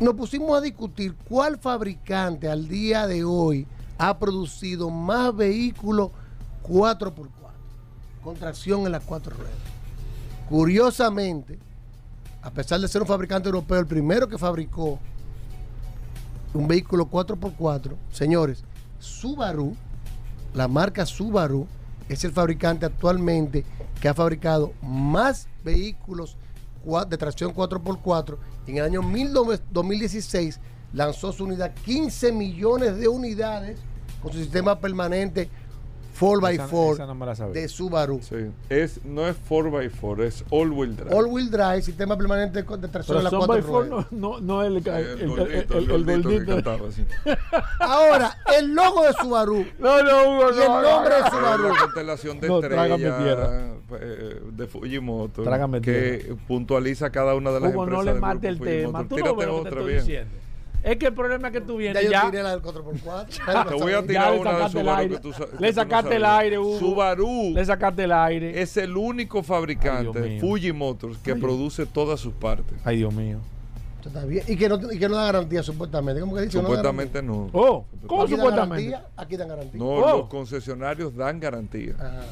Nos 0.00 0.14
pusimos 0.14 0.56
a 0.56 0.60
discutir 0.62 1.14
cuál 1.28 1.58
fabricante 1.58 2.48
al 2.48 2.68
día 2.68 3.06
de 3.06 3.22
hoy 3.24 3.66
ha 3.98 4.18
producido 4.18 4.88
más 4.88 5.36
vehículos 5.36 6.10
4x4, 6.62 7.14
con 8.22 8.36
tracción 8.36 8.86
en 8.86 8.92
las 8.92 9.02
cuatro 9.04 9.36
ruedas. 9.36 9.54
Curiosamente, 10.48 11.58
a 12.42 12.50
pesar 12.50 12.80
de 12.80 12.88
ser 12.88 13.02
un 13.02 13.08
fabricante 13.08 13.48
europeo, 13.48 13.78
el 13.78 13.86
primero 13.86 14.28
que 14.28 14.38
fabricó 14.38 14.98
un 16.52 16.66
vehículo 16.66 17.08
4x4, 17.08 17.94
señores, 18.10 18.64
Subaru, 18.98 19.76
la 20.54 20.66
marca 20.68 21.06
Subaru, 21.06 21.66
es 22.08 22.24
el 22.24 22.32
fabricante 22.32 22.86
actualmente 22.86 23.64
que 24.00 24.08
ha 24.08 24.14
fabricado 24.14 24.72
más 24.82 25.46
vehículos 25.62 26.36
de 27.08 27.16
tracción 27.16 27.54
4x4. 27.54 28.36
En 28.66 28.78
el 28.78 28.84
año 28.84 29.02
19- 29.02 29.60
2016 29.70 30.58
lanzó 30.92 31.32
su 31.32 31.44
unidad 31.44 31.72
15 31.84 32.32
millones 32.32 32.96
de 32.96 33.06
unidades 33.06 33.78
con 34.22 34.32
su 34.32 34.38
sistema 34.38 34.80
permanente 34.80 35.48
4x4 36.20 36.92
esa 36.92 37.06
no 37.06 37.52
de 37.52 37.68
Subaru. 37.68 38.20
Sí. 38.22 38.36
Es, 38.68 39.04
no 39.04 39.26
es 39.26 39.36
4x4, 39.48 40.22
es 40.24 40.44
all-wheel 40.50 40.96
drive. 40.96 41.14
All-wheel 41.14 41.50
drive, 41.50 41.82
sistema 41.82 42.16
permanente 42.16 42.62
de 42.62 42.88
tracción 42.88 43.04
Pero 43.06 43.22
las 43.22 43.32
cuatro 43.32 43.62
four 43.62 43.88
ruedas. 43.88 44.06
no, 44.12 44.40
no, 44.40 44.62
el, 44.62 44.76
el, 44.76 44.86
el, 44.88 45.20
el, 45.38 46.08
el- 46.08 46.08
el 46.08 46.08
el. 46.28 47.06
Ahora, 47.80 48.36
el 48.58 48.74
logo 48.74 49.04
de 49.04 49.12
Subaru. 49.14 49.64
No, 49.78 50.02
no, 50.02 50.22
Hugo, 50.36 50.50
Y 50.50 50.60
el 50.60 50.68
no, 50.68 50.82
nombre 50.82 51.14
de 51.14 51.20
Es 51.20 51.30
Subaru. 51.30 51.62
la 51.72 51.78
constelación 51.80 52.40
de 52.40 52.48
No, 52.48 52.60
tierra. 53.18 53.74
eh, 54.00 54.40
de 54.52 54.66
Fujimoto 54.66 55.42
Trágame 55.42 55.80
que 55.80 56.36
puntualiza 56.46 57.10
cada 57.10 57.34
una 57.34 57.50
de 57.50 57.60
las 57.60 57.72
Hugo, 57.72 57.84
empresas 57.84 58.04
no 58.06 58.12
le 58.14 58.20
mate 58.20 58.48
el 58.48 58.60
tema. 58.60 59.04
Tú 59.08 59.16
no 59.16 59.16
Tírate 59.16 59.36
ves 59.36 59.46
lo 59.46 59.56
que 59.56 59.62
te 59.62 59.68
otra 59.68 59.80
estoy 59.80 59.92
bien. 59.94 60.04
Es 60.82 60.96
que 60.96 61.06
el 61.06 61.12
problema 61.14 61.48
es 61.48 61.52
que 61.52 61.60
tú 61.60 61.72
Ya 61.74 61.92
vienes 61.92 62.04
yo 62.04 62.10
ya. 62.10 62.30
tiré 62.30 62.42
la 62.42 62.50
del 62.52 62.62
4x4. 62.62 63.66
Te 63.68 63.74
voy 63.74 63.92
a 63.92 64.02
tirar 64.06 64.38
una 64.38 64.58
de 64.58 64.68
Subaru 64.70 64.90
aire. 64.98 65.14
que 65.16 65.20
tú 65.20 65.30
que 65.32 65.44
tú 65.44 65.56
Le 65.60 65.68
no 65.68 65.74
sacaste 65.74 66.16
el 66.16 66.24
aire, 66.24 66.58
Hugo. 66.58 66.78
Subaru 66.78 67.52
Le 67.54 67.64
sacaste 67.64 68.04
el 68.04 68.12
aire. 68.12 68.62
es 68.62 68.76
el 68.78 68.96
único 68.96 69.38
Ay, 69.38 69.44
fabricante, 69.44 70.20
mío. 70.20 70.40
Fuji 70.40 70.72
Motors, 70.72 71.18
que 71.18 71.34
produce 71.36 71.84
todas 71.86 72.18
sus 72.20 72.32
partes. 72.32 72.78
Ay, 72.84 72.96
Dios 72.98 73.12
mío. 73.12 73.38
Eso 74.00 74.08
está 74.08 74.24
bien. 74.24 74.42
Y 74.48 74.56
que 74.56 74.66
no, 74.70 74.90
y 74.90 74.98
que 74.98 75.06
no 75.10 75.16
da 75.16 75.24
garantía, 75.26 75.62
supuestamente. 75.62 76.22
¿Cómo 76.22 76.34
que 76.34 76.40
dice? 76.42 76.58
Supuestamente 76.58 77.22
no. 77.22 77.50
Oh, 77.52 77.84
¿cómo 78.06 78.22
Aquí 78.22 78.30
dan 78.32 78.40
supuestamente? 78.40 78.90
garantía, 78.90 79.10
Aquí 79.22 79.36
dan 79.36 79.48
garantía. 79.48 79.78
No, 79.78 79.86
Oh. 79.90 80.16
los 80.20 80.28
concesionarios 80.28 81.14
dan 81.14 81.38
garantía. 81.38 81.94
Ajá. 81.98 82.22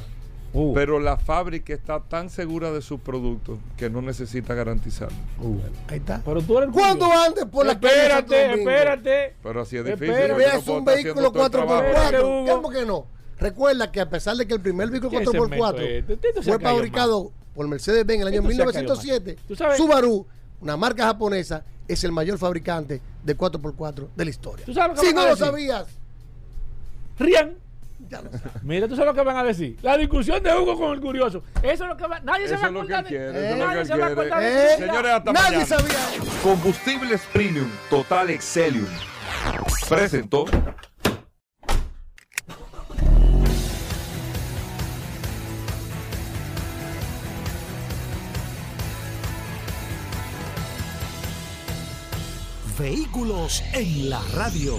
Uh, 0.55 0.73
Pero 0.73 0.99
la 0.99 1.19
fábrica 1.19 1.75
está 1.75 2.01
tan 2.01 2.31
segura 2.31 2.73
de 2.73 2.81
sus 2.81 3.01
productos 3.01 3.59
que 3.77 3.91
no 3.91 4.01
necesita 4.01 4.55
garantizarlo. 4.55 5.17
uh. 5.43 5.59
Ahí 5.89 5.99
está. 5.99 6.23
Pero 6.25 6.41
tú 6.41 6.59
eres 6.59 6.71
¿Cuándo 6.73 7.07
andes 7.13 7.45
por 7.45 7.67
la 7.67 7.79
calle 7.79 7.95
Espérate, 7.95 8.55
espérate. 8.55 9.37
Pero 9.43 9.61
así 9.61 9.77
es 9.77 9.85
difícil. 9.85 10.29
No 10.29 10.37
veas 10.37 10.67
un 10.67 10.85
vehículo 10.85 11.29
haciendo 11.29 11.33
todo 11.33 11.45
el 11.45 11.51
trabajo. 11.51 11.83
4x4. 11.83 11.87
Espérate, 12.05 12.25
Hugo. 12.25 12.47
¿Cómo 12.47 12.71
que 12.71 12.87
no? 12.87 13.07
Recuerda 13.39 13.93
que 13.93 14.01
a 14.01 14.09
pesar 14.09 14.37
de 14.37 14.47
que 14.47 14.55
el 14.55 14.61
primer 14.61 14.91
vehículo 14.91 15.11
¿Qué 15.11 15.25
segmento 15.25 15.57
4x4 15.57 15.81
es 15.81 16.11
este? 16.11 16.29
Ha 16.39 16.43
fue 16.43 16.59
fabricado 16.59 17.33
por 17.55 17.69
Mercedes-Benz 17.69 18.23
en 18.23 18.23
el 18.23 18.29
año 18.35 18.41
Tito 18.43 18.55
se 18.55 18.63
ha 18.63 18.65
caído 18.73 18.95
1907, 18.95 19.35
mal. 19.35 19.45
¿Tú 19.47 19.57
sabes? 19.57 19.77
Subaru, 19.77 20.27
una 20.61 20.77
marca 20.77 21.05
japonesa, 21.05 21.63
es 21.87 22.05
el 22.05 22.13
mayor 22.13 22.39
fabricante 22.39 23.01
de 23.23 23.37
4x4 23.37 24.09
de 24.17 24.25
la 24.25 24.31
historia. 24.31 24.65
¿Tú 24.65 24.73
sabes 24.75 24.97
lo 24.97 25.03
que 25.03 25.09
Si 25.09 25.15
no 25.15 25.23
lo 25.23 25.31
decir? 25.31 25.45
sabías, 25.47 25.87
Rían. 27.19 27.57
ya 28.11 28.21
lo 28.23 28.31
sabes. 28.31 28.63
Mira, 28.63 28.89
tú 28.89 28.95
sabes 28.97 29.07
lo 29.09 29.15
que 29.15 29.23
van 29.27 29.37
a 29.37 29.45
decir. 29.45 29.77
La 29.83 29.97
discusión 29.97 30.43
de 30.43 30.55
Hugo 30.55 30.79
con 30.79 30.93
el 30.93 31.01
curioso. 31.01 31.43
Eso 31.63 31.85
es 31.85 31.91
lo 31.91 31.97
que 31.97 32.07
va. 32.07 32.21
Nadie 32.21 32.49
se 32.49 32.57
va 32.57 32.63
a 32.65 32.67
acordar 32.71 33.05
de- 33.05 33.09
quiere, 33.09 33.29
eso 33.31 33.39
eso 33.39 33.53
es 33.53 33.59
lo 33.59 33.67
Nadie 33.67 33.79
que 33.81 33.85
se 33.87 33.97
va 33.97 34.07
a 34.07 34.09
acordar 34.09 34.41
de 34.41 34.49
Eh, 34.49 34.67
eso. 34.75 34.79
Señores, 34.79 35.13
hasta 35.13 35.33
Nadie 35.33 35.45
mañana. 35.59 35.67
sabía 35.67 36.15
eso. 36.17 36.43
Combustibles 36.43 37.21
Premium 37.33 37.69
Total 37.91 38.31
Excelium. 38.31 38.87
Presentó. 39.89 40.45
Vehículos 52.79 53.63
en 53.73 54.09
la 54.11 54.21
radio. 54.35 54.79